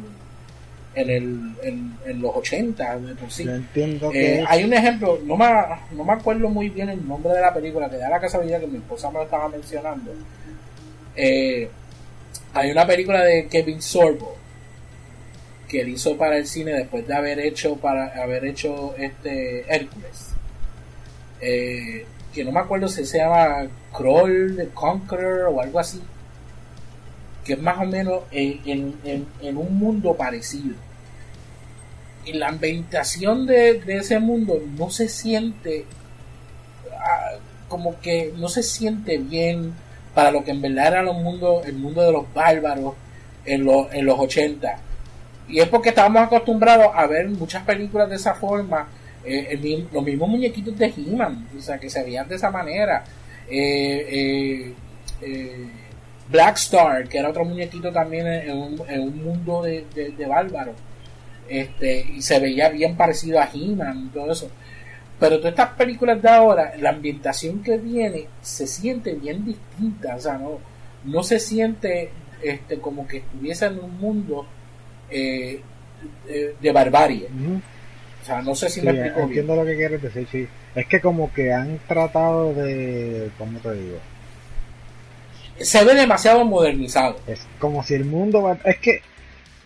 en, 0.94 1.10
el, 1.10 1.92
en, 2.06 2.22
los 2.22 2.34
80 2.36 3.00
entiendo 3.38 4.10
eh, 4.14 4.42
hay 4.48 4.64
un 4.64 4.72
ejemplo 4.72 5.18
no 5.22 5.36
me, 5.36 5.44
no 5.92 6.04
me 6.04 6.12
acuerdo 6.14 6.48
muy 6.48 6.70
bien 6.70 6.88
el 6.88 7.06
nombre 7.06 7.34
de 7.34 7.42
la 7.42 7.52
película 7.52 7.90
que 7.90 7.98
da 7.98 8.08
la 8.08 8.18
casualidad 8.18 8.60
que 8.60 8.66
mi 8.66 8.78
esposa 8.78 9.10
me 9.10 9.18
lo 9.18 9.24
estaba 9.24 9.46
mencionando. 9.50 10.12
Eh, 11.14 11.68
hay 12.56 12.70
una 12.70 12.86
película 12.86 13.22
de 13.22 13.46
Kevin 13.48 13.82
Sorbo 13.82 14.36
que 15.68 15.86
hizo 15.88 16.16
para 16.16 16.38
el 16.38 16.46
cine 16.46 16.72
después 16.72 17.06
de 17.06 17.14
haber 17.14 17.38
hecho 17.40 17.76
para 17.76 18.06
haber 18.22 18.44
hecho 18.46 18.94
este 18.96 19.64
Hércules. 19.72 20.30
Eh, 21.40 22.06
que 22.32 22.44
no 22.44 22.52
me 22.52 22.60
acuerdo 22.60 22.88
si 22.88 23.04
se 23.04 23.18
llama 23.18 23.66
Crawl 23.96 24.56
the 24.56 24.68
Conqueror 24.68 25.52
o 25.52 25.60
algo 25.60 25.78
así 25.78 26.00
que 27.46 27.52
es 27.52 27.62
más 27.62 27.78
o 27.78 27.84
menos 27.84 28.24
en, 28.32 28.94
en, 29.40 29.56
un 29.56 29.78
mundo 29.78 30.14
parecido. 30.14 30.74
Y 32.24 32.32
la 32.32 32.48
ambientación 32.48 33.46
de, 33.46 33.82
ese 33.86 34.18
mundo 34.18 34.60
no 34.76 34.90
se 34.90 35.08
siente 35.08 35.84
ah, 36.92 37.36
como 37.68 38.00
que 38.00 38.34
no 38.36 38.48
se 38.48 38.64
siente 38.64 39.18
bien 39.18 39.74
para 40.16 40.32
lo 40.32 40.42
que 40.42 40.50
en 40.50 40.62
verdad 40.62 40.86
era 40.88 41.02
los 41.02 41.14
mundo, 41.14 41.62
el 41.64 41.74
mundo 41.74 42.02
de 42.02 42.10
los 42.10 42.32
bárbaros 42.32 42.94
en, 43.44 43.64
los 43.64 43.92
en 43.92 44.04
los 44.04 44.18
80 44.18 44.80
y 45.48 45.60
es 45.60 45.68
porque 45.68 45.90
estábamos 45.90 46.22
acostumbrados 46.22 46.88
a 46.94 47.06
ver 47.06 47.28
muchas 47.28 47.62
películas 47.64 48.08
de 48.08 48.16
esa 48.16 48.34
forma, 48.34 48.88
eh, 49.24 49.86
los 49.92 50.02
mismos 50.02 50.28
muñequitos 50.28 50.76
de 50.76 50.86
He-Man, 50.86 51.48
o 51.56 51.60
sea, 51.60 51.78
que 51.78 51.88
se 51.88 52.02
veían 52.02 52.28
de 52.28 52.34
esa 52.34 52.50
manera. 52.50 53.04
Eh, 53.48 54.74
eh, 55.22 55.68
Black 56.28 56.56
Star, 56.56 57.08
que 57.08 57.18
era 57.18 57.28
otro 57.28 57.44
muñequito 57.44 57.92
también 57.92 58.26
en 58.26 58.58
un, 58.58 59.24
mundo 59.24 59.62
de, 59.62 59.84
de, 59.94 60.26
bárbaros. 60.26 60.74
Este, 61.48 62.04
y 62.16 62.20
se 62.20 62.40
veía 62.40 62.68
bien 62.68 62.96
parecido 62.96 63.40
a 63.40 63.48
He-Man 63.52 64.06
y 64.06 64.08
todo 64.08 64.32
eso. 64.32 64.50
Pero 65.18 65.38
todas 65.38 65.52
estas 65.52 65.70
películas 65.70 66.20
de 66.20 66.28
ahora, 66.28 66.74
la 66.78 66.90
ambientación 66.90 67.62
que 67.62 67.78
viene 67.78 68.26
se 68.42 68.66
siente 68.66 69.14
bien 69.14 69.44
distinta, 69.44 70.16
o 70.16 70.20
sea, 70.20 70.34
no, 70.34 70.58
no 71.04 71.22
se 71.22 71.38
siente 71.38 72.10
este, 72.42 72.78
como 72.78 73.06
que 73.06 73.18
estuviese 73.18 73.66
en 73.66 73.78
un 73.78 73.98
mundo 73.98 74.46
eh, 75.10 75.62
de 76.60 76.72
barbarie. 76.72 77.28
O 78.22 78.24
sea, 78.26 78.42
no 78.42 78.54
sé 78.54 78.68
si 78.68 78.82
me 78.82 78.90
explico 78.90 79.20
Entiendo 79.20 79.56
lo 79.56 79.64
que 79.64 79.76
quieres 79.76 80.02
decir, 80.02 80.26
sí. 80.30 80.48
Es 80.74 80.86
que 80.86 81.00
como 81.00 81.32
que 81.32 81.52
han 81.52 81.78
tratado 81.86 82.52
de... 82.52 83.30
¿Cómo 83.38 83.58
te 83.60 83.72
digo? 83.72 83.98
Se 85.58 85.84
ve 85.84 85.94
demasiado 85.94 86.44
modernizado. 86.44 87.18
Es 87.26 87.46
como 87.58 87.82
si 87.82 87.94
el 87.94 88.04
mundo... 88.04 88.58
Es 88.64 88.78
que 88.78 89.00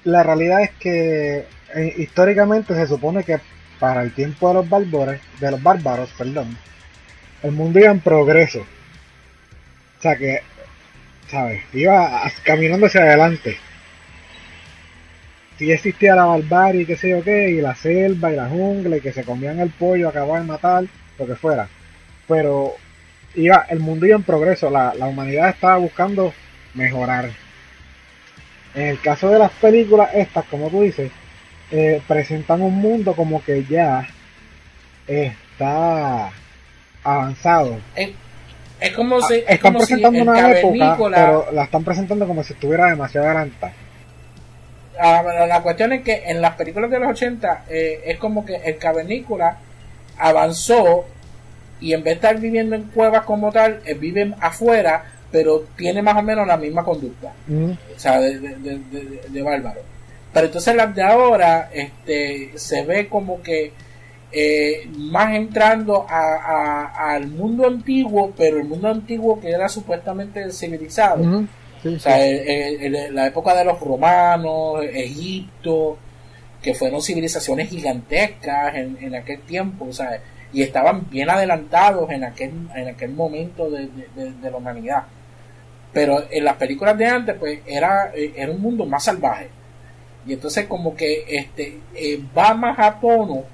la 0.04 0.22
realidad 0.22 0.62
es 0.62 0.70
que 0.78 1.46
eh, 1.74 1.94
históricamente 1.98 2.74
se 2.74 2.86
supone 2.86 3.24
que 3.24 3.40
para 3.80 4.02
el 4.02 4.12
tiempo 4.12 4.48
de 4.48 4.54
los 4.54 4.68
bárbaros, 4.68 5.20
de 5.40 5.50
los 5.50 5.62
bárbaros, 5.62 6.10
perdón, 6.16 6.56
el 7.42 7.50
mundo 7.50 7.80
iba 7.80 7.90
en 7.90 8.00
progreso. 8.00 8.60
O 8.60 10.02
sea 10.02 10.16
que, 10.16 10.42
¿sabes? 11.28 11.62
Iba 11.72 12.30
caminando 12.44 12.86
hacia 12.86 13.00
adelante 13.02 13.58
si 15.60 15.70
existía 15.70 16.14
la 16.14 16.24
barbarie, 16.24 16.86
qué 16.86 16.96
sé 16.96 17.10
yo 17.10 17.22
qué, 17.22 17.50
y 17.50 17.60
la 17.60 17.74
selva 17.74 18.32
y 18.32 18.36
la 18.36 18.48
jungla, 18.48 18.96
y 18.96 19.02
que 19.02 19.12
se 19.12 19.24
comían 19.24 19.60
el 19.60 19.68
pollo, 19.68 20.08
acababan 20.08 20.46
de 20.46 20.52
matar, 20.52 20.84
lo 21.18 21.26
que 21.26 21.34
fuera. 21.34 21.68
Pero 22.26 22.72
iba, 23.34 23.66
el 23.68 23.78
mundo 23.78 24.06
iba 24.06 24.16
en 24.16 24.22
progreso, 24.22 24.70
la, 24.70 24.94
humanidad 25.06 25.50
estaba 25.50 25.76
buscando 25.76 26.32
mejorar. 26.72 27.28
En 28.74 28.86
el 28.86 29.00
caso 29.02 29.28
de 29.28 29.38
las 29.38 29.50
películas 29.50 30.08
estas, 30.14 30.46
como 30.46 30.70
tú 30.70 30.80
dices, 30.80 31.12
eh, 31.70 32.02
presentan 32.06 32.62
un 32.62 32.74
mundo 32.76 33.14
como 33.14 33.42
que 33.42 33.64
ya 33.64 34.06
está 35.06 36.30
avanzado. 37.02 37.78
Es, 37.96 38.92
como 38.94 39.16
ah, 39.16 39.26
si... 39.28 39.42
están 39.46 39.74
presentando 39.74 40.22
una 40.22 40.50
época, 40.52 40.96
pero 40.98 41.52
la 41.52 41.64
están 41.64 41.84
presentando 41.84 42.26
como 42.26 42.42
si 42.42 42.52
estuviera 42.52 42.88
demasiado 42.88 43.26
adelantada. 43.26 43.72
Ah, 44.98 45.22
la 45.46 45.62
cuestión 45.62 45.92
es 45.92 46.02
que 46.02 46.24
en 46.26 46.42
las 46.42 46.56
películas 46.56 46.90
de 46.90 47.00
los 47.00 47.10
80 47.10 47.64
eh, 47.68 48.02
es 48.04 48.18
como 48.18 48.44
que 48.44 48.56
el 48.56 48.76
cavernícola 48.76 49.56
avanzó 50.18 51.06
y 51.80 51.94
en 51.94 52.04
vez 52.04 52.20
de 52.20 52.28
estar 52.28 52.38
viviendo 52.38 52.76
en 52.76 52.82
cuevas 52.84 53.24
como 53.24 53.50
tal, 53.50 53.80
eh, 53.86 53.94
vive 53.94 54.34
afuera, 54.40 55.04
pero 55.32 55.64
tiene 55.76 56.02
más 56.02 56.16
o 56.16 56.22
menos 56.22 56.46
la 56.46 56.58
misma 56.58 56.84
conducta, 56.84 57.32
o 57.48 57.98
sea, 57.98 58.20
de, 58.20 59.42
bárbaro. 59.42 59.80
Pero 60.32 60.46
entonces 60.46 60.74
las 60.76 60.94
de 60.94 61.02
ahora 61.02 61.70
este, 61.72 62.52
se 62.56 62.84
ve 62.84 63.08
como 63.08 63.42
que 63.42 63.72
eh, 64.32 64.88
más 64.96 65.34
entrando 65.34 66.06
al 66.08 67.26
mundo 67.26 67.66
antiguo, 67.66 68.32
pero 68.36 68.58
el 68.58 68.64
mundo 68.64 68.88
antiguo 68.88 69.40
que 69.40 69.50
era 69.50 69.68
supuestamente 69.68 70.50
civilizado 70.52 71.46
o 71.84 71.98
sea, 71.98 72.18
la 73.10 73.26
época 73.26 73.54
de 73.54 73.64
los 73.64 73.80
romanos, 73.80 74.82
Egipto, 74.82 75.96
que 76.60 76.74
fueron 76.74 77.00
civilizaciones 77.00 77.70
gigantescas 77.70 78.74
en, 78.74 79.14
aquel 79.14 79.40
tiempo, 79.40 79.86
o 79.86 79.92
sea, 79.92 80.20
y 80.52 80.62
estaban 80.62 81.08
bien 81.08 81.30
adelantados 81.30 82.10
en 82.10 82.24
aquel, 82.24 82.50
en 82.74 82.88
aquel 82.88 83.12
momento 83.12 83.70
de, 83.70 83.88
la 84.42 84.56
humanidad. 84.56 85.04
Pero 85.92 86.22
en 86.30 86.44
las 86.44 86.56
películas 86.56 86.98
de 86.98 87.06
antes, 87.06 87.36
pues 87.38 87.60
era, 87.66 88.12
era 88.14 88.52
un 88.52 88.60
mundo 88.60 88.84
más 88.84 89.04
salvaje. 89.04 89.48
Y 90.26 90.34
entonces 90.34 90.66
como 90.66 90.94
que 90.94 91.24
este 91.28 91.80
eh, 91.94 92.20
va 92.36 92.54
más 92.54 92.78
a 92.78 93.00
tono 93.00 93.44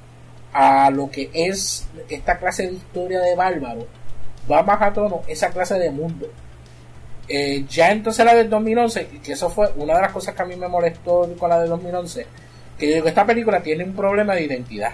a 0.52 0.90
lo 0.90 1.10
que 1.10 1.30
es 1.32 1.86
esta 2.08 2.38
clase 2.38 2.66
de 2.66 2.72
historia 2.74 3.20
de 3.20 3.36
bárbaro, 3.36 3.86
va 4.50 4.62
más 4.62 4.80
a 4.80 4.92
tono 4.92 5.22
esa 5.28 5.50
clase 5.50 5.78
de 5.78 5.90
mundo. 5.90 6.26
Eh, 7.28 7.64
ya 7.68 7.90
entonces 7.90 8.24
la 8.24 8.34
del 8.34 8.48
2011, 8.48 9.08
que 9.22 9.32
eso 9.32 9.50
fue 9.50 9.68
una 9.76 9.94
de 9.94 10.02
las 10.02 10.12
cosas 10.12 10.34
que 10.34 10.42
a 10.42 10.46
mí 10.46 10.56
me 10.56 10.68
molestó 10.68 11.28
con 11.38 11.50
la 11.50 11.60
del 11.60 11.68
2011, 11.68 12.26
que 12.78 12.88
yo 12.88 12.94
digo, 12.94 13.08
esta 13.08 13.26
película 13.26 13.62
tiene 13.62 13.84
un 13.84 13.94
problema 13.94 14.34
de 14.34 14.44
identidad. 14.44 14.92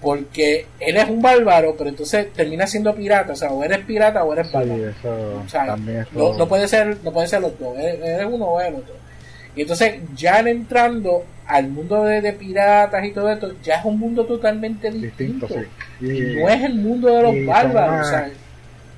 Porque 0.00 0.66
él 0.80 0.96
es 0.96 1.08
un 1.08 1.22
bárbaro, 1.22 1.76
pero 1.78 1.90
entonces 1.90 2.32
termina 2.32 2.66
siendo 2.66 2.92
pirata, 2.92 3.34
o 3.34 3.36
sea, 3.36 3.50
o 3.50 3.62
eres 3.62 3.84
pirata 3.84 4.24
o 4.24 4.32
eres 4.32 4.50
bárbaro. 4.50 4.92
no, 6.38 6.48
puede 6.48 6.66
ser, 6.66 6.96
no 7.04 7.12
puede 7.12 7.28
ser 7.28 7.40
los 7.40 7.56
dos, 7.58 7.78
eres, 7.78 8.26
uno 8.26 8.46
o 8.46 8.60
el 8.60 8.74
otro. 8.74 8.94
Y 9.54 9.62
entonces, 9.62 10.00
ya 10.16 10.40
entrando 10.40 11.24
al 11.46 11.68
mundo 11.68 12.04
de, 12.04 12.32
piratas 12.32 13.04
y 13.04 13.10
todo 13.10 13.30
esto, 13.30 13.54
ya 13.62 13.76
es 13.76 13.84
un 13.84 13.98
mundo 13.98 14.24
totalmente 14.24 14.90
distinto. 14.90 15.46
Y, 16.00 16.06
no 16.36 16.48
es 16.48 16.62
el 16.62 16.74
mundo 16.74 17.08
de 17.08 17.22
los 17.22 17.46
bárbaros. 17.46 18.08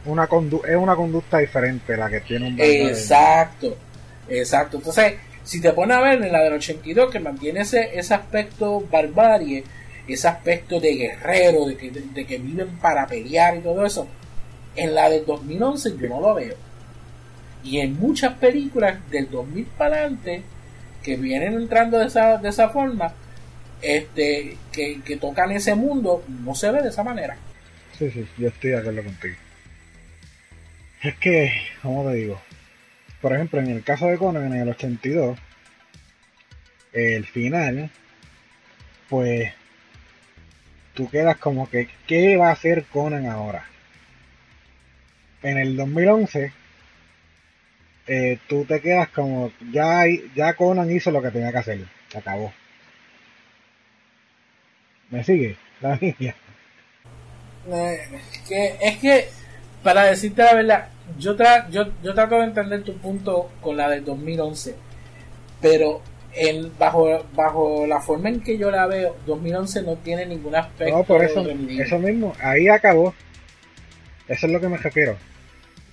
una 0.04 0.28
es 0.68 0.76
una 0.76 0.94
conducta 0.94 1.38
diferente 1.38 1.96
la 1.96 2.08
que 2.08 2.20
tiene 2.20 2.48
un 2.48 2.60
Exacto, 2.60 3.76
exacto. 4.28 4.76
Entonces, 4.76 5.14
si 5.42 5.60
te 5.60 5.72
pones 5.72 5.96
a 5.96 6.00
ver 6.00 6.22
en 6.22 6.32
la 6.32 6.42
del 6.42 6.54
82, 6.54 7.10
que 7.10 7.20
mantiene 7.20 7.60
ese, 7.60 7.90
ese 7.98 8.14
aspecto 8.14 8.84
barbarie, 8.90 9.64
ese 10.06 10.28
aspecto 10.28 10.80
de 10.80 10.94
guerrero, 10.94 11.66
de 11.66 11.76
que, 11.76 11.90
de, 11.90 12.24
que 12.24 12.38
viven 12.38 12.68
para 12.80 13.06
pelear 13.06 13.56
y 13.56 13.60
todo 13.60 13.84
eso, 13.84 14.06
en 14.76 14.94
la 14.94 15.08
del 15.08 15.24
2011 15.26 15.96
yo 16.00 16.08
no 16.08 16.20
lo 16.20 16.34
veo. 16.34 16.54
Y 17.64 17.80
en 17.80 17.98
muchas 17.98 18.34
películas 18.34 18.98
del 19.10 19.30
2000 19.30 19.64
para 19.78 19.96
adelante, 19.96 20.42
que 21.02 21.16
vienen 21.16 21.54
entrando 21.54 21.98
de 21.98 22.06
esa, 22.06 22.36
de 22.36 22.48
esa 22.48 22.68
forma, 22.68 23.12
este, 23.80 24.56
que, 24.72 25.00
que 25.02 25.16
tocan 25.16 25.50
ese 25.50 25.74
mundo, 25.74 26.24
no 26.28 26.54
se 26.54 26.70
ve 26.70 26.82
de 26.82 26.90
esa 26.90 27.02
manera. 27.02 27.36
Sí, 27.98 28.10
sí, 28.10 28.26
yo 28.38 28.48
estoy 28.48 28.70
de 28.70 28.78
acuerdo 28.78 29.02
contigo. 29.04 29.36
Es 31.02 31.14
que, 31.16 31.52
como 31.82 32.08
te 32.10 32.16
digo? 32.16 32.40
Por 33.20 33.32
ejemplo, 33.32 33.60
en 33.60 33.68
el 33.68 33.82
caso 33.82 34.06
de 34.06 34.18
Conan 34.18 34.46
en 34.52 34.60
el 34.60 34.68
82, 34.68 35.38
el 36.92 37.26
final, 37.26 37.90
pues 39.08 39.52
tú 40.94 41.08
quedas 41.10 41.36
como 41.36 41.68
que, 41.68 41.88
¿qué 42.06 42.36
va 42.36 42.48
a 42.48 42.52
hacer 42.52 42.84
Conan 42.84 43.26
ahora? 43.26 43.66
En 45.42 45.58
el 45.58 45.76
2011, 45.76 46.52
eh, 48.06 48.38
tú 48.48 48.64
te 48.64 48.80
quedas 48.80 49.08
como, 49.08 49.52
ya, 49.72 50.04
ya 50.34 50.54
Conan 50.54 50.90
hizo 50.90 51.10
lo 51.10 51.22
que 51.22 51.30
tenía 51.30 51.52
que 51.52 51.58
hacer, 51.58 51.80
se 52.08 52.18
acabó. 52.18 52.52
¿Me 55.10 55.24
sigue? 55.24 55.56
La 55.80 55.96
niña. 56.00 56.34
Eh, 57.72 57.98
que, 58.46 58.76
es 58.80 58.98
que, 58.98 59.28
para 59.82 60.04
decirte 60.04 60.42
la 60.42 60.54
verdad, 60.54 60.88
yo, 61.18 61.36
yo, 61.70 61.92
yo 62.02 62.14
trato 62.14 62.36
de 62.36 62.44
entender 62.44 62.82
tu 62.82 62.96
punto 62.98 63.50
con 63.60 63.76
la 63.76 63.88
del 63.88 64.04
2011, 64.04 64.74
pero 65.60 66.02
en, 66.34 66.76
bajo, 66.78 67.24
bajo 67.34 67.86
la 67.86 68.00
forma 68.00 68.28
en 68.28 68.40
que 68.40 68.58
yo 68.58 68.70
la 68.70 68.86
veo, 68.86 69.16
2011 69.26 69.82
no 69.82 69.96
tiene 69.96 70.26
ningún 70.26 70.54
aspecto. 70.54 70.96
No, 70.96 71.04
por 71.04 71.22
eso, 71.22 71.44
eso 71.48 71.98
mismo, 71.98 72.34
ahí 72.42 72.68
acabó. 72.68 73.14
Eso 74.28 74.46
es 74.46 74.52
lo 74.52 74.60
que 74.60 74.68
me 74.68 74.76
refiero. 74.76 75.16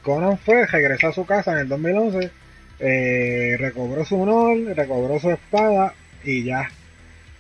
Conan 0.01 0.37
fue, 0.37 0.65
regresó 0.65 1.07
a 1.07 1.13
su 1.13 1.25
casa 1.25 1.53
en 1.53 1.59
el 1.59 1.67
2011, 1.67 2.31
eh, 2.79 3.55
recobró 3.59 4.03
su 4.05 4.19
honor, 4.21 4.75
recobró 4.75 5.19
su 5.19 5.31
espada 5.31 5.93
y 6.23 6.43
ya. 6.43 6.69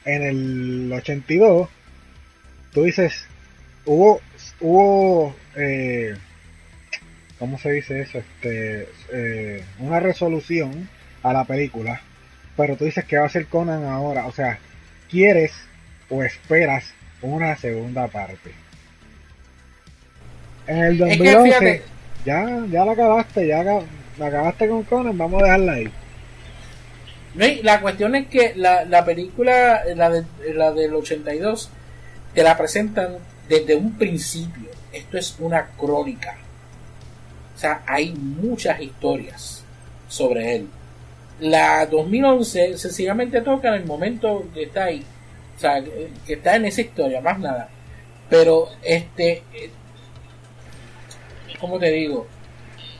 En 0.05 0.23
el 0.23 0.91
82, 0.93 1.69
tú 2.73 2.83
dices, 2.83 3.25
hubo, 3.85 4.21
hubo 4.59 5.35
eh, 5.55 6.15
¿cómo 7.41 7.57
se 7.57 7.71
dice 7.71 8.01
eso? 8.01 8.19
Este, 8.19 8.87
eh, 9.11 9.63
una 9.79 9.99
resolución 9.99 10.87
a 11.23 11.33
la 11.33 11.45
película, 11.45 12.01
pero 12.55 12.75
tú 12.77 12.85
dices 12.85 13.05
que 13.05 13.17
va 13.17 13.25
a 13.25 13.29
ser 13.29 13.47
Conan 13.47 13.83
ahora, 13.85 14.27
o 14.27 14.31
sea, 14.31 14.59
quieres 15.09 15.51
o 16.09 16.23
esperas 16.23 16.93
una 17.23 17.55
segunda 17.55 18.07
parte. 18.07 18.51
En 20.67 20.77
el 20.83 20.97
2011 20.99 21.81
ya, 22.25 22.65
ya 22.69 22.85
la 22.85 22.91
acabaste, 22.91 23.47
ya 23.47 23.63
la 23.63 24.25
acabaste 24.25 24.67
con 24.67 24.83
Conan, 24.83 25.17
vamos 25.17 25.41
a 25.41 25.45
dejarla 25.45 25.73
ahí. 25.73 25.91
la 27.63 27.81
cuestión 27.81 28.15
es 28.15 28.27
que 28.27 28.53
la, 28.55 28.85
la 28.85 29.05
película, 29.05 29.83
la, 29.95 30.09
de, 30.09 30.25
la 30.53 30.71
del 30.71 30.93
82, 30.93 31.69
te 32.33 32.43
la 32.43 32.57
presentan 32.57 33.17
desde 33.47 33.75
un 33.75 33.97
principio. 33.97 34.69
Esto 34.91 35.17
es 35.17 35.35
una 35.39 35.67
crónica 35.77 36.35
sea, 37.61 37.83
hay 37.85 38.11
muchas 38.13 38.81
historias 38.81 39.63
sobre 40.07 40.55
él. 40.55 40.67
La 41.39 41.85
2011 41.85 42.77
sencillamente 42.77 43.41
toca 43.41 43.69
en 43.69 43.75
el 43.75 43.85
momento 43.85 44.45
que 44.53 44.63
está 44.63 44.85
ahí. 44.85 45.03
O 45.57 45.59
sea, 45.59 45.81
que 46.25 46.33
está 46.33 46.55
en 46.55 46.65
esa 46.65 46.81
historia, 46.81 47.21
más 47.21 47.39
nada. 47.39 47.69
Pero, 48.29 48.69
este, 48.81 49.43
¿cómo 51.61 51.79
te 51.79 51.91
digo? 51.91 52.27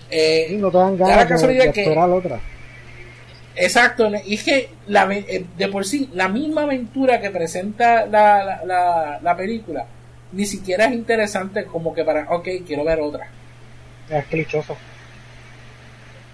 Eh, 0.10 0.56
no 0.58 0.72
te 0.72 0.78
dan 0.78 0.98
ganas 0.98 1.42
de, 1.42 1.58
esperar 1.58 2.10
otra. 2.10 2.40
Exacto, 3.56 4.10
y 4.26 4.36
es 4.36 4.44
que 4.44 4.70
la, 4.88 5.12
eh, 5.14 5.46
de 5.58 5.68
por 5.68 5.86
sí, 5.86 6.10
la 6.14 6.30
misma 6.30 6.64
aventura 6.64 7.20
que 7.20 7.30
presenta 7.32 8.06
la, 8.06 8.62
la, 8.66 9.20
la 9.22 9.36
película, 9.36 9.86
ni 10.32 10.46
siquiera 10.46 10.86
es 10.86 10.94
interesante 10.94 11.66
como 11.66 11.94
que 11.94 12.06
para, 12.06 12.30
ok, 12.30 12.48
quiero 12.66 12.86
ver 12.86 13.00
otra. 13.02 13.28
Es 14.10 14.26
clichoso. 14.26 14.78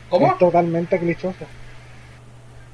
¿Cómo? 0.10 0.28
Es 0.28 0.38
totalmente 0.38 1.00
clichoso. 1.00 1.46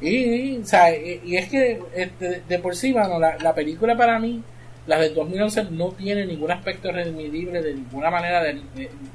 Y, 0.02 0.58
o 0.58 0.66
sea, 0.66 0.96
y, 0.96 1.38
es 1.38 1.50
que 1.50 1.80
este, 1.96 2.42
de, 2.48 2.60
por 2.60 2.76
sí, 2.76 2.94
mano, 2.94 3.20
la, 3.20 3.56
película 3.56 3.96
para 3.96 4.20
mí, 4.20 4.44
la 4.86 5.00
del 5.00 5.14
2011, 5.14 5.66
no 5.72 5.92
tiene 5.92 6.26
ningún 6.26 6.52
aspecto 6.52 6.92
redimible 6.92 7.62
de 7.62 7.74
ninguna 7.74 8.10
manera, 8.10 8.44
de, 8.44 8.62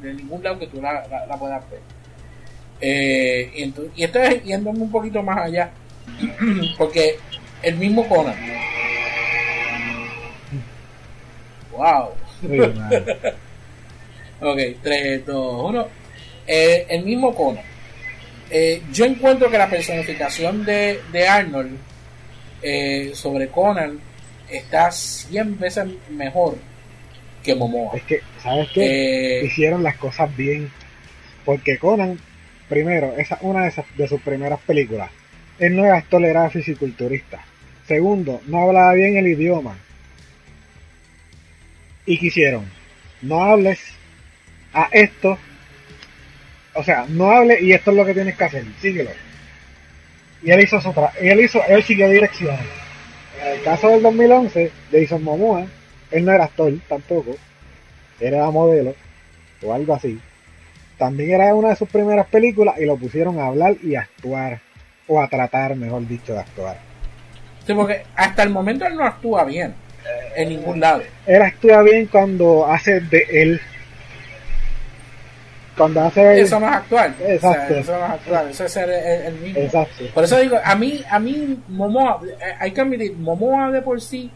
ningún 0.02 0.42
lado 0.42 0.58
que 0.58 0.66
tú 0.66 0.80
la, 0.80 1.02
puedas 1.38 1.70
ver. 1.70 1.80
Eh, 2.80 3.50
y, 3.54 3.62
entonces, 3.64 3.92
y 3.96 4.04
esto 4.04 4.18
es 4.20 4.42
yéndome 4.44 4.80
un 4.80 4.90
poquito 4.90 5.22
más 5.22 5.38
allá, 5.38 5.70
porque 6.78 7.18
el 7.62 7.76
mismo 7.76 8.08
Conan. 8.08 8.36
¡Wow! 11.72 12.10
Ok, 14.40 14.60
3, 14.84 15.26
2, 15.26 15.64
1. 15.64 15.88
el 16.46 17.04
mismo 17.04 17.34
Conan. 17.34 17.64
Eh, 18.50 18.82
yo 18.92 19.04
encuentro 19.04 19.50
que 19.50 19.58
la 19.58 19.68
personificación 19.68 20.64
de, 20.64 21.26
Arnold 21.28 21.76
eh, 22.62 23.10
sobre 23.14 23.48
Conan 23.48 23.98
está 24.51 24.90
100 24.90 25.59
veces 25.59 25.86
mejor 26.11 26.57
que 27.42 27.55
Momoa. 27.55 27.96
Es 27.96 28.03
que, 28.03 28.20
¿sabes 28.42 28.68
qué? 28.72 29.40
Eh, 29.40 29.44
Hicieron 29.46 29.82
las 29.82 29.96
cosas 29.96 30.34
bien. 30.36 30.70
Porque 31.44 31.78
Conan, 31.78 32.18
primero, 32.68 33.14
esa 33.16 33.36
es 33.36 33.42
una 33.42 33.64
de, 33.64 33.72
de 33.96 34.09
sus 34.09 34.20
primeras 34.20 34.61
películas. 34.61 35.11
Él 35.59 35.74
no 35.74 35.84
era 35.84 36.03
tolerado 36.03 36.51
fisiculturista. 36.51 37.40
Segundo, 37.86 38.40
no 38.46 38.62
hablaba 38.62 38.92
bien 38.94 39.16
el 39.16 39.28
idioma. 39.28 39.76
¿Y 42.05 42.18
quisieron? 42.18 42.64
No 43.22 43.42
hables 43.42 43.80
a 44.72 44.88
esto. 44.92 45.38
O 46.74 46.84
sea, 46.84 47.07
no 47.09 47.30
hable 47.30 47.61
y 47.61 47.72
esto 47.72 47.90
es 47.90 47.96
lo 47.96 48.05
que 48.05 48.14
tienes 48.14 48.36
que 48.36 48.44
hacer, 48.44 48.64
síguelo. 48.80 49.11
Y 50.42 50.51
él 50.51 50.61
hizo 50.61 50.80
su 50.80 50.94
y 51.20 51.28
él 51.28 51.40
hizo, 51.40 51.61
él 51.66 51.82
siguió 51.82 52.09
direcciones. 52.09 52.61
En 53.41 53.53
el 53.53 53.62
caso 53.62 53.89
del 53.89 54.03
2011 54.03 54.72
de 54.91 55.03
Jason 55.03 55.22
Momoa, 55.22 55.66
él 56.11 56.24
no 56.24 56.32
era 56.32 56.45
actor 56.45 56.72
tampoco, 56.89 57.36
era 58.20 58.51
modelo 58.51 58.95
o 59.62 59.72
algo 59.72 59.95
así. 59.95 60.18
También 60.97 61.32
era 61.32 61.55
una 61.55 61.70
de 61.70 61.76
sus 61.76 61.89
primeras 61.89 62.26
películas 62.26 62.74
y 62.78 62.84
lo 62.84 62.97
pusieron 62.97 63.39
a 63.39 63.47
hablar 63.47 63.76
y 63.82 63.95
a 63.95 64.01
actuar, 64.01 64.61
o 65.07 65.20
a 65.20 65.28
tratar, 65.28 65.76
mejor 65.76 66.07
dicho, 66.07 66.32
de 66.32 66.41
actuar. 66.41 66.76
Sí, 67.66 67.74
porque 67.74 68.03
hasta 68.16 68.43
el 68.43 68.51
momento 68.51 68.86
él 68.86 68.97
no 68.97 69.05
actúa 69.05 69.45
bien, 69.45 69.74
en 70.34 70.49
ningún 70.49 70.80
lado. 70.80 71.03
Él 71.26 71.43
actúa 71.43 71.82
bien 71.82 72.07
cuando 72.07 72.66
hace 72.66 73.01
de 73.01 73.26
él 73.30 73.61
cuando 75.78 76.00
hace 76.02 76.40
eso 76.40 76.60
más 76.60 76.76
actual. 76.76 77.14
Exacto. 77.20 77.74
eso 77.74 77.92
más 77.92 78.10
actual. 78.10 78.50
Eso 78.50 78.64
es 78.64 78.76
el, 78.76 79.34
mismo 79.34 79.60
exacto. 79.60 80.04
por 80.12 80.24
eso 80.24 80.38
digo 80.38 80.58
a 80.62 80.74
mí 80.74 81.02
a 81.08 81.18
mí 81.18 81.58
Momoa 81.68 82.20
eh, 82.26 82.36
hay 82.58 82.72
que 82.72 82.80
admitir 82.80 83.16
Momoa 83.16 83.70
de 83.70 83.80
por 83.80 84.00
sí 84.00 84.30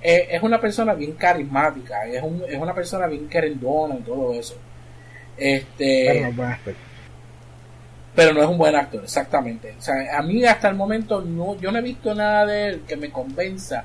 eh, 0.00 0.28
es 0.30 0.42
una 0.42 0.60
persona 0.60 0.94
bien 0.94 1.12
carismática 1.12 2.06
es, 2.06 2.22
un, 2.22 2.42
es 2.48 2.56
una 2.56 2.72
persona 2.74 3.06
bien 3.06 3.28
querendona 3.28 3.96
y 3.96 4.02
todo 4.02 4.32
eso. 4.32 4.56
Este 5.36 6.06
pero 6.06 6.20
no, 6.20 6.28
es 6.28 6.36
buen 6.36 6.48
actor. 6.50 6.74
pero 8.14 8.34
no 8.34 8.42
es 8.42 8.48
un 8.48 8.58
buen 8.58 8.76
actor 8.76 9.04
exactamente. 9.04 9.74
O 9.78 9.82
sea 9.82 10.18
a 10.18 10.22
mí 10.22 10.44
hasta 10.44 10.68
el 10.68 10.76
momento 10.76 11.20
no 11.20 11.58
yo 11.58 11.70
no 11.70 11.78
he 11.78 11.82
visto 11.82 12.14
nada 12.14 12.46
de 12.46 12.68
él 12.68 12.82
que 12.86 12.96
me 12.96 13.10
convenza 13.10 13.84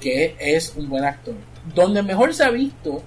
que 0.00 0.36
es 0.38 0.74
un 0.76 0.88
buen 0.88 1.04
actor. 1.04 1.34
Donde 1.74 2.02
mejor 2.02 2.34
se 2.34 2.44
ha 2.44 2.50
visto 2.50 3.02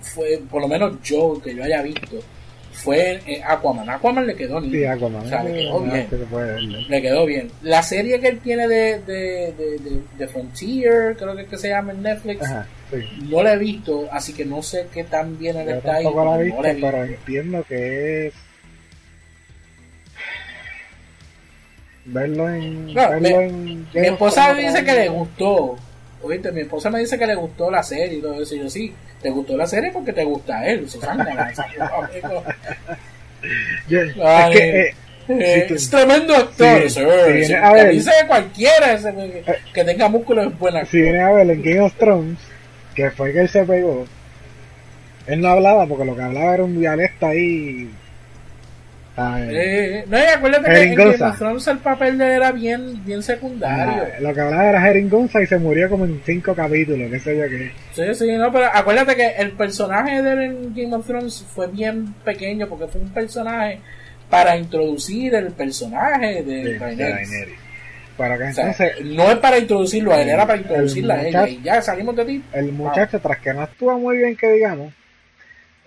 fue, 0.00 0.40
por 0.50 0.62
lo 0.62 0.68
menos 0.68 1.00
yo, 1.02 1.40
que 1.42 1.54
yo 1.54 1.64
haya 1.64 1.82
visto, 1.82 2.18
fue 2.72 3.20
eh, 3.26 3.42
Aquaman. 3.46 3.88
Aquaman 3.88 4.26
le 4.26 4.34
quedó 4.34 4.60
Sí, 4.62 4.84
Aquaman. 4.84 5.26
O 5.26 5.28
sea, 5.28 5.42
le 5.42 5.52
quedó 5.52 5.80
bien. 5.80 6.88
Le 6.88 7.02
quedó 7.02 7.26
bien. 7.26 7.50
La 7.62 7.82
serie 7.82 8.20
que 8.20 8.28
él 8.28 8.40
tiene 8.40 8.66
de, 8.68 9.00
de, 9.00 9.52
de, 9.52 10.02
de, 10.16 10.28
Frontier, 10.28 11.16
creo 11.16 11.36
que, 11.36 11.46
que 11.46 11.58
se 11.58 11.68
llama 11.68 11.92
en 11.92 12.02
Netflix, 12.02 12.46
no 13.28 13.42
la 13.42 13.54
he 13.54 13.58
visto, 13.58 14.08
así 14.10 14.32
que 14.32 14.44
no 14.44 14.62
sé 14.62 14.86
qué 14.92 15.04
tan 15.04 15.38
bien 15.38 15.56
él 15.58 15.68
está 15.68 15.96
ahí. 15.96 16.04
La 16.04 16.40
he 16.40 16.44
visto, 16.44 16.62
pero 16.62 17.04
entiendo 17.04 17.64
que 17.68 18.26
es. 18.28 18.34
Verlo 22.06 22.48
en. 22.48 22.94
verlo 22.94 23.40
en 23.40 23.86
mi 23.92 24.06
esposa 24.06 24.54
dice 24.54 24.82
que 24.84 24.92
le 24.92 25.08
gustó 25.08 25.76
oíste, 26.22 26.52
mi 26.52 26.60
esposa 26.60 26.90
me 26.90 27.00
dice 27.00 27.18
que 27.18 27.26
le 27.26 27.34
gustó 27.34 27.70
la 27.70 27.82
serie 27.82 28.18
y 28.18 28.20
todo 28.20 28.40
eso. 28.40 28.54
Y 28.54 28.60
yo, 28.60 28.70
sí, 28.70 28.92
te 29.22 29.30
gustó 29.30 29.56
la 29.56 29.66
serie 29.66 29.90
porque 29.92 30.12
te 30.12 30.24
gusta 30.24 30.66
él, 30.66 30.88
Susana. 30.88 31.26
Ay, 31.52 32.20
es, 33.88 34.14
que, 34.52 34.94
eh, 35.28 35.66
es 35.70 35.90
tremendo 35.90 36.34
actor, 36.34 36.82
si, 36.82 36.90
sir. 36.90 37.44
Si 37.44 37.54
a 37.54 37.72
ver, 37.72 37.90
dice 37.92 38.10
cualquiera 38.26 38.92
ese, 38.92 39.14
que, 39.14 39.44
que, 39.72 39.84
tenga 39.84 40.08
músculos 40.08 40.48
es 40.48 40.58
buena. 40.58 40.84
Si 40.84 41.00
viene 41.00 41.20
a 41.20 41.30
ver 41.30 41.50
en 41.50 41.62
Game 41.62 41.80
of 41.80 41.94
Thrones, 41.94 42.38
que 42.94 43.10
fue 43.10 43.32
que 43.32 43.40
él 43.40 43.48
se 43.48 43.64
pegó, 43.64 44.06
él 45.26 45.40
no 45.40 45.48
hablaba 45.48 45.86
porque 45.86 46.04
lo 46.04 46.16
que 46.16 46.22
hablaba 46.22 46.54
era 46.54 46.64
un 46.64 46.78
dialecto 46.78 47.26
ahí 47.26 47.90
eh, 49.16 50.04
no, 50.08 50.18
y 50.18 50.22
acuérdate 50.22 50.72
que 50.72 50.82
en 50.82 50.94
Game 50.94 51.24
of 51.24 51.38
Thrones 51.38 51.66
el 51.66 51.78
papel 51.78 52.18
de 52.18 52.24
él 52.24 52.30
era 52.32 52.52
bien, 52.52 53.04
bien 53.04 53.22
secundario. 53.22 54.02
Ah, 54.02 54.20
lo 54.20 54.32
que 54.32 54.40
hablaba 54.40 54.68
era 54.68 54.80
Jeringonza 54.80 55.42
y 55.42 55.46
se 55.46 55.58
murió 55.58 55.90
como 55.90 56.04
en 56.04 56.20
cinco 56.24 56.54
capítulos, 56.54 57.10
qué 57.10 57.18
sé 57.18 57.36
yo 57.36 57.44
qué. 57.48 57.72
Sí, 57.92 58.14
sí, 58.14 58.32
no, 58.36 58.52
pero 58.52 58.66
acuérdate 58.72 59.16
que 59.16 59.28
el 59.38 59.52
personaje 59.52 60.22
de 60.22 60.32
él 60.32 60.40
en 60.40 60.74
Game 60.74 60.94
of 60.94 61.06
Thrones 61.06 61.44
fue 61.54 61.66
bien 61.66 62.14
pequeño 62.24 62.68
porque 62.68 62.86
fue 62.86 63.00
un 63.00 63.10
personaje 63.10 63.80
para 64.30 64.56
introducir 64.56 65.34
el 65.34 65.52
personaje 65.52 66.42
de 66.42 66.78
Daenerys. 66.78 67.58
Para 68.16 68.36
que 68.36 68.44
entonces, 68.44 68.92
no 69.02 69.30
es 69.30 69.36
para 69.36 69.58
introducirlo 69.58 70.12
a 70.12 70.20
él, 70.20 70.28
era 70.28 70.46
para 70.46 70.58
introducirla 70.58 71.14
a 71.14 71.26
ella. 71.26 71.48
Y 71.48 71.62
ya 71.62 71.80
salimos 71.80 72.14
de 72.16 72.24
ti. 72.26 72.44
El 72.52 72.70
muchacho, 72.72 73.18
tras 73.18 73.38
que 73.38 73.54
no 73.54 73.62
actúa 73.62 73.96
muy 73.96 74.18
bien, 74.18 74.36
que 74.36 74.52
digamos, 74.52 74.92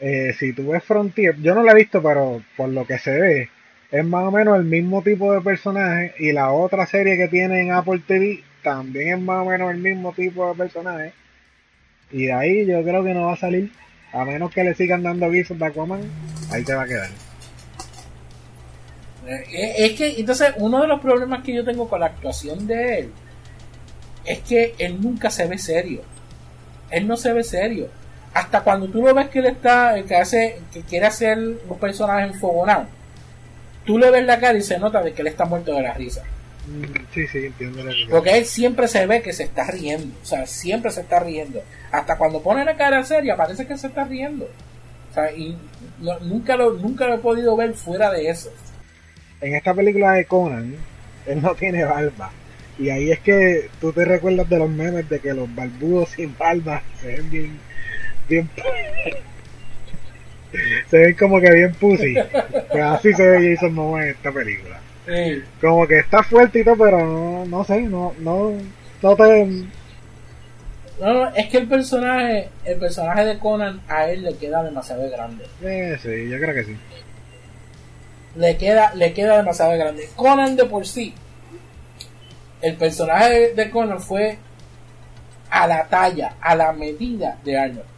eh, 0.05 0.33
si 0.37 0.51
tú 0.51 0.67
ves 0.67 0.83
Frontier, 0.83 1.37
yo 1.41 1.55
no 1.55 1.63
la 1.63 1.71
he 1.71 1.75
visto, 1.75 2.03
pero 2.03 2.43
por 2.57 2.67
lo 2.67 2.85
que 2.85 2.99
se 2.99 3.17
ve, 3.17 3.49
es 3.89 4.03
más 4.03 4.25
o 4.25 4.31
menos 4.31 4.57
el 4.57 4.65
mismo 4.65 5.01
tipo 5.01 5.31
de 5.31 5.39
personaje. 5.39 6.13
Y 6.19 6.33
la 6.33 6.51
otra 6.51 6.85
serie 6.85 7.15
que 7.15 7.29
tiene 7.29 7.61
en 7.61 7.71
Apple 7.71 8.01
TV 8.05 8.43
también 8.61 9.17
es 9.17 9.21
más 9.21 9.45
o 9.45 9.49
menos 9.49 9.71
el 9.71 9.77
mismo 9.77 10.11
tipo 10.11 10.49
de 10.49 10.55
personaje. 10.55 11.13
Y 12.11 12.25
de 12.25 12.33
ahí 12.33 12.65
yo 12.65 12.83
creo 12.83 13.01
que 13.01 13.13
no 13.13 13.27
va 13.27 13.33
a 13.33 13.37
salir. 13.37 13.71
A 14.11 14.25
menos 14.25 14.51
que 14.53 14.65
le 14.65 14.75
sigan 14.75 15.03
dando 15.03 15.25
avisos 15.25 15.57
de 15.57 15.65
Aquaman, 15.65 16.01
ahí 16.51 16.65
te 16.65 16.75
va 16.75 16.83
a 16.83 16.87
quedar. 16.87 17.09
Eh, 19.25 19.73
es 19.77 19.93
que, 19.93 20.19
entonces, 20.19 20.53
uno 20.57 20.81
de 20.81 20.87
los 20.87 20.99
problemas 20.99 21.43
que 21.43 21.55
yo 21.55 21.63
tengo 21.63 21.87
con 21.87 22.01
la 22.01 22.07
actuación 22.07 22.67
de 22.67 22.99
él 22.99 23.11
es 24.25 24.39
que 24.39 24.75
él 24.79 25.01
nunca 25.01 25.29
se 25.29 25.47
ve 25.47 25.57
serio. 25.57 26.01
Él 26.91 27.07
no 27.07 27.15
se 27.15 27.31
ve 27.31 27.41
serio 27.41 28.02
hasta 28.33 28.61
cuando 28.61 28.87
tú 28.87 29.01
lo 29.01 29.13
ves 29.13 29.29
que 29.29 29.39
él 29.39 29.45
está, 29.45 29.95
que 30.03 30.15
hace, 30.15 30.59
que 30.73 30.81
quiere 30.81 31.05
hacer 31.05 31.37
un 31.37 31.77
personaje 31.79 32.25
enfogonado, 32.25 32.87
tú 33.85 33.97
le 33.97 34.09
ves 34.09 34.25
la 34.25 34.39
cara 34.39 34.57
y 34.57 34.61
se 34.61 34.79
nota 34.79 35.01
de 35.01 35.13
que 35.13 35.21
él 35.21 35.27
está 35.27 35.45
muerto 35.45 35.73
de 35.75 35.83
la 35.83 35.93
risa. 35.93 36.23
Mm, 36.65 37.13
sí, 37.13 37.27
sí, 37.27 37.45
entiendo 37.45 37.83
Porque 38.09 38.37
él 38.37 38.45
siempre 38.45 38.87
se 38.87 39.05
ve 39.05 39.21
que 39.21 39.33
se 39.33 39.43
está 39.43 39.69
riendo, 39.69 40.15
o 40.21 40.25
sea, 40.25 40.47
siempre 40.47 40.91
se 40.91 41.01
está 41.01 41.19
riendo. 41.19 41.61
Hasta 41.91 42.17
cuando 42.17 42.41
pone 42.41 42.65
la 42.65 42.75
cara 42.75 43.03
seria, 43.03 43.35
parece 43.35 43.67
que 43.67 43.77
se 43.77 43.87
está 43.87 44.05
riendo. 44.05 44.45
O 45.11 45.13
sea, 45.13 45.31
y 45.31 45.55
nunca, 46.21 46.55
lo, 46.55 46.73
nunca 46.73 47.05
lo 47.05 47.15
he 47.15 47.19
podido 47.19 47.55
ver 47.55 47.73
fuera 47.73 48.11
de 48.11 48.29
eso. 48.29 48.51
En 49.41 49.53
esta 49.53 49.73
película 49.73 50.13
de 50.13 50.25
Conan, 50.25 50.75
él 51.27 51.41
no 51.41 51.53
tiene 51.53 51.83
barba. 51.83 52.31
Y 52.79 52.89
ahí 52.89 53.11
es 53.11 53.19
que 53.19 53.69
tú 53.79 53.93
te 53.93 54.03
recuerdas 54.05 54.49
de 54.49 54.57
los 54.57 54.69
memes 54.69 55.07
de 55.07 55.19
que 55.19 55.33
los 55.33 55.53
barbudos 55.53 56.09
sin 56.09 56.35
barba 56.35 56.81
se 56.99 57.07
ven 57.07 57.29
bien 57.29 57.59
bien. 58.27 58.49
Se 60.89 60.97
ven 60.97 61.15
como 61.15 61.39
que 61.39 61.51
bien 61.51 61.73
pussy. 61.73 62.15
Pues 62.69 62.83
así 62.83 63.13
se 63.13 63.27
ve 63.27 63.55
Jason 63.55 63.73
Momoa 63.73 64.03
en 64.03 64.09
esta 64.09 64.31
película. 64.31 64.79
Como 65.59 65.87
que 65.87 65.99
está 65.99 66.23
fuerte 66.23 66.59
y 66.59 66.63
todo 66.63 66.77
pero 66.77 67.05
no, 67.05 67.45
no 67.45 67.63
sé 67.65 67.81
no 67.81 68.13
no 68.19 68.53
no 69.01 69.15
te 69.15 69.45
no, 71.01 71.27
es 71.35 71.49
que 71.49 71.57
el 71.57 71.67
personaje 71.67 72.49
el 72.63 72.79
personaje 72.79 73.25
de 73.25 73.37
Conan 73.39 73.81
a 73.89 74.09
él 74.09 74.23
le 74.23 74.35
queda 74.37 74.63
demasiado 74.63 75.09
grande. 75.09 75.45
Eh, 75.61 75.97
sí 76.01 76.29
yo 76.29 76.37
creo 76.37 76.53
que 76.53 76.63
sí. 76.63 76.77
Le 78.35 78.55
queda 78.55 78.93
le 78.95 79.13
queda 79.13 79.37
demasiado 79.37 79.77
grande. 79.77 80.07
Conan 80.15 80.55
de 80.55 80.65
por 80.65 80.87
sí 80.87 81.13
el 82.61 82.75
personaje 82.75 83.53
de 83.53 83.69
Conan 83.69 83.99
fue 83.99 84.37
a 85.49 85.67
la 85.67 85.85
talla 85.85 86.35
a 86.39 86.55
la 86.55 86.71
medida 86.71 87.37
de 87.43 87.59
Arnold 87.59 87.92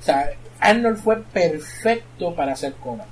o 0.00 0.02
sea, 0.02 0.30
Arnold 0.58 0.96
fue 0.96 1.22
perfecto 1.22 2.34
para 2.34 2.52
hacer 2.52 2.72
Conan. 2.74 3.06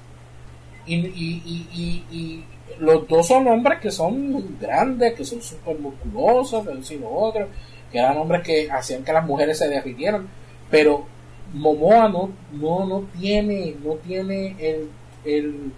Y, 0.86 0.96
y, 0.96 2.06
y, 2.10 2.44
los 2.80 3.06
dos 3.08 3.26
son 3.26 3.46
hombres 3.48 3.80
que 3.80 3.90
son 3.90 4.58
grandes, 4.58 5.14
que 5.14 5.24
son 5.24 5.42
súper 5.42 5.78
musculosos, 5.78 6.66
que 6.66 6.74
decir 6.74 7.02
otro, 7.04 7.48
que 7.90 7.98
eran 7.98 8.16
hombres 8.16 8.42
que 8.42 8.70
hacían 8.70 9.04
que 9.04 9.12
las 9.12 9.26
mujeres 9.26 9.58
se 9.58 9.68
derritieran. 9.68 10.28
Pero 10.70 11.06
Momoa 11.52 12.08
no, 12.08 12.30
no, 12.52 12.86
no 12.86 13.08
tiene, 13.18 13.74
no 13.84 13.94
tiene 13.94 14.54
el, 14.58 14.88
el, 15.24 15.72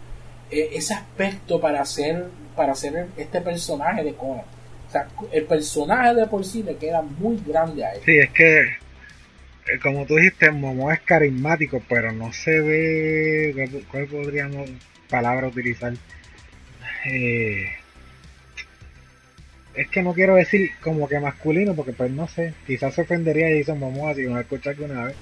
e, 0.50 0.70
ese 0.74 0.94
aspecto 0.94 1.60
para 1.60 1.80
hacer, 1.80 2.26
para 2.54 2.72
hacer 2.72 3.08
este 3.16 3.40
personaje 3.40 4.04
de 4.04 4.14
Conan. 4.14 4.44
O 4.88 4.92
sea, 4.92 5.08
el 5.32 5.44
personaje 5.44 6.14
de 6.14 6.26
por 6.26 6.44
sí 6.44 6.62
le 6.62 6.76
queda 6.76 7.02
muy 7.02 7.40
grande 7.46 7.84
a 7.84 7.92
él. 7.92 8.00
Sí, 8.04 8.16
es 8.18 8.30
que 8.30 8.79
como 9.82 10.06
tú 10.06 10.16
dijiste, 10.16 10.50
Momo 10.50 10.90
es 10.90 11.00
carismático, 11.00 11.82
pero 11.88 12.12
no 12.12 12.32
se 12.32 12.60
ve. 12.60 13.82
¿Cuál 13.90 14.06
podríamos 14.06 14.70
palabra 15.08 15.48
utilizar? 15.48 15.92
Eh, 17.06 17.66
es 19.74 19.88
que 19.88 20.02
no 20.02 20.12
quiero 20.12 20.34
decir 20.34 20.70
como 20.82 21.08
que 21.08 21.20
masculino, 21.20 21.74
porque 21.74 21.92
pues 21.92 22.10
no 22.10 22.26
sé, 22.28 22.54
quizás 22.66 22.94
se 22.94 23.02
ofendería 23.02 23.46
a 23.46 23.58
Jason 23.58 23.78
Momoa 23.78 24.14
si 24.14 24.22
me 24.22 24.40
escucha 24.40 24.70
alguna 24.70 25.04
vez. 25.04 25.16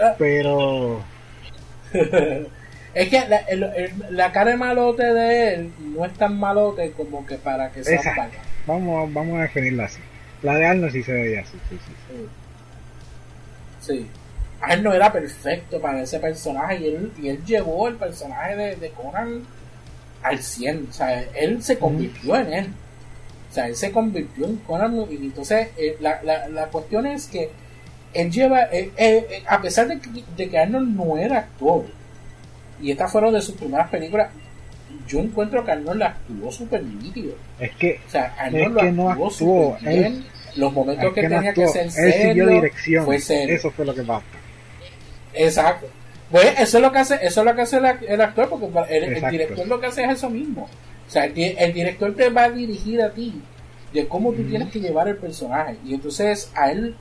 Ah. 0.00 0.14
Pero. 0.18 1.02
es 2.94 3.08
que 3.08 3.20
la, 3.28 3.44
la, 4.10 4.32
cara 4.32 4.52
de 4.52 4.56
malote 4.56 5.02
de 5.02 5.54
él 5.54 5.72
no 5.78 6.04
es 6.04 6.12
tan 6.14 6.38
malote 6.38 6.92
como 6.92 7.26
que 7.26 7.36
para 7.36 7.70
que 7.72 7.82
sea 7.82 8.30
Vamos, 8.66 9.12
vamos 9.12 9.38
a 9.38 9.42
definirla 9.42 9.84
así. 9.84 10.00
La 10.42 10.54
de 10.54 10.66
Arnold 10.66 10.92
sí 10.92 11.02
se 11.02 11.12
veía 11.12 11.40
así, 11.40 11.58
sí, 11.68 11.76
sí. 11.86 11.92
sí. 12.08 12.28
Sí. 13.80 14.06
él 14.68 14.82
no 14.82 14.92
era 14.92 15.12
perfecto 15.12 15.80
para 15.80 16.02
ese 16.02 16.20
personaje 16.20 16.78
y 16.80 16.86
él, 16.86 17.12
y 17.20 17.28
él 17.28 17.44
llevó 17.44 17.88
el 17.88 17.96
personaje 17.96 18.76
de, 18.76 18.90
Conan 18.90 19.42
al 20.22 20.38
100. 20.38 20.88
O 20.90 20.92
sea, 20.92 21.22
él 21.34 21.62
se 21.62 21.78
convirtió 21.78 22.36
en 22.36 22.52
él. 22.52 22.66
O 23.50 23.54
sea, 23.54 23.66
él 23.66 23.74
se 23.74 23.90
convirtió 23.90 24.46
en 24.46 24.56
Conan 24.56 24.94
y 25.10 25.16
entonces 25.16 25.68
eh, 25.76 25.96
la, 26.00 26.22
la, 26.22 26.48
la, 26.48 26.66
cuestión 26.66 27.06
es 27.06 27.26
que 27.26 27.50
él 28.12 28.30
lleva, 28.30 28.64
eh, 28.64 28.92
eh, 28.96 29.42
a 29.48 29.60
pesar 29.60 29.88
de 29.88 29.98
que, 29.98 30.10
de 30.36 30.48
que 30.48 30.58
Arnold 30.58 30.94
no 30.94 31.16
era 31.16 31.38
actor, 31.38 31.86
y 32.80 32.90
estas 32.90 33.10
fueron 33.10 33.32
de 33.34 33.40
sus 33.40 33.56
primeras 33.56 33.88
películas, 33.88 34.30
yo 35.06 35.20
encuentro 35.20 35.64
que 35.64 35.72
Arnold 35.72 36.02
actuó 36.02 36.50
súper 36.52 36.82
nítido. 36.84 37.34
Es 37.58 37.74
que, 37.76 38.00
o 38.06 38.10
sea, 38.10 38.34
Arnold 38.38 38.76
es 38.76 38.82
que 38.82 38.92
no 38.92 39.10
actuó, 39.10 39.76
bien 39.80 40.24
los 40.56 40.72
momentos 40.72 41.12
que, 41.12 41.22
tenía 41.22 41.52
que 41.52 41.68
ser 41.68 41.90
serio, 41.90 42.46
dirección. 42.46 43.04
Fue 43.04 43.16
Eso 43.16 43.70
fue 43.70 43.84
lo 43.84 43.94
que 43.94 44.02
pasa. 44.02 44.24
Exacto. 45.34 45.86
Pues 46.30 46.60
eso 46.60 46.78
es 46.78 46.82
lo 46.82 46.92
que 46.92 46.98
hace, 46.98 47.14
eso 47.22 47.40
es 47.40 47.46
lo 47.46 47.54
que 47.54 47.62
hace 47.62 47.78
el, 47.78 48.20
actor, 48.20 48.48
porque 48.48 48.96
el, 48.96 49.30
director 49.30 49.66
lo 49.66 49.80
que 49.80 49.86
hace 49.86 50.04
es 50.04 50.10
eso 50.10 50.30
mismo. 50.30 50.68
O 51.06 51.10
sea, 51.10 51.24
el, 51.24 51.72
director 51.72 52.14
te 52.14 52.30
va 52.30 52.44
a 52.44 52.50
dirigir 52.50 53.02
a 53.02 53.10
ti 53.10 53.42
de 53.92 54.06
cómo 54.06 54.32
tú 54.32 54.44
tienes 54.44 54.70
que 54.70 54.80
llevar 54.80 55.08
el 55.08 55.16
personaje. 55.16 55.76
Y 55.84 55.94
entonces 55.94 56.52
a 56.54 56.70
él, 56.70 56.94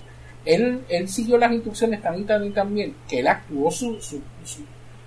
él, 0.45 0.81
él 0.89 1.07
siguió 1.07 1.37
las 1.37 1.51
instrucciones 1.51 2.01
tan 2.01 2.19
y 2.19 2.23
tan 2.23 2.43
y 2.43 2.49
tan 2.49 2.73
bien 2.73 2.95
que 3.07 3.19
él 3.19 3.27
actuó 3.27 3.69
su, 3.69 4.01
su, 4.01 4.21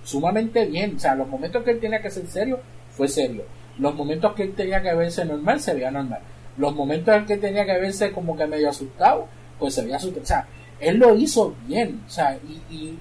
sumamente 0.03 0.65
bien. 0.65 0.95
O 0.95 0.99
sea, 0.99 1.15
los 1.15 1.27
momentos 1.27 1.63
que 1.63 1.71
él 1.71 1.79
tenía 1.81 2.01
que 2.01 2.09
ser 2.09 2.25
serio, 2.27 2.61
fue 2.91 3.09
serio. 3.09 3.43
Los 3.77 3.93
momentos 3.93 4.33
que 4.33 4.43
él 4.43 4.53
tenía 4.53 4.81
que 4.81 4.93
verse 4.93 5.25
normal, 5.25 5.59
se 5.59 5.73
veía 5.73 5.91
normal 5.91 6.21
los 6.57 6.75
momentos 6.75 7.15
en 7.15 7.25
que 7.25 7.37
tenía 7.37 7.65
que 7.65 7.79
verse 7.79 8.11
como 8.11 8.35
que 8.35 8.45
medio 8.45 8.69
asustado, 8.69 9.27
pues 9.59 9.73
se 9.73 9.83
veía 9.83 9.97
asustado. 9.97 10.23
O 10.23 10.25
sea, 10.25 10.47
él 10.79 10.97
lo 10.97 11.15
hizo 11.15 11.55
bien. 11.65 12.01
O 12.05 12.09
sea, 12.09 12.37
y, 12.47 12.61
y, 12.73 12.99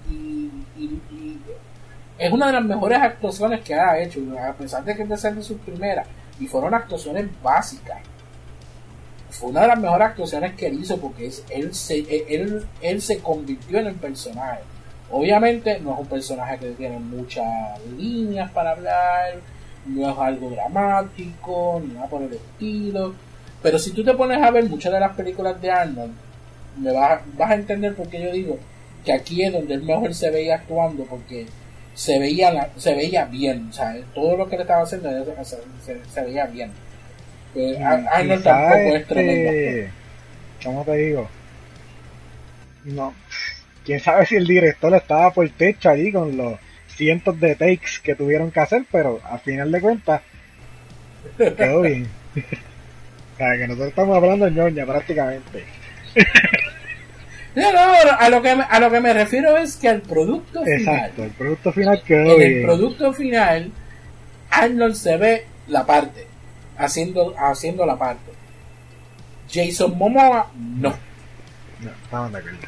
es 2.19 2.33
una 2.33 2.47
de 2.47 2.53
las 2.53 2.65
mejores 2.65 2.99
actuaciones 3.01 3.63
que 3.63 3.75
ha 3.75 4.01
hecho, 4.01 4.21
a 4.39 4.53
pesar 4.53 4.85
de 4.85 4.95
que 4.95 5.03
es 5.03 5.23
de 5.23 5.43
sus 5.43 5.59
primeras, 5.59 6.07
y 6.39 6.47
fueron 6.47 6.73
actuaciones 6.73 7.27
básicas. 7.43 7.99
Fue 9.31 9.49
una 9.49 9.63
de 9.63 9.69
las 9.69 9.81
mejores 9.81 10.09
actuaciones 10.09 10.55
que 10.55 10.67
él 10.67 10.79
hizo 10.81 10.99
porque 10.99 11.27
es, 11.27 11.45
él, 11.51 11.75
se, 11.75 11.99
él, 12.29 12.65
él 12.81 13.03
se 13.03 13.19
convirtió 13.19 13.79
en 13.79 13.89
el 13.89 13.95
personaje. 13.95 14.61
Obviamente 15.11 15.81
no 15.81 15.95
es 15.95 16.01
un 16.01 16.07
personaje 16.07 16.59
que 16.59 16.71
tiene 16.73 16.99
muchas 17.01 17.45
líneas 17.97 18.51
para 18.53 18.73
hablar, 18.73 19.35
no 19.87 20.09
es 20.09 20.19
algo 20.19 20.51
dramático, 20.51 21.83
ni 21.85 21.95
nada 21.95 22.07
por 22.07 22.23
el 22.23 22.35
estilo 22.35 23.15
pero 23.63 23.79
si 23.79 23.93
tú 23.93 24.05
te 24.05 24.15
pones 24.15 24.43
a 24.43 24.51
ver 24.51 24.69
muchas 24.69 24.93
de 24.93 25.01
las 25.01 25.15
películas 25.17 25.61
de 25.61 25.71
Arnold, 25.71 26.13
me 26.79 26.93
vas, 26.93 27.21
vas 27.37 27.51
a 27.51 27.55
entender 27.55 27.95
por 27.95 28.09
qué 28.09 28.23
yo 28.23 28.33
digo 28.33 28.59
que 29.05 29.13
aquí 29.13 29.45
es 29.45 29.53
donde 29.53 29.75
él 29.75 29.83
mejor 29.83 30.15
se 30.15 30.31
veía 30.31 30.57
actuando, 30.57 31.05
porque 31.05 31.47
se 31.95 32.19
veía 32.19 32.71
se 32.77 32.95
veía 32.95 33.25
bien, 33.27 33.69
o 33.71 33.73
sea, 33.73 33.95
todo 34.15 34.37
lo 34.37 34.49
que 34.49 34.57
le 34.57 34.63
estaba 34.63 34.83
haciendo 34.83 35.11
se, 35.83 36.23
veía 36.23 36.47
bien. 36.47 36.71
Pues, 37.53 37.79
Arnold 37.81 38.43
tampoco 38.43 38.97
es 38.97 39.07
tremendo. 39.07 39.91
¿Cómo 40.63 40.85
te 40.85 40.97
digo? 40.97 41.29
no, 42.85 43.15
quién 43.85 44.01
sabe 44.01 44.27
si 44.27 44.37
el 44.37 44.47
director 44.47 44.95
estaba 44.95 45.33
por 45.33 45.45
el 45.45 45.53
techo 45.53 45.89
allí 45.89 46.11
con 46.11 46.37
los 46.37 46.59
cientos 46.89 47.39
de 47.39 47.55
takes 47.55 48.01
que 48.03 48.15
tuvieron 48.15 48.51
que 48.51 48.61
hacer, 48.61 48.85
pero 48.91 49.21
al 49.25 49.41
final 49.41 49.71
de 49.71 49.81
cuentas 49.81 50.23
quedó 51.37 51.83
bien. 51.83 52.09
sea, 53.45 53.57
que 53.59 53.67
nosotros 53.67 53.89
estamos 53.89 54.17
hablando 54.17 54.45
de 54.45 54.51
ñoña 54.53 54.87
prácticamente. 54.87 55.65
No, 57.55 57.71
no, 57.71 57.79
a 58.19 58.31
lo 58.31 58.41
que 58.41 58.57
me, 58.57 58.63
a 58.63 58.81
lo 58.81 58.91
que 58.91 59.01
me 59.01 59.13
refiero 59.13 59.59
es 59.59 59.77
que 59.77 59.87
el 59.89 60.01
producto 60.01 60.65
final. 60.65 60.81
Exacto, 60.81 61.25
el 61.25 61.31
producto 61.33 61.71
final 61.71 62.03
quedó 62.03 62.33
en 62.33 62.39
bien. 62.39 62.53
el 62.61 62.63
producto 62.63 63.13
final, 63.13 63.71
Arnold 64.49 64.95
se 64.95 65.17
ve 65.19 65.45
la 65.69 65.85
parte, 65.85 66.27
haciendo, 66.79 67.35
haciendo 67.37 67.85
la 67.85 67.99
parte. 67.99 68.33
Jason 69.53 69.99
Momoa, 69.99 70.51
no. 70.57 70.95
No, 71.81 71.91
estaban 72.05 72.33
de 72.33 72.39
acuerdo. 72.39 72.59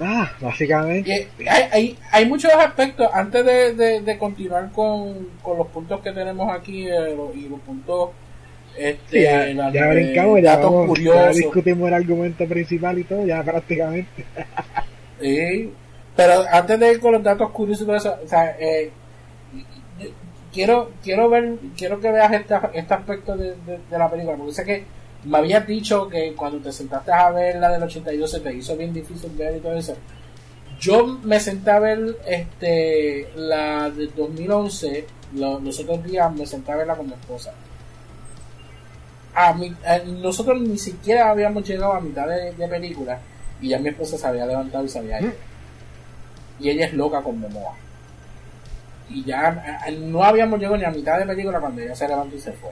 Ah, 0.00 0.32
básicamente. 0.40 1.28
Hay, 1.48 1.62
hay, 1.72 1.98
hay 2.10 2.26
muchos 2.26 2.52
aspectos, 2.54 3.08
antes 3.12 3.44
de, 3.44 3.74
de, 3.74 4.00
de 4.00 4.18
continuar 4.18 4.70
con, 4.72 5.28
con 5.42 5.58
los 5.58 5.66
puntos 5.68 6.00
que 6.00 6.12
tenemos 6.12 6.50
aquí 6.52 6.86
eh, 6.88 7.14
y 7.34 7.48
los 7.48 7.60
puntos 7.60 8.10
este, 8.78 9.18
Sí, 9.18 9.22
ya, 9.24 9.44
la- 9.46 9.70
ya 9.72 9.90
eh, 9.92 9.94
brincamos, 9.94 10.40
ya, 10.42 10.56
vamos, 10.56 10.98
ya 11.00 11.28
discutimos 11.30 11.88
el 11.88 11.94
argumento 11.94 12.46
principal 12.46 12.98
y 12.98 13.04
todo, 13.04 13.26
ya 13.26 13.42
prácticamente. 13.42 14.24
Sí, 15.20 15.70
pero 16.16 16.44
antes 16.50 16.80
de 16.80 16.92
ir 16.92 17.00
con 17.00 17.12
los 17.12 17.22
datos 17.22 17.50
curiosos 17.50 17.82
y 17.82 17.86
todo 17.86 17.96
eso, 17.96 18.16
o 18.24 18.26
sea, 18.26 18.56
eh, 18.58 18.90
quiero, 20.52 20.90
quiero 21.02 21.28
ver, 21.28 21.56
quiero 21.76 22.00
que 22.00 22.10
veas 22.10 22.32
este, 22.32 22.54
este 22.74 22.94
aspecto 22.94 23.36
de, 23.36 23.50
de- 23.66 23.80
de 23.90 23.98
la 23.98 24.10
película, 24.10 24.36
porque 24.36 24.52
sé 24.54 24.64
que 24.64 24.84
me 25.24 25.38
habías 25.38 25.66
dicho 25.66 26.08
que 26.08 26.34
cuando 26.34 26.58
te 26.58 26.72
sentaste 26.72 27.12
a 27.12 27.30
ver 27.30 27.56
la 27.56 27.70
del 27.70 27.82
82 27.82 28.30
se 28.30 28.40
te 28.40 28.54
hizo 28.54 28.76
bien 28.76 28.92
difícil 28.92 29.30
ver 29.36 29.56
y 29.56 29.60
todo 29.60 29.74
eso. 29.74 29.94
Yo 30.80 31.06
me 31.22 31.38
senté 31.40 31.70
a 31.70 31.78
ver 31.78 32.16
este 32.26 33.28
la 33.36 33.90
del 33.90 34.14
2011, 34.14 35.04
lo- 35.34 35.60
los 35.60 35.78
otros 35.80 36.02
días 36.04 36.32
me 36.34 36.46
senté 36.46 36.72
a 36.72 36.76
verla 36.76 36.96
con 36.96 37.06
mi 37.06 37.12
esposa. 37.12 37.52
A 39.34 39.52
mi- 39.54 39.74
eh, 39.86 40.02
nosotros 40.06 40.60
ni 40.60 40.76
siquiera 40.78 41.30
habíamos 41.30 41.66
llegado 41.68 41.92
a 41.92 42.00
mitad 42.00 42.26
de, 42.26 42.52
de 42.52 42.68
película 42.68 43.20
y 43.60 43.68
ya 43.68 43.78
mi 43.78 43.90
esposa 43.90 44.18
se 44.18 44.26
había 44.26 44.46
levantado 44.46 44.84
y 44.84 44.88
se 44.88 44.98
había 44.98 45.20
ido. 45.20 45.32
Y 46.58 46.70
ella 46.70 46.86
es 46.86 46.92
loca 46.94 47.22
con 47.22 47.38
Momoa. 47.38 47.74
Y 49.08 49.24
ya 49.24 49.82
eh, 49.86 49.92
no 49.92 50.22
habíamos 50.24 50.58
llegado 50.58 50.76
ni 50.78 50.84
a 50.84 50.90
mitad 50.90 51.18
de 51.18 51.26
película 51.26 51.60
cuando 51.60 51.80
ella 51.80 51.94
se 51.94 52.08
levantó 52.08 52.36
y 52.36 52.40
se 52.40 52.52
fue. 52.52 52.70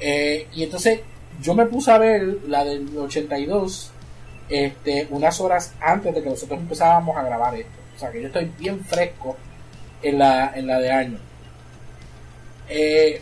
Eh, 0.00 0.46
y 0.54 0.64
entonces 0.64 1.00
yo 1.42 1.54
me 1.54 1.66
puse 1.66 1.90
a 1.90 1.98
ver 1.98 2.38
la 2.48 2.64
del 2.64 2.96
82 2.96 3.90
este, 4.48 5.06
unas 5.10 5.40
horas 5.40 5.72
antes 5.80 6.14
de 6.14 6.22
que 6.22 6.30
nosotros 6.30 6.58
empezábamos 6.60 7.16
a 7.16 7.22
grabar 7.22 7.54
esto. 7.54 7.72
O 7.96 7.98
sea 7.98 8.10
que 8.10 8.20
yo 8.20 8.26
estoy 8.28 8.50
bien 8.58 8.84
fresco 8.84 9.36
en 10.02 10.18
la, 10.18 10.52
en 10.54 10.66
la 10.66 10.78
de 10.78 10.90
año. 10.90 11.18
Eh, 12.68 13.20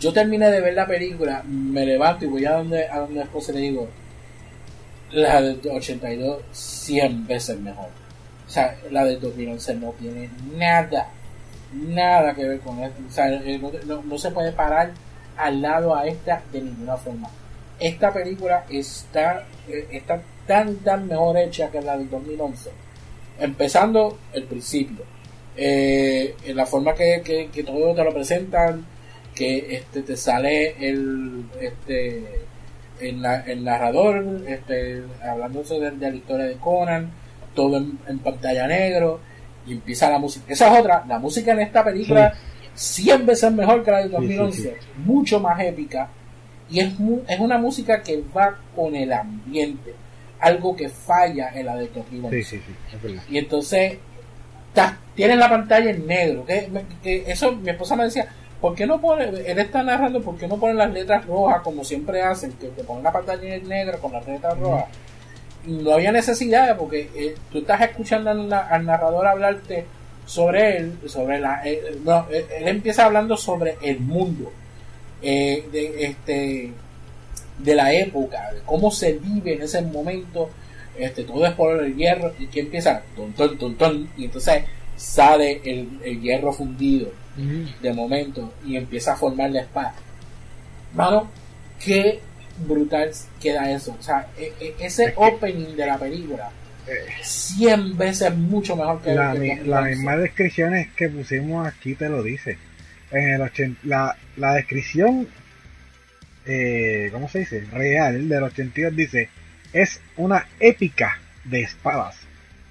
yo 0.00 0.12
terminé 0.12 0.50
de 0.50 0.60
ver 0.60 0.74
la 0.74 0.86
película, 0.86 1.42
me 1.46 1.84
levanto 1.84 2.24
y 2.24 2.28
voy 2.28 2.44
a 2.44 2.52
donde, 2.54 2.86
a 2.88 2.98
donde 3.00 3.20
después 3.20 3.48
le 3.48 3.60
digo, 3.60 3.88
la 5.10 5.40
del 5.42 5.60
82 5.70 6.42
100 6.52 7.26
veces 7.26 7.58
mejor. 7.58 7.88
O 8.46 8.50
sea, 8.50 8.76
la 8.90 9.04
del 9.04 9.20
2011 9.20 9.74
no 9.76 9.92
tiene 9.98 10.28
nada, 10.56 11.08
nada 11.72 12.34
que 12.34 12.44
ver 12.44 12.60
con 12.60 12.78
esto. 12.82 13.00
O 13.08 13.12
sea, 13.12 13.28
eh, 13.32 13.58
no, 13.58 13.70
no- 13.86 14.02
no 14.02 14.18
se 14.18 14.30
puede 14.30 14.52
parar 14.52 14.90
al 15.36 15.62
lado 15.62 15.94
a 15.94 16.06
esta 16.06 16.42
de 16.52 16.60
ninguna 16.60 16.96
forma. 16.96 17.28
Esta 17.78 18.12
película 18.12 18.64
está, 18.70 19.44
eh, 19.68 19.88
está 19.90 20.22
tan, 20.46 20.76
tan 20.76 21.08
mejor 21.08 21.36
hecha 21.36 21.70
que 21.70 21.80
la 21.80 21.96
del 21.96 22.10
2011. 22.10 22.70
Empezando 23.40 24.18
el 24.32 24.44
principio. 24.44 25.04
Eh, 25.56 26.34
en 26.44 26.56
la 26.56 26.64
forma 26.64 26.94
que, 26.94 27.48
que, 27.52 27.62
todo 27.62 27.94
te 27.94 28.04
lo 28.04 28.14
presentan, 28.14 28.86
que 29.34 29.76
este 29.76 30.02
te 30.02 30.16
sale 30.16 30.76
el 30.88 31.44
este 31.60 32.22
el, 33.00 33.24
el 33.46 33.64
narrador 33.64 34.24
este 34.46 35.02
hablándose 35.22 35.80
de, 35.80 36.10
la 36.10 36.14
historia 36.14 36.46
de 36.46 36.56
Conan 36.56 37.10
todo 37.54 37.78
en 37.78 38.18
pantalla 38.18 38.66
negro 38.66 39.20
y 39.66 39.72
empieza 39.72 40.10
la 40.10 40.18
música 40.18 40.52
esa 40.52 40.72
es 40.72 40.80
otra 40.80 41.04
la 41.08 41.18
música 41.18 41.52
en 41.52 41.60
esta 41.60 41.82
película 41.82 42.34
100 42.74 43.26
veces 43.26 43.52
mejor 43.52 43.84
que 43.84 43.90
la 43.90 43.98
de 43.98 44.08
2011 44.08 44.62
sí. 44.62 44.86
mucho 45.04 45.38
más 45.40 45.60
épica 45.60 46.08
y 46.70 46.80
es 46.80 46.98
mu- 46.98 47.20
es 47.28 47.38
una 47.38 47.58
música 47.58 48.02
que 48.02 48.22
va 48.36 48.56
con 48.74 48.94
el 48.96 49.12
ambiente 49.12 49.94
algo 50.40 50.74
que 50.74 50.88
falla 50.88 51.50
en 51.54 51.66
la 51.66 51.76
de 51.76 51.88
2011 51.88 52.42
Sí, 52.42 52.56
sí, 52.58 52.62
sí, 52.66 52.74
es 52.96 53.02
verdad. 53.02 53.22
y 53.28 53.38
entonces 53.38 53.98
tienes 55.14 55.36
la 55.36 55.48
pantalla 55.48 55.90
en 55.90 56.06
negro. 56.06 56.44
Que, 56.46 56.68
que 57.02 57.30
eso 57.30 57.52
mi 57.52 57.70
esposa 57.70 57.94
me 57.96 58.04
decía, 58.04 58.26
¿por 58.60 58.74
qué 58.74 58.86
no 58.86 59.00
pone, 59.00 59.24
él 59.24 59.58
está 59.58 59.82
narrando, 59.82 60.22
¿por 60.22 60.36
qué 60.36 60.48
no 60.48 60.56
ponen 60.56 60.78
las 60.78 60.90
letras 60.92 61.26
rojas 61.26 61.60
como 61.62 61.84
siempre 61.84 62.22
hacen? 62.22 62.52
Que 62.52 62.68
te 62.68 62.82
ponen 62.82 63.04
la 63.04 63.12
pantalla 63.12 63.54
en 63.54 63.68
negro 63.68 63.98
con 64.00 64.12
las 64.12 64.26
letras 64.26 64.58
rojas. 64.58 64.86
No 65.66 65.92
había 65.92 66.10
necesidad 66.10 66.76
porque 66.76 67.10
eh, 67.14 67.34
tú 67.52 67.58
estás 67.58 67.80
escuchando 67.82 68.30
al, 68.30 68.52
al 68.52 68.84
narrador 68.86 69.26
hablarte 69.26 69.84
sobre 70.32 70.78
él, 70.78 70.98
sobre 71.06 71.38
la, 71.38 71.60
eh, 71.64 71.98
no, 72.04 72.26
él, 72.30 72.46
él 72.58 72.68
empieza 72.68 73.04
hablando 73.04 73.36
sobre 73.36 73.76
el 73.82 74.00
mundo, 74.00 74.50
eh, 75.20 75.68
de 75.70 76.04
este 76.04 76.72
de 77.58 77.74
la 77.74 77.92
época, 77.92 78.50
de 78.52 78.60
cómo 78.64 78.90
se 78.90 79.12
vive 79.12 79.54
en 79.54 79.62
ese 79.62 79.82
momento, 79.82 80.48
este, 80.98 81.24
todo 81.24 81.44
es 81.46 81.52
por 81.52 81.84
el 81.84 81.94
hierro, 81.94 82.32
y 82.38 82.46
que 82.46 82.60
empieza, 82.60 83.02
ton, 83.14 83.32
ton, 83.34 83.58
ton, 83.58 83.74
ton, 83.76 84.08
y 84.16 84.24
entonces 84.24 84.64
sale 84.96 85.60
el, 85.64 86.00
el 86.02 86.20
hierro 86.20 86.52
fundido 86.52 87.08
de 87.80 87.92
momento 87.92 88.52
y 88.66 88.76
empieza 88.76 89.12
a 89.12 89.16
formar 89.16 89.50
la 89.50 89.60
espada. 89.60 89.94
Mano, 90.94 91.28
qué 91.82 92.20
brutal 92.66 93.10
queda 93.40 93.70
eso. 93.70 93.94
O 93.98 94.02
sea, 94.02 94.28
e- 94.38 94.52
e- 94.60 94.74
ese 94.80 95.14
opening 95.16 95.74
de 95.76 95.86
la 95.86 95.98
película, 95.98 96.50
100 97.22 97.96
veces 97.96 98.34
mucho 98.36 98.76
mejor 98.76 99.00
que 99.02 99.14
La, 99.14 99.32
que 99.32 99.38
mi- 99.38 99.50
el 99.50 99.56
las 99.70 99.80
2011. 99.84 99.90
mismas 99.96 100.18
descripciones 100.20 100.88
que 100.96 101.08
pusimos 101.08 101.66
aquí 101.66 101.94
te 101.94 102.08
lo 102.08 102.22
dice. 102.22 102.58
En 103.10 103.30
el 103.30 103.40
ochen- 103.42 103.76
la, 103.84 104.16
la 104.36 104.54
descripción, 104.54 105.28
eh, 106.46 107.08
¿cómo 107.12 107.28
se 107.28 107.40
dice? 107.40 107.64
Real 107.72 108.28
del 108.28 108.42
82 108.42 108.96
dice, 108.96 109.28
es 109.72 110.00
una 110.16 110.46
épica 110.60 111.18
de 111.44 111.60
espadas 111.62 112.16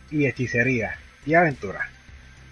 y 0.09 0.25
hechicería 0.25 0.95
y 1.25 1.33
aventura. 1.35 1.87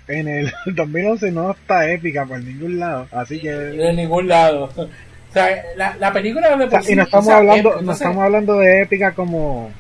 En 0.08 0.28
el 0.28 0.52
2011 0.66 1.32
no 1.32 1.52
está 1.52 1.90
épica 1.92 2.26
por 2.26 2.42
ningún 2.44 2.80
lado, 2.80 3.08
así 3.12 3.40
que... 3.40 3.52
de 3.52 3.94
ningún 3.94 4.28
lado. 4.28 4.70
O 5.30 5.32
sea, 5.32 5.48
la, 5.78 5.96
la 5.98 6.12
película 6.12 6.58
de 6.58 6.64
O 6.66 6.70
sea, 6.72 6.80
por 6.80 6.84
sí, 6.88 6.94
y 6.94 6.96
no 6.96 7.04
estamos 7.04 7.28
o 7.28 7.30
sea, 7.30 7.38
hablando, 7.38 7.78
es- 7.78 7.82
no 7.84 7.92
estamos 7.92 8.24
hablando 8.26 8.58
de 8.58 8.82
épica 8.82 9.12
como 9.12 9.72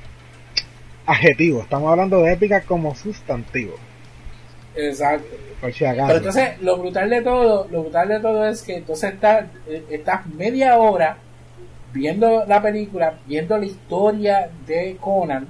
adjetivo, 1.09 1.61
estamos 1.61 1.89
hablando 1.91 2.21
de 2.21 2.33
épica 2.33 2.61
como 2.61 2.93
sustantivo, 2.95 3.73
Exacto. 4.75 5.35
por 5.59 5.73
si 5.73 5.85
acaso. 5.85 6.07
Pero 6.07 6.17
entonces, 6.19 6.61
lo 6.61 6.77
brutal 6.77 7.09
de 7.09 7.21
todo, 7.21 7.67
lo 7.71 7.81
brutal 7.81 8.07
de 8.07 8.19
todo 8.19 8.47
es 8.47 8.61
que 8.61 8.77
entonces 8.77 9.13
estás, 9.13 9.45
eh, 9.67 9.83
estás 9.89 10.25
media 10.27 10.77
hora 10.77 11.17
viendo 11.91 12.45
la 12.45 12.61
película, 12.61 13.15
viendo 13.25 13.57
la 13.57 13.65
historia 13.65 14.49
de 14.67 14.97
Conan 15.01 15.47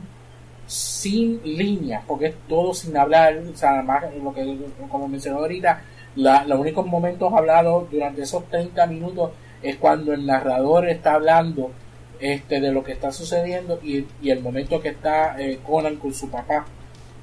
sin 0.65 1.41
líneas, 1.43 2.03
porque 2.07 2.27
es 2.27 2.35
todo 2.47 2.73
sin 2.73 2.95
hablar, 2.95 3.37
o 3.37 3.57
sea, 3.57 3.71
además, 3.75 4.03
lo 4.23 4.33
que, 4.33 4.55
como 4.89 5.07
mencionó 5.07 5.39
ahorita, 5.39 5.81
la- 6.15 6.43
los 6.45 6.59
únicos 6.59 6.85
momentos 6.85 7.31
hablados 7.33 7.89
durante 7.91 8.21
esos 8.21 8.45
30 8.49 8.85
minutos 8.87 9.31
es 9.61 9.75
cuando 9.77 10.13
el 10.13 10.25
narrador 10.25 10.87
está 10.87 11.13
hablando 11.15 11.71
este 12.19 12.59
de 12.59 12.71
lo 12.71 12.83
que 12.83 12.93
está 12.93 13.11
sucediendo 13.11 13.79
y, 13.83 14.05
y 14.21 14.29
el 14.29 14.41
momento 14.41 14.81
que 14.81 14.89
está 14.89 15.39
eh, 15.41 15.59
Conan 15.65 15.95
con 15.95 16.13
su 16.13 16.29
papá 16.29 16.65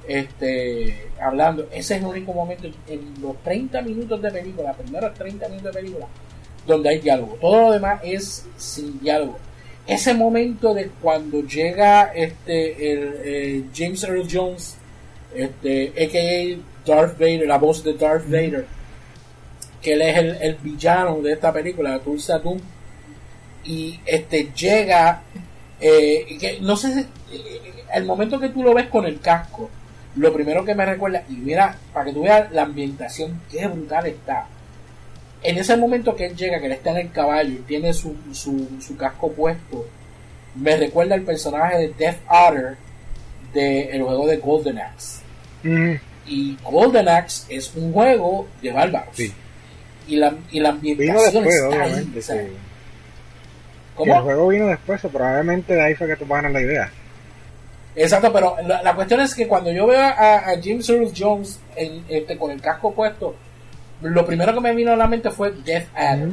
este 0.07 1.09
hablando. 1.21 1.67
Ese 1.71 1.95
es 1.95 2.01
el 2.01 2.07
único 2.07 2.33
momento 2.33 2.67
en 2.87 3.13
los 3.21 3.37
30 3.43 3.81
minutos 3.81 4.21
de 4.21 4.31
película 4.31 4.73
primeros 4.73 5.13
30 5.13 5.49
minutos 5.49 5.73
de 5.73 5.81
película 5.81 6.07
donde 6.65 6.89
hay 6.89 6.99
diálogo. 6.99 7.37
Todo 7.39 7.61
lo 7.61 7.71
demás 7.71 8.01
es 8.03 8.45
sin 8.57 8.99
diálogo. 8.99 9.37
Ese 9.85 10.13
momento 10.13 10.73
de 10.73 10.89
cuando 11.01 11.41
llega 11.41 12.11
este 12.13 12.91
el, 12.91 13.13
eh, 13.23 13.63
James 13.73 14.03
Earl 14.03 14.27
Jones 14.29 14.77
este 15.35 15.89
aka 15.89 16.61
Darth 16.85 17.19
Vader 17.19 17.47
la 17.47 17.57
voz 17.57 17.83
de 17.83 17.93
Darth 17.93 18.25
Vader 18.25 18.65
que 19.81 19.93
él 19.93 20.01
es 20.01 20.17
el, 20.17 20.37
el 20.41 20.55
villano 20.55 21.21
de 21.21 21.33
esta 21.33 21.53
película 21.53 21.99
Tulsa 21.99 22.39
Doom 22.39 22.59
y 23.67 23.99
este 24.05 24.49
llega 24.55 25.21
eh, 25.79 26.37
que 26.39 26.59
no 26.61 26.75
sé 26.77 26.93
si- 26.93 26.99
eh, 27.35 27.73
el 27.93 28.05
momento 28.05 28.39
que 28.39 28.49
tú 28.49 28.63
lo 28.63 28.73
ves 28.73 28.87
con 28.87 29.05
el 29.05 29.19
casco 29.19 29.69
lo 30.15 30.33
primero 30.33 30.65
que 30.65 30.73
me 30.73 30.85
recuerda 30.85 31.23
y 31.29 31.33
mira 31.33 31.77
para 31.93 32.05
que 32.05 32.13
tú 32.13 32.23
veas 32.23 32.51
la 32.51 32.63
ambientación 32.63 33.39
qué 33.51 33.67
brutal 33.67 34.07
está 34.07 34.47
en 35.43 35.57
ese 35.59 35.77
momento 35.77 36.15
que 36.15 36.25
él 36.25 36.35
llega 36.35 36.59
que 36.59 36.65
él 36.65 36.71
está 36.71 36.89
en 36.91 36.97
el 36.97 37.11
caballo 37.11 37.51
y 37.51 37.57
tiene 37.67 37.93
su, 37.93 38.15
su, 38.33 38.67
su 38.81 38.97
casco 38.97 39.31
puesto 39.31 39.85
me 40.55 40.75
recuerda 40.77 41.13
el 41.13 41.21
personaje 41.23 41.77
de 41.77 41.87
Death 41.97 42.17
Otter 42.27 42.77
del 43.53 44.01
juego 44.01 44.25
de 44.27 44.37
Golden 44.37 44.79
Axe. 44.79 45.19
Y 46.25 46.57
Golden 46.63 47.07
Axe 47.07 47.45
es 47.55 47.71
un 47.75 47.93
juego 47.93 48.47
de 48.61 48.71
bárbaros. 48.71 49.15
Y, 50.07 50.15
la, 50.15 50.33
y 50.51 50.59
la 50.59 50.69
ambientación 50.69 51.43
está 51.73 51.83
ahí. 51.83 52.07
¿Cómo? 53.97 54.15
el 54.15 54.21
juego 54.21 54.47
vino 54.47 54.67
después, 54.67 55.03
o 55.03 55.09
probablemente 55.09 55.73
de 55.73 55.81
ahí 55.81 55.95
fue 55.95 56.07
que 56.07 56.15
tomaron 56.15 56.53
la 56.53 56.61
idea. 56.61 56.91
Exacto, 57.95 58.31
pero 58.31 58.55
la, 58.63 58.93
cuestión 58.93 59.21
es 59.21 59.33
que 59.33 59.47
cuando 59.47 59.71
yo 59.71 59.87
veo 59.87 59.99
a, 59.99 60.53
James 60.63 60.87
Earl 60.87 61.11
Jones 61.17 61.59
en, 61.75 62.05
este, 62.07 62.37
con 62.37 62.51
el 62.51 62.61
casco 62.61 62.93
puesto, 62.93 63.35
lo 64.01 64.23
primero 64.23 64.53
que 64.53 64.61
me 64.61 64.75
vino 64.75 64.91
a 64.91 64.95
la 64.95 65.07
mente 65.07 65.31
fue 65.31 65.51
Death 65.51 65.87
Adder. 65.95 66.29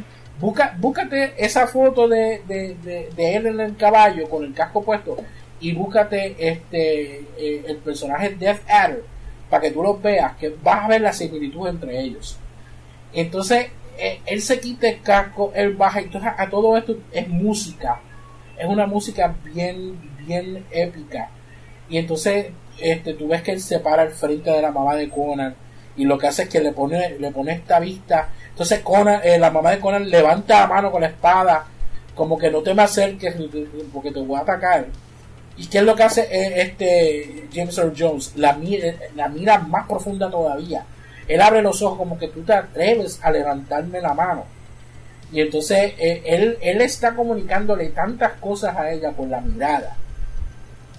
búscate 0.79 1.33
esa 1.39 1.67
foto 1.67 2.07
de, 2.07 2.43
de, 2.47 3.37
él 3.37 3.47
en 3.47 3.61
el 3.61 3.77
caballo 3.77 4.29
con 4.29 4.45
el 4.45 4.53
casco 4.53 4.83
puesto 4.83 5.17
y 5.61 5.73
búscate 5.73 6.37
este 6.39 7.25
eh, 7.39 7.65
el 7.67 7.79
personaje 7.79 8.37
Death 8.39 8.61
Adder 8.69 9.03
para 9.49 9.63
que 9.63 9.71
tú 9.71 9.83
lo 9.83 9.99
veas, 9.99 10.37
que 10.37 10.55
vas 10.63 10.85
a 10.85 10.89
ver 10.89 11.01
la 11.01 11.15
similitud 11.15 11.67
entre 11.67 11.99
ellos. 11.99 12.37
Entonces, 13.15 13.69
eh, 13.99 14.21
él 14.27 14.43
se 14.43 14.61
quita 14.61 14.89
el 14.89 15.01
casco, 15.03 15.53
él 15.55 15.75
baja, 15.75 16.01
entonces 16.01 16.31
a 16.37 16.49
todo 16.49 16.77
esto 16.77 16.97
es 17.13 17.29
música, 17.29 18.01
es 18.59 18.67
una 18.67 18.87
música 18.87 19.35
bien, 19.45 19.99
bien 20.27 20.65
épica. 20.71 21.31
Y 21.89 21.99
entonces 21.99 22.47
este, 22.79 23.15
tú 23.15 23.29
ves 23.29 23.43
que 23.43 23.53
él 23.53 23.61
se 23.61 23.79
para 23.79 24.03
al 24.03 24.11
frente 24.11 24.51
de 24.51 24.63
la 24.63 24.71
mamá 24.71 24.97
de 24.97 25.09
Conan 25.09 25.55
y 25.97 26.05
lo 26.05 26.19
que 26.19 26.27
hace 26.27 26.45
es 26.45 26.49
que 26.49 26.61
le 26.61 26.73
pone, 26.73 27.19
le 27.19 27.31
pone 27.31 27.53
esta 27.53 27.79
vista. 27.79 28.29
Entonces 28.51 28.81
Conan, 28.81 29.21
eh, 29.23 29.39
la 29.39 29.51
mamá 29.51 29.71
de 29.71 29.81
Conan 29.81 30.09
levanta 30.09 30.61
la 30.61 30.67
mano 30.67 30.91
con 30.91 31.03
la 31.03 31.09
espada, 31.09 31.67
como 32.15 32.39
que 32.39 32.51
no 32.51 32.63
te 32.63 32.75
me 32.75 32.83
acerques 32.83 33.35
porque 33.93 34.11
te 34.11 34.21
voy 34.21 34.37
a 34.37 34.43
atacar. 34.43 34.87
¿Y 35.57 35.67
qué 35.67 35.79
es 35.79 35.85
lo 35.85 35.95
que 35.95 36.03
hace 36.03 36.23
eh, 36.23 36.63
este 36.63 37.49
James 37.53 37.79
Earl 37.79 37.95
Jones? 37.97 38.33
La 38.37 38.55
mira, 38.55 38.93
la 39.15 39.29
mira 39.29 39.59
más 39.59 39.87
profunda 39.87 40.29
todavía. 40.29 40.85
Él 41.29 41.41
abre 41.41 41.63
los 41.63 41.81
ojos 41.83 41.99
como 41.99 42.19
que 42.19 42.29
tú 42.29 42.43
te 42.43 42.53
atreves 42.53 43.19
a 43.23 43.31
levantarme 43.31 44.01
la 44.01 44.15
mano. 44.15 44.45
Y 45.33 45.41
entonces 45.41 45.95
eh, 45.99 46.23
él, 46.27 46.59
él 46.61 46.81
está 46.81 47.15
comunicándole 47.15 47.89
tantas 47.89 48.33
cosas 48.35 48.77
a 48.77 48.93
ella 48.93 49.13
con 49.13 49.31
la 49.31 49.41
mirada 49.41 49.97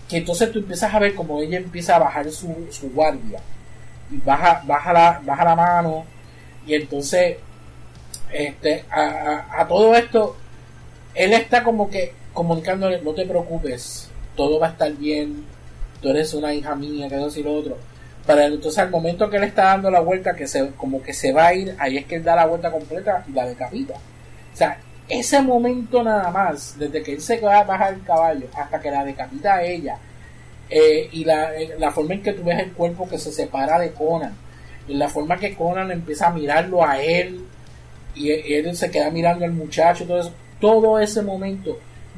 que 0.08 0.18
entonces 0.18 0.52
tú 0.52 0.60
empiezas 0.60 0.94
a 0.94 1.00
ver 1.00 1.16
como 1.16 1.42
ella 1.42 1.58
empieza 1.58 1.96
a 1.96 2.00
bajar 2.00 2.30
su, 2.32 2.48
guardia. 2.94 3.40
Y 4.12 4.18
baja, 4.18 4.62
baja, 4.66 4.94
la, 4.94 5.22
baja 5.24 5.44
la 5.44 5.56
mano. 5.56 6.06
Y 6.66 6.76
entonces 6.76 7.38
este, 8.32 8.86
a, 8.92 9.66
todo 9.68 9.96
esto 9.96 10.36
él 11.14 11.34
está 11.34 11.64
como 11.64 11.90
que 11.90 12.14
comunicándole 12.34 13.02
no 13.02 13.14
te 13.14 13.26
preocupes 13.26 14.10
todo 14.36 14.60
va 14.60 14.68
a 14.68 14.72
estar 14.72 14.92
bien. 14.94 15.46
Tú 16.02 16.10
eres 16.10 16.34
una 16.34 16.54
hija 16.54 16.76
mía 16.76 17.08
que 17.08 17.16
eso 17.16 17.40
y 17.40 17.44
lo 17.44 17.56
otro 17.56 17.78
pero 18.26 18.42
entonces 18.42 18.80
al 18.80 18.90
momento 18.90 19.30
que 19.30 19.38
él 19.38 19.44
está 19.44 19.66
dando 19.66 19.92
la 19.92 20.00
vuelta 20.00 20.36
que 20.36 20.48
se 20.48 20.72
como 20.72 21.02
que 21.02 21.14
se 21.14 21.32
va 21.32 21.48
a 21.48 21.54
ir 21.54 21.76
ahí 21.78 21.98
es 21.98 22.06
que 22.06 22.16
él 22.16 22.24
da 22.24 22.36
la 22.36 22.46
vuelta 22.46 22.72
completa 22.72 23.24
y 23.28 23.32
la 23.34 23.46
decapita. 23.46 23.94
O 23.94 24.58
sea 24.58 24.80
ese 25.08 25.42
momento 25.42 26.04
nada 26.04 26.32
más, 26.32 26.78
desde 26.78 27.04
que 27.04 27.14
él 27.14 27.22
se 27.22 27.40
va 27.40 27.60
a 27.60 27.64
bajar 27.64 27.94
el 27.94 28.04
caballo 28.04 28.48
hasta 28.56 28.80
que 28.80 28.92
la 28.92 29.04
decapita 29.04 29.56
a 29.56 29.64
ella, 29.64 29.98
eh, 30.70 31.10
y 31.12 31.22
eh, 31.30 31.76
la, 31.78 31.92
forma 31.92 32.16
en 32.16 32.24
que 32.24 32.34
tú 32.34 32.44
ves 32.44 32.60
el 32.60 32.72
cuerpo 32.72 33.08
que 33.08 33.20
se 33.20 33.32
separa 33.32 33.80
de 33.80 33.92
Conan, 33.92 34.34
y 34.88 34.96
la 34.96 35.08
forma 35.08 35.38
que 35.38 35.56
Conan 35.56 35.92
empieza 35.92 36.28
a 36.28 36.34
mirarlo 36.34 36.84
a 36.84 37.00
él, 37.00 37.46
y 38.16 38.32
él 38.32 38.76
se 38.76 38.90
queda 38.90 39.12
mirando 39.12 39.46
al 39.46 39.52
muchacho, 39.52 40.08
todo 40.60 41.00
ese 41.00 41.22
momento, 41.22 41.78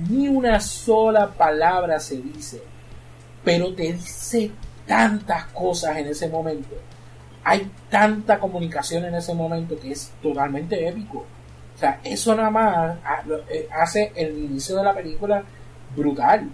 ni 0.09 0.27
una 0.27 0.59
sola 0.59 1.27
palabra 1.27 1.99
se 1.99 2.17
dice, 2.17 2.61
pero 3.43 3.73
te 3.73 3.93
dice 3.93 4.51
tantas 4.87 5.45
cosas 5.47 5.97
en 5.97 6.07
ese 6.07 6.27
momento. 6.29 6.75
Hay 7.43 7.69
tanta 7.89 8.39
comunicación 8.39 9.05
en 9.05 9.15
ese 9.15 9.33
momento 9.33 9.79
que 9.79 9.91
es 9.91 10.11
totalmente 10.21 10.87
épico. 10.87 11.25
O 11.75 11.79
sea, 11.79 11.99
eso 12.03 12.33
nada 12.35 12.49
más 12.49 12.97
eh, 13.49 13.67
hace 13.71 14.11
el 14.15 14.37
inicio 14.37 14.75
de 14.77 14.83
la 14.83 14.93
película 14.93 15.43
brutal. 15.95 16.49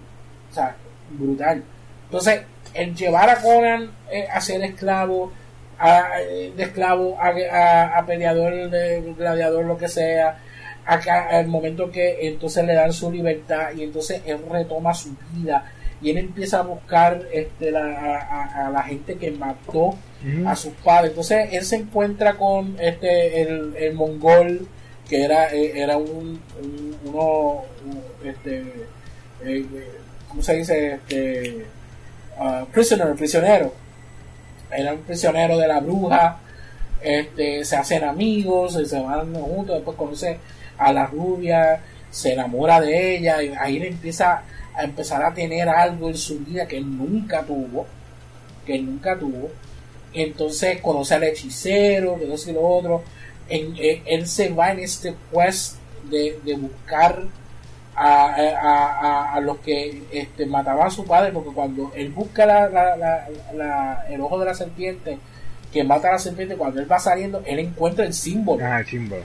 O 0.51 0.53
sea, 0.53 0.75
brutal. 1.11 1.63
Entonces, 2.05 2.41
el 2.73 2.95
llevar 2.95 3.29
a 3.29 3.41
Conan 3.41 3.91
eh, 4.11 4.27
a 4.31 4.41
ser 4.41 4.61
esclavo, 4.63 5.31
a, 5.79 6.21
eh, 6.21 6.53
de 6.55 6.63
esclavo 6.63 7.17
a, 7.19 7.97
a, 7.97 8.05
peleador, 8.05 8.69
de 8.69 9.13
gladiador, 9.17 9.65
lo 9.65 9.77
que 9.77 9.87
sea, 9.87 10.37
acá 10.85 11.39
el 11.39 11.47
momento 11.47 11.89
que 11.89 12.27
entonces 12.27 12.65
le 12.65 12.73
dan 12.73 12.91
su 12.91 13.11
libertad 13.11 13.71
y 13.75 13.83
entonces 13.83 14.21
él 14.25 14.39
retoma 14.49 14.93
su 14.93 15.15
vida 15.31 15.71
y 16.03 16.09
él 16.11 16.17
empieza 16.17 16.59
a 16.59 16.63
buscar 16.63 17.27
este, 17.31 17.75
a, 17.75 18.69
la 18.71 18.83
gente 18.83 19.15
que 19.15 19.31
mató 19.31 19.95
a 20.45 20.55
sus 20.55 20.73
padres. 20.73 21.11
Entonces 21.11 21.49
él 21.53 21.63
se 21.63 21.77
encuentra 21.77 22.35
con 22.35 22.75
este 22.79 23.41
el, 23.41 23.75
el 23.77 23.93
mongol 23.93 24.67
que 25.07 25.23
era, 25.23 25.53
eh, 25.53 25.71
era 25.75 25.97
un, 25.97 26.39
uno, 27.05 27.63
este, 28.23 28.63
eh, 29.43 29.65
¿cómo 30.27 30.41
se 30.41 30.55
dice? 30.55 30.93
Este, 30.95 31.65
uh, 32.39 32.65
prisoner, 32.67 33.13
prisionero. 33.15 33.73
Era 34.71 34.93
un 34.93 34.99
prisionero 34.99 35.57
de 35.57 35.67
la 35.67 35.79
bruja, 35.79 36.37
este, 37.01 37.63
se 37.63 37.75
hacen 37.75 38.03
amigos, 38.03 38.79
se 38.87 38.99
van 38.99 39.33
juntos, 39.35 39.75
después 39.75 39.97
conoce 39.97 40.39
a 40.77 40.91
la 40.91 41.05
rubia, 41.05 41.81
se 42.09 42.33
enamora 42.33 42.79
de 42.81 43.17
ella, 43.17 43.43
y 43.43 43.53
ahí 43.59 43.79
le 43.79 43.89
empieza 43.89 44.41
a 44.75 44.83
empezar 44.83 45.23
a 45.23 45.33
tener 45.33 45.69
algo 45.69 46.09
en 46.09 46.17
su 46.17 46.39
vida 46.39 46.67
que 46.67 46.81
nunca 46.81 47.43
tuvo, 47.43 47.85
que 48.65 48.79
nunca 48.79 49.17
tuvo. 49.17 49.49
Entonces 50.13 50.79
conoce 50.81 51.15
al 51.15 51.23
hechicero, 51.23 52.19
que 52.19 52.25
no 52.25 52.37
sé 52.37 52.53
lo 52.53 52.61
otro, 52.61 53.03
en, 53.49 53.75
él 54.05 54.27
se 54.27 54.49
va 54.49 54.71
en 54.71 54.79
este 54.79 55.15
quest 55.31 55.77
de, 56.09 56.37
buscar 56.57 57.23
a, 57.95 59.33
a, 59.35 59.39
los 59.41 59.57
que 59.59 60.03
este, 60.11 60.45
mataban 60.45 60.87
a 60.87 60.89
su 60.89 61.05
padre, 61.05 61.31
porque 61.31 61.51
cuando 61.51 61.91
él 61.95 62.09
busca 62.09 62.45
la, 62.45 63.27
el 64.09 64.21
ojo 64.21 64.39
de 64.39 64.45
la 64.45 64.53
serpiente, 64.53 65.17
que 65.71 65.83
mata 65.83 66.09
a 66.09 66.13
la 66.13 66.19
serpiente, 66.19 66.55
cuando 66.55 66.79
él 66.79 66.91
va 66.91 66.99
saliendo, 66.99 67.41
él 67.45 67.59
encuentra 67.59 68.05
el 68.05 68.13
símbolo. 68.13 68.63
Ah, 68.63 68.79
el 68.79 68.85
símbolo, 68.85 69.23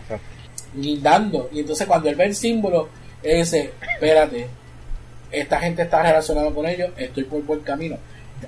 Guindando. 0.74 1.48
Y 1.52 1.60
entonces 1.60 1.86
cuando 1.86 2.08
él 2.08 2.16
ve 2.16 2.24
el 2.24 2.34
símbolo, 2.34 2.88
él 3.22 3.38
dice, 3.38 3.72
espérate, 3.94 4.48
esta 5.30 5.58
gente 5.60 5.82
está 5.82 6.02
relacionada 6.02 6.50
con 6.50 6.66
ellos, 6.66 6.90
estoy 6.96 7.24
por 7.24 7.42
buen 7.42 7.60
camino. 7.60 7.96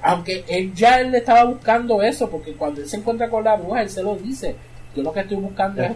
Aunque 0.02 0.44
él 0.48 0.72
ya 0.74 1.00
él 1.00 1.14
estaba 1.14 1.44
buscando 1.44 2.02
eso, 2.02 2.30
porque 2.30 2.54
cuando 2.54 2.80
él 2.80 2.88
se 2.88 2.96
encuentra 2.96 3.28
con 3.28 3.42
la 3.42 3.56
bruja, 3.56 3.82
él 3.82 3.90
se 3.90 4.02
lo 4.02 4.16
dice 4.16 4.54
yo 4.94 5.02
lo 5.02 5.12
que 5.12 5.20
estoy 5.20 5.36
buscando 5.36 5.82
es 5.82 5.92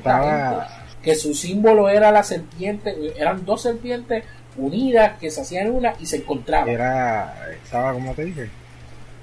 que 1.03 1.14
su 1.14 1.35
símbolo 1.35 1.89
era 1.89 2.11
la 2.11 2.22
serpiente, 2.22 2.95
eran 3.16 3.45
dos 3.45 3.62
serpientes 3.62 4.24
unidas 4.57 5.18
que 5.18 5.30
se 5.30 5.43
hacían 5.43 5.70
una 5.70 5.95
y 6.01 6.07
se 6.07 6.16
encontraban. 6.16 6.68
Era, 6.68 7.35
estaba, 7.62 7.93
como 7.93 8.14
te 8.14 8.24
dije, 8.24 8.49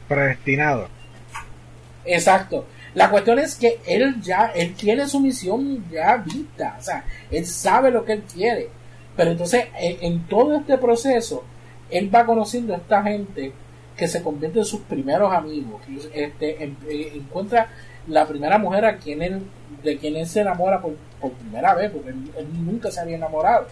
predestinado. 0.08 0.90
Exacto. 2.06 2.66
La 2.94 3.10
cuestión 3.10 3.40
es 3.40 3.56
que 3.56 3.80
él 3.88 4.22
ya, 4.22 4.52
él 4.54 4.76
tiene 4.76 5.08
su 5.08 5.20
misión 5.22 5.86
ya 5.90 6.18
vista, 6.18 6.76
o 6.78 6.84
sea, 6.84 7.06
él 7.32 7.46
sabe 7.46 7.90
lo 7.90 8.04
que 8.04 8.14
él 8.14 8.24
quiere. 8.32 8.70
Pero 9.16 9.32
entonces, 9.32 9.66
en, 9.78 10.26
todo 10.28 10.56
este 10.56 10.78
proceso, 10.78 11.44
él 11.90 12.14
va 12.14 12.26
conociendo 12.26 12.74
a 12.74 12.78
esta 12.78 13.04
gente 13.04 13.52
que 13.96 14.08
se 14.08 14.24
convierte 14.24 14.60
en 14.60 14.66
sus 14.66 14.82
primeros 14.82 15.34
amigos, 15.34 15.82
este, 16.14 16.64
eh, 16.64 17.12
encuentra 17.16 17.70
la 18.08 18.26
primera 18.26 18.58
mujer 18.58 18.86
a 18.86 18.98
quien 18.98 19.22
él, 19.22 19.44
de 19.84 19.98
quien 19.98 20.16
él 20.16 20.28
se 20.28 20.42
enamora 20.42 20.82
por, 20.82 20.94
primera 21.40 21.76
vez, 21.76 21.92
porque 21.92 22.10
él, 22.10 22.48
nunca 22.66 22.90
se 22.90 23.02
había 23.02 23.18
enamorado. 23.18 23.68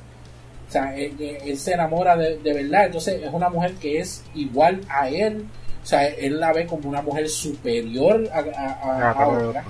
O 0.67 0.71
sea, 0.71 0.95
él, 0.95 1.57
se 1.57 1.73
enamora 1.73 2.15
de, 2.15 2.37
verdad. 2.43 2.85
Entonces 2.87 3.23
es 3.23 3.33
una 3.33 3.49
mujer 3.49 3.73
que 3.75 3.99
es 3.99 4.23
igual 4.35 4.81
a 4.87 5.09
él. 5.09 5.45
O 5.81 5.85
sea, 5.85 6.05
él 6.05 6.39
la 6.39 6.53
ve 6.53 6.67
como 6.67 6.89
una 6.89 7.01
mujer 7.01 7.27
superior 7.27 8.29
a, 8.31 8.39
a, 8.39 9.11
a, 9.11 9.27
otra. 9.27 9.63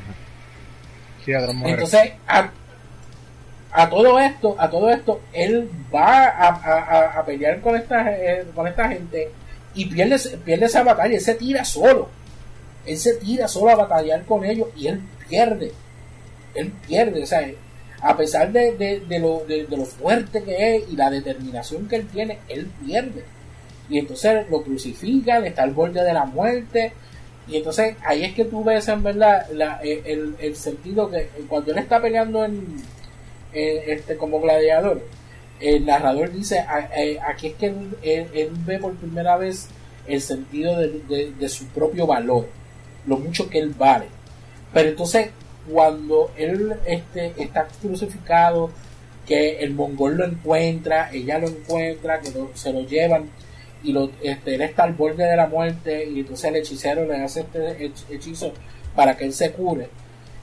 Entonces, 1.26 2.12
a, 3.72 3.90
todo 3.90 4.20
esto, 4.20 4.56
a 4.58 4.70
todo 4.70 4.90
esto, 4.90 5.22
él 5.34 5.70
va 5.94 6.28
a, 6.28 7.24
pelear 7.26 7.62
con 7.62 7.76
esta, 7.76 8.12
eh, 8.12 8.46
con 8.56 8.68
esta 8.68 8.88
gente 8.90 9.30
y 9.76 9.86
pierde, 9.86 10.18
pierde 10.44 10.66
esa 10.66 10.84
batalla, 10.84 11.16
él 11.16 11.22
se 11.22 11.36
tira 11.36 11.64
solo 11.64 12.10
él 12.86 12.98
se 12.98 13.14
tira 13.16 13.48
solo 13.48 13.72
a 13.72 13.76
batallar 13.76 14.26
con 14.26 14.44
ellos 14.44 14.68
y 14.76 14.88
él 14.88 15.02
pierde. 15.28 15.72
Él 16.56 16.72
pierde, 16.88 17.24
o 17.24 17.26
sea, 17.26 17.48
a 18.02 18.18
pesar 18.18 18.52
de, 18.52 19.04
lo, 19.20 19.44
de, 19.48 19.68
lo 19.70 19.86
fuerte 19.86 20.44
que 20.44 20.76
es 20.76 20.90
y 20.90 20.96
la 20.96 21.10
determinación 21.10 21.88
que 21.88 21.98
él 21.98 22.08
tiene, 22.08 22.40
él 22.48 22.68
pierde. 22.86 23.24
Y 23.90 24.00
entonces 24.00 24.50
lo 24.50 24.64
crucifican, 24.64 25.46
está 25.46 25.64
al 25.64 25.72
borde 25.72 26.04
de 26.04 26.14
la 26.14 26.26
muerte. 26.26 26.94
Y 27.48 27.58
entonces 27.58 27.96
ahí 28.06 28.24
es 28.24 28.34
que 28.34 28.46
tú 28.46 28.64
ves 28.64 28.88
en 28.88 29.04
verdad 29.04 29.48
eh, 29.84 30.36
el, 30.40 30.56
sentido 30.56 31.10
que 31.10 31.30
cuando 31.48 31.72
él 31.72 31.80
está 31.80 32.02
peleando 32.02 32.46
en, 32.46 32.78
este 33.54 34.18
como 34.18 34.40
gladiador, 34.40 35.02
el 35.60 35.86
narrador 35.86 36.32
dice, 36.32 36.66
aquí 37.28 37.48
es 37.48 37.54
que 37.56 37.66
él, 38.02 38.52
ve 38.66 38.80
por 38.80 38.96
primera 38.96 39.38
vez 39.38 39.68
el 40.08 40.22
sentido 40.22 40.78
de, 40.78 41.50
su 41.50 41.66
propio 41.68 42.08
valor, 42.08 42.48
lo 43.06 43.18
mucho 43.18 43.50
que 43.50 43.60
él 43.60 43.74
vale. 43.78 44.06
Pero 44.74 44.90
entonces, 44.90 45.30
cuando 45.72 46.32
él 46.38 46.76
este, 46.86 47.34
está 47.38 47.68
crucificado, 47.82 48.72
que 49.26 49.60
el 49.60 49.74
mongol 49.74 50.18
lo 50.18 50.26
encuentra, 50.26 51.12
ella 51.14 51.38
lo 51.38 51.50
encuentra, 51.50 52.20
que 52.20 52.32
se 52.56 52.74
lo 52.74 52.82
llevan 52.82 53.30
y 53.84 53.92
lo, 53.92 54.10
este, 54.24 54.56
él 54.56 54.62
está 54.62 54.84
al 54.84 54.94
borde 54.94 55.24
de 55.24 55.36
la 55.36 55.46
muerte 55.46 56.10
y 56.10 56.22
entonces 56.22 56.46
el 56.46 56.56
hechicero 56.56 57.06
le 57.06 57.18
hace 57.18 57.42
este 57.42 57.92
hechizo 58.10 58.54
para 58.96 59.16
que 59.16 59.26
él 59.26 59.34
se 59.34 59.52
cure 59.52 59.88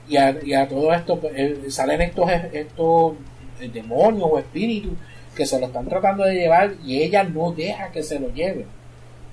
y 0.09 0.17
a, 0.17 0.69
todo 0.69 0.93
esto 0.93 1.19
pues, 1.19 1.33
eh, 1.37 1.71
salen 1.71 2.03
estos, 2.03 2.31
estos 2.53 3.15
eh, 3.61 3.69
demonios 3.73 4.29
o 4.31 4.39
espíritus 4.39 4.93
que 5.35 5.47
se 5.47 5.59
lo 5.59 5.67
están 5.67 5.87
tratando 5.87 6.25
de 6.25 6.35
llevar 6.35 6.75
y 6.85 7.03
ella 7.03 7.25
no 7.25 7.53
deja 7.53 7.91
que 7.91 8.03
se 8.03 8.19
lo 8.19 8.33
lleven. 8.33 8.67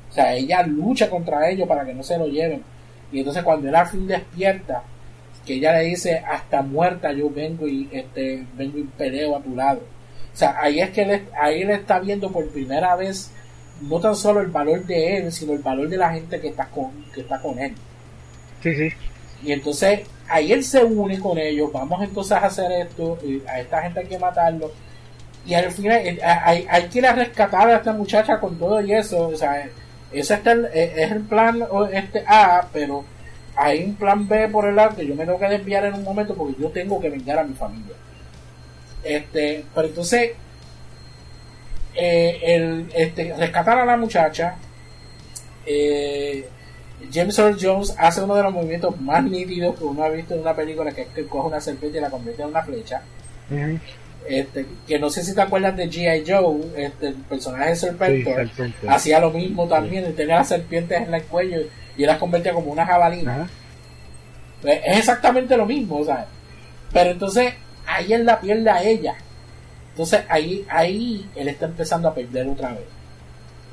O 0.09 0.13
sea, 0.13 0.35
ella 0.35 0.63
lucha 0.63 1.09
contra 1.09 1.49
ellos 1.49 1.67
para 1.67 1.85
que 1.85 1.93
no 1.93 2.03
se 2.03 2.17
lo 2.17 2.27
lleven. 2.27 2.61
Y 3.11 3.19
entonces 3.19 3.43
cuando 3.43 3.69
él 3.69 3.75
al 3.75 3.87
fin 3.87 4.07
despierta, 4.07 4.83
que 5.45 5.55
ella 5.55 5.73
le 5.73 5.85
dice, 5.85 6.19
hasta 6.19 6.61
muerta 6.61 7.11
yo 7.11 7.29
vengo 7.29 7.67
y 7.67 7.89
este 7.91 8.45
vengo 8.55 8.77
y 8.79 8.83
peleo 8.83 9.35
a 9.35 9.41
tu 9.41 9.55
lado. 9.55 9.81
O 10.33 10.35
sea, 10.35 10.55
ahí 10.59 10.79
es 10.79 10.89
que 10.91 11.03
él, 11.03 11.27
ahí 11.39 11.61
él 11.61 11.69
está 11.71 11.99
viendo 11.99 12.31
por 12.31 12.47
primera 12.49 12.95
vez 12.95 13.31
no 13.81 13.99
tan 13.99 14.15
solo 14.15 14.39
el 14.41 14.47
valor 14.47 14.85
de 14.85 15.17
él, 15.17 15.31
sino 15.31 15.53
el 15.53 15.59
valor 15.59 15.89
de 15.89 15.97
la 15.97 16.13
gente 16.13 16.39
que 16.39 16.47
está 16.47 16.65
con, 16.67 16.91
que 17.13 17.21
está 17.21 17.39
con 17.39 17.59
él. 17.59 17.73
Sí, 18.61 18.73
sí. 18.75 18.89
Y 19.43 19.51
entonces 19.51 20.01
ahí 20.27 20.51
él 20.51 20.63
se 20.63 20.83
une 20.83 21.19
con 21.19 21.37
ellos, 21.37 21.71
vamos 21.71 22.01
entonces 22.01 22.31
a 22.33 22.45
hacer 22.45 22.71
esto, 22.71 23.17
a 23.47 23.59
esta 23.59 23.81
gente 23.81 23.99
hay 23.99 24.07
que 24.07 24.19
matarlo. 24.19 24.71
Y 25.45 25.53
al 25.53 25.71
final 25.71 25.97
eh, 25.97 26.19
hay, 26.23 26.65
hay 26.69 26.83
que 26.83 26.99
ir 26.99 27.05
a 27.05 27.13
rescatar 27.13 27.67
a 27.69 27.75
esta 27.75 27.91
muchacha 27.91 28.39
con 28.39 28.57
todo 28.57 28.79
y 28.81 28.93
eso. 28.93 29.27
O 29.27 29.35
sea, 29.35 29.67
ese 30.11 30.33
eh, 30.45 30.93
es 30.95 31.11
el 31.11 31.21
plan 31.21 31.63
este 31.91 32.23
A, 32.27 32.67
pero 32.71 33.03
hay 33.55 33.83
un 33.83 33.95
plan 33.95 34.27
B 34.27 34.47
por 34.47 34.65
el 34.65 34.75
lado 34.75 34.95
que 34.95 35.05
yo 35.05 35.15
me 35.15 35.25
tengo 35.25 35.39
que 35.39 35.47
desviar 35.47 35.85
en 35.85 35.95
un 35.95 36.03
momento 36.03 36.35
porque 36.35 36.61
yo 36.61 36.69
tengo 36.69 36.99
que 36.99 37.09
vengar 37.09 37.39
a 37.39 37.43
mi 37.43 37.53
familia. 37.53 37.95
Este, 39.03 39.65
pero 39.75 39.87
entonces, 39.87 40.31
eh, 41.95 42.39
el, 42.43 42.89
este, 42.95 43.33
rescatar 43.35 43.79
a 43.79 43.85
la 43.85 43.97
muchacha, 43.97 44.55
eh, 45.65 46.47
James 47.11 47.37
Earl 47.37 47.57
Jones 47.59 47.95
hace 47.97 48.21
uno 48.21 48.35
de 48.35 48.43
los 48.43 48.53
movimientos 48.53 48.99
más 49.01 49.23
nítidos 49.23 49.77
que 49.77 49.83
uno 49.83 50.03
ha 50.03 50.09
visto 50.09 50.33
en 50.33 50.41
una 50.41 50.55
película 50.55 50.91
que 50.91 51.01
es 51.01 51.07
que 51.09 51.25
coge 51.25 51.47
una 51.47 51.61
serpiente 51.61 51.97
y 51.97 52.01
la 52.01 52.09
convierte 52.09 52.43
en 52.43 52.49
una 52.49 52.61
flecha. 52.61 53.01
Este, 54.27 54.65
que 54.87 54.99
no 54.99 55.09
sé 55.09 55.23
si 55.23 55.35
te 55.35 55.41
acuerdas 55.41 55.75
de 55.75 55.89
G.I. 55.89 56.23
Joe, 56.25 56.85
este, 56.85 57.07
el 57.07 57.15
personaje 57.15 57.71
de 57.71 57.75
Serpentor, 57.75 58.49
hacía 58.87 59.19
lo 59.19 59.31
mismo 59.31 59.67
también, 59.67 60.15
tenía 60.15 60.37
las 60.37 60.47
serpientes 60.47 61.01
en 61.01 61.13
el 61.13 61.23
cuello 61.23 61.61
y 61.97 62.05
las 62.05 62.17
convertía 62.17 62.53
como 62.53 62.71
una 62.71 62.85
jabalina. 62.85 63.49
Pues, 64.61 64.79
es 64.85 64.99
exactamente 64.99 65.57
lo 65.57 65.65
mismo, 65.65 66.05
¿sabes? 66.05 66.25
Pero 66.93 67.11
entonces 67.11 67.53
ahí 67.85 68.13
él 68.13 68.25
la 68.25 68.39
pierde 68.39 68.69
a 68.69 68.81
ella. 68.81 69.15
Entonces 69.89 70.21
ahí, 70.29 70.65
ahí 70.69 71.29
él 71.35 71.49
está 71.49 71.65
empezando 71.65 72.07
a 72.07 72.15
perder 72.15 72.47
otra 72.47 72.69
vez 72.69 73.02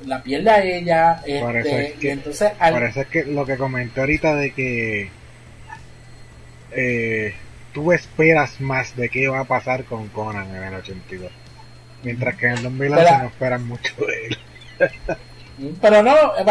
la 0.06 0.22
pierde 0.22 0.50
a 0.50 0.62
ella. 0.62 1.22
Este, 1.26 1.94
que, 2.00 2.10
entonces, 2.12 2.52
parece 2.58 3.04
que 3.06 3.24
lo 3.24 3.44
que 3.44 3.56
comenté 3.56 4.00
ahorita 4.00 4.34
de 4.34 4.52
que 4.52 5.10
eh, 6.72 7.34
tú 7.72 7.92
esperas 7.92 8.60
más 8.60 8.96
de 8.96 9.08
qué 9.08 9.28
va 9.28 9.40
a 9.40 9.44
pasar 9.44 9.84
con 9.84 10.08
Conan 10.08 10.54
en 10.54 10.64
el 10.64 10.74
82. 10.74 11.30
Mientras 12.02 12.36
que 12.36 12.46
en 12.46 12.52
el 12.52 12.62
2011 12.62 13.18
no 13.18 13.26
esperan 13.26 13.66
mucho 13.66 13.94
de 14.06 14.26
él. 14.26 14.38
pero 15.80 16.02
no, 16.02 16.14
eh, 16.38 16.44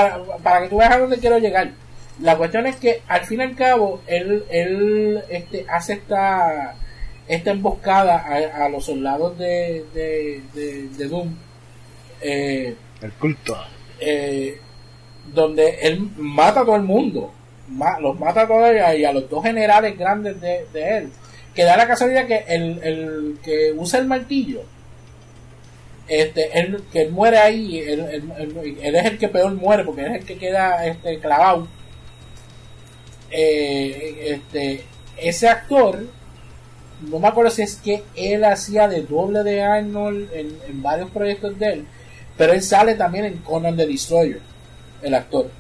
para, 0.43 0.61
que 0.61 0.69
tú 0.69 0.77
veas 0.77 0.91
a 0.91 0.99
dónde 0.99 1.17
quiero 1.17 1.39
llegar. 1.39 1.71
La 2.21 2.35
cuestión 2.35 2.67
es 2.67 2.75
que 2.75 3.01
al 3.07 3.25
fin 3.25 3.39
y 3.39 3.43
al 3.43 3.55
cabo 3.55 4.01
él, 4.05 4.43
él 4.49 5.23
este, 5.29 5.65
hace 5.69 5.93
esta, 5.93 6.75
esta 7.27 7.51
emboscada 7.51 8.17
a, 8.17 8.67
los 8.67 8.85
soldados 8.85 9.37
de, 9.37 9.85
de, 9.93 10.41
de, 10.53 10.89
de 10.89 11.07
Doom. 11.07 11.33
Eh, 12.21 12.75
el 13.01 13.11
culto. 13.13 13.57
Eh, 13.99 14.59
donde 15.33 15.79
él 15.81 16.09
mata 16.17 16.61
a 16.61 16.65
todo 16.65 16.75
el 16.75 16.83
mundo. 16.83 17.31
los 18.01 18.19
mata 18.19 18.41
a 18.41 18.47
todos 18.47 18.71
y 18.97 19.03
a 19.03 19.13
los 19.13 19.29
dos 19.29 19.43
generales 19.43 19.97
grandes 19.97 20.39
de, 20.41 20.65
él. 20.73 21.11
Que 21.53 21.63
da 21.63 21.77
la 21.77 21.87
casualidad 21.87 22.27
que 22.27 22.45
el, 22.47 22.79
el 22.83 23.39
que 23.43 23.73
usa 23.75 23.99
el 23.99 24.07
martillo, 24.07 24.61
este, 26.07 26.59
él, 26.59 26.83
que 26.91 27.03
él 27.03 27.11
muere 27.11 27.37
ahí, 27.37 27.79
él, 27.79 28.23
es 28.95 29.05
el 29.05 29.17
que 29.17 29.27
peor 29.27 29.53
muere 29.53 29.83
porque 29.83 30.01
es 30.01 30.13
el 30.15 30.25
que 30.25 30.37
queda 30.37 30.85
este, 30.85 31.19
clavado. 31.19 31.67
Eh, 33.29 34.23
este, 34.25 34.83
ese 35.17 35.47
actor, 35.47 36.07
no 37.01 37.19
me 37.19 37.27
acuerdo 37.27 37.51
si 37.51 37.61
es 37.61 37.75
que 37.75 38.03
él 38.15 38.43
hacía 38.43 38.87
de 38.87 39.03
doble 39.03 39.43
de 39.43 39.61
Arnold 39.61 40.33
en, 40.33 40.57
en 40.67 40.81
varios 40.81 41.11
proyectos 41.11 41.59
de 41.59 41.73
él 41.73 41.85
pero 42.39 42.53
él 42.53 42.63
sale 42.63 42.95
también 42.95 43.25
en 43.25 43.37
Conan 43.39 43.75
the 43.75 43.85
Destroyer, 43.85 44.39
el 45.01 45.13
actor. 45.13 45.51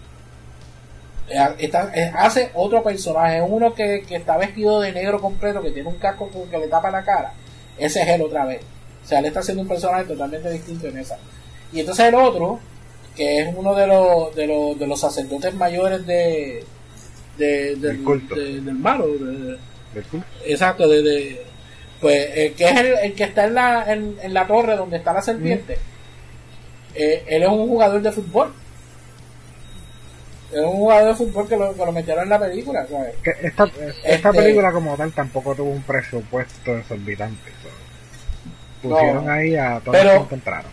Eh, 1.27 1.69
eh, 1.93 2.11
hace 2.15 2.51
otro 2.53 2.81
personaje, 2.81 3.41
uno 3.41 3.73
que, 3.73 4.05
está 4.09 4.37
vestido 4.37 4.79
de 4.79 4.93
negro 4.93 5.19
completo, 5.19 5.61
que 5.61 5.71
tiene 5.71 5.89
un 5.89 5.97
casco 5.97 6.29
que 6.49 6.57
le 6.57 6.67
tapa 6.69 6.89
la 6.89 7.03
cara. 7.03 7.33
Ese 7.77 8.01
es 8.01 8.07
él 8.07 8.21
otra 8.21 8.45
vez. 8.45 8.61
O 9.03 9.05
sea, 9.05 9.19
él 9.19 9.25
está 9.25 9.41
haciendo 9.41 9.63
un 9.63 9.67
personaje 9.67 10.05
totalmente 10.05 10.49
distinto 10.51 10.87
en 10.87 10.99
esa. 10.99 11.17
Y 11.73 11.81
entonces 11.81 12.05
el 12.05 12.15
otro, 12.15 12.61
que 13.13 13.41
es 13.41 13.53
uno 13.53 13.75
de 13.75 13.85
los, 13.85 14.33
de 14.33 14.47
los, 14.47 14.79
de 14.79 14.87
los 14.87 15.01
sacerdotes 15.01 15.53
mayores 15.55 16.07
de, 16.07 16.63
del, 17.37 17.81
del 17.81 18.75
malo. 18.75 19.05
exacto, 20.45 20.87
de, 20.87 21.43
pues 21.99 22.15
eh, 22.33 22.53
que 22.55 22.69
es 22.69 22.77
el, 22.77 23.13
que 23.15 23.25
está 23.25 23.47
en 23.47 23.53
la, 23.53 23.83
en, 23.91 24.33
la 24.33 24.47
torre 24.47 24.77
donde 24.77 24.95
está 24.95 25.11
la 25.11 25.21
serpiente. 25.21 25.77
Eh, 27.01 27.23
él 27.27 27.43
es 27.43 27.47
un 27.47 27.65
jugador 27.69 28.01
de 28.01 28.11
fútbol. 28.11 28.53
Es 30.51 30.59
un 30.59 30.73
jugador 30.73 31.07
de 31.07 31.15
fútbol 31.15 31.47
que 31.47 31.55
lo, 31.55 31.73
que 31.73 31.85
lo 31.85 31.91
metieron 31.93 32.23
en 32.23 32.29
la 32.29 32.39
película. 32.39 32.85
esta, 33.41 33.63
esta 34.03 34.29
este, 34.29 34.33
película 34.33 34.73
como 34.73 34.97
tal 34.97 35.13
tampoco 35.13 35.55
tuvo 35.55 35.69
un 35.69 35.81
presupuesto 35.83 36.77
exorbitante. 36.77 37.51
Pusieron 38.81 39.29
ahí 39.29 39.55
a 39.55 39.79
todos 39.79 40.03
los 40.03 40.13
que 40.13 40.19
encontraron. 40.19 40.71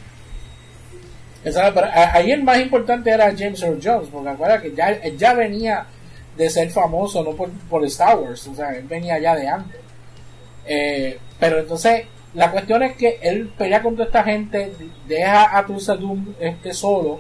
pero 1.45 1.87
ahí 1.93 2.33
el 2.33 2.43
más 2.43 2.59
importante 2.59 3.11
era 3.11 3.33
James 3.37 3.63
Earl 3.63 3.81
Jones, 3.81 4.09
porque 4.11 4.31
acuerda 4.31 4.61
que 4.61 4.75
ya, 4.75 5.01
ya 5.07 5.33
venía 5.33 5.87
de 6.37 6.51
ser 6.51 6.71
famoso, 6.71 7.23
no 7.23 7.37
por, 7.37 7.51
por 7.71 7.85
Star 7.85 8.19
Wars, 8.19 8.49
o 8.49 8.55
sea, 8.55 8.71
él 8.71 8.85
venía 8.89 9.17
ya 9.21 9.37
de 9.37 9.49
antes. 9.49 9.81
Eh, 10.67 11.21
pero 11.39 11.61
entonces 11.61 12.03
la 12.37 12.51
cuestión 12.51 12.83
es 12.83 12.95
que 12.97 13.19
él 13.23 13.51
pelea 13.57 13.83
contra 13.83 14.05
esta 14.05 14.23
gente, 14.23 14.71
deja 15.09 15.57
a 15.57 15.65
Tulsadum 15.65 16.35
este 16.39 16.75
solo, 16.75 17.19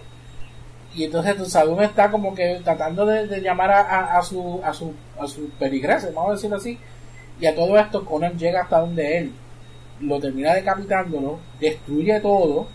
y 0.95 1.05
entonces 1.05 1.39
Tulsadum 1.39 1.81
está 1.81 2.11
como 2.11 2.35
que 2.35 2.61
tratando 2.63 3.07
de, 3.07 3.41
llamar 3.41 3.71
a, 3.71 4.23
su 4.23 4.61
a 4.63 4.75
su 4.75 4.93
a 5.19 5.27
su 5.27 5.51
vamos 6.15 6.29
a 6.29 6.33
decirlo 6.35 6.57
así, 6.57 6.79
y 7.41 7.47
a 7.47 7.55
todo 7.55 7.79
esto 7.79 8.05
Conan 8.05 8.39
llega 8.39 8.61
hasta 8.61 8.81
donde 8.81 9.17
él, 9.17 9.33
lo 10.01 10.21
termina 10.21 10.53
decapitándolo, 10.53 11.39
destruye 11.61 12.21
todo, 12.21 12.69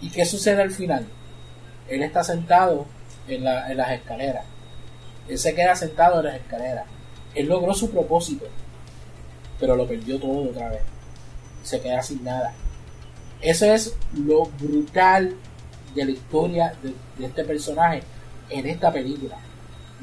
y 0.00 0.08
¿qué 0.08 0.24
sucede 0.24 0.62
al 0.62 0.70
final? 0.70 1.06
Él 1.86 2.02
está 2.02 2.24
sentado 2.24 2.86
en, 3.28 3.44
la, 3.44 3.70
en 3.70 3.76
las 3.76 3.90
escaleras, 3.90 4.46
él 5.28 5.36
se 5.36 5.54
queda 5.54 5.76
sentado 5.76 6.20
en 6.20 6.26
las 6.28 6.36
escaleras, 6.36 6.86
él 7.34 7.46
logró 7.46 7.74
su 7.74 7.90
propósito, 7.90 8.46
pero 9.60 9.76
lo 9.76 9.86
perdió 9.86 10.18
todo 10.18 10.48
otra 10.48 10.70
vez 10.70 10.91
se 11.62 11.80
queda 11.80 12.02
sin 12.02 12.24
nada. 12.24 12.52
Eso 13.40 13.66
es 13.66 13.94
lo 14.14 14.44
brutal 14.60 15.34
de 15.94 16.04
la 16.04 16.10
historia 16.10 16.74
de, 16.82 17.26
este 17.26 17.44
personaje 17.44 18.02
en 18.48 18.66
esta 18.66 18.92
película. 18.92 19.36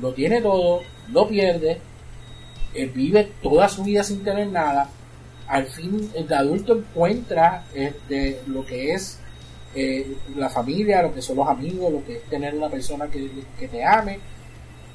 Lo 0.02 0.14
tiene 0.14 0.42
todo, 0.42 0.82
lo 1.12 1.28
pierde, 1.28 1.80
él 2.74 2.90
vive 2.90 3.32
toda 3.42 3.68
su 3.70 3.84
vida 3.84 4.04
sin 4.04 4.24
tener 4.24 4.48
nada. 4.48 4.90
Al 5.48 5.66
fin, 5.66 6.12
el 6.14 6.32
adulto 6.32 6.78
encuentra 6.78 7.64
este, 7.74 8.42
lo 8.48 8.66
que 8.66 8.94
es 8.94 9.20
eh, 9.74 10.16
la 10.36 10.50
familia, 10.50 11.02
lo 11.02 11.14
que 11.14 11.22
son 11.22 11.38
los 11.38 11.48
amigos, 11.48 11.92
lo 11.92 12.06
que 12.06 12.18
es 12.18 12.24
tener 12.24 12.54
una 12.56 12.70
persona 12.70 13.08
que, 13.08 13.30
te 13.68 13.84
ame. 13.84 14.20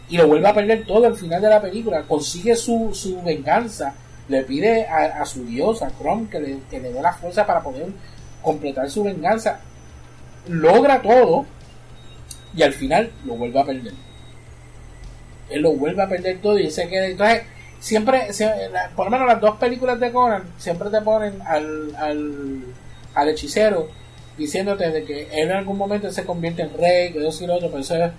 Y 0.09 0.19
lo 0.19 0.29
vuelve 0.29 0.49
a 0.49 0.55
perder 0.55 0.85
todo 0.85 1.07
al 1.07 1.17
final 1.17 1.41
de 1.41 1.49
la 1.49 1.63
película. 1.63 2.03
Consigue 2.03 2.55
su, 2.55 2.91
su 2.93 3.23
venganza 3.23 3.95
le 4.29 4.43
pide 4.43 4.87
a, 4.87 5.25
su 5.25 5.45
dios, 5.45 5.83
a 5.83 5.91
Chrome, 5.91 6.29
que 6.31 6.41
le, 6.41 6.59
que 6.71 6.81
le 6.81 6.93
dé 6.93 7.03
la 7.03 7.13
fuerza 7.13 7.47
para 7.47 7.63
poder 7.63 7.89
completar 8.43 8.89
su 8.91 9.05
venganza. 9.05 9.61
Logra 10.49 11.03
todo 11.03 11.47
y 12.57 12.63
al 12.63 12.73
final 12.73 13.11
lo 13.25 13.35
vuelve 13.35 13.61
a 13.61 13.65
perder. 13.65 13.93
Él 15.51 15.63
lo 15.63 15.73
vuelve 15.73 16.03
a 16.03 16.09
perder 16.09 16.41
todo 16.41 16.59
y 16.59 16.71
se 16.71 16.89
queda. 16.89 17.07
Entonces, 17.07 17.43
siempre, 17.81 18.29
por 18.97 19.07
lo 19.07 19.11
menos 19.11 19.27
las 19.27 19.41
dos 19.41 19.57
películas 19.57 20.01
de 20.01 20.13
Conan, 20.13 20.45
siempre 20.57 20.89
te 20.91 21.01
ponen 21.03 21.41
al, 21.43 21.95
al, 21.97 22.65
al 23.15 23.29
hechicero 23.29 23.89
diciéndote 24.37 24.91
de 24.91 25.05
que 25.05 25.23
él 25.23 25.51
en 25.51 25.53
algún 25.53 25.79
momento 25.79 26.11
se 26.11 26.25
convierte 26.25 26.63
en 26.63 26.77
rey, 26.77 27.13
que 27.13 27.27
eso 27.27 27.45
y 27.45 27.47
lo 27.47 27.55
otro, 27.55 27.69
pero 27.69 27.81
eso 27.81 27.95
es 27.95 28.11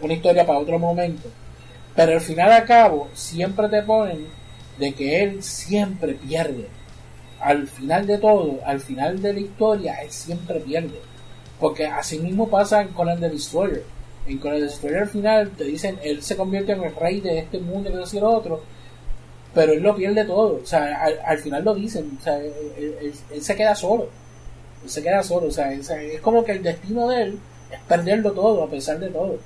una 0.00 0.14
historia 0.14 0.46
para 0.46 0.58
otro 0.58 0.78
momento. 0.78 1.28
Pero 1.94 2.12
al 2.12 2.20
final 2.20 2.52
a 2.52 2.64
cabo 2.64 3.08
siempre 3.14 3.68
te 3.68 3.82
ponen 3.82 4.26
de 4.78 4.94
que 4.94 5.22
él 5.22 5.42
siempre 5.42 6.14
pierde. 6.14 6.68
Al 7.40 7.66
final 7.66 8.06
de 8.06 8.18
todo, 8.18 8.60
al 8.64 8.80
final 8.80 9.20
de 9.20 9.32
la 9.32 9.40
historia, 9.40 9.94
él 10.02 10.10
siempre 10.10 10.60
pierde. 10.60 11.00
Porque 11.58 11.86
así 11.86 12.18
mismo 12.18 12.48
pasa 12.48 12.86
con 12.88 13.08
el 13.08 13.20
the 13.20 13.30
Destroyer. 13.30 13.84
En 14.26 14.38
Conan 14.38 14.58
the 14.58 14.64
Destroyer 14.64 15.02
al 15.02 15.08
final 15.08 15.50
te 15.50 15.64
dicen, 15.64 15.98
él 16.02 16.22
se 16.22 16.36
convierte 16.36 16.72
en 16.72 16.82
el 16.82 16.94
rey 16.94 17.20
de 17.20 17.38
este 17.38 17.58
mundo, 17.58 17.90
y 17.90 18.20
lo 18.20 18.30
otro. 18.30 18.62
Pero 19.54 19.72
él 19.72 19.82
lo 19.82 19.94
pierde 19.94 20.24
todo. 20.24 20.60
O 20.62 20.66
sea, 20.66 21.04
al, 21.24 21.38
final 21.38 21.64
lo 21.64 21.74
dicen. 21.74 22.16
O 22.18 22.22
sea, 22.22 22.38
él, 22.38 23.12
se 23.40 23.54
queda 23.54 23.74
solo. 23.74 24.08
Él 24.82 24.90
se 24.90 25.02
queda 25.02 25.22
solo. 25.22 25.48
O 25.48 25.50
sea, 25.50 25.72
es 25.72 26.20
como 26.20 26.44
que 26.44 26.52
el 26.52 26.62
destino 26.62 27.08
de 27.08 27.22
él 27.22 27.38
es 27.70 27.80
perderlo 27.80 28.32
todo, 28.32 28.62
a 28.64 28.70
pesar 28.70 28.98
de 28.98 29.08
todo. 29.08 29.38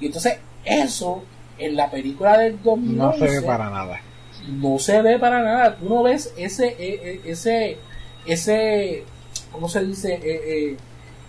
Y 0.00 0.06
entonces, 0.06 0.38
eso 0.64 1.22
en 1.58 1.76
la 1.76 1.90
película 1.90 2.38
del 2.38 2.62
2011 2.62 2.96
no 2.96 3.12
se 3.12 3.40
ve 3.40 3.46
para 3.46 3.70
nada. 3.70 4.00
No 4.48 4.78
se 4.78 5.02
ve 5.02 5.18
para 5.18 5.42
nada. 5.42 5.76
Tú 5.76 5.88
no 5.88 6.02
ves 6.02 6.32
ese, 6.36 6.68
e, 6.78 7.20
e, 7.24 7.30
ese, 7.30 7.78
ese, 8.26 9.04
¿cómo 9.50 9.68
se 9.68 9.84
dice? 9.84 10.14
Eh, 10.14 10.20
eh, 10.22 10.76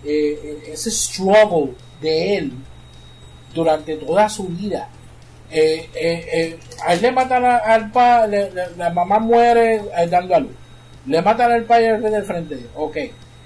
eh, 0.04 0.62
ese 0.72 0.90
struggle 0.90 1.72
de 2.00 2.36
él 2.36 2.52
durante 3.54 3.96
toda 3.96 4.28
su 4.28 4.44
vida. 4.44 4.88
a 5.50 6.92
él 6.92 7.02
le 7.02 7.12
matan 7.12 7.44
al 7.44 7.90
padre, 7.90 8.50
la 8.76 8.90
mamá 8.90 9.18
muere 9.18 9.82
dando 10.10 10.34
a 10.34 10.40
luz. 10.40 10.52
Le 11.06 11.22
matan 11.22 11.52
al 11.52 11.64
padre 11.64 11.98
del 11.98 12.24
frente. 12.24 12.58
Ok 12.76 12.96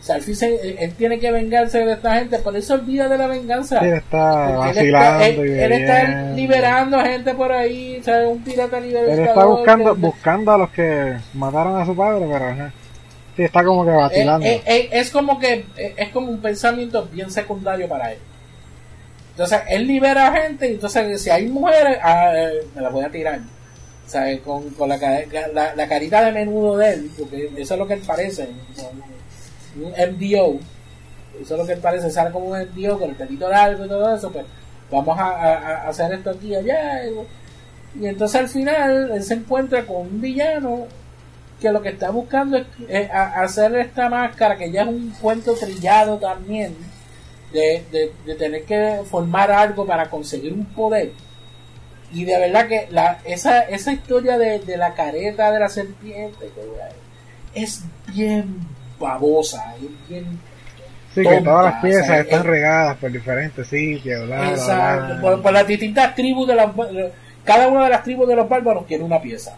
o 0.02 0.04
sea, 0.04 0.16
él, 0.16 0.94
tiene 0.98 1.20
que 1.20 1.30
vengarse 1.30 1.78
de 1.78 1.92
esta 1.92 2.16
gente, 2.16 2.36
por 2.40 2.56
eso 2.56 2.74
olvida 2.74 3.08
de 3.08 3.16
la 3.16 3.28
venganza. 3.28 3.78
Él 3.78 3.94
está 3.94 4.56
vacilando 4.56 5.24
él, 5.24 5.72
está, 5.72 6.32
liberando 6.32 6.96
a 6.98 7.04
gente 7.04 7.32
por 7.34 7.52
ahí, 7.52 7.98
o 8.00 8.02
sea, 8.02 8.26
un 8.26 8.42
pirata 8.42 8.80
liberador. 8.80 9.10
Él 9.12 9.28
está 9.28 9.44
buscando, 9.44 9.94
buscando 9.94 10.50
a 10.50 10.58
los 10.58 10.70
que 10.70 11.16
mataron 11.34 11.80
a 11.80 11.86
su 11.86 11.94
padre, 11.94 12.26
pero 12.28 12.72
sí, 13.36 13.42
está 13.44 13.62
como 13.62 13.84
que 13.84 13.92
vacilando. 13.92 14.44
Es, 14.44 14.62
es, 14.66 14.88
es, 14.90 15.10
como 15.12 15.38
que 15.38 15.66
es 15.76 16.08
como 16.08 16.30
un 16.30 16.40
pensamiento 16.40 17.08
bien 17.12 17.30
secundario 17.30 17.88
para 17.88 18.10
él. 18.10 18.18
Entonces, 19.30 19.60
él 19.68 19.86
libera 19.86 20.26
a 20.26 20.42
gente, 20.42 20.68
y 20.68 20.72
entonces 20.72 21.22
si 21.22 21.30
hay 21.30 21.46
mujeres, 21.46 21.98
ah, 22.02 22.32
eh, 22.34 22.66
me 22.74 22.82
las 22.82 22.92
voy 22.92 23.04
a 23.04 23.08
tirar. 23.08 23.38
Sea, 24.04 24.36
con, 24.40 24.68
con 24.70 24.88
la, 24.88 24.98
la, 25.54 25.76
la, 25.76 25.88
carita 25.88 26.24
de 26.24 26.32
menudo 26.32 26.76
de 26.76 26.92
él, 26.92 27.10
porque 27.16 27.52
eso 27.56 27.74
es 27.74 27.80
lo 27.80 27.86
que 27.86 27.94
él 27.94 28.02
parece 28.04 28.48
un 29.76 29.90
MDO, 29.90 30.58
eso 31.40 31.54
es 31.54 31.60
lo 31.60 31.66
que 31.66 31.76
parece, 31.76 32.10
sale 32.10 32.30
como 32.30 32.46
un 32.46 32.58
MDO 32.58 32.98
con 32.98 33.10
el 33.10 33.16
pelito 33.16 33.48
largo 33.48 33.84
y 33.84 33.88
todo 33.88 34.14
eso, 34.14 34.30
pues 34.30 34.44
vamos 34.90 35.18
a, 35.18 35.88
hacer 35.88 36.12
esto 36.12 36.30
aquí 36.30 36.48
y 36.48 36.54
allá. 36.54 37.02
Y, 37.94 38.06
entonces 38.06 38.40
al 38.40 38.48
final 38.48 39.10
él 39.12 39.22
se 39.22 39.34
encuentra 39.34 39.84
con 39.84 40.02
un 40.02 40.20
villano 40.20 40.86
que 41.60 41.70
lo 41.70 41.82
que 41.82 41.90
está 41.90 42.10
buscando 42.10 42.58
es, 42.88 43.10
hacer 43.10 43.74
esta 43.76 44.08
máscara, 44.08 44.56
que 44.56 44.70
ya 44.70 44.82
es 44.82 44.88
un 44.88 45.10
cuento 45.20 45.54
trillado 45.54 46.18
también, 46.18 46.74
de, 47.52 48.12
tener 48.38 48.64
que 48.64 49.00
formar 49.10 49.50
algo 49.50 49.86
para 49.86 50.08
conseguir 50.08 50.52
un 50.52 50.66
poder. 50.66 51.12
Y 52.12 52.24
de 52.24 52.38
verdad 52.38 52.68
que 52.68 52.88
esa, 53.24 53.60
esa 53.60 53.92
historia 53.92 54.36
de, 54.36 54.58
de 54.58 54.76
la 54.76 54.94
careta 54.94 55.50
de 55.50 55.60
la 55.60 55.68
serpiente 55.68 56.50
es 57.54 57.82
bien 58.08 58.66
babosa, 59.02 59.74
es 59.76 60.08
bien 60.08 60.40
Sí, 61.14 61.22
que 61.22 61.42
todas 61.42 61.66
las 61.66 61.82
piezas 61.82 62.20
están 62.20 62.44
regadas 62.44 62.96
por 62.96 63.12
diferentes 63.12 63.66
sitios. 63.66 64.30
exacto, 64.30 65.42
Por, 65.42 65.52
las 65.52 65.66
distintas 65.66 66.14
tribus 66.14 66.48
de 66.48 66.54
las. 66.54 66.70
Cada 67.44 67.68
una 67.68 67.84
de 67.84 67.90
las 67.90 68.02
tribus 68.02 68.26
de 68.28 68.36
los 68.36 68.48
bárbaros 68.48 68.86
tiene 68.86 69.04
una 69.04 69.20
pieza. 69.20 69.54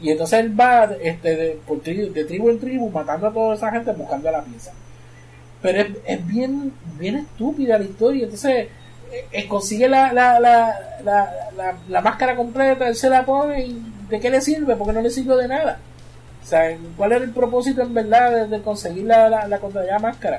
Y 0.00 0.10
entonces 0.10 0.40
él 0.40 0.58
va 0.58 0.90
este, 1.00 1.36
de, 1.36 1.60
por 1.66 1.80
tribu, 1.80 2.12
de 2.12 2.24
tribu 2.24 2.50
en 2.50 2.58
tribu 2.58 2.90
matando 2.90 3.28
a 3.28 3.32
toda 3.32 3.54
esa 3.54 3.70
gente 3.70 3.92
buscando 3.92 4.30
la 4.30 4.42
pieza. 4.42 4.72
Pero 5.62 5.80
es, 5.82 5.88
es 6.04 6.26
bien, 6.26 6.72
bien 6.98 7.16
estúpida 7.16 7.78
la 7.78 7.84
historia. 7.84 8.24
Entonces 8.24 8.66
eh, 9.12 9.24
eh, 9.30 9.46
consigue 9.46 9.88
la, 9.88 10.12
la, 10.12 10.40
la, 10.40 10.74
la, 11.04 11.74
la 11.88 12.00
máscara 12.00 12.34
completa, 12.34 12.88
él 12.88 12.96
se 12.96 13.08
la 13.08 13.24
pone 13.24 13.66
y 13.66 13.82
¿de 14.08 14.18
qué 14.20 14.30
le 14.30 14.40
sirve? 14.40 14.74
Porque 14.74 14.92
no 14.92 15.00
le 15.00 15.10
sirve 15.10 15.36
de 15.36 15.48
nada. 15.48 15.78
O 16.46 16.48
sea, 16.48 16.78
¿cuál 16.96 17.10
era 17.10 17.24
el 17.24 17.32
propósito 17.32 17.82
en 17.82 17.92
verdad 17.92 18.46
de, 18.46 18.62
conseguir 18.62 19.04
la, 19.04 19.28
la, 19.28 19.48
la 19.48 19.98
máscara? 19.98 20.38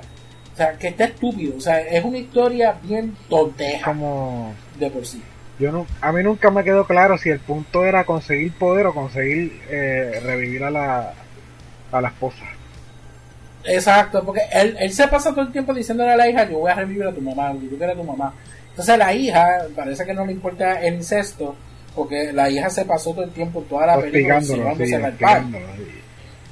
O 0.53 0.55
sea, 0.55 0.77
que 0.77 0.87
está 0.87 1.03
estúpido. 1.03 1.57
O 1.57 1.59
sea, 1.59 1.81
es 1.81 2.01
una 2.05 2.17
historia 2.17 2.77
bien 2.81 3.13
tonteja. 3.27 3.91
Como... 3.91 4.55
De 4.79 4.89
por 4.89 5.05
sí. 5.05 5.21
Yo 5.59 5.69
no, 5.69 5.85
a 5.99 6.13
mí 6.13 6.23
nunca 6.23 6.49
me 6.49 6.63
quedó 6.63 6.87
claro 6.87 7.17
si 7.17 7.27
el 7.27 7.41
punto 7.41 7.83
era 7.83 8.05
conseguir 8.05 8.53
poder 8.53 8.85
o 8.85 8.93
conseguir 8.93 9.59
eh, 9.69 10.21
revivir 10.23 10.63
a 10.63 10.71
la, 10.71 11.13
a 11.91 11.99
la 11.99 12.07
esposa. 12.07 12.45
Exacto, 13.65 14.23
porque 14.23 14.43
él, 14.53 14.77
él 14.79 14.93
se 14.93 15.09
pasa 15.09 15.31
todo 15.31 15.41
el 15.41 15.51
tiempo 15.51 15.73
diciéndole 15.73 16.13
a 16.13 16.15
la 16.15 16.29
hija, 16.29 16.49
yo 16.49 16.59
voy 16.59 16.71
a 16.71 16.75
revivir 16.75 17.03
a 17.03 17.13
tu 17.13 17.19
mamá, 17.19 17.51
yo 17.51 17.77
quiero 17.77 17.91
a 17.91 17.95
tu 17.95 18.03
mamá. 18.05 18.33
Entonces 18.69 18.97
la 18.97 19.13
hija, 19.13 19.65
parece 19.75 20.05
que 20.05 20.13
no 20.13 20.25
le 20.25 20.31
importa 20.31 20.79
el 20.79 20.93
incesto, 20.93 21.57
porque 21.97 22.31
la 22.31 22.47
hija 22.47 22.69
se 22.69 22.85
pasó 22.85 23.11
todo 23.11 23.23
el 23.23 23.31
tiempo 23.31 23.63
toda 23.63 23.87
la 23.87 23.99
película 23.99 24.39
sí, 24.39 24.53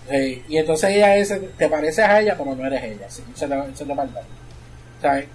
eh, 0.09 0.41
y 0.49 0.57
entonces 0.57 0.89
ella 0.89 1.17
es, 1.17 1.33
te 1.55 1.69
pareces 1.69 2.05
a 2.05 2.19
ella, 2.19 2.35
pero 2.37 2.55
no 2.55 2.65
eres 2.65 2.83
ella. 2.83 3.09
¿sí? 3.09 3.23
Se 3.35 3.47
le, 3.47 3.75
se 3.75 3.85
le 3.85 3.95
falta. 3.95 4.21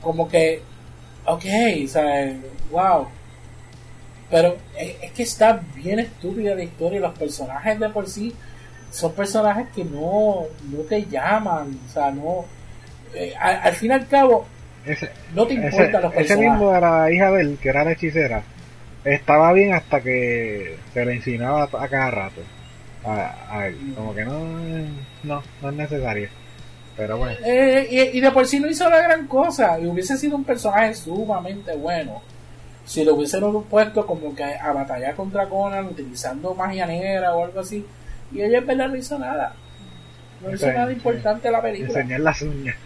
Como 0.01 0.28
que, 0.28 0.62
ok, 1.27 1.45
¿sabes? 1.89 2.37
wow. 2.70 3.07
Pero 4.31 4.57
es, 4.77 5.12
que 5.12 5.23
está 5.23 5.61
bien 5.74 6.01
estúpida 6.01 6.55
la 6.55 6.65
historia. 6.65 7.01
Los 7.01 7.19
personajes 7.19 7.78
de 7.78 7.89
por 7.89 8.09
sí 8.09 8.35
son 8.91 9.12
personajes 9.12 9.66
que 9.74 9.85
no, 9.85 10.45
no 10.70 10.78
te 10.89 11.05
llaman. 11.07 11.78
O 11.89 11.93
sea, 11.93 12.11
no. 12.11 12.45
Eh, 13.15 13.32
al, 13.37 13.74
fin 13.74 13.91
y 13.91 13.95
al 13.95 14.07
cabo, 14.07 14.47
no 15.35 15.47
te 15.47 15.55
importa 15.55 16.01
los 16.01 16.12
personajes. 16.12 16.31
Ese 16.31 16.37
mismo 16.37 16.73
de 16.73 16.81
la 16.81 17.11
hija 17.11 17.31
de 17.32 17.41
él, 17.43 17.59
que 17.61 17.69
era 17.69 17.85
la 17.85 17.93
hechicera 17.93 18.43
estaba 19.05 19.52
bien 19.52 19.74
hasta 19.74 20.01
que 20.01 20.77
se 20.93 21.05
le 21.05 21.16
insinuaba 21.16 21.64
a 21.64 21.89
cada 21.89 22.10
rato. 22.10 22.40
A, 23.05 23.70
como 23.97 24.14
que 24.14 24.24
no, 24.24 24.40
no, 25.22 25.43
no 25.62 25.68
es 25.68 25.74
necesario. 25.74 26.28
Pero 26.97 27.16
bueno. 27.16 27.36
Eh, 27.44 28.10
y, 28.12 28.20
de 28.20 28.31
por 28.31 28.47
sí 28.47 28.60
no 28.60 28.68
hizo 28.68 28.89
la 28.90 29.01
gran 29.01 29.27
cosa. 29.27 29.78
Y 29.81 29.86
hubiese 29.86 30.18
sido 30.18 30.36
un 30.36 30.44
personaje 30.44 30.94
sumamente 30.94 31.74
bueno. 31.74 32.20
Si 32.85 33.05
lo 33.05 33.14
hubiesen 33.14 33.43
puesto 33.62 34.06
como 34.06 34.35
que 34.35 34.44
a 34.44 34.72
batallar 34.72 35.14
contra 35.14 35.48
Conan 35.48 35.86
utilizando 35.86 36.55
magia 36.55 36.86
negra 36.86 37.35
o 37.35 37.44
algo 37.44 37.60
así. 37.60 37.86
Y 38.32 38.43
ella 38.43 38.59
en 38.59 38.66
verdad 38.66 38.89
no 38.89 38.97
hizo 38.97 39.18
nada. 39.18 39.55
No 40.43 40.52
hizo 40.55 40.70
nada 40.72 40.93
importante 40.93 41.48
en 41.48 41.52
la 41.52 41.62
película. 41.62 42.01
Enseñar 42.01 42.20
las 42.20 42.43
uñas. 42.43 42.77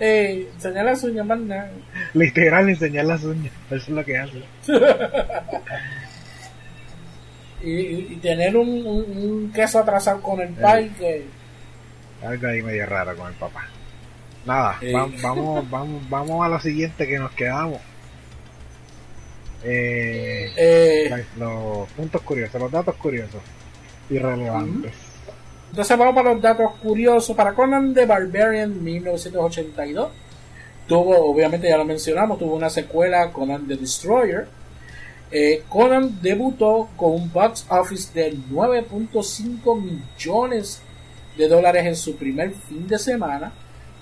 Eh, 0.00 0.48
enseñar 0.54 0.86
las 0.86 1.04
uñas, 1.04 1.26
más 1.26 1.38
nada. 1.40 1.70
Literal, 2.14 2.68
enseñar 2.68 3.04
las 3.04 3.22
uñas. 3.22 3.52
Eso 3.66 3.76
es 3.76 3.88
lo 3.90 4.04
que 4.04 4.16
hace. 4.16 4.42
y, 7.62 8.16
tener 8.16 8.56
un, 8.56 8.86
un, 8.86 9.52
queso 9.52 9.78
atrasado 9.80 10.22
con 10.22 10.40
el 10.40 10.54
pai 10.54 10.88
que. 10.98 11.24
Algo 12.26 12.48
ahí 12.48 12.62
medio 12.62 12.86
raro 12.86 13.14
con 13.14 13.28
el 13.28 13.34
papá. 13.34 13.68
Nada, 14.46 14.78
vamos, 15.22 15.68
vamos, 15.70 16.08
vamos 16.08 16.46
a 16.46 16.48
lo 16.48 16.58
siguiente 16.60 17.06
que 17.06 17.18
nos 17.18 17.30
quedamos. 17.32 17.80
Eh, 19.62 20.50
eh, 20.56 21.26
los 21.36 21.86
puntos 21.90 22.22
curiosos, 22.22 22.58
los 22.58 22.72
datos 22.72 22.94
curiosos 22.96 23.42
y 24.08 24.18
relevantes. 24.18 25.09
Entonces 25.70 25.96
vamos 25.96 26.14
para 26.14 26.32
los 26.32 26.42
datos 26.42 26.72
curiosos. 26.82 27.34
Para 27.36 27.54
Conan 27.54 27.94
the 27.94 28.04
Barbarian 28.04 28.82
1982 28.82 30.10
tuvo, 30.86 31.30
obviamente 31.30 31.68
ya 31.68 31.76
lo 31.76 31.84
mencionamos, 31.84 32.38
tuvo 32.38 32.56
una 32.56 32.68
secuela 32.68 33.32
Conan 33.32 33.68
the 33.68 33.76
Destroyer. 33.76 34.48
Eh, 35.30 35.62
Conan 35.68 36.20
debutó 36.20 36.88
con 36.96 37.12
un 37.12 37.32
box 37.32 37.66
office 37.70 38.12
de 38.12 38.36
9.5 38.36 39.80
millones 39.80 40.82
de 41.38 41.46
dólares 41.46 41.86
en 41.86 41.94
su 41.94 42.16
primer 42.16 42.52
fin 42.52 42.88
de 42.88 42.98
semana 42.98 43.52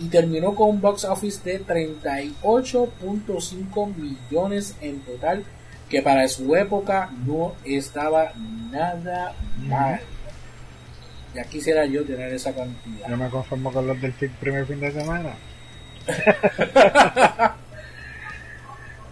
y 0.00 0.08
terminó 0.08 0.54
con 0.54 0.70
un 0.70 0.80
box 0.80 1.04
office 1.04 1.42
de 1.44 1.62
38.5 1.62 3.94
millones 3.94 4.74
en 4.80 5.00
total, 5.00 5.44
que 5.90 6.00
para 6.00 6.26
su 6.28 6.56
época 6.56 7.10
no 7.26 7.52
estaba 7.64 8.32
nada 8.70 9.34
mal. 9.66 10.00
Ya 11.38 11.44
quisiera 11.44 11.86
yo 11.86 12.04
tener 12.04 12.32
esa 12.32 12.52
cantidad. 12.52 13.08
Yo 13.08 13.16
me 13.16 13.30
conformo 13.30 13.72
con 13.72 13.86
los 13.86 14.00
del 14.00 14.12
primer 14.12 14.66
fin 14.66 14.80
de 14.80 14.90
semana. 14.90 15.34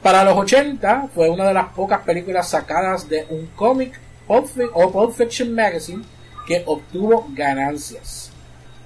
Para 0.03 0.25
los 0.25 0.37
80 0.37 1.11
fue 1.15 1.31
una 1.31 1.47
de 1.47 1.55
las 1.55 1.69
pocas 1.69 2.01
películas 2.01 2.51
sacadas 2.51 3.09
de 3.09 3.25
un 3.31 3.47
cómic 3.55 4.01
o 4.27 4.43
Pulp 4.91 5.13
Fiction 5.15 5.55
Magazine 5.55 6.03
que 6.49 6.65
obtuvo 6.67 7.29
ganancias. 7.31 8.33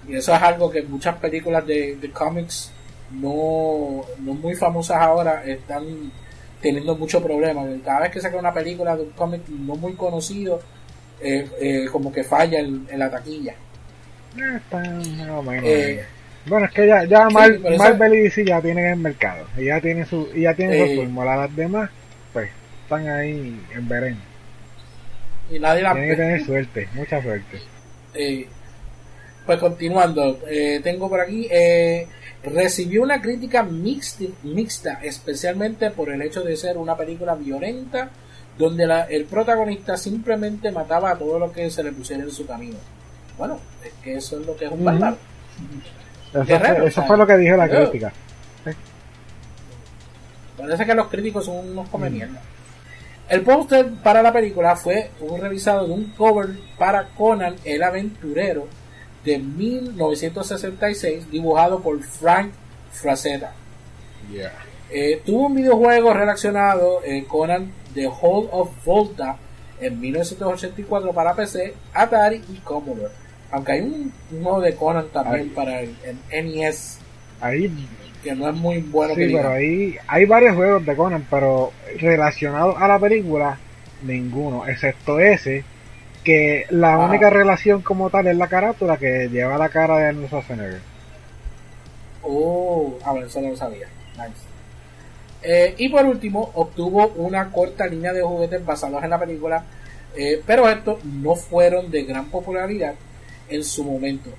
Y 0.06 0.16
eso 0.16 0.34
es 0.34 0.42
algo 0.42 0.70
que 0.70 0.82
muchas 0.82 1.16
películas 1.16 1.66
de, 1.66 1.96
de 1.96 2.10
cómics 2.10 2.70
no, 3.10 4.02
no 4.18 4.34
muy 4.34 4.54
famosas 4.54 5.00
ahora 5.00 5.44
están 5.46 6.12
teniendo 6.60 6.94
mucho 6.94 7.22
problema. 7.22 7.62
Cada 7.82 8.00
vez 8.00 8.10
que 8.10 8.20
saca 8.20 8.36
una 8.36 8.52
película 8.52 8.96
de 8.96 9.04
un 9.04 9.10
cómic 9.12 9.48
no 9.48 9.76
muy 9.76 9.94
conocido, 9.94 10.60
eh, 11.22 11.48
eh, 11.60 11.86
como 11.92 12.10
que 12.12 12.24
falla 12.24 12.60
en, 12.60 12.86
la 12.96 13.10
taquilla. 13.10 13.54
Eh, 15.62 16.04
bueno, 16.46 16.66
es 16.66 16.72
que 16.72 16.86
ya, 16.86 17.04
ya 17.04 17.28
Marvel 17.28 18.14
y 18.14 18.20
DC 18.20 18.44
ya 18.46 18.60
tienen 18.62 18.86
el 18.86 18.96
mercado, 18.96 19.46
y 19.56 19.66
ya 19.66 19.80
tienen 19.80 20.06
su, 20.06 20.28
y 20.34 20.42
ya 20.42 20.54
tienen 20.54 20.88
su 20.88 21.02
fórmula. 21.02 21.36
Las 21.36 21.54
demás, 21.54 21.90
pues, 22.32 22.48
están 22.84 23.06
ahí 23.08 23.60
en 23.74 23.88
veremos. 23.88 24.22
Y 25.50 25.58
nadie 25.58 25.82
la 25.82 25.92
Tienen 25.92 26.10
que 26.10 26.16
tener 26.22 26.44
suerte, 26.44 26.88
mucha 26.94 27.22
suerte. 27.22 27.60
pues 29.44 29.58
continuando, 29.58 30.38
tengo 30.82 31.10
por 31.10 31.20
aquí, 31.20 31.48
recibió 32.42 33.02
una 33.02 33.20
crítica 33.20 33.62
mixta, 33.62 34.24
mixta, 34.42 35.00
especialmente 35.02 35.90
por 35.90 36.10
el 36.10 36.22
hecho 36.22 36.42
de 36.42 36.56
ser 36.56 36.78
una 36.78 36.96
película 36.96 37.34
violenta 37.34 38.10
donde 38.60 39.06
el 39.08 39.24
protagonista 39.24 39.96
simplemente 39.96 40.70
mataba 40.70 41.12
a 41.12 41.18
todo 41.18 41.38
lo 41.38 41.50
que 41.50 41.70
se 41.70 41.82
le 41.82 41.92
pusiera 41.92 42.22
en 42.22 42.30
su 42.30 42.46
camino. 42.46 42.76
Bueno, 43.38 43.58
es 43.82 43.92
que 44.04 44.16
eso 44.16 44.38
es 44.38 44.46
lo 44.46 44.54
que 44.54 44.66
es 44.66 44.70
un 44.70 44.84
bárbaro. 44.84 45.16
Eso, 46.84 47.02
fue, 47.04 47.16
lo 47.16 47.26
que 47.26 47.38
dijo 47.38 47.56
la 47.56 47.68
crítica. 47.68 48.12
Parece 50.56 50.84
que 50.84 50.94
los 50.94 51.08
críticos 51.08 51.46
son 51.46 51.70
unos 51.70 51.88
convenientes. 51.88 52.40
El 53.30 53.40
póster 53.40 53.90
para 54.02 54.22
la 54.22 54.32
película 54.32 54.76
fue 54.76 55.10
un 55.20 55.40
revisado 55.40 55.86
de 55.86 55.94
un 55.94 56.10
cover 56.10 56.50
para 56.78 57.08
Conan 57.08 57.56
el 57.64 57.82
Aventurero 57.82 58.68
de 59.24 59.38
1966 59.38 61.30
dibujado 61.30 61.80
por 61.80 62.00
Frank 62.02 62.52
Frazetta. 62.92 63.52
Eh, 64.90 65.22
tuvo 65.24 65.46
un 65.46 65.54
videojuego 65.54 66.12
relacionado 66.12 67.00
eh, 67.04 67.24
Conan 67.26 67.79
The 67.94 68.06
Hall 68.06 68.48
of 68.52 68.70
Volta 68.84 69.36
en 69.80 70.00
1984 70.00 71.12
para 71.12 71.34
PC, 71.34 71.74
Atari 71.94 72.42
y 72.48 72.56
Commodore. 72.58 73.12
Aunque 73.50 73.72
hay 73.72 73.80
un, 73.80 74.12
de 74.62 74.74
Conan 74.76 75.08
también 75.08 75.50
para 75.50 75.80
el, 75.80 75.96
NES. 76.30 76.98
Ahí, 77.40 77.72
que 78.22 78.34
no 78.34 78.48
es 78.48 78.54
muy 78.54 78.78
bueno. 78.78 79.14
Sí, 79.14 79.30
pero 79.32 79.50
ahí 79.50 79.96
hay 80.06 80.24
varios 80.26 80.54
juegos 80.54 80.86
de 80.86 80.94
Conan, 80.94 81.26
pero 81.28 81.72
relacionados 81.98 82.76
a 82.78 82.86
la 82.86 82.98
película, 82.98 83.58
ninguno, 84.02 84.66
excepto 84.66 85.18
ese, 85.18 85.64
que 86.22 86.66
la 86.70 86.98
única 86.98 87.30
relación 87.30 87.82
como 87.82 88.10
tal 88.10 88.26
es 88.26 88.36
la 88.36 88.46
carátula 88.46 88.98
que 88.98 89.28
lleva 89.28 89.58
la 89.58 89.70
cara 89.70 89.98
de 89.98 90.08
Arnold 90.08 90.28
Schwarzenegger. 90.28 90.80
Oh, 92.22 92.98
a 93.04 93.14
ver, 93.14 93.24
eso 93.24 93.40
no 93.40 93.48
lo 93.48 93.56
sabía. 93.56 93.88
Nice. 94.12 94.49
Eh, 95.42 95.74
y 95.78 95.88
por 95.88 96.04
último, 96.04 96.50
obtuvo 96.54 97.08
una 97.16 97.50
corta 97.50 97.86
línea 97.86 98.12
de 98.12 98.22
juguetes 98.22 98.64
basados 98.64 99.02
en 99.02 99.10
la 99.10 99.18
película, 99.18 99.64
eh, 100.16 100.42
pero 100.46 100.68
estos 100.68 101.04
no 101.04 101.34
fueron 101.34 101.90
de 101.90 102.04
gran 102.04 102.26
popularidad 102.26 102.94
en 103.48 103.64
su 103.64 103.84
momento. 103.84 104.30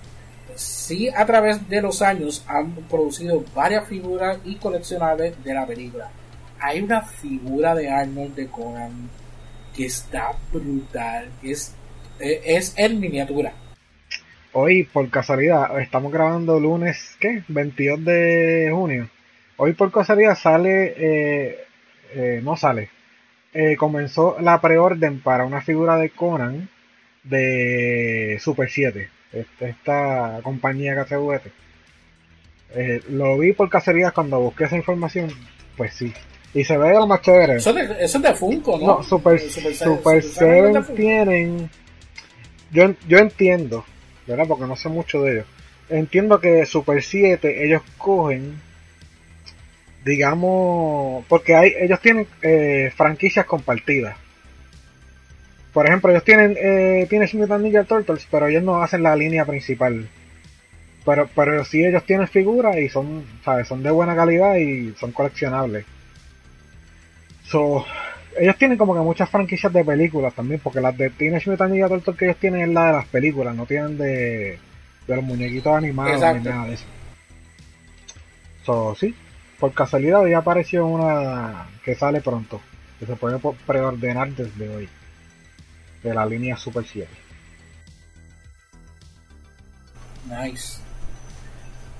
Sí, 0.56 1.10
a 1.10 1.26
través 1.26 1.68
de 1.70 1.82
los 1.82 2.02
años 2.02 2.44
han 2.48 2.74
producido 2.90 3.44
varias 3.56 3.88
figuras 3.88 4.38
y 4.46 4.56
coleccionables 4.56 5.42
de 5.44 5.54
la 5.54 5.66
película. 5.66 6.10
Hay 6.60 6.82
una 6.82 7.02
figura 7.02 7.74
de 7.74 7.90
Arnold 7.90 8.36
de 8.36 8.48
Conan 8.48 9.10
que 9.76 9.86
está 9.86 10.32
brutal, 10.52 11.30
es, 11.42 11.74
eh, 12.20 12.42
es 12.46 12.74
en 12.78 13.00
miniatura. 13.00 13.54
Hoy, 14.54 14.84
por 14.84 15.10
casualidad, 15.10 15.80
estamos 15.80 16.12
grabando 16.12 16.60
lunes, 16.60 17.16
¿qué? 17.20 17.42
22 17.48 18.04
de 18.04 18.70
junio. 18.72 19.10
Hoy 19.64 19.74
por 19.74 19.92
casualidad 19.92 20.36
sale, 20.36 20.96
eh, 20.98 21.60
eh, 22.16 22.42
no 22.44 22.58
sale, 22.58 22.90
eh, 23.54 23.76
comenzó 23.78 24.38
la 24.40 24.60
preorden 24.60 25.22
para 25.22 25.46
una 25.46 25.62
figura 25.62 25.98
de 25.98 26.10
Conan 26.10 26.68
de 27.24 28.40
Super 28.42 28.72
7, 28.72 29.08
este, 29.32 29.70
esta 29.70 30.40
compañía 30.42 30.96
que 30.96 31.00
hace 31.02 31.16
juguetes. 31.16 31.54
lo 33.10 33.38
vi 33.38 33.54
por 33.54 33.70
casualidad 33.70 34.16
cuando 34.16 34.40
busqué 34.40 34.64
esa 34.64 34.78
información, 34.78 35.30
pues 35.78 35.94
sí. 35.94 36.12
Y 36.56 36.64
se 36.64 36.76
ve 36.80 36.94
lo 36.96 37.06
más 37.06 37.22
chévere. 37.22 37.58
Eso, 37.58 37.78
es 37.78 38.20
de 38.20 38.34
Funko, 38.34 38.80
¿no? 38.80 38.88
No, 38.88 39.04
Super, 39.04 39.40
Super, 39.40 40.24
7 40.24 40.82
tienen... 40.96 41.70
Yo, 42.72 42.96
yo 43.08 43.20
entiendo, 43.20 43.86
¿verdad? 44.26 44.48
Porque 44.48 44.66
no 44.66 44.76
sé 44.76 44.90
mucho 44.90 45.22
de 45.22 45.34
ellos. 45.34 45.46
Entiendo 45.88 46.40
que 46.40 46.66
Super 46.66 47.04
7 47.04 47.64
ellos 47.64 47.84
cogen 48.00 48.71
digamos, 50.04 51.26
porque 51.28 51.56
hay, 51.56 51.74
ellos 51.80 52.00
tienen 52.00 52.28
eh, 52.42 52.92
franquicias 52.96 53.46
compartidas. 53.46 54.18
Por 55.74 55.88
ejemplo, 55.88 56.12
ellos 56.12 56.24
tienen, 56.24 56.58
eh, 56.60 57.08
tienen 57.10 57.30
Ninja 57.62 57.84
Turtles, 57.86 58.28
pero 58.30 58.48
ellos 58.48 58.64
no 58.64 58.82
hacen 58.82 59.04
la 59.04 59.16
línea 59.16 59.46
principal. 59.46 60.10
Pero, 61.06 61.30
pero 61.34 61.64
sí 61.66 61.84
ellos 61.84 62.06
tienen 62.06 62.28
figuras 62.28 62.76
y 62.78 62.90
son, 62.90 63.26
¿sabes? 63.44 63.68
Son 63.68 63.82
de 63.82 63.90
buena 63.90 64.16
calidad 64.16 64.56
y 64.58 64.94
son 65.00 65.12
coleccionables. 65.12 65.86
So, 67.46 67.86
ellos 68.38 68.58
tienen 68.58 68.78
como 68.78 68.94
que 68.94 69.00
muchas 69.00 69.30
franquicias 69.30 69.72
de 69.74 69.84
películas 69.84 70.34
también, 70.34 70.60
porque 70.62 70.82
las 70.82 70.98
de 70.98 71.10
Teenage 71.10 71.50
Mutant 71.50 71.72
Ninja 71.72 71.88
Turtles 71.88 72.18
que 72.18 72.26
ellos 72.26 72.38
tienen 72.38 72.62
es 72.62 72.70
la 72.70 72.88
de 72.88 72.94
las 72.94 73.06
películas, 73.06 73.56
no 73.56 73.66
tienen 73.66 73.98
de, 73.98 74.60
de 75.08 75.16
los 75.16 75.24
muñequitos 75.24 75.76
animados 75.76 76.22
ni 76.36 76.42
nada 76.42 76.68
de 76.68 76.74
eso. 76.74 76.86
So, 78.66 78.96
sí, 78.96 79.16
por 79.62 79.74
casualidad 79.74 80.22
hoy 80.22 80.34
apareció 80.34 80.88
una 80.88 81.70
que 81.86 81.94
sale 81.94 82.20
pronto, 82.20 82.60
que 83.00 83.06
se 83.06 83.16
puede 83.16 83.40
preordenar 83.68 84.32
desde 84.32 84.76
hoy, 84.76 84.90
de 86.02 86.14
la 86.16 86.26
línea 86.26 86.58
Super 86.58 86.84
7. 86.84 87.08
Nice. 90.30 90.80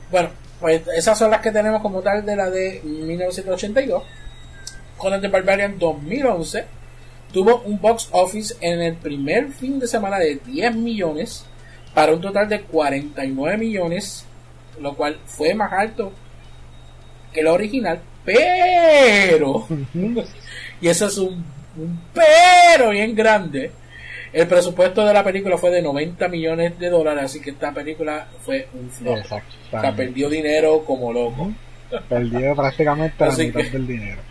Bueno, 0.10 0.30
pues 0.60 0.82
esas 0.98 1.20
son 1.20 1.30
las 1.30 1.42
que 1.42 1.52
tenemos 1.52 1.84
como 1.84 2.02
tal 2.02 2.26
de 2.26 2.36
la 2.36 2.50
de 2.50 2.82
1982. 2.84 4.04
Conan 4.98 5.22
the 5.22 5.28
Barbarian 5.28 5.78
2011 5.78 6.66
tuvo 7.32 7.62
un 7.62 7.80
box 7.80 8.10
office 8.12 8.56
en 8.60 8.82
el 8.82 8.96
primer 8.96 9.52
fin 9.52 9.80
de 9.80 9.86
semana 9.86 10.18
de 10.18 10.38
10 10.44 10.76
millones 10.78 11.46
para 11.94 12.12
un 12.12 12.22
total 12.22 12.50
de 12.50 12.62
49 12.64 13.58
millones, 13.58 14.26
lo 14.80 14.96
cual 14.96 15.20
fue 15.28 15.54
más 15.54 15.72
alto 15.72 16.12
que 17.34 17.44
la 17.44 17.54
original, 17.54 18.00
pero, 18.24 19.68
y 20.82 20.88
eso 20.88 21.08
es 21.08 21.18
un, 21.18 21.44
pero 22.14 22.90
bien 22.90 23.16
grande, 23.16 23.72
el 24.34 24.48
presupuesto 24.48 25.06
de 25.06 25.14
la 25.14 25.24
película 25.24 25.58
fue 25.58 25.72
de 25.72 25.82
90 25.82 26.28
millones 26.30 26.80
de 26.80 26.90
dólares, 26.90 27.26
así 27.26 27.42
que 27.42 27.52
esta 27.52 27.74
película 27.74 28.28
fue 28.40 28.68
un 28.74 28.90
flop. 28.90 29.20
O 29.20 29.80
sea, 29.82 29.96
perdió 29.96 30.30
dinero 30.30 30.84
como 30.86 31.12
loco. 31.12 31.52
Perdió 32.08 32.56
prácticamente 32.56 33.26
la 33.26 33.36
mitad 33.36 33.64
del 33.64 33.88
dinero. 33.88 34.22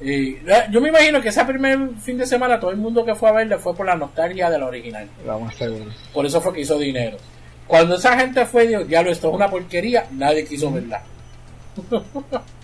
Y, 0.00 0.38
yo 0.70 0.80
me 0.80 0.90
imagino 0.90 1.20
que 1.20 1.28
ese 1.28 1.44
primer 1.44 1.78
fin 2.00 2.18
de 2.18 2.26
semana 2.26 2.60
todo 2.60 2.70
el 2.70 2.76
mundo 2.76 3.04
que 3.04 3.14
fue 3.14 3.28
a 3.28 3.32
verle 3.32 3.58
fue 3.58 3.74
por 3.74 3.86
la 3.86 3.96
nostalgia 3.96 4.50
de 4.50 4.58
la 4.58 4.66
original. 4.66 5.08
Por 6.12 6.26
eso 6.26 6.40
fue 6.40 6.52
que 6.52 6.60
hizo 6.60 6.78
dinero. 6.78 7.16
Cuando 7.66 7.96
esa 7.96 8.18
gente 8.18 8.44
fue, 8.44 8.66
dijo, 8.66 8.82
ya 8.82 9.02
lo 9.02 9.10
esto 9.10 9.28
es 9.28 9.34
una 9.34 9.48
porquería, 9.48 10.06
nadie 10.12 10.44
quiso 10.44 10.70
verla. 10.70 11.02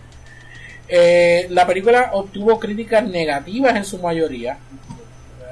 Eh, 0.93 1.47
la 1.51 1.69
película 1.69 2.11
obtuvo 2.15 2.59
críticas 2.59 3.09
negativas 3.09 3.77
en 3.77 3.85
su 3.85 3.99
mayoría. 3.99 4.59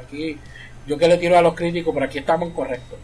Aquí, 0.03 0.37
yo 0.85 0.99
que 0.99 1.07
le 1.07 1.17
tiro 1.17 1.39
a 1.39 1.43
los 1.43 1.55
críticos, 1.55 1.95
pero 1.95 2.07
aquí 2.07 2.19
estamos 2.19 2.49
incorrectos. 2.49 2.99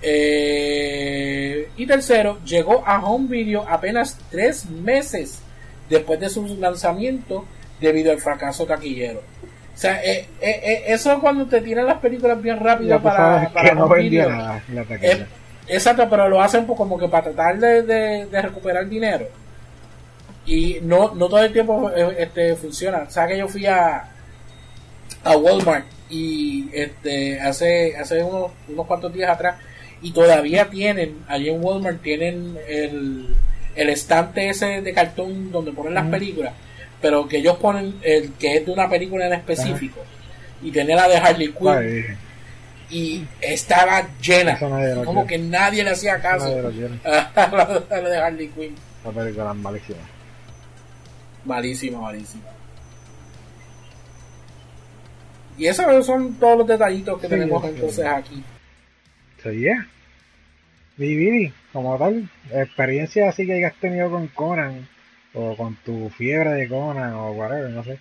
Eh, 0.00 1.68
y 1.76 1.86
tercero, 1.86 2.38
llegó 2.46 2.82
a 2.86 3.04
home 3.04 3.28
video 3.28 3.62
apenas 3.68 4.18
tres 4.30 4.64
meses 4.64 5.40
después 5.90 6.18
de 6.18 6.30
su 6.30 6.46
lanzamiento 6.56 7.44
debido 7.78 8.10
al 8.10 8.18
fracaso 8.18 8.64
taquillero. 8.64 9.18
O 9.18 9.78
sea, 9.78 10.00
eh, 10.02 10.28
eso 10.86 11.20
cuando 11.20 11.44
te 11.44 11.60
tiran 11.60 11.88
las 11.88 11.98
películas 11.98 12.40
bien 12.40 12.58
rápido 12.58 13.02
para, 13.02 13.50
para 13.50 13.74
no 13.74 13.86
video. 13.90 14.30
Exacto, 15.68 16.08
pero 16.08 16.28
lo 16.28 16.42
hacen 16.42 16.66
pues 16.66 16.76
como 16.76 16.98
que 16.98 17.08
para 17.08 17.32
tratar 17.32 17.58
de, 17.58 18.26
recuperar 18.30 18.88
dinero. 18.88 19.26
Y 20.44 20.78
no, 20.82 21.14
no 21.14 21.28
todo 21.28 21.42
el 21.42 21.52
tiempo 21.52 21.90
eh, 21.90 22.16
este, 22.18 22.56
funciona. 22.56 23.04
O 23.08 23.10
sea 23.10 23.26
que 23.26 23.38
yo 23.38 23.48
fui 23.48 23.66
a, 23.66 24.08
a 25.24 25.36
Walmart 25.36 25.86
y 26.10 26.68
este 26.72 27.40
hace, 27.40 27.96
hace 27.96 28.22
unos, 28.22 28.50
unos 28.68 28.86
cuantos 28.86 29.12
días 29.12 29.30
atrás 29.30 29.56
y 30.02 30.10
todavía 30.10 30.68
tienen, 30.68 31.18
allí 31.28 31.48
en 31.48 31.64
Walmart 31.64 32.02
tienen 32.02 32.58
el, 32.68 33.28
el 33.76 33.88
estante 33.88 34.48
ese 34.48 34.82
de 34.82 34.92
cartón 34.92 35.52
donde 35.52 35.72
ponen 35.72 35.94
las 35.94 36.08
películas, 36.08 36.52
pero 37.00 37.28
que 37.28 37.38
ellos 37.38 37.56
ponen 37.56 37.94
el 38.02 38.32
que 38.32 38.56
es 38.56 38.66
de 38.66 38.72
una 38.72 38.90
película 38.90 39.26
en 39.26 39.34
específico. 39.34 40.00
Y 40.60 40.70
tiene 40.70 40.94
la 40.94 41.08
de 41.08 41.16
Harley 41.16 41.52
Quinn 41.52 42.16
y 42.92 43.26
estaba 43.40 44.06
llena. 44.20 44.58
Como 45.04 45.26
que 45.26 45.38
nadie 45.38 45.82
le 45.82 45.90
hacía 45.90 46.20
caso 46.20 46.46
a 47.04 48.00
lo 48.00 48.10
de 48.10 48.16
Harley 48.18 48.48
Quinn. 48.48 48.74
La 49.04 49.10
película 49.10 49.50
es 49.50 49.56
malísima. 49.56 49.98
Malísima, 51.44 52.00
malísima. 52.00 52.44
Y 55.56 55.66
esos 55.66 56.06
son 56.06 56.34
todos 56.34 56.58
los 56.58 56.66
detallitos 56.66 57.20
que 57.20 57.28
tenemos 57.28 57.64
entonces 57.64 58.06
aquí. 58.06 58.42
Sí, 59.42 59.50
yeah. 59.58 59.86
Vivi, 60.96 61.52
como 61.72 61.98
tal, 61.98 62.28
experiencia 62.52 63.28
así 63.28 63.46
que 63.46 63.54
hayas 63.54 63.74
tenido 63.80 64.10
con 64.10 64.28
Conan, 64.28 64.86
o 65.34 65.56
con 65.56 65.76
tu 65.76 66.10
fiebre 66.10 66.50
de 66.50 66.68
Conan, 66.68 67.14
o 67.14 67.32
whatever, 67.32 67.70
no 67.70 67.82
sé. 67.82 67.98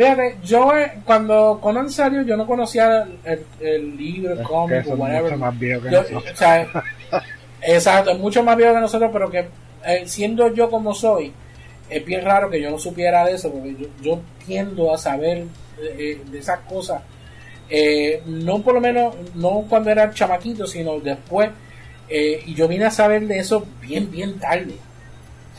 Fíjate, 0.00 0.36
yo 0.42 0.74
eh, 0.74 0.92
cuando 1.04 1.58
Conan 1.60 1.90
salió, 1.90 2.22
yo 2.22 2.34
no 2.34 2.46
conocía 2.46 3.06
el, 3.60 3.98
libro, 3.98 4.32
el 4.32 4.42
cómic, 4.42 4.86
o 4.88 4.94
whatever. 4.94 5.24
Mucho 5.24 5.36
más 5.36 5.58
viejo 5.58 5.82
que 5.82 5.90
nosotros. 5.90 6.24
exacto, 7.60 8.10
es 8.12 8.18
mucho 8.18 8.42
más 8.42 8.56
viejo 8.56 8.72
que 8.72 8.80
nosotros, 8.80 9.10
pero 9.12 9.30
que 9.30 9.48
eh, 9.84 10.04
siendo 10.06 10.54
yo 10.54 10.70
como 10.70 10.94
soy, 10.94 11.34
es 11.90 12.02
bien 12.02 12.24
raro 12.24 12.48
que 12.48 12.62
yo 12.62 12.70
no 12.70 12.78
supiera 12.78 13.26
de 13.26 13.34
eso, 13.34 13.52
porque 13.52 13.76
yo, 14.00 14.22
tiendo 14.46 14.94
a 14.94 14.96
saber 14.96 15.44
eh, 15.78 16.22
de 16.30 16.38
esas 16.38 16.60
cosas. 16.60 17.02
no 18.24 18.62
por 18.62 18.72
lo 18.72 18.80
menos, 18.80 19.14
no 19.34 19.66
cuando 19.68 19.90
era 19.90 20.14
chamaquito, 20.14 20.66
sino 20.66 20.98
después. 20.98 21.50
y 22.08 22.54
yo 22.54 22.66
vine 22.68 22.86
a 22.86 22.90
saber 22.90 23.26
de 23.26 23.38
eso 23.38 23.66
bien, 23.82 24.10
bien 24.10 24.38
tarde 24.38 24.76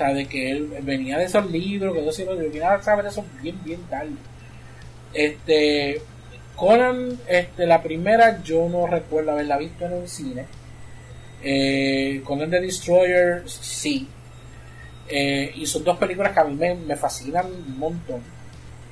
de 0.09 0.26
que 0.26 0.51
él 0.51 0.68
venía 0.81 1.18
de 1.18 1.26
esos 1.26 1.49
libros, 1.51 1.93
que 1.93 2.03
yo, 2.03 2.11
yo 2.11 2.49
vine 2.49 2.65
a 2.65 2.81
saber 2.81 3.05
eso 3.05 3.23
bien, 3.41 3.55
bien 3.63 3.80
tarde. 3.89 4.11
Este, 5.13 6.01
Conan, 6.55 7.17
este, 7.27 7.65
la 7.65 7.81
primera 7.81 8.41
yo 8.43 8.69
no 8.69 8.88
recuerdo 8.88 9.31
haberla 9.31 9.57
visto 9.57 9.85
en 9.85 9.93
el 9.93 10.07
cine. 10.07 10.45
Eh, 11.43 12.21
Conan 12.23 12.49
the 12.51 12.61
Destroyer 12.61 13.43
sí. 13.49 14.07
Eh, 15.09 15.51
y 15.55 15.65
son 15.65 15.83
dos 15.83 15.97
películas 15.97 16.31
que 16.31 16.39
a 16.39 16.43
mí 16.45 16.55
me, 16.55 16.95
fascinan 16.95 17.47
un 17.47 17.79
montón. 17.79 18.21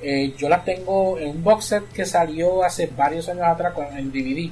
Eh, 0.02 0.34
yo 0.36 0.48
las 0.48 0.64
tengo 0.64 1.18
en 1.18 1.28
un 1.28 1.44
box 1.44 1.66
set 1.66 1.88
que 1.92 2.04
salió 2.04 2.64
hace 2.64 2.86
varios 2.86 3.28
años 3.28 3.44
atrás 3.44 3.72
en 3.96 4.10
DVD. 4.10 4.50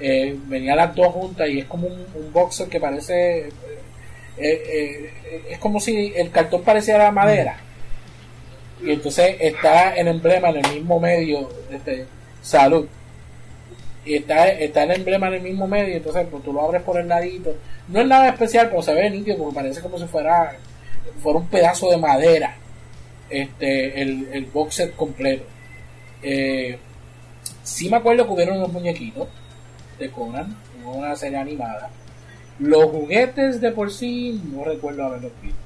Eh, 0.00 0.36
venía 0.46 0.76
las 0.76 0.94
dos 0.94 1.08
juntas 1.08 1.48
y 1.48 1.60
es 1.60 1.64
como 1.66 1.86
un, 1.86 2.06
un 2.14 2.32
box 2.32 2.56
set 2.56 2.68
que 2.68 2.80
parece. 2.80 3.48
es 4.36 5.58
como 5.58 5.80
si 5.80 6.12
el 6.14 6.30
cartón 6.30 6.62
pareciera 6.62 7.10
madera 7.10 7.56
y 8.84 8.92
entonces 8.92 9.36
está 9.40 9.94
el 9.94 10.08
emblema 10.08 10.50
en 10.50 10.64
el 10.64 10.74
mismo 10.74 11.00
medio, 11.00 11.48
este, 11.70 12.06
salud. 12.42 12.86
Y 14.04 14.16
está, 14.16 14.48
está 14.48 14.82
el 14.82 14.90
emblema 14.90 15.28
en 15.28 15.34
el 15.34 15.42
mismo 15.42 15.66
medio, 15.66 15.96
entonces 15.96 16.26
pues, 16.30 16.42
tú 16.44 16.52
lo 16.52 16.62
abres 16.62 16.82
por 16.82 16.98
el 16.98 17.08
ladito. 17.08 17.54
No 17.88 18.00
es 18.00 18.06
nada 18.06 18.28
especial, 18.28 18.68
pero 18.68 18.82
se 18.82 18.92
ve 18.92 19.08
nítido 19.10 19.38
porque 19.38 19.54
parece 19.54 19.80
como 19.80 19.98
si 19.98 20.06
fuera, 20.06 20.56
fuera 21.22 21.38
un 21.38 21.48
pedazo 21.48 21.90
de 21.90 21.96
madera 21.96 22.56
este 23.30 24.02
el, 24.02 24.28
el 24.32 24.44
box 24.46 24.90
completo. 24.96 25.44
Eh, 26.22 26.78
sí 27.62 27.88
me 27.88 27.96
acuerdo 27.96 28.26
que 28.26 28.32
hubieron 28.32 28.58
unos 28.58 28.72
muñequitos 28.72 29.28
de 29.98 30.10
Conan, 30.10 30.56
una 30.84 31.16
serie 31.16 31.38
animada. 31.38 31.90
Los 32.58 32.84
juguetes 32.84 33.60
de 33.60 33.70
por 33.72 33.90
sí 33.90 34.40
no 34.52 34.64
recuerdo 34.64 35.04
haberlos 35.04 35.32
visto 35.42 35.63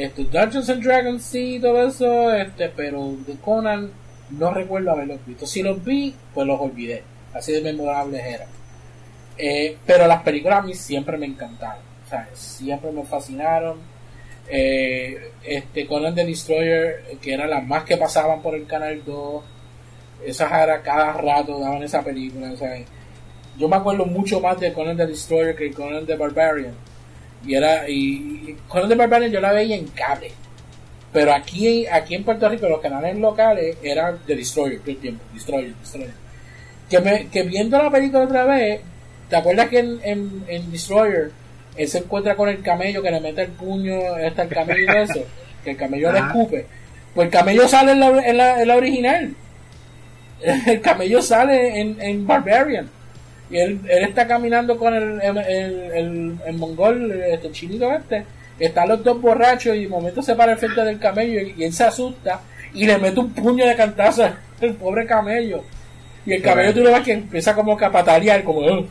este, 0.00 0.24
Dungeons 0.24 0.70
and 0.70 0.82
Dragons 0.82 1.22
sí, 1.22 1.58
todo 1.60 1.86
eso, 1.86 2.32
este, 2.32 2.68
pero 2.70 3.14
de 3.26 3.34
Conan 3.36 3.90
no 4.30 4.52
recuerdo 4.52 4.92
haberlos 4.92 5.24
visto. 5.26 5.46
Si 5.46 5.62
los 5.62 5.84
vi, 5.84 6.14
pues 6.34 6.46
los 6.46 6.60
olvidé. 6.60 7.02
Así 7.34 7.52
de 7.52 7.60
memorables 7.60 8.24
eran. 8.24 8.48
Eh, 9.36 9.76
pero 9.86 10.06
las 10.06 10.22
películas 10.22 10.60
a 10.60 10.62
mí 10.62 10.74
siempre 10.74 11.16
me 11.16 11.26
encantaron. 11.26 11.82
Siempre 12.32 12.90
me 12.90 13.04
fascinaron. 13.04 13.78
Eh, 14.48 15.32
este 15.44 15.86
Conan 15.86 16.14
the 16.14 16.24
Destroyer, 16.24 17.18
que 17.20 17.34
eran 17.34 17.50
las 17.50 17.64
más 17.64 17.84
que 17.84 17.96
pasaban 17.96 18.42
por 18.42 18.54
el 18.54 18.66
canal 18.66 19.02
2. 19.04 19.44
Esas 20.26 20.50
era 20.50 20.82
cada 20.82 21.12
rato 21.12 21.58
daban 21.60 21.82
esa 21.82 22.02
película. 22.02 22.52
Yo 23.56 23.68
me 23.68 23.76
acuerdo 23.76 24.06
mucho 24.06 24.40
más 24.40 24.58
de 24.58 24.72
Conan 24.72 24.96
the 24.96 25.06
Destroyer 25.06 25.54
que 25.54 25.72
Conan 25.72 26.06
the 26.06 26.16
Barbarian 26.16 26.74
y 27.46 27.54
era 27.54 27.88
y, 27.88 28.56
Conan 28.68 28.88
the 28.88 28.94
Barbarian 28.94 29.32
yo 29.32 29.40
la 29.40 29.52
veía 29.52 29.76
en 29.76 29.86
cable. 29.88 30.30
Pero 31.12 31.32
aquí 31.32 31.86
aquí 31.86 32.14
en 32.14 32.24
Puerto 32.24 32.48
Rico 32.48 32.68
los 32.68 32.80
canales 32.80 33.16
locales 33.16 33.76
eran 33.82 34.18
de 34.26 34.36
Destroyer 34.36 34.80
todo 34.80 34.90
el 34.90 34.98
tiempo. 34.98 35.24
Destroyer 35.34 35.74
Destroyer. 35.74 36.14
Que, 36.88 37.00
me, 37.00 37.28
que 37.28 37.42
viendo 37.42 37.78
la 37.78 37.90
película 37.90 38.24
otra 38.24 38.44
vez 38.44 38.80
¿te 39.28 39.36
acuerdas 39.36 39.68
que 39.68 39.78
en, 39.78 40.00
en, 40.48 40.72
Destroyer 40.72 41.30
él 41.76 41.88
se 41.88 41.98
encuentra 41.98 42.34
con 42.34 42.48
el 42.48 42.62
camello 42.62 43.02
que 43.02 43.10
le 43.10 43.20
mete 43.20 43.42
el 43.42 43.52
puño 43.52 44.16
está 44.18 44.42
el 44.42 44.48
camello 44.48 44.92
y 44.92 44.96
eso 44.96 45.24
que 45.64 45.70
el 45.70 45.76
camello 45.76 46.12
le 46.12 46.18
escupe. 46.18 46.66
Pues 47.14 47.26
el 47.26 47.32
camello 47.32 47.68
sale 47.68 47.92
en 47.92 48.00
la, 48.00 48.08
en 48.08 48.36
la, 48.36 48.62
en 48.62 48.68
la 48.68 48.76
original. 48.76 49.34
El 50.66 50.80
camello 50.80 51.20
sale 51.20 51.80
en, 51.80 52.00
en 52.00 52.26
Barbarian 52.26 52.88
y 53.50 53.58
él, 53.58 53.80
él 53.88 54.04
está 54.04 54.26
caminando 54.28 54.76
con 54.78 54.94
el, 54.94 55.20
el, 55.20 56.38
el, 56.46 56.54
mongol, 56.54 57.10
este 57.12 57.50
chinito 57.50 57.92
este. 57.92 58.24
Están 58.60 58.88
los 58.88 59.02
dos 59.02 59.20
borrachos 59.20 59.74
y 59.74 59.82
de 59.82 59.88
momento 59.88 60.22
se 60.22 60.34
para 60.34 60.52
el 60.52 60.58
frente 60.58 60.84
del 60.84 60.98
camello 60.98 61.40
y, 61.40 61.64
él 61.64 61.72
se 61.72 61.84
asusta 61.84 62.40
y 62.72 62.86
le 62.86 62.98
mete 62.98 63.18
un 63.18 63.32
puño 63.32 63.66
de 63.66 63.74
cantazo 63.74 64.24
al 64.24 64.74
pobre 64.78 65.04
camello. 65.04 65.64
Y 66.24 66.34
el 66.34 66.42
camello 66.42 66.74
tú 66.74 66.80
lo 66.80 66.92
ves 66.92 67.02
que 67.02 67.12
empieza 67.12 67.54
como 67.54 67.78
a 67.78 67.90
patalear, 67.90 68.44
como 68.44 68.86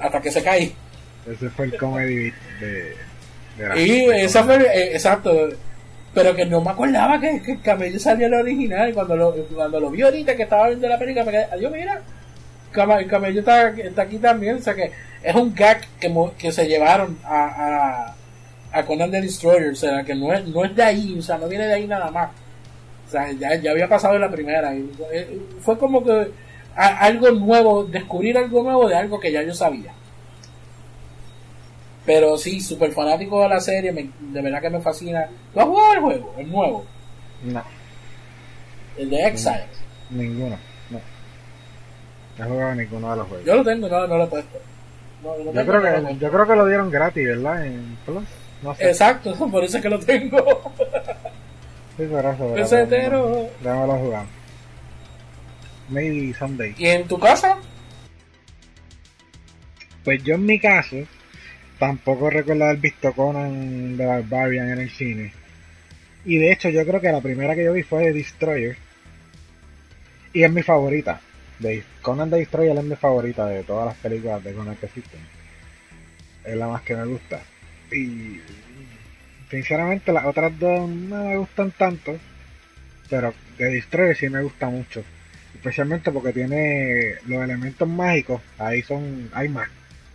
hasta 0.00 0.20
que 0.20 0.30
se 0.30 0.42
cae. 0.42 0.72
Ese 1.28 1.48
fue 1.50 1.64
el 1.66 1.76
comedy 1.76 2.32
de, 2.60 2.96
de 3.56 3.82
Y 3.82 4.04
esa 4.10 4.44
fue, 4.44 4.56
eh, 4.56 4.92
exacto. 4.92 5.48
Pero 6.12 6.36
que 6.36 6.44
no 6.44 6.60
me 6.60 6.70
acordaba 6.70 7.18
que, 7.18 7.42
el 7.44 7.60
camello 7.62 7.98
salía 7.98 8.26
el 8.26 8.34
original. 8.34 8.92
Cuando 8.92 9.16
lo, 9.16 9.32
cuando 9.54 9.80
lo 9.80 9.90
vi 9.90 10.02
ahorita 10.02 10.36
que 10.36 10.44
estaba 10.44 10.68
viendo 10.68 10.86
la 10.86 10.98
película, 10.98 11.24
me 11.24 11.32
quedé, 11.32 11.44
adiós, 11.50 11.72
mira, 11.72 12.02
el 12.74 13.06
camello 13.06 13.40
está, 13.40 13.68
está, 13.70 14.02
aquí 14.02 14.18
también, 14.18 14.56
o 14.56 14.60
sea 14.60 14.74
que 14.74 14.90
es 15.22 15.34
un 15.34 15.54
gag 15.54 15.80
que, 16.00 16.12
que 16.38 16.52
se 16.52 16.66
llevaron 16.66 17.18
a, 17.24 18.14
a, 18.72 18.78
a, 18.78 18.84
Conan 18.84 19.10
the 19.10 19.20
Destroyer, 19.20 19.72
o 19.72 19.76
sea 19.76 20.02
que 20.04 20.14
no 20.14 20.32
es, 20.32 20.46
no 20.46 20.64
es 20.64 20.74
de 20.74 20.82
ahí, 20.82 21.16
o 21.18 21.22
sea, 21.22 21.38
no 21.38 21.48
viene 21.48 21.66
de 21.66 21.74
ahí 21.74 21.86
nada 21.86 22.10
más. 22.10 22.30
O 23.06 23.10
sea, 23.10 23.30
ya, 23.32 23.54
ya 23.56 23.70
había 23.70 23.88
pasado 23.88 24.14
en 24.14 24.22
la 24.22 24.30
primera. 24.30 24.74
Y 24.74 24.90
eh, 25.12 25.38
fue 25.60 25.78
como 25.78 26.02
que 26.02 26.30
algo 26.74 27.30
nuevo, 27.30 27.84
descubrir 27.84 28.36
algo 28.36 28.62
nuevo 28.62 28.88
de 28.88 28.96
algo 28.96 29.20
que 29.20 29.30
ya 29.30 29.42
yo 29.42 29.54
sabía. 29.54 29.92
Pero 32.04 32.36
sí, 32.36 32.60
súper 32.60 32.92
fanático 32.92 33.40
de 33.42 33.48
la 33.48 33.60
serie, 33.60 33.92
de 33.92 34.42
verdad 34.42 34.60
que 34.60 34.70
me 34.70 34.80
fascina. 34.80 35.28
¿Tú 35.52 35.60
has 35.60 35.66
jugado 35.66 35.92
el 35.94 36.00
juego? 36.00 36.34
El 36.38 36.50
nuevo. 36.50 36.84
No. 37.44 37.62
El 38.98 39.10
de 39.10 39.26
Exile. 39.26 39.66
Ninguno. 40.10 40.73
No 42.38 42.44
he 42.44 42.48
jugado 42.48 42.74
ninguno 42.74 43.10
de 43.10 43.16
los 43.16 43.28
juegos. 43.28 43.46
Yo 43.46 43.56
lo 43.56 43.64
tengo, 43.64 43.88
no, 43.88 44.06
no 44.06 44.18
lo 44.18 44.24
he 44.24 44.26
puesto. 44.26 44.58
yo, 45.22 45.66
creo 45.66 45.82
que, 45.82 46.16
yo 46.18 46.30
creo 46.30 46.46
que 46.46 46.56
lo 46.56 46.66
dieron 46.66 46.90
gratis, 46.90 47.26
¿verdad? 47.26 47.66
En 47.66 47.96
Plus. 48.04 48.24
No 48.62 48.74
sé. 48.74 48.88
Exacto, 48.88 49.34
por 49.50 49.64
eso 49.64 49.76
es 49.76 49.82
que 49.82 49.90
lo 49.90 49.98
tengo. 49.98 50.72
sí, 51.96 52.04
por 52.04 52.24
eso. 52.24 52.54
Pesetero. 52.54 53.48
Déjamelo 53.60 53.94
jugar. 53.98 54.26
Maybe 55.88 56.34
someday. 56.34 56.74
¿Y 56.78 56.86
en 56.86 57.06
tu 57.06 57.18
casa? 57.18 57.58
Pues 60.02 60.22
yo 60.22 60.34
en 60.34 60.46
mi 60.46 60.58
caso, 60.58 60.96
tampoco 61.78 62.30
recuerdo 62.30 62.64
haber 62.64 62.78
visto 62.78 63.12
Conan 63.12 63.96
the 63.96 64.04
Barbarian 64.06 64.70
en 64.70 64.80
el 64.80 64.90
cine. 64.90 65.32
Y 66.24 66.38
de 66.38 66.52
hecho 66.52 66.70
yo 66.70 66.84
creo 66.86 67.00
que 67.00 67.12
la 67.12 67.20
primera 67.20 67.54
que 67.54 67.64
yo 67.64 67.72
vi 67.72 67.82
fue 67.82 68.12
Destroyer. 68.12 68.76
Y 70.32 70.42
es 70.42 70.50
mi 70.50 70.62
favorita. 70.62 71.20
Conan 72.02 72.30
the 72.30 72.36
Destroyer 72.36 72.76
es 72.76 72.84
mi 72.84 72.96
favorita 72.96 73.46
de 73.46 73.62
todas 73.62 73.86
las 73.86 73.96
películas 73.96 74.42
de 74.42 74.52
Conan 74.52 74.76
que 74.76 74.86
existen. 74.86 75.20
Es 76.44 76.56
la 76.56 76.68
más 76.68 76.82
que 76.82 76.96
me 76.96 77.04
gusta. 77.06 77.40
Y 77.92 78.40
sinceramente 79.50 80.12
las 80.12 80.24
otras 80.26 80.58
dos 80.58 80.88
no 80.88 81.24
me 81.24 81.36
gustan 81.36 81.70
tanto. 81.70 82.18
Pero 83.08 83.32
The 83.56 83.64
Destroyer 83.64 84.16
sí 84.16 84.28
me 84.28 84.42
gusta 84.42 84.68
mucho. 84.68 85.04
Especialmente 85.54 86.10
porque 86.10 86.32
tiene 86.32 87.14
los 87.26 87.42
elementos 87.42 87.88
mágicos. 87.88 88.40
Ahí 88.58 88.82
son. 88.82 89.30
hay 89.32 89.48
más. 89.48 89.68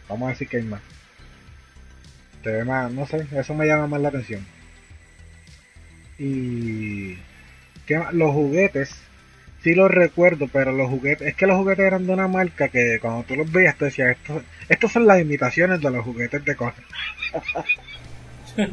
Vamos 0.07 0.27
a 0.27 0.29
decir 0.31 0.47
que 0.47 0.57
hay 0.57 0.63
más. 0.63 0.81
Se 2.43 2.51
ve 2.51 2.63
más, 2.63 2.91
no 2.91 3.05
sé, 3.05 3.27
eso 3.35 3.53
me 3.53 3.67
llama 3.67 3.87
más 3.87 4.01
la 4.01 4.09
atención. 4.09 4.45
Y 6.17 7.17
los 8.13 8.33
juguetes 8.33 8.95
sí 9.63 9.73
los 9.75 9.91
recuerdo, 9.91 10.47
pero 10.51 10.71
los 10.71 10.89
juguetes, 10.89 11.27
es 11.27 11.35
que 11.35 11.47
los 11.47 11.57
juguetes 11.57 11.85
eran 11.85 12.05
de 12.05 12.13
una 12.13 12.27
marca 12.27 12.69
que 12.69 12.99
cuando 12.99 13.23
tú 13.23 13.35
los 13.35 13.51
veías 13.51 13.77
te 13.77 13.85
decías, 13.85 14.17
estos, 14.17 14.43
estos 14.67 14.91
son 14.91 15.05
las 15.05 15.21
imitaciones 15.21 15.81
de 15.81 15.91
los 15.91 16.03
juguetes 16.03 16.43
de 16.45 16.55
cosas. 16.55 16.83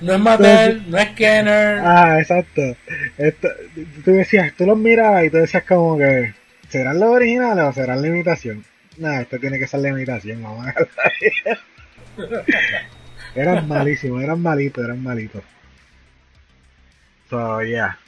no 0.00 0.12
es 0.12 0.20
Mattel, 0.20 0.90
no 0.90 0.98
es 0.98 1.08
Kenner. 1.10 1.80
Ah, 1.82 2.18
exacto. 2.18 2.62
Esto, 3.16 3.48
tú 4.04 4.12
decías, 4.12 4.52
tú 4.54 4.66
los 4.66 4.78
mirabas 4.78 5.24
y 5.24 5.30
tú 5.30 5.38
decías 5.38 5.64
como 5.64 5.98
que, 5.98 6.34
¿Serán 6.68 7.00
los 7.00 7.08
originales 7.08 7.64
o 7.64 7.72
serán 7.72 8.02
la 8.02 8.08
imitación? 8.08 8.64
Nah, 8.98 9.22
esto 9.22 9.38
tiene 9.38 9.58
que 9.58 9.66
ser 9.66 9.80
la 9.80 9.88
imitación, 9.88 10.42
vamos 10.42 10.66
a 10.66 10.74
Eran 13.34 13.68
malísimos, 13.68 14.22
eran 14.22 14.40
malitos, 14.40 14.84
eran 14.84 15.02
malitos. 15.02 15.42
So, 17.30 17.62
yeah. 17.62 17.98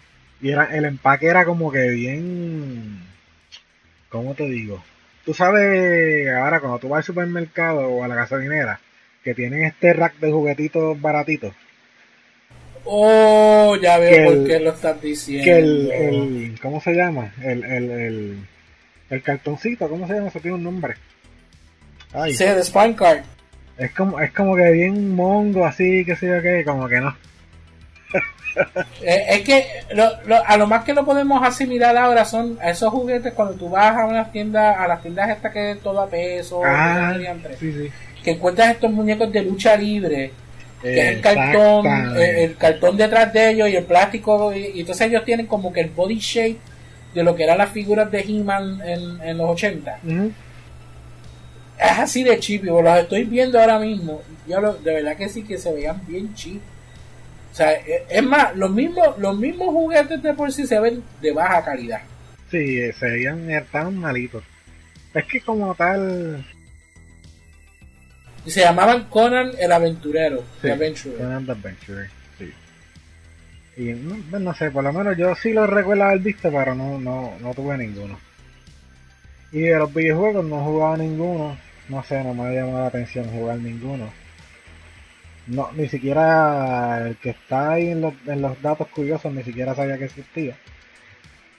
Y 0.43 0.51
era, 0.51 0.65
el 0.77 0.85
empaque 0.85 1.27
era 1.27 1.45
como 1.45 1.71
que 1.71 1.89
bien. 1.89 3.01
¿Cómo 4.09 4.35
te 4.35 4.45
digo? 4.45 4.83
Tú 5.25 5.35
sabes, 5.35 6.29
ahora 6.31 6.61
cuando 6.61 6.79
tú 6.79 6.89
vas 6.89 6.99
al 6.99 7.05
supermercado 7.05 7.89
o 7.89 8.03
a 8.03 8.09
la 8.09 8.15
gasolinera, 8.15 8.81
que 9.23 9.35
tienen 9.35 9.65
este 9.65 9.93
rack 9.93 10.19
de 10.19 10.33
juguetitos 10.33 11.01
baratitos. 11.01 11.55
Oh, 12.85 13.77
ya 13.81 13.99
veo 13.99 14.33
por 14.33 14.47
qué 14.47 14.59
lo 14.59 14.71
estás 14.71 15.01
diciendo. 15.01 15.45
Que 15.45 15.59
el, 15.59 15.91
el 15.91 16.61
¿cómo 16.61 16.81
se 16.81 16.93
llama? 16.95 17.33
El, 17.43 17.63
el, 17.63 17.91
el, 17.91 18.39
el 19.11 19.23
cartoncito, 19.23 19.89
¿cómo 19.89 20.07
se 20.09 20.15
llama? 20.15 20.29
Eso 20.29 20.41
tiene 20.41 20.57
un 20.57 20.65
nombre. 20.65 20.95
Ay. 22.13 22.35
Sí, 22.35 22.45
de 22.45 22.65
Spine 22.65 22.97
Card. 22.97 23.21
Es 23.77 23.93
como, 23.93 24.19
es 24.21 24.33
como 24.33 24.57
que 24.57 24.71
bien 24.73 25.15
mongo, 25.15 25.67
así, 25.67 26.05
que 26.05 26.17
sé 26.17 26.29
yo 26.29 26.43
qué, 26.43 26.65
como 26.65 26.89
que 26.89 27.01
no. 27.01 27.17
Eh, 29.03 29.25
es 29.31 29.41
que 29.43 29.67
a 30.47 30.57
lo 30.57 30.67
más 30.67 30.85
que 30.85 30.93
lo 30.93 31.05
podemos 31.05 31.43
asimilar 31.43 31.97
ahora 31.97 32.25
son 32.25 32.59
esos 32.63 32.91
juguetes 32.91 33.33
cuando 33.33 33.55
tú 33.55 33.71
vas 33.71 33.97
a 33.97 34.07
una 34.07 34.31
tienda, 34.31 34.83
a 34.83 34.87
las 34.89 35.01
tiendas 35.01 35.31
estas 35.31 35.53
que 35.53 35.73
es 35.73 35.81
todo 35.81 36.01
a 36.01 36.09
peso, 36.09 36.63
ah, 36.65 37.15
que 38.23 38.31
encuentras 38.33 38.73
estos 38.73 38.93
muñecos 38.93 39.33
de 39.33 39.43
lucha 39.43 39.77
libre, 39.77 40.33
que 40.83 41.01
es 41.01 41.17
el 41.17 41.21
cartón, 41.21 41.87
eh, 42.17 42.45
el, 42.45 42.57
cartón 42.57 42.97
detrás 42.97 43.33
de 43.33 43.51
ellos 43.51 43.69
y 43.69 43.77
el 43.77 43.85
plástico, 43.85 44.55
y, 44.55 44.81
entonces 44.81 45.07
ellos 45.07 45.25
tienen 45.25 45.47
como 45.47 45.73
que 45.73 45.81
el 45.81 45.91
body 45.91 46.19
shape 46.19 46.59
de 47.15 47.23
lo 47.23 47.35
que 47.35 47.45
eran 47.45 47.59
las 47.59 47.71
figuras 47.71 48.11
de 48.11 48.21
He-Man 48.21 48.81
en, 48.85 49.39
los 49.39 49.51
80. 49.51 49.99
Es 51.79 51.99
así 51.99 52.23
de 52.23 52.39
chip, 52.39 52.65
los 52.65 52.99
estoy 52.99 53.25
viendo 53.25 53.59
ahora 53.59 53.79
mismo. 53.79 54.21
Yo 54.47 54.75
de 54.75 54.95
verdad 54.95 55.17
que 55.17 55.29
sí 55.29 55.43
que 55.43 55.57
se 55.57 55.73
veían 55.73 56.01
bien 56.07 56.35
chip. 56.35 56.61
O 57.51 57.55
sea, 57.55 57.73
e, 57.73 58.05
es 58.09 58.23
más, 58.23 58.55
los 58.57 58.71
mismos, 58.71 59.19
los 59.19 59.37
mismos 59.39 59.69
juguetes 59.69 60.23
de 60.23 60.35
por 60.35 60.53
sí 60.53 60.67
se 60.67 60.79
ven 60.79 61.03
de 61.21 61.33
baja 61.33 61.65
calidad. 61.65 62.03
Sí, 62.51 62.93
se 62.93 63.07
veían 63.07 63.49
tan 63.71 63.97
malitos. 63.97 64.45
Es 65.15 65.25
que 65.25 65.41
como 65.41 65.75
tal... 65.75 66.45
Y 68.45 68.51
se 68.51 68.61
llamaban 68.61 69.05
Conan 69.05 69.51
el 69.59 69.71
Aventurero. 69.71 70.43
Sí, 70.63 70.69
Conan 71.19 71.45
the 71.45 71.53
Adventurer, 71.53 72.09
sí. 72.39 72.53
Y 73.77 73.93
no, 73.93 74.55
sé, 74.55 74.71
por 74.71 74.83
lo 74.83 74.93
menos 74.93 75.17
yo 75.17 75.35
sí 75.35 75.53
lo 75.53 75.67
recuerdo 75.67 76.05
haber 76.05 76.21
visto, 76.21 76.51
pero 76.51 76.75
no, 76.75 76.99
no, 76.99 77.35
no 77.41 77.55
tuve 77.55 77.77
ninguno. 77.77 78.19
Y 79.53 79.61
de 79.61 79.79
los 79.79 79.93
videojuegos 79.93 80.45
no 80.45 80.65
jugaba 80.65 80.97
ninguno. 80.97 81.59
No 81.89 82.03
sé, 82.05 82.23
no 82.23 82.35
me 82.35 82.49
ha 82.49 82.53
llamado 82.53 82.81
la 82.81 82.87
atención 82.87 83.29
jugar 83.31 83.59
ninguno. 83.59 84.11
No, 85.47 85.71
ni 85.73 85.89
siquiera 85.89 87.09
el 87.09 87.17
que 87.17 87.31
está 87.31 87.73
ahí 87.73 87.89
en 87.89 88.03
los, 88.03 88.15
en 88.27 88.43
los 88.43 88.61
datos 88.63 88.89
curiosos 88.89 89.33
ni 89.33 89.43
siquiera 89.43 89.75
sabía 89.75 89.99
que 89.99 90.05
existía. 90.05 90.57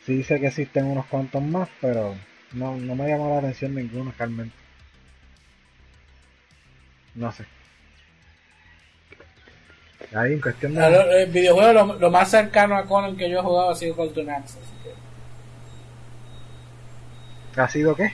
Sí 0.06 0.16
dice 0.18 0.40
que 0.40 0.48
existen 0.48 0.86
unos 0.86 1.06
cuantos 1.08 1.42
más, 1.42 1.70
pero 1.80 2.16
no, 2.54 2.76
no 2.76 2.96
me 2.96 3.08
llamó 3.08 3.30
la 3.30 3.40
atención 3.40 3.76
ninguno 3.76 4.14
realmente. 4.18 4.56
No 7.16 7.32
sé. 7.32 7.46
Ahí 10.14 10.34
en 10.34 10.42
cuestión 10.42 10.74
de... 10.74 11.24
El 11.24 11.32
videojuego 11.32 11.96
lo, 11.98 12.12
más 12.12 12.30
cercano 12.30 12.76
a 12.76 12.86
Conan 12.86 13.16
que 13.16 13.30
yo 13.30 13.40
he 13.40 13.42
jugado 13.42 13.72
ha 13.72 13.76
sido 13.76 13.96
Golden 13.96 14.30
Axe. 14.30 14.58
¿Ha 17.56 17.68
sido 17.68 17.96
qué? 17.96 18.14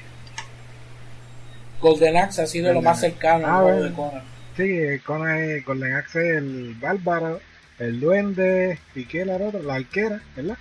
Golden 1.80 2.18
Axe 2.18 2.42
ha 2.42 2.48
sido 2.48 2.74
lo 2.74 2.82
más 2.82 3.00
cercano 3.00 3.48
ah, 3.48 3.60
al 3.60 3.84
de 3.84 3.94
Conan. 3.94 4.37
Sí, 4.58 5.00
Conan, 5.06 5.64
Golden 5.64 5.94
Axe 5.94 6.38
el 6.38 6.76
bárbaro, 6.82 7.40
el 7.78 8.00
duende, 8.00 8.80
y 8.96 9.06
qué 9.06 9.24
la 9.24 9.36
otra, 9.36 9.60
la 9.62 9.76
arquera, 9.76 10.20
¿verdad? 10.36 10.58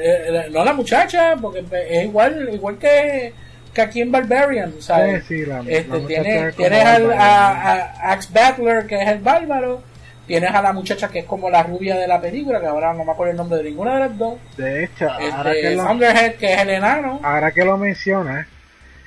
Eh, 0.00 0.46
no 0.52 0.64
la 0.64 0.72
muchacha, 0.72 1.34
porque 1.34 1.64
es 1.88 2.04
igual, 2.04 2.48
igual 2.52 2.78
que, 2.78 3.32
que 3.74 3.80
aquí 3.82 4.02
en 4.02 4.12
Barbarian, 4.12 4.80
¿sabes? 4.80 5.24
Sí, 5.24 5.38
sí, 5.38 5.46
la, 5.46 5.64
este, 5.66 6.00
tienes, 6.02 6.54
tienes 6.54 6.84
al, 6.84 7.12
a, 7.12 8.12
Axe 8.12 8.28
Battler, 8.32 8.86
que 8.86 9.02
es 9.02 9.08
el 9.08 9.18
bárbaro, 9.18 9.82
tienes 10.28 10.52
a 10.52 10.62
la 10.62 10.72
muchacha 10.72 11.08
que 11.08 11.20
es 11.20 11.24
como 11.24 11.50
la 11.50 11.64
rubia 11.64 11.96
de 11.96 12.06
la 12.06 12.20
película, 12.20 12.60
que 12.60 12.66
ahora 12.66 12.94
no 12.94 13.04
me 13.04 13.10
acuerdo 13.10 13.32
el 13.32 13.36
nombre 13.36 13.58
de 13.58 13.64
ninguna 13.64 13.94
de 13.94 14.00
las 14.00 14.16
dos. 14.16 14.38
De 14.56 14.84
hecho, 14.84 15.08
este, 15.18 15.32
ahora 15.32 15.52
que 15.52 15.70
lo, 15.74 16.38
que 16.38 16.52
es 16.52 16.60
el 16.60 16.70
enano. 16.70 17.20
Ahora 17.24 17.50
que 17.50 17.64
lo 17.64 17.76
mencionas, 17.76 18.46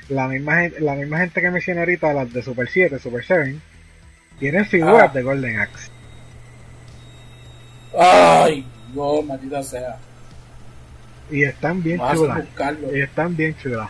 la 0.09 0.27
misma, 0.27 0.67
la 0.79 0.95
misma 0.95 1.19
gente 1.19 1.39
que 1.39 1.49
mencioné 1.49 1.79
ahorita, 1.79 2.11
las 2.11 2.33
de 2.33 2.43
Super 2.43 2.67
7, 2.67 2.99
Super 2.99 3.23
7, 3.23 3.55
tienen 4.41 4.65
figuras 4.65 5.09
ah. 5.09 5.13
de 5.13 5.21
Golden 5.21 5.59
Axe. 5.59 5.91
Ay, 7.97 8.65
no, 8.95 9.21
maldita 9.21 9.61
sea. 9.61 9.97
Y 11.29 11.43
están 11.43 11.81
bien 11.83 12.01
chulas. 12.11 12.43
Y 12.91 13.01
están 13.01 13.37
bien 13.37 13.55
chulas. 13.57 13.89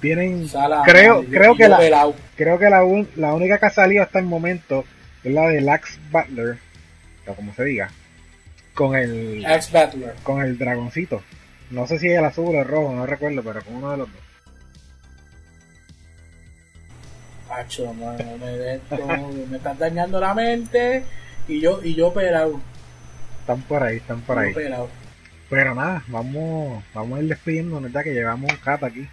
Tienen, 0.00 0.48
creo, 0.84 1.24
creo 1.24 1.56
que 1.56 1.68
la, 1.68 2.12
creo 2.36 2.58
que 2.58 2.70
la, 2.70 2.82
la 3.16 3.34
única 3.34 3.58
que 3.58 3.66
ha 3.66 3.70
salido 3.70 4.02
hasta 4.02 4.20
el 4.20 4.26
momento 4.26 4.84
es 5.24 5.32
la 5.32 5.48
de 5.48 5.70
Axe 5.70 5.98
Butler, 6.10 6.58
o 7.26 7.34
como 7.34 7.52
se 7.54 7.64
diga, 7.64 7.90
con 8.74 8.94
el, 8.94 9.44
Axe 9.44 9.70
Butler. 9.72 10.14
con 10.22 10.40
el 10.40 10.56
dragoncito. 10.56 11.20
No 11.70 11.86
sé 11.88 11.98
si 11.98 12.08
es 12.08 12.18
el 12.18 12.24
azul 12.24 12.54
o 12.54 12.60
el 12.60 12.66
rojo, 12.66 12.92
no 12.92 13.06
recuerdo, 13.06 13.42
pero 13.42 13.62
con 13.64 13.76
uno 13.76 13.90
de 13.90 13.96
los 13.98 14.12
dos. 14.12 14.21
Pacho, 17.52 17.92
me, 17.92 18.16
me 19.46 19.56
están 19.58 19.78
dañando 19.78 20.18
la 20.18 20.32
mente 20.32 21.04
y 21.46 21.60
yo 21.60 21.80
y 21.82 21.94
yo 21.94 22.08
operado. 22.08 22.58
Están 23.40 23.60
por 23.62 23.82
ahí, 23.82 23.98
están 23.98 24.22
por 24.22 24.38
ahí. 24.38 24.54
Pero 25.50 25.74
nada, 25.74 26.02
vamos, 26.06 26.82
vamos 26.94 27.18
a 27.18 27.22
ir 27.22 27.28
despidiendo, 27.28 27.78
¿verdad? 27.78 28.04
Que 28.04 28.14
llevamos 28.14 28.50
un 28.50 28.56
cat 28.56 28.82
aquí. 28.84 29.06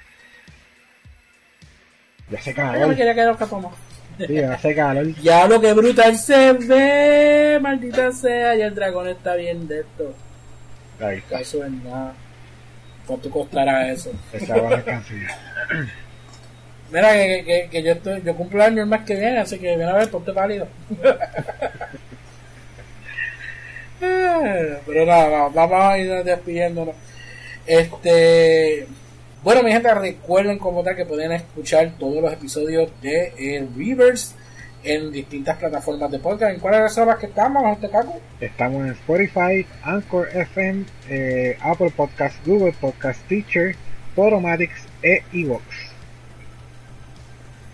Ya 2.29 2.41
se 2.41 2.53
calor. 2.53 2.79
Yo 2.79 2.87
me 2.87 2.95
quería 2.95 3.13
quedar 3.13 3.37
Sí, 4.25 4.33
ya 4.35 4.53
hace 4.53 4.73
calor. 4.73 5.07
ya 5.21 5.45
lo 5.45 5.59
que 5.59 5.73
brutal 5.73 6.17
se 6.17 6.53
ve, 6.53 7.59
maldita 7.61 8.13
sea, 8.13 8.55
y 8.55 8.61
el 8.61 8.73
dragón 8.73 9.09
está 9.09 9.35
bien 9.35 9.67
de 9.67 9.81
esto. 9.81 10.15
Ahí 11.01 11.17
está. 11.17 11.41
Eso 11.41 11.65
es 11.65 11.71
nada. 11.71 12.13
¿Cuánto 13.05 13.29
costará 13.29 13.91
eso? 13.91 14.11
Esa 14.31 14.55
va 14.61 14.77
a 14.77 14.83
Mira, 16.91 17.13
que, 17.13 17.43
que, 17.45 17.69
que, 17.69 17.83
yo 17.83 17.91
estoy, 17.91 18.21
yo 18.23 18.35
cumplo 18.35 18.63
año 18.63 18.81
el 18.81 18.89
mes 18.89 19.01
que 19.01 19.15
viene, 19.15 19.39
así 19.39 19.59
que 19.59 19.75
viene 19.75 19.91
a 19.91 19.93
ver, 19.93 20.09
ponte 20.09 20.33
pálido. 20.33 20.67
Pero 23.99 25.05
nada, 25.05 25.49
vamos 25.49 25.81
a 25.81 25.97
ir 25.97 26.23
despidiéndonos. 26.23 26.95
Este, 27.67 28.87
bueno, 29.43 29.61
mi 29.63 29.71
gente, 29.71 29.93
recuerden 29.93 30.57
como 30.57 30.83
tal 30.83 30.95
que 30.95 31.05
pueden 31.05 31.31
escuchar 31.31 31.91
todos 31.99 32.21
los 32.21 32.33
episodios 32.33 32.89
de 33.01 33.33
el 33.37 33.69
Reverse 33.75 34.35
en 34.83 35.11
distintas 35.11 35.57
plataformas 35.57 36.09
de 36.11 36.19
podcast. 36.19 36.53
¿En 36.53 36.59
cuáles 36.59 36.93
son 36.93 37.07
las 37.07 37.17
que 37.17 37.27
estamos, 37.27 37.63
este? 37.73 37.89
Estamos 38.41 38.85
en 38.85 38.91
Spotify, 38.93 39.65
Anchor 39.83 40.29
FM, 40.33 40.85
eh, 41.09 41.57
Apple 41.61 41.91
Podcast, 41.95 42.35
Google 42.45 42.73
Podcast, 42.79 43.21
Teacher, 43.27 43.75
Podomatics 44.15 44.85
e 45.03 45.21
Evox. 45.33 45.88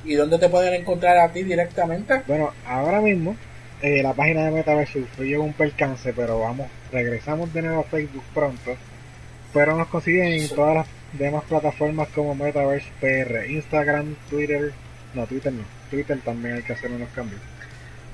¿Y 0.06 0.14
dónde 0.16 0.38
te 0.38 0.50
pueden 0.50 0.74
encontrar 0.74 1.18
a 1.18 1.32
ti 1.32 1.44
directamente? 1.44 2.22
Bueno, 2.28 2.52
ahora 2.68 3.02
mismo 3.02 3.36
eh, 3.82 4.02
la 4.02 4.14
página 4.14 4.46
de 4.46 4.52
Metaverse 4.52 5.04
fue 5.16 5.38
un 5.38 5.54
percance, 5.54 6.14
pero 6.14 6.40
vamos, 6.40 6.68
regresamos 6.92 7.54
de 7.54 7.62
nuevo 7.64 7.82
a 7.82 7.84
Facebook 7.84 8.24
pronto. 8.34 8.76
Pero 9.54 9.76
nos 9.76 9.88
consiguen 9.88 10.34
en 10.34 10.50
todas 10.50 10.76
las 10.76 10.88
demás 11.14 11.44
plataformas 11.46 12.08
como 12.10 12.36
Metaverse 12.36 12.88
PR, 13.00 13.50
Instagram, 13.50 14.16
Twitter, 14.30 14.74
no, 15.14 15.26
Twitter 15.26 15.54
no, 15.54 15.64
Twitter 15.90 16.20
también 16.24 16.56
hay 16.56 16.64
que 16.64 16.74
hacer 16.74 16.92
unos 16.92 17.10
cambios. 17.10 17.42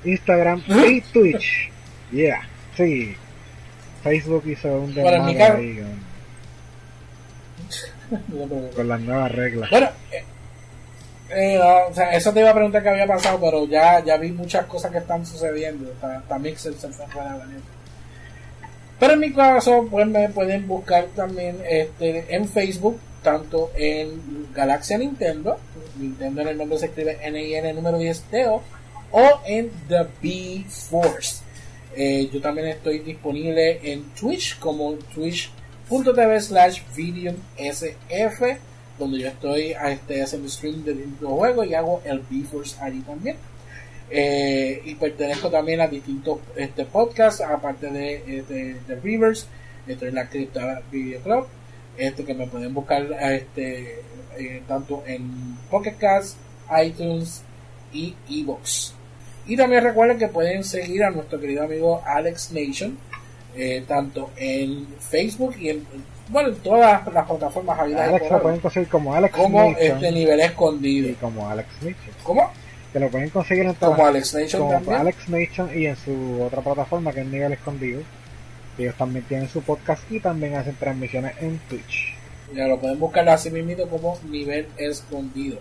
Instagram 0.04 0.62
y 0.88 1.00
Twitch. 1.00 1.70
Yeah, 2.10 2.42
sí. 2.76 3.16
Facebook 4.02 4.44
hizo 4.46 4.68
un 4.80 4.94
desmadre 4.94 5.42
ahí 5.42 5.80
con, 8.18 8.70
con 8.74 8.88
las 8.88 9.00
nuevas 9.00 9.32
reglas. 9.32 9.70
Bueno, 9.70 9.88
eh, 10.10 10.24
eh, 11.34 11.60
o 11.60 11.94
sea, 11.94 12.12
eso 12.12 12.32
te 12.32 12.40
iba 12.40 12.50
a 12.50 12.54
preguntar 12.54 12.82
qué 12.82 12.90
había 12.90 13.06
pasado, 13.06 13.38
pero 13.40 13.66
ya, 13.66 14.04
ya 14.04 14.16
vi 14.16 14.32
muchas 14.32 14.66
cosas 14.66 14.90
que 14.90 14.98
están 14.98 15.24
sucediendo. 15.24 15.90
Hasta, 16.00 16.38
Mixer 16.38 16.74
se 16.74 16.88
fue 16.88 17.06
fuera 17.06 17.32
de 17.34 17.44
Pero 18.98 19.12
en 19.14 19.20
mi 19.20 19.32
caso, 19.32 19.86
pues 19.90 20.06
me 20.06 20.28
pueden 20.28 20.66
buscar 20.66 21.06
también 21.16 21.58
este, 21.68 22.34
en 22.34 22.48
Facebook, 22.48 22.98
tanto 23.22 23.70
en 23.74 24.52
Galaxia 24.54 24.98
Nintendo, 24.98 25.58
Nintendo 25.98 26.42
en 26.42 26.48
el 26.48 26.58
nombre 26.58 26.78
se 26.78 26.86
escribe 26.86 27.18
N-I-N 27.22 27.72
número 27.74 27.98
10 27.98 28.22
Teo, 28.30 28.62
o 29.10 29.40
en 29.46 29.70
The 29.88 30.06
B-Force. 30.22 31.42
Eh, 31.94 32.30
yo 32.32 32.40
también 32.40 32.68
estoy 32.68 33.00
disponible 33.00 33.80
en 33.82 34.04
Twitch 34.14 34.58
como 34.58 34.92
Twitch 35.14 35.50
twitch.tv 35.88 36.40
slash 36.40 36.80
sf 37.58 38.42
donde 39.02 39.18
yo 39.18 39.28
estoy 39.28 39.74
este, 39.84 40.22
haciendo 40.22 40.48
stream 40.48 40.84
de 40.84 40.94
videojuegos 40.94 41.66
y 41.66 41.74
hago 41.74 42.02
el 42.04 42.20
B-Force 42.20 42.76
allí 42.80 43.00
también. 43.00 43.36
Eh, 44.10 44.82
y 44.84 44.94
pertenezco 44.94 45.50
también 45.50 45.80
a 45.80 45.86
distintos 45.86 46.38
este, 46.56 46.84
podcasts, 46.84 47.40
aparte 47.40 47.88
de, 47.88 48.38
este, 48.38 48.76
de 48.86 48.96
Rivers, 49.02 49.46
estoy 49.86 50.08
en 50.08 50.14
la 50.16 50.28
Cripta 50.28 50.82
Video 50.90 51.20
Club, 51.20 51.46
este, 51.96 52.24
que 52.24 52.34
me 52.34 52.46
pueden 52.46 52.74
buscar 52.74 53.06
eh, 53.20 54.62
tanto 54.68 55.02
en 55.06 55.56
Pocket 55.70 55.96
iTunes 56.84 57.42
y 57.92 58.14
Evox. 58.30 58.94
Y 59.46 59.56
también 59.56 59.82
recuerden 59.82 60.18
que 60.18 60.28
pueden 60.28 60.62
seguir 60.62 61.04
a 61.04 61.10
nuestro 61.10 61.40
querido 61.40 61.64
amigo 61.64 62.02
Alex 62.04 62.52
Nation, 62.52 62.98
eh, 63.56 63.82
tanto 63.86 64.30
en 64.36 64.86
Facebook 64.98 65.54
y 65.58 65.70
en 65.70 65.86
bueno, 66.32 66.48
en 66.48 66.56
todas 66.56 67.06
las 67.12 67.26
plataformas 67.26 67.78
Alex 67.78 68.30
lo 68.30 68.42
pueden 68.42 68.60
conseguir 68.60 68.88
como 68.88 69.14
Alex 69.14 69.34
como 69.34 69.64
este 69.78 70.10
nivel 70.10 70.40
escondido 70.40 71.10
y 71.10 71.14
como 71.14 71.48
Alex 71.48 71.68
Nation. 71.82 72.14
¿Cómo? 72.22 72.50
Que 72.92 72.98
lo 72.98 73.10
pueden 73.10 73.30
conseguir 73.30 73.66
en 73.66 73.74
todas, 73.74 73.96
como 73.96 74.08
Alex 74.08 74.34
Nation 74.34 74.62
como 74.62 74.72
también. 74.72 74.96
Alex 74.96 75.28
Nation 75.28 75.70
y 75.78 75.86
en 75.86 75.96
su 75.96 76.42
otra 76.42 76.62
plataforma 76.62 77.12
que 77.12 77.20
es 77.20 77.26
nivel 77.26 77.52
escondido. 77.52 78.00
Ellos 78.78 78.94
también 78.96 79.24
tienen 79.26 79.48
su 79.48 79.60
podcast 79.62 80.10
y 80.10 80.20
también 80.20 80.54
hacen 80.54 80.74
transmisiones 80.76 81.34
en 81.40 81.58
Twitch. 81.68 82.14
Ya 82.54 82.66
lo 82.66 82.78
pueden 82.78 82.98
buscar 82.98 83.28
así 83.28 83.50
mismo 83.50 83.86
como 83.86 84.18
nivel 84.30 84.66
escondido. 84.78 85.58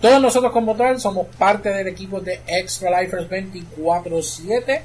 Todos 0.00 0.20
nosotros 0.20 0.52
como 0.52 0.74
tal 0.74 0.98
somos 1.00 1.26
parte 1.38 1.68
del 1.68 1.88
equipo 1.88 2.20
de 2.20 2.40
Extra 2.46 3.00
Lifers 3.00 3.28
24-7 3.28 4.80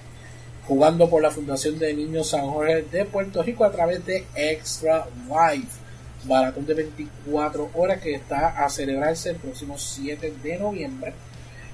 jugando 0.69 1.09
por 1.09 1.23
la 1.23 1.31
Fundación 1.31 1.79
de 1.79 1.91
Niños 1.95 2.29
San 2.29 2.47
Jorge 2.47 2.83
de 2.83 3.03
Puerto 3.03 3.41
Rico 3.41 3.65
a 3.65 3.71
través 3.71 4.05
de 4.05 4.23
Extra 4.35 5.07
Life, 5.27 5.79
maratón 6.27 6.63
de 6.67 6.75
24 6.75 7.71
horas 7.73 7.99
que 7.99 8.13
está 8.13 8.49
a 8.49 8.69
celebrarse 8.69 9.31
el 9.31 9.37
próximo 9.37 9.79
7 9.79 10.31
de 10.43 10.57
noviembre. 10.59 11.13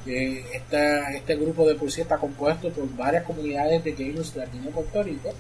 Eh, 0.08 0.46
este 0.54 1.36
grupo 1.36 1.68
de 1.68 1.76
poesía 1.76 2.04
está 2.04 2.18
compuesto 2.18 2.70
por 2.70 2.88
varias 2.96 3.26
comunidades 3.26 3.84
de 3.84 3.92
gamers 3.92 4.34
de 4.34 4.46
de 4.46 4.70
Puerto 4.70 5.04
Rico. 5.04 5.34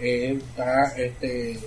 Eh, 0.00 0.36
está 0.40 0.92
este 0.96 1.60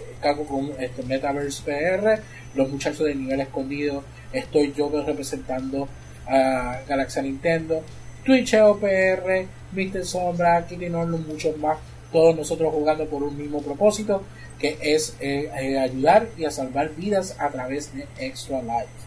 con 0.50 0.74
este 0.78 1.04
Metaverse 1.04 1.64
PR, 1.64 2.22
los 2.54 2.70
muchachos 2.70 3.06
de 3.06 3.16
nivel 3.16 3.40
escondido, 3.40 4.04
estoy 4.34 4.74
yo 4.74 4.92
representando 5.06 5.88
a 6.28 6.82
Galaxia 6.86 7.22
Nintendo, 7.22 7.82
Twitch 8.26 8.56
OPR, 8.56 9.48
Mr. 9.76 10.04
Sombra, 10.06 10.66
Kitty 10.68 10.90
Norton, 10.90 11.26
muchos 11.28 11.58
más, 11.58 11.78
todos 12.12 12.36
nosotros 12.36 12.74
jugando 12.74 13.06
por 13.06 13.24
un 13.24 13.38
mismo 13.38 13.62
propósito, 13.62 14.24
que 14.60 14.78
es 14.82 15.16
eh, 15.20 15.50
eh, 15.60 15.80
ayudar 15.80 16.28
y 16.38 16.46
a 16.46 16.52
salvar 16.52 16.92
vidas 16.96 17.36
a 17.40 17.50
través 17.50 17.94
de 17.94 18.06
Extra 18.20 18.62
Life. 18.62 19.04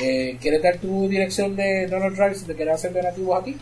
Eh, 0.00 0.36
¿Quieres 0.40 0.62
dar 0.62 0.78
tu 0.78 1.08
dirección 1.08 1.54
de 1.54 1.86
Donald 1.86 2.16
Drive 2.16 2.34
si 2.34 2.46
te 2.46 2.54
quieres 2.54 2.74
hacer 2.74 2.92
donativos 2.92 3.40
aquí? 3.40 3.56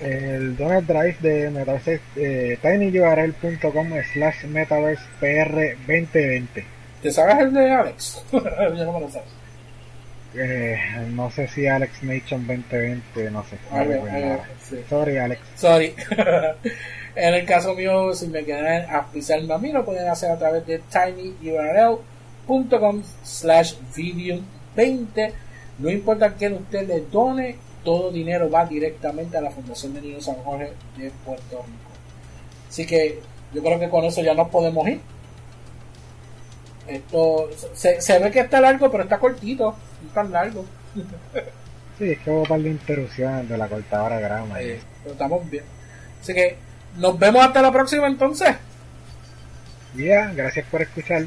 El 0.00 0.56
Donald 0.56 0.86
Drive 0.86 1.16
de 1.20 1.50
Metaverse 1.50 2.00
eh, 2.16 2.58
tinyurl.com 2.62 3.88
slash 4.12 4.44
metaverse 4.46 5.02
pr 5.20 5.76
2020. 5.86 6.64
¿Te 7.02 7.10
sabes 7.10 7.38
el 7.38 7.52
de 7.52 7.70
Alex? 7.70 8.22
Yo 8.32 8.40
no 8.84 8.92
me 8.92 9.00
lo 9.00 9.10
sabes. 9.10 9.39
Eh, 10.34 10.78
no 11.10 11.30
sé 11.30 11.48
si 11.48 11.66
Alex 11.66 12.02
Nation 12.02 12.46
2020, 12.46 13.30
no 13.30 13.44
sé. 13.44 13.58
Sorry, 14.88 15.16
Alex. 15.18 15.40
Sorry. 15.56 15.94
en 17.16 17.34
el 17.34 17.44
caso 17.44 17.74
mío, 17.74 18.12
si 18.14 18.28
me 18.28 18.44
quieren 18.44 18.86
pisar 19.12 19.40
a 19.50 19.58
mí, 19.58 19.72
lo 19.72 19.84
pueden 19.84 20.08
hacer 20.08 20.30
a 20.30 20.38
través 20.38 20.64
de 20.66 20.80
tinyurl.com 21.40 23.02
slash 23.24 23.74
video 23.96 24.40
20. 24.76 25.32
No 25.78 25.90
importa 25.90 26.34
quién 26.34 26.54
usted 26.54 26.86
le 26.86 27.00
done, 27.10 27.56
todo 27.82 28.10
dinero 28.10 28.50
va 28.50 28.66
directamente 28.66 29.36
a 29.36 29.40
la 29.40 29.50
Fundación 29.50 29.94
de 29.94 30.02
Niños 30.02 30.24
San 30.24 30.36
Jorge 30.36 30.72
de 30.96 31.10
Puerto 31.24 31.56
Rico. 31.56 31.90
Así 32.68 32.86
que 32.86 33.18
yo 33.52 33.62
creo 33.62 33.80
que 33.80 33.88
con 33.88 34.04
eso 34.04 34.22
ya 34.22 34.34
nos 34.34 34.48
podemos 34.48 34.86
ir. 34.86 35.00
Esto 36.90 37.50
se, 37.74 38.00
se 38.00 38.18
ve 38.18 38.30
que 38.30 38.40
está 38.40 38.60
largo, 38.60 38.90
pero 38.90 39.04
está 39.04 39.18
cortito 39.18 39.76
tan 40.14 40.32
largo. 40.32 40.64
sí, 41.98 42.10
es 42.10 42.18
que 42.18 42.30
hubo 42.30 42.42
un 42.42 42.48
par 42.48 42.60
de 42.60 42.70
interrupciones 42.70 43.48
de 43.48 43.58
la 43.58 43.68
cortadora 43.68 44.18
grama. 44.18 44.58
Sí, 44.58 44.78
pero 45.02 45.12
estamos 45.12 45.50
bien. 45.50 45.64
Así 46.20 46.34
que 46.34 46.56
nos 46.96 47.18
vemos 47.18 47.44
hasta 47.44 47.62
la 47.62 47.72
próxima 47.72 48.06
entonces. 48.06 48.56
Ya, 49.94 50.32
gracias 50.34 50.66
por 50.66 50.82
escuchar. 50.82 51.26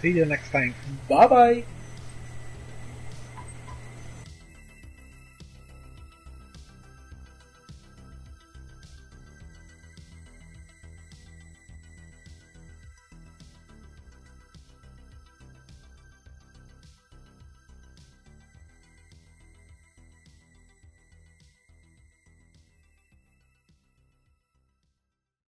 See 0.00 0.14
you 0.14 0.26
next 0.26 0.50
time. 0.50 0.74
Bye 1.08 1.28
bye. 1.28 1.73